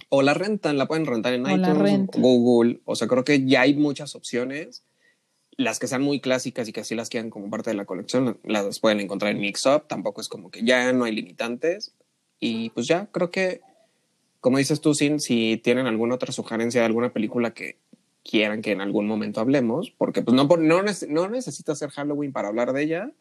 O 0.09 0.23
la 0.23 0.35
rentan, 0.35 0.79
la 0.79 0.87
pueden 0.87 1.07
rentar 1.07 1.35
en 1.35 1.43
iTunes, 1.49 2.09
Google. 2.17 2.81
O 2.85 2.97
sea, 2.97 3.07
creo 3.07 3.25
que 3.25 3.45
ya 3.45 3.63
hay 3.63 3.75
muchas 3.75 4.15
opciones. 4.15 4.85
Las 5.57 5.79
que 5.79 5.87
sean 5.87 6.03
muy 6.03 6.21
clásicas 6.21 6.69
y 6.69 6.73
que 6.73 6.81
así 6.81 6.95
las 6.95 7.11
quieran 7.11 7.31
como 7.31 7.51
parte 7.51 7.71
de 7.71 7.77
la 7.77 7.85
colección, 7.85 8.39
las 8.45 8.81
pueden 8.81 9.01
encontrar 9.01 9.33
en 9.33 9.41
Mixup. 9.41 9.87
Tampoco 9.89 10.21
es 10.21 10.29
como 10.29 10.51
que 10.51 10.65
ya 10.65 10.93
no 10.93 11.05
hay 11.05 11.15
limitantes. 11.15 11.95
Y 12.41 12.71
pues 12.71 12.87
ya, 12.87 13.07
creo 13.13 13.31
que, 13.31 13.61
como 14.41 14.59
dices 14.59 14.81
tú, 14.81 14.95
Sin, 14.95 15.21
si 15.21 15.61
tienen 15.63 15.87
alguna 15.87 16.15
otra 16.15 16.33
sugerencia 16.33 16.81
de 16.81 16.87
alguna 16.87 17.13
película 17.13 17.53
que 17.53 17.79
quieran 18.25 18.63
que 18.63 18.73
en 18.73 18.81
algún 18.81 19.07
momento 19.07 19.41
hablemos, 19.41 19.91
porque 19.91 20.23
pues 20.23 20.35
no, 20.35 20.45
no, 20.45 20.83
no 21.09 21.29
necesita 21.29 21.75
ser 21.75 21.91
Halloween 21.91 22.33
para 22.33 22.49
hablar 22.49 22.73
de 22.73 22.83
ella, 22.83 23.13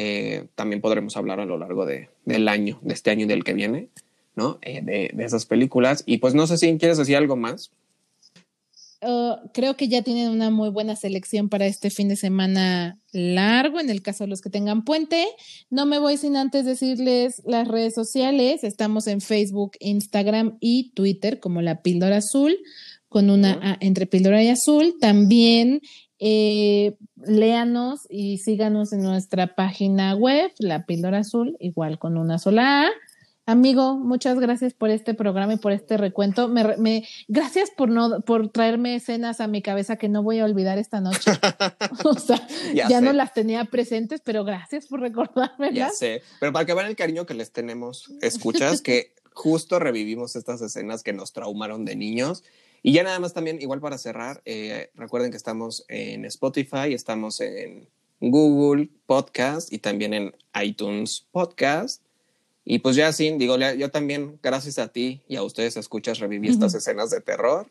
eh, 0.00 0.46
también 0.54 0.80
podremos 0.80 1.16
hablar 1.16 1.40
a 1.40 1.44
lo 1.44 1.58
largo 1.58 1.84
de, 1.84 2.08
del 2.24 2.46
año, 2.46 2.78
de 2.82 2.94
este 2.94 3.10
año 3.10 3.24
y 3.24 3.28
del 3.28 3.42
que 3.42 3.52
viene, 3.52 3.88
¿no? 4.36 4.60
Eh, 4.62 4.80
de, 4.80 5.10
de, 5.12 5.24
esas 5.24 5.44
películas. 5.44 6.04
Y 6.06 6.18
pues 6.18 6.34
no 6.34 6.46
sé 6.46 6.56
si 6.56 6.78
quieres 6.78 6.98
decir 6.98 7.16
algo 7.16 7.34
más. 7.34 7.72
Uh, 9.02 9.48
creo 9.52 9.76
que 9.76 9.88
ya 9.88 10.02
tienen 10.02 10.30
una 10.30 10.50
muy 10.50 10.70
buena 10.70 10.94
selección 10.94 11.48
para 11.48 11.66
este 11.66 11.90
fin 11.90 12.08
de 12.08 12.14
semana 12.14 13.00
largo, 13.10 13.80
en 13.80 13.90
el 13.90 14.00
caso 14.00 14.22
de 14.22 14.30
los 14.30 14.40
que 14.40 14.50
tengan 14.50 14.84
puente. 14.84 15.26
No 15.68 15.84
me 15.84 15.98
voy 15.98 16.16
sin 16.16 16.36
antes 16.36 16.64
decirles 16.64 17.42
las 17.44 17.66
redes 17.66 17.94
sociales. 17.94 18.62
Estamos 18.62 19.08
en 19.08 19.20
Facebook, 19.20 19.72
Instagram 19.80 20.58
y 20.60 20.92
Twitter 20.94 21.40
como 21.40 21.60
la 21.60 21.82
píldora 21.82 22.18
azul, 22.18 22.56
con 23.08 23.30
una 23.30 23.78
entre 23.80 24.06
píldora 24.06 24.44
y 24.44 24.48
azul. 24.48 24.94
También 25.00 25.80
eh, 26.18 26.96
léanos 27.16 28.06
y 28.10 28.38
síganos 28.38 28.92
en 28.92 29.02
nuestra 29.02 29.54
página 29.54 30.14
web, 30.14 30.50
La 30.58 30.84
Píldora 30.84 31.18
Azul, 31.18 31.56
igual 31.60 31.98
con 31.98 32.16
una 32.16 32.38
sola 32.38 32.86
A. 32.86 32.88
Amigo, 33.46 33.96
muchas 33.96 34.38
gracias 34.38 34.74
por 34.74 34.90
este 34.90 35.14
programa 35.14 35.54
y 35.54 35.56
por 35.56 35.72
este 35.72 35.96
recuento. 35.96 36.48
Me, 36.48 37.08
gracias 37.28 37.70
por 37.70 37.88
no 37.88 38.20
por 38.20 38.50
traerme 38.50 38.94
escenas 38.94 39.40
a 39.40 39.46
mi 39.46 39.62
cabeza 39.62 39.96
que 39.96 40.10
no 40.10 40.22
voy 40.22 40.40
a 40.40 40.44
olvidar 40.44 40.76
esta 40.76 41.00
noche. 41.00 41.30
o 42.04 42.12
sea, 42.12 42.46
ya, 42.74 43.00
no 43.00 43.14
las 43.14 43.32
tenía 43.32 43.64
presentes, 43.64 44.20
pero 44.22 44.44
gracias 44.44 44.86
por 44.86 45.00
recordarme. 45.00 45.72
Ya 45.72 45.88
sé, 45.88 46.22
pero 46.40 46.52
para 46.52 46.66
que 46.66 46.74
vean 46.74 46.88
el 46.88 46.96
cariño 46.96 47.24
que 47.24 47.32
les 47.32 47.50
tenemos, 47.50 48.12
escuchas 48.20 48.82
que 48.82 49.14
justo 49.32 49.78
revivimos 49.78 50.36
estas 50.36 50.60
escenas 50.60 51.02
que 51.02 51.14
nos 51.14 51.32
traumaron 51.32 51.86
de 51.86 51.96
niños 51.96 52.44
y 52.82 52.92
ya 52.92 53.02
nada 53.02 53.18
más 53.18 53.34
también, 53.34 53.60
igual 53.60 53.80
para 53.80 53.98
cerrar, 53.98 54.40
eh, 54.44 54.90
recuerden 54.94 55.30
que 55.30 55.36
estamos 55.36 55.84
en 55.88 56.24
Spotify, 56.24 56.92
estamos 56.92 57.40
en 57.40 57.88
Google 58.20 58.88
Podcast 59.06 59.72
y 59.72 59.78
también 59.78 60.14
en 60.14 60.34
iTunes 60.62 61.26
Podcast. 61.30 62.02
Y 62.64 62.80
pues 62.80 62.96
ya 62.96 63.12
sí, 63.12 63.34
digo, 63.38 63.56
yo 63.56 63.90
también, 63.90 64.38
gracias 64.42 64.78
a 64.78 64.88
ti 64.88 65.22
y 65.26 65.36
a 65.36 65.42
ustedes 65.42 65.76
escuchas, 65.76 66.18
reviví 66.18 66.48
estas 66.48 66.74
escenas 66.74 67.10
de 67.10 67.20
terror. 67.20 67.66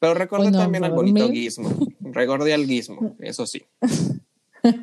Pero 0.00 0.14
recordé 0.14 0.52
también 0.52 0.84
al 0.84 0.92
bonito 0.92 1.28
guismo. 1.30 1.74
Recordé 2.00 2.52
al 2.52 2.66
guismo, 2.66 3.16
eso 3.20 3.46
sí. 3.46 3.64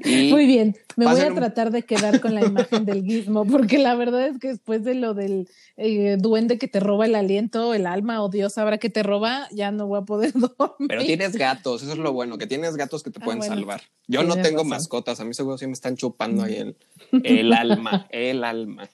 Muy 0.06 0.46
bien, 0.46 0.76
me 0.96 1.06
voy 1.06 1.22
a 1.22 1.34
tratar 1.34 1.72
de 1.72 1.84
quedar 1.84 2.22
con 2.22 2.36
la 2.36 2.46
imagen 2.46 2.86
del 2.86 3.04
guismo, 3.04 3.46
porque 3.48 3.78
la 3.78 3.96
verdad 3.96 4.28
es 4.28 4.40
que 4.40 4.50
después 4.50 4.84
de 4.84 4.96
lo 4.96 5.14
del 5.14 5.50
eh, 5.78 6.18
duende 6.20 6.58
que 6.58 6.68
te 6.68 6.80
roba 6.80 7.06
el 7.06 7.16
aliento, 7.16 7.74
el 7.74 7.88
alma, 7.88 8.24
o 8.24 8.30
Dios 8.30 8.54
sabrá 8.54 8.78
que 8.78 8.90
te 8.90 9.04
roba, 9.04 9.48
ya 9.52 9.72
no 9.72 9.88
voy 9.88 10.00
a 10.00 10.04
poder 10.04 10.34
dormir. 10.34 10.88
Pero 10.88 11.04
tienes 11.04 11.36
gatos, 11.36 11.84
eso 11.84 11.94
es 11.94 11.98
lo 11.98 12.14
bueno, 12.14 12.38
que 12.38 12.48
tienes 12.48 12.76
gatos 12.76 13.04
que 13.04 13.12
te 13.12 13.20
ah, 13.22 13.26
pueden 13.26 13.42
salvar. 13.42 13.82
Yo 14.08 14.24
no 14.24 14.36
tengo 14.36 14.64
mascotas, 14.64 15.20
a 15.20 15.26
mí 15.26 15.34
seguro 15.34 15.58
sí 15.58 15.66
me 15.68 15.74
están 15.74 15.96
chupando 15.96 16.44
ahí 16.44 16.58
el, 16.58 16.76
el 17.24 17.54
alma, 17.54 18.08
el 18.12 18.44
alma. 18.44 18.90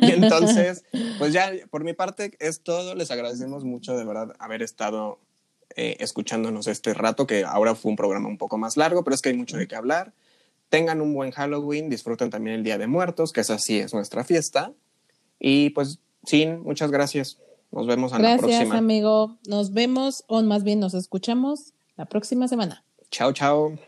y 0.00 0.10
entonces, 0.12 0.84
pues 1.18 1.32
ya 1.32 1.50
por 1.70 1.84
mi 1.84 1.92
parte 1.92 2.32
es 2.38 2.62
todo, 2.62 2.94
les 2.94 3.10
agradecemos 3.10 3.64
mucho 3.64 3.96
de 3.96 4.04
verdad 4.04 4.34
haber 4.38 4.62
estado 4.62 5.18
eh, 5.76 5.96
escuchándonos 6.00 6.66
este 6.66 6.94
rato, 6.94 7.26
que 7.26 7.44
ahora 7.44 7.74
fue 7.74 7.90
un 7.90 7.96
programa 7.96 8.28
un 8.28 8.38
poco 8.38 8.58
más 8.58 8.76
largo, 8.76 9.04
pero 9.04 9.14
es 9.14 9.22
que 9.22 9.28
hay 9.28 9.36
mucho 9.36 9.56
de 9.56 9.68
qué 9.68 9.76
hablar. 9.76 10.12
Tengan 10.70 11.00
un 11.00 11.14
buen 11.14 11.30
Halloween, 11.30 11.88
disfruten 11.88 12.30
también 12.30 12.56
el 12.56 12.64
Día 12.64 12.78
de 12.78 12.86
Muertos, 12.86 13.32
que 13.32 13.40
esa 13.40 13.58
sí 13.58 13.78
es 13.78 13.94
nuestra 13.94 14.24
fiesta. 14.24 14.72
Y 15.38 15.70
pues, 15.70 16.00
Sin, 16.24 16.62
muchas 16.62 16.90
gracias. 16.90 17.38
Nos 17.70 17.86
vemos 17.86 18.12
a 18.12 18.18
la 18.18 18.36
próxima. 18.38 18.58
Gracias, 18.58 18.76
amigo. 18.76 19.38
Nos 19.46 19.72
vemos, 19.72 20.24
o 20.26 20.42
más 20.42 20.64
bien 20.64 20.80
nos 20.80 20.94
escuchamos 20.94 21.74
la 21.96 22.06
próxima 22.06 22.48
semana. 22.48 22.84
Chao, 23.10 23.32
chao. 23.32 23.78